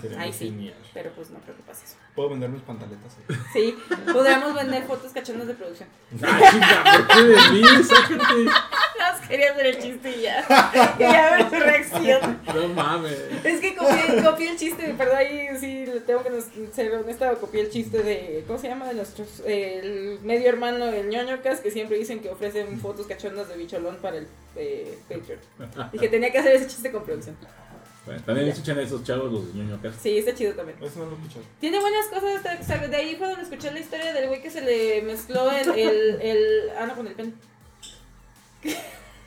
Sería 0.00 0.20
Ay, 0.20 0.28
muy 0.30 0.38
sí. 0.38 0.44
genial. 0.46 0.74
Pero 0.92 1.10
pues 1.12 1.30
no 1.30 1.38
creo 1.40 1.56
que 1.56 1.62
pase 1.62 1.84
eso. 1.86 1.96
Puedo 2.14 2.30
vender 2.30 2.48
mis 2.50 2.62
pantaletas. 2.62 3.16
ahí. 3.28 3.36
Sí, 3.52 3.76
podríamos 4.12 4.54
vender 4.54 4.84
fotos 4.84 5.12
cachondas 5.12 5.48
de 5.48 5.54
producción. 5.54 5.88
Ah, 6.22 6.40
chinga, 6.50 6.84
¿por 6.96 7.06
qué 7.08 7.22
de 7.24 7.50
mí? 7.50 7.84
Sácate. 7.84 8.44
Las 8.98 9.20
quería 9.28 9.50
hacer 9.52 9.66
el 9.66 9.82
chiste 9.82 10.10
y 10.16 10.22
ya. 10.22 10.94
Quería 10.96 11.30
ver 11.36 11.50
su 11.50 11.56
reacción. 11.56 12.40
No 12.54 12.68
mames. 12.68 13.18
Es 13.42 13.60
que 13.60 13.74
copié, 13.74 14.22
copié 14.22 14.50
el 14.50 14.56
chiste, 14.56 14.94
perdón, 14.96 15.16
ahí 15.16 15.48
sí 15.58 15.86
tengo 16.06 16.22
que 16.22 16.40
ser 16.72 16.94
honesta, 16.94 17.34
copié 17.34 17.62
el 17.62 17.70
chiste 17.70 18.02
de, 18.02 18.44
¿cómo 18.46 18.58
se 18.60 18.68
llama? 18.68 18.86
De 18.86 18.94
nuestros, 18.94 19.40
el 19.44 20.20
medio 20.22 20.48
hermano 20.48 20.86
del 20.86 21.08
ñoñocas, 21.08 21.60
que 21.60 21.72
siempre 21.72 21.98
dicen 21.98 22.20
que 22.20 22.30
ofrecen 22.30 22.78
fotos 22.78 23.06
cachondas 23.08 23.48
de 23.48 23.56
bicholón 23.56 23.96
para 23.96 24.18
el 24.18 24.28
eh, 24.54 24.96
Patreon. 25.08 25.40
Dije, 25.92 26.08
tenía 26.08 26.30
que 26.30 26.38
hacer 26.38 26.54
ese 26.54 26.68
chiste 26.68 26.92
con 26.92 27.02
producción. 27.04 27.36
Bueno, 28.06 28.20
también 28.26 28.48
escuchan 28.48 28.78
a 28.78 28.82
esos 28.82 29.02
chavos 29.02 29.32
los 29.32 29.54
ñoñocas. 29.54 29.94
Sí, 30.00 30.18
está 30.18 30.34
chido 30.34 30.52
también. 30.52 30.76
Eso 30.82 30.98
no 30.98 31.06
lo 31.06 31.12
he 31.12 31.14
escuchado. 31.14 31.44
Tiene 31.58 31.80
buenas 31.80 32.06
cosas, 32.08 32.66
sea, 32.66 32.78
de 32.86 32.96
ahí 32.96 33.16
fue 33.16 33.28
donde 33.28 33.42
escuché 33.44 33.70
la 33.72 33.80
historia 33.80 34.12
del 34.12 34.28
güey 34.28 34.42
que 34.42 34.50
se 34.50 34.60
le 34.60 35.00
mezcló 35.02 35.50
el, 35.50 35.70
el, 35.70 36.18
el 36.20 36.70
ah, 36.78 36.86
no, 36.86 36.94
con 36.94 37.06
el 37.06 37.14
pene. 37.14 37.32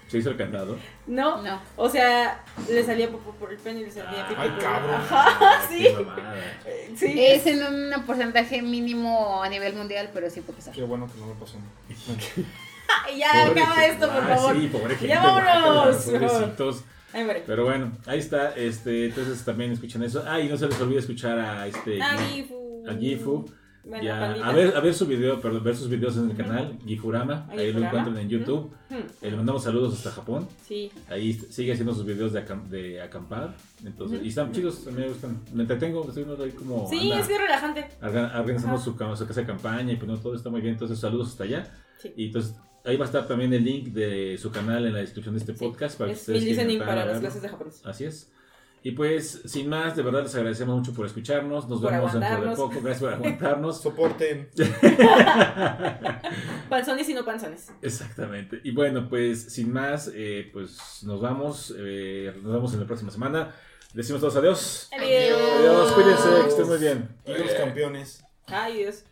Se 0.08 0.20
hizo 0.20 0.30
el 0.30 0.38
cantado. 0.38 0.78
No, 1.06 1.42
No. 1.42 1.62
o 1.76 1.90
sea, 1.90 2.42
le 2.70 2.84
salía 2.86 3.12
popó 3.12 3.32
por 3.32 3.52
el 3.52 3.58
pene 3.58 3.82
y 3.82 3.84
le 3.86 3.92
salía 3.92 4.26
Ay, 4.38 4.56
cabrón. 4.60 4.96
Ajá, 4.96 5.62
sí. 5.68 5.88
Es 7.20 7.46
en 7.46 7.64
un 7.64 8.06
porcentaje 8.06 8.62
mínimo 8.62 9.44
a 9.44 9.50
nivel 9.50 9.74
mundial, 9.74 10.10
pero 10.14 10.30
sí 10.30 10.40
puede 10.42 10.58
pasar. 10.60 10.74
Qué 10.74 10.84
bueno 10.84 11.10
que 11.12 11.20
no 11.20 11.28
me 11.28 11.34
pasó. 11.36 11.58
Ya, 13.18 13.48
Pobre 13.48 13.62
acaba 13.62 13.76
gente. 13.82 13.94
esto, 13.96 14.08
por 14.14 14.24
Ah, 14.24 14.36
favor. 14.38 14.56
Sí, 14.56 14.68
pobre 14.68 14.90
gente. 14.96 15.08
Ya 15.08 15.22
vámonos. 15.22 16.06
guácala, 16.06 16.28
Pobrecitos. 16.30 16.84
Pero 17.46 17.66
bueno, 17.66 17.92
ahí 18.06 18.20
está. 18.20 18.56
Este, 18.56 19.06
entonces 19.08 19.44
también 19.44 19.72
escuchan 19.72 20.04
eso. 20.04 20.24
Ah, 20.28 20.40
y 20.40 20.48
no 20.50 20.58
se 20.58 20.68
les 20.68 20.80
olvide 20.82 21.00
escuchar 21.00 21.40
a 21.40 21.68
este. 21.68 22.02
Ah, 22.02 22.18
Gifu. 22.18 22.84
a 22.88 22.94
Gifu. 22.96 23.46
Bueno, 23.86 24.04
Ya, 24.04 24.34
a 24.34 24.52
ver, 24.52 24.76
a 24.76 24.82
ver 24.82 24.94
su 24.94 25.06
video, 25.08 25.40
perdón, 25.40 25.64
ver 25.64 25.74
sus 25.74 25.88
videos 25.90 26.18
en 26.18 26.30
el 26.30 26.36
canal, 26.36 26.78
Gifurama, 26.86 27.46
Ah, 27.48 27.52
ahí 27.54 27.58
lo 27.72 27.80
Gifurama. 27.80 27.88
encuentran 27.88 28.18
en 28.18 28.28
YouTube. 28.30 28.70
Hmm, 28.90 28.96
Eh, 29.22 29.32
le 29.32 29.38
mandamos 29.38 29.64
saludos 29.64 29.94
hasta 29.94 30.12
Japón. 30.12 30.46
Sí. 30.68 30.92
Ahí 31.10 31.32
sigue 31.32 31.72
haciendo 31.72 31.94
sus 31.96 32.06
videos 32.06 32.34
de, 32.34 32.46
acam- 32.46 32.68
de 32.68 33.02
acampar. 33.02 33.56
Entonces, 33.86 34.18
Ujú. 34.18 34.26
y 34.26 34.30
están 34.30 34.52
chidos, 34.52 34.86
a 34.88 34.92
me 34.92 35.08
gustan. 35.08 35.40
Me 35.54 35.62
entretengo, 35.62 36.06
estoy 36.06 36.26
viendo 36.26 36.44
ahí 36.44 36.52
como 36.52 36.86
Sí, 36.90 37.00
anda 37.14 37.20
es 37.24 37.30
es 37.30 37.38
relajante. 37.40 37.88
orga- 38.02 38.38
organizando 38.42 38.76
Ajá. 38.76 38.84
su, 38.84 38.92
su 38.92 39.26
casa 39.26 39.40
de 39.42 39.48
campaña 39.48 39.94
y 39.94 39.96
poniendo 39.96 40.22
todo 40.22 40.36
está 40.36 40.50
muy 40.50 40.60
bien. 40.60 40.74
Entonces, 40.74 41.00
saludos 41.00 41.30
hasta 41.30 41.46
allá. 41.46 41.74
Sí. 42.02 42.12
Y 42.18 42.26
entonces, 42.26 42.56
ahí 42.88 42.98
va 42.98 43.06
a 43.06 43.08
estar 43.08 43.28
también 43.28 43.54
el 43.54 43.64
link 43.64 43.90
de 43.90 44.38
su 44.38 44.52
canal 44.52 44.86
en 44.86 44.94
la 44.94 45.00
descripción 45.00 45.36
de 45.36 45.40
este 45.40 45.54
Sí, 45.54 45.60
podcast 45.60 45.98
para 45.98 46.08
que 46.10 46.14
Es 46.14 46.22
ustedes 46.22 46.44
listening 46.44 46.80
para 46.80 47.06
las 47.06 47.20
clases 47.20 47.42
de 47.42 47.50
japonés. 47.50 47.82
Así 47.86 48.06
es. 48.06 48.32
Y 48.84 48.92
pues, 48.92 49.42
sin 49.46 49.68
más, 49.68 49.96
de 49.98 50.04
verdad 50.04 50.24
les 50.24 50.34
agradecemos 50.36 50.78
mucho 50.78 50.94
por 50.94 51.06
escucharnos. 51.06 51.68
Nos 51.68 51.82
Por 51.82 51.92
vemos 51.92 52.14
dentro 52.14 52.50
de 52.50 52.56
poco. 52.56 52.76
Gracias 52.82 53.00
por 53.00 53.14
aguantarnos. 53.14 53.82
Soporten. 53.82 54.50
Panzones 56.70 57.10
y 57.10 57.14
no 57.14 57.26
panzones. 57.26 57.72
Exactamente. 57.82 58.62
Y 58.64 58.72
bueno, 58.72 59.10
pues 59.10 59.42
sin 59.54 59.74
más, 59.74 60.12
eh, 60.14 60.50
pues 60.54 61.04
nos 61.04 61.20
vamos. 61.20 61.74
eh, 61.78 62.34
nos 62.42 62.54
vemos 62.54 62.74
en 62.74 62.80
la 62.82 62.86
próxima 62.86 63.12
semana. 63.12 63.54
Decimos 63.94 64.22
todos 64.22 64.36
adiós. 64.38 64.90
Adiós. 64.98 65.40
Adiós, 65.60 65.92
cuídense, 65.94 66.30
que 66.44 66.50
estén 66.50 66.68
muy 66.68 66.78
bien. 66.78 67.10
Y 67.26 67.34
los 67.34 67.52
campeones. 67.54 68.24
Ay, 68.46 68.78
Dios. 68.78 69.04